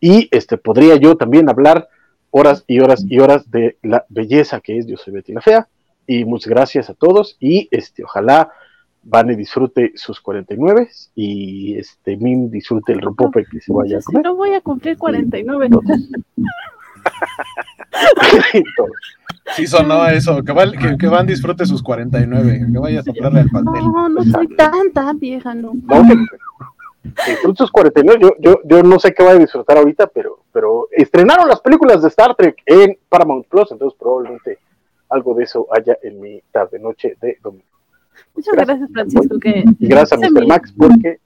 y 0.00 0.28
este, 0.30 0.56
podría 0.56 0.96
yo 0.96 1.16
también 1.16 1.48
hablar 1.48 1.88
horas 2.30 2.64
y 2.66 2.80
horas 2.80 3.04
y 3.08 3.18
horas 3.18 3.50
de 3.50 3.76
la 3.82 4.04
belleza 4.08 4.60
que 4.60 4.78
es 4.78 4.86
Yo 4.86 4.96
soy 4.96 5.14
Betty 5.14 5.32
la 5.32 5.40
Fea, 5.40 5.68
y 6.06 6.24
muchas 6.24 6.48
gracias 6.48 6.90
a 6.90 6.94
todos, 6.94 7.36
y 7.40 7.68
este, 7.70 8.04
ojalá 8.04 8.50
Vane 9.04 9.36
disfrute 9.36 9.92
sus 9.96 10.20
49 10.20 10.88
y 11.14 11.76
este 11.76 12.16
Mim 12.16 12.50
disfrute 12.50 12.92
el 12.92 13.02
ropope 13.02 13.44
que 13.44 13.60
se 13.60 13.72
vaya 13.72 13.98
a 13.98 14.00
comer. 14.00 14.24
No 14.24 14.34
voy 14.34 14.54
a 14.54 14.60
cumplir 14.60 14.96
49. 14.96 15.68
Sí 19.56 19.66
sonó 19.66 20.06
eso, 20.06 20.42
que, 20.42 20.96
que, 20.98 21.06
Van 21.06 21.26
disfrute 21.26 21.66
sus 21.66 21.82
49, 21.82 22.66
que 22.72 22.78
vaya 22.78 23.00
a 23.00 23.02
soplarle 23.02 23.40
al 23.40 23.50
pastel. 23.50 23.84
No, 23.84 24.08
no 24.08 24.24
soy 24.24 24.48
tan, 24.48 24.90
tan 24.92 25.18
vieja, 25.18 25.54
no. 25.54 25.72
disfrute 27.26 27.58
sus 27.58 27.70
49, 27.70 28.20
yo, 28.22 28.30
yo, 28.40 28.60
yo 28.64 28.82
no 28.82 28.98
sé 28.98 29.12
qué 29.12 29.22
va 29.22 29.32
a 29.32 29.38
disfrutar 29.38 29.76
ahorita, 29.76 30.06
pero, 30.06 30.38
pero 30.50 30.88
estrenaron 30.92 31.46
las 31.46 31.60
películas 31.60 32.00
de 32.00 32.08
Star 32.08 32.34
Trek 32.34 32.56
en 32.64 32.96
Paramount 33.08 33.46
Plus, 33.46 33.70
entonces 33.70 33.98
probablemente 34.00 34.58
algo 35.08 35.34
de 35.34 35.44
eso 35.44 35.66
haya 35.70 35.96
en 36.02 36.20
mi 36.20 36.42
tarde 36.50 36.78
noche 36.78 37.16
de 37.20 37.38
domingo. 37.42 37.64
Muchas 38.34 38.54
gracias, 38.54 38.90
Francisco. 38.92 39.38
Que 39.38 39.64
y 39.78 39.88
gracias 39.88 40.22
a 40.22 40.30
Mr. 40.30 40.46
Max 40.46 40.74
porque 40.76 41.18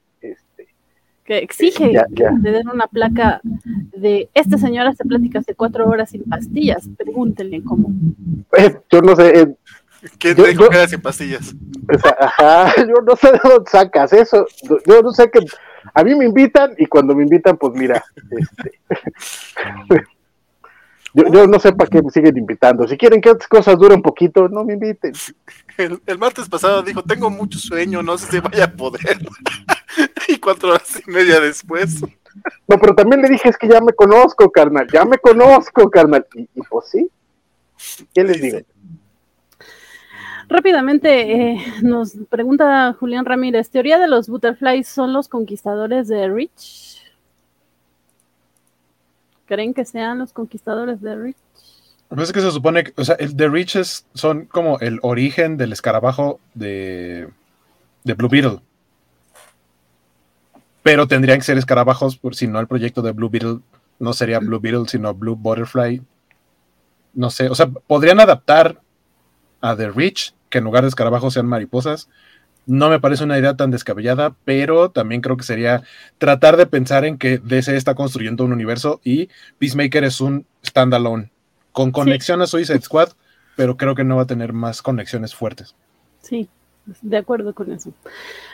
que 1.29 1.39
exige 1.39 1.93
que 2.17 2.25
te 2.43 2.51
den 2.51 2.71
una 2.71 2.87
placa 2.87 3.43
de 3.45 4.31
esta 4.33 4.57
señora 4.57 4.95
se 4.95 5.05
plática 5.05 5.41
hace 5.41 5.55
cuatro 5.55 5.87
horas 5.87 6.09
sin 6.09 6.25
pastillas. 6.25 6.89
Pregúntenle 6.97 7.63
cómo. 7.63 7.91
Eh, 8.57 8.79
yo 8.91 9.03
no 9.03 9.15
sé. 9.15 9.41
Eh, 9.41 9.55
¿Quién 10.19 10.37
te 10.37 10.49
dijo 10.49 10.71
que 10.71 10.77
era 10.77 10.89
sin 10.89 11.03
pastillas? 11.03 11.55
ajá, 12.19 12.73
yo 12.89 12.95
no 13.07 13.15
sé 13.15 13.33
de 13.33 13.41
dónde 13.45 13.71
sacas 13.71 14.15
eso. 14.15 14.47
Yo 14.87 15.03
no 15.03 15.13
sé 15.13 15.31
que 15.31 15.41
a 15.93 16.03
mí 16.03 16.15
me 16.15 16.25
invitan 16.25 16.75
y 16.79 16.87
cuando 16.87 17.15
me 17.15 17.25
invitan, 17.25 17.59
pues 17.59 17.75
mira, 17.75 18.03
este, 18.31 20.07
yo, 21.15 21.47
no 21.47 21.59
sé 21.59 21.73
para 21.73 21.91
qué 21.91 22.03
me 22.03 22.11
siguen 22.11 22.37
invitando. 22.37 22.87
Si 22.87 22.97
quieren 22.97 23.21
que 23.21 23.31
estas 23.31 23.49
cosas 23.49 23.79
duren 23.79 23.97
un 23.97 24.03
poquito, 24.03 24.49
no 24.49 24.65
me 24.65 24.75
inviten. 24.75 25.13
El, 25.79 26.01
el 26.07 26.19
martes 26.19 26.49
pasado 26.49 26.83
dijo, 26.83 27.05
tengo 27.05 27.31
mucho 27.31 27.57
sueño, 27.57 28.03
no 28.03 28.19
sé 28.19 28.27
si 28.27 28.41
vaya 28.41 28.65
a 28.65 28.73
poder. 28.73 29.17
y 30.29 30.37
cuatro 30.39 30.71
horas 30.71 31.01
y 31.07 31.09
media 31.09 31.39
después. 31.39 32.01
No, 32.67 32.79
pero 32.79 32.95
también 32.95 33.23
le 33.23 33.29
dije, 33.29 33.49
es 33.49 33.57
que 33.57 33.69
ya 33.69 33.81
me 33.81 33.93
conozco, 33.93 34.51
carnal, 34.51 34.87
ya 34.93 35.05
me 35.05 35.19
conozco, 35.19 35.89
carnal. 35.91 36.27
Y, 36.35 36.49
pues 36.69 36.87
sí, 36.91 37.11
¿qué 38.13 38.25
les 38.25 38.41
digo? 38.41 38.59
Rápidamente 40.49 41.33
eh, 41.33 41.65
nos 41.83 42.17
pregunta 42.31 42.97
Julián 42.99 43.27
Ramírez, 43.27 43.71
¿teoría 43.71 43.99
de 43.99 44.09
los 44.09 44.29
butterflies 44.29 44.89
son 44.89 45.13
los 45.13 45.29
conquistadores 45.29 46.09
de 46.09 46.29
Rich? 46.29 46.88
¿Creen 49.49 49.75
que 49.75 49.85
sean 49.85 50.19
los 50.19 50.33
conquistadores 50.33 51.01
de 51.01 51.17
Rich? 51.17 51.37
Pues 52.09 52.29
es 52.29 52.33
que 52.33 52.41
se 52.41 52.51
supone 52.53 52.85
que, 52.85 52.93
o 52.97 53.05
sea, 53.05 53.17
el 53.17 53.37
de 53.37 53.49
Riches 53.49 54.07
son 54.15 54.45
como 54.47 54.79
el 54.79 54.99
origen 55.03 55.57
del 55.57 55.73
escarabajo 55.73 56.39
de, 56.55 57.29
de 58.05 58.15
Blue 58.15 58.29
Beetle. 58.29 58.61
pero 60.83 61.07
tendrían 61.07 61.39
que 61.39 61.45
ser 61.45 61.59
escarabajos, 61.59 62.17
por 62.17 62.35
si 62.35 62.47
no 62.47 62.61
el 62.61 62.67
proyecto 62.67 63.03
de 63.03 63.13
Blue 63.13 63.29
Beetle 63.29 63.59
no 63.99 64.13
sería 64.15 64.39
Blue 64.39 64.61
Beetle, 64.61 64.89
sino 64.89 65.13
Blue 65.13 65.37
Butterfly. 65.37 66.01
No 67.13 67.29
sé, 67.29 67.51
o 67.51 67.55
sea, 67.55 67.67
podrían 67.67 68.21
adaptar 68.21 68.81
a 69.61 69.77
The 69.77 69.91
Rich, 69.91 70.35
que 70.49 70.59
en 70.59 70.65
lugar 70.65 70.85
de 70.85 70.89
escarabajos 70.89 71.35
sean 71.35 71.47
mariposas. 71.47 72.09
No 72.69 72.91
me 72.91 73.01
parece 73.01 73.25
una 73.25 73.39
idea 73.39 73.57
tan 73.57 73.71
descabellada, 73.71 74.37
pero 74.45 74.91
también 74.91 75.23
creo 75.23 75.39
que 75.39 75.43
sería 75.43 75.83
tratar 76.19 76.59
de 76.59 76.67
pensar 76.67 77.07
en 77.07 77.17
que 77.17 77.39
DC 77.39 77.75
está 77.75 77.95
construyendo 77.95 78.45
un 78.45 78.53
universo 78.53 79.01
y 79.03 79.31
Peacemaker 79.59 80.05
es 80.05 80.21
un 80.21 80.45
standalone, 80.65 81.31
con 81.73 81.93
conexión 81.93 82.43
a 82.43 82.47
Suicide 82.47 82.83
Squad, 82.83 83.13
pero 83.57 83.79
creo 83.79 83.95
que 83.95 84.05
no 84.05 84.17
va 84.17 84.23
a 84.25 84.27
tener 84.27 84.53
más 84.53 84.83
conexiones 84.83 85.35
fuertes. 85.35 85.75
Sí, 86.21 86.51
de 87.03 87.17
acuerdo 87.17 87.55
con 87.55 87.73
eso. 87.73 87.93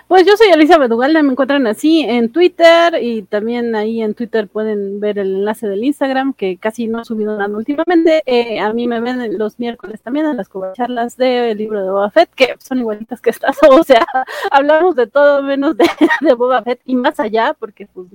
Pues 0.09 0.27
yo 0.27 0.37
soy 0.37 0.49
Alicia 0.49 0.77
Bedugalda, 0.79 1.23
me 1.23 1.33
encuentran 1.33 1.67
así 1.67 2.01
en 2.01 2.31
Twitter 2.31 2.99
y 3.01 3.23
también 3.23 3.75
ahí 3.75 4.03
en 4.03 4.15
Twitter 4.15 4.49
pueden 4.49 5.01
ver 5.01 5.19
el 5.19 5.37
enlace 5.37 5.67
del 5.67 5.83
Instagram, 5.83 6.35
que 6.35 6.57
casi 6.59 6.87
no 6.87 7.03
he 7.03 7.05
subido 7.05 7.39
nada 7.39 7.57
últimamente. 7.57 8.23
Eh, 8.27 8.61
a 8.61 8.73
mí 8.73 8.87
me 8.87 9.01
ven 9.01 9.39
los 9.39 9.59
miércoles 9.59 10.03
también 10.03 10.27
en 10.27 10.37
las 10.37 10.51
charlas 10.75 11.17
del 11.17 11.57
libro 11.57 11.83
de 11.83 11.91
Boba 11.91 12.11
Fett, 12.11 12.31
que 12.35 12.55
son 12.59 12.79
igualitas 12.79 13.21
que 13.21 13.31
estas, 13.31 13.57
o 13.71 13.83
sea, 13.83 14.07
hablamos 14.51 14.95
de 14.95 15.07
todo 15.07 15.43
menos 15.43 15.77
de, 15.77 15.89
de 16.21 16.35
Boba 16.35 16.63
Fett 16.63 16.81
y 16.85 16.97
más 16.97 17.19
allá, 17.21 17.57
porque 17.59 17.87
pues, 17.87 18.09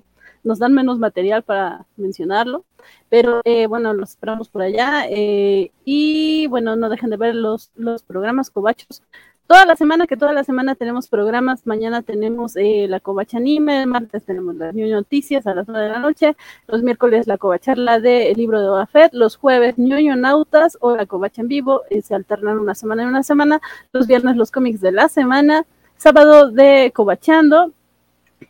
nos 0.44 0.60
dan 0.60 0.74
menos 0.74 1.00
material 1.00 1.44
para 1.44 1.86
mencionarlo. 1.98 2.66
Pero 3.10 3.42
eh, 3.46 3.68
bueno, 3.68 3.94
los 3.94 4.12
esperamos 4.12 4.50
por 4.50 4.62
allá. 4.62 5.06
Eh, 5.10 5.72
y 5.86 6.48
bueno, 6.48 6.76
no 6.76 6.90
dejen 6.90 7.10
de 7.10 7.18
ver 7.18 7.36
los, 7.36 7.72
los 7.76 8.04
programas 8.04 8.50
cobachos 8.50 9.02
toda 9.50 9.66
la 9.66 9.76
semana, 9.76 10.06
que 10.06 10.16
toda 10.16 10.32
la 10.32 10.44
semana 10.44 10.76
tenemos 10.76 11.08
programas. 11.08 11.66
Mañana 11.66 12.04
tenemos 12.04 12.56
eh, 12.56 12.86
la 12.88 13.00
Covacha 13.00 13.38
Anime, 13.40 13.82
el 13.82 13.88
martes 13.88 14.24
tenemos 14.24 14.56
las 14.56 14.76
New 14.76 14.88
Noticias 14.92 15.48
a 15.48 15.56
las 15.56 15.68
9 15.68 15.86
de 15.86 15.92
la 15.92 15.98
noche, 15.98 16.38
los 16.68 16.84
miércoles 16.84 17.26
la 17.26 17.40
Covacharla 17.40 18.00
del 18.00 18.38
libro 18.38 18.62
de 18.62 18.70
Boba 18.70 18.88
los 19.12 19.38
jueves 19.38 19.80
New 19.80 20.16
Nautas 20.16 20.78
o 20.82 20.96
la 20.96 21.08
Covacha 21.08 21.42
en 21.42 21.48
vivo, 21.48 21.82
eh, 21.90 22.04
se 22.04 22.14
alternan 22.14 22.60
una 22.60 22.76
semana 22.76 23.02
y 23.02 23.06
una 23.08 23.24
semana, 23.24 23.60
los 23.92 24.06
viernes 24.06 24.36
los 24.36 24.52
cómics 24.52 24.82
de 24.82 24.92
la 24.92 25.10
semana, 25.10 25.66
sábado 25.98 26.52
de 26.52 26.92
Covachando. 26.94 27.72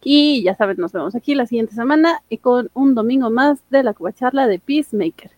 Y 0.03 0.43
ya 0.43 0.53
saben, 0.55 0.77
nos 0.80 0.91
vemos 0.91 1.15
aquí 1.15 1.34
la 1.34 1.45
siguiente 1.45 1.76
semana 1.76 2.21
y 2.27 2.39
con 2.39 2.69
un 2.73 2.93
domingo 2.93 3.30
más 3.30 3.59
de 3.69 3.84
la 3.84 3.93
Covacharla 3.93 4.47
de 4.47 4.59
Peacemaker. 4.59 5.31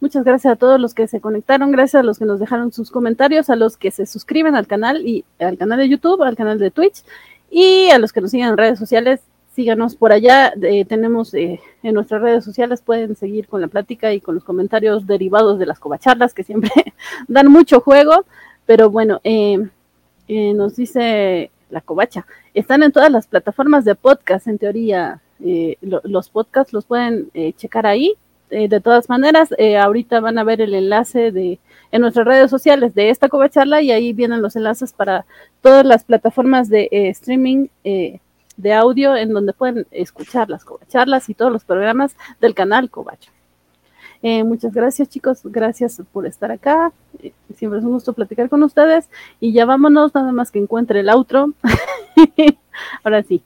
Muchas 0.00 0.22
gracias 0.22 0.52
a 0.52 0.56
todos 0.56 0.80
los 0.80 0.94
que 0.94 1.08
se 1.08 1.20
conectaron, 1.20 1.72
gracias 1.72 2.00
a 2.00 2.04
los 2.04 2.20
que 2.20 2.24
nos 2.24 2.38
dejaron 2.38 2.70
sus 2.70 2.92
comentarios, 2.92 3.50
a 3.50 3.56
los 3.56 3.76
que 3.76 3.90
se 3.90 4.06
suscriben 4.06 4.54
al 4.54 4.68
canal 4.68 5.04
y 5.04 5.24
al 5.40 5.58
canal 5.58 5.80
de 5.80 5.88
YouTube, 5.88 6.22
al 6.22 6.36
canal 6.36 6.60
de 6.60 6.70
Twitch 6.70 7.02
y 7.50 7.90
a 7.90 7.98
los 7.98 8.12
que 8.12 8.20
nos 8.20 8.30
siguen 8.30 8.50
en 8.50 8.56
redes 8.56 8.78
sociales. 8.78 9.20
Síganos 9.56 9.96
por 9.96 10.12
allá, 10.12 10.52
eh, 10.62 10.84
tenemos 10.84 11.34
eh, 11.34 11.60
en 11.82 11.94
nuestras 11.94 12.22
redes 12.22 12.44
sociales, 12.44 12.80
pueden 12.80 13.16
seguir 13.16 13.48
con 13.48 13.60
la 13.60 13.66
plática 13.66 14.12
y 14.12 14.20
con 14.20 14.36
los 14.36 14.44
comentarios 14.44 15.04
derivados 15.04 15.58
de 15.58 15.66
las 15.66 15.80
covacharlas 15.80 16.32
que 16.32 16.44
siempre 16.44 16.70
dan 17.26 17.48
mucho 17.48 17.80
juego, 17.80 18.24
pero 18.66 18.90
bueno, 18.90 19.20
eh, 19.24 19.58
nos 20.28 20.76
dice 20.76 21.50
la 21.70 21.80
covacha, 21.80 22.24
están 22.54 22.84
en 22.84 22.92
todas 22.92 23.10
las 23.10 23.26
plataformas 23.26 23.84
de 23.84 23.96
podcast, 23.96 24.46
en 24.46 24.58
teoría, 24.58 25.20
los 25.80 26.28
podcasts 26.28 26.72
los 26.72 26.84
pueden 26.84 27.30
checar 27.56 27.86
ahí, 27.86 28.14
eh, 28.50 28.68
de 28.68 28.80
todas 28.80 29.08
maneras, 29.08 29.54
eh, 29.58 29.76
ahorita 29.76 30.20
van 30.20 30.38
a 30.38 30.44
ver 30.44 30.60
el 30.60 30.74
enlace 30.74 31.32
de 31.32 31.58
en 31.90 32.02
nuestras 32.02 32.26
redes 32.26 32.50
sociales 32.50 32.94
de 32.94 33.08
esta 33.08 33.30
charla 33.48 33.80
y 33.80 33.90
ahí 33.90 34.12
vienen 34.12 34.42
los 34.42 34.56
enlaces 34.56 34.92
para 34.92 35.24
todas 35.62 35.86
las 35.86 36.04
plataformas 36.04 36.68
de 36.68 36.88
eh, 36.90 37.08
streaming 37.08 37.68
de 37.82 38.72
audio 38.74 39.16
en 39.16 39.32
donde 39.32 39.54
pueden 39.54 39.86
escuchar 39.90 40.50
las 40.50 40.66
charlas 40.88 41.30
y 41.30 41.34
todos 41.34 41.50
los 41.50 41.64
programas 41.64 42.14
del 42.42 42.54
canal 42.54 42.90
Covacho. 42.90 43.30
muchas 44.22 44.74
gracias 44.74 45.08
chicos, 45.08 45.40
gracias 45.44 46.02
por 46.12 46.26
estar 46.26 46.50
acá. 46.52 46.92
siempre 47.56 47.78
es 47.78 47.84
un 47.86 47.92
gusto 47.92 48.12
platicar 48.12 48.50
con 48.50 48.62
ustedes 48.62 49.08
y 49.40 49.52
ya 49.52 49.64
vámonos, 49.64 50.14
nada 50.14 50.32
más 50.32 50.50
que 50.50 50.58
encuentre 50.58 51.00
el 51.00 51.08
outro. 51.08 51.54
Ahora 53.02 53.22
sí, 53.22 53.42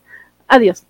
adiós. 0.49 0.85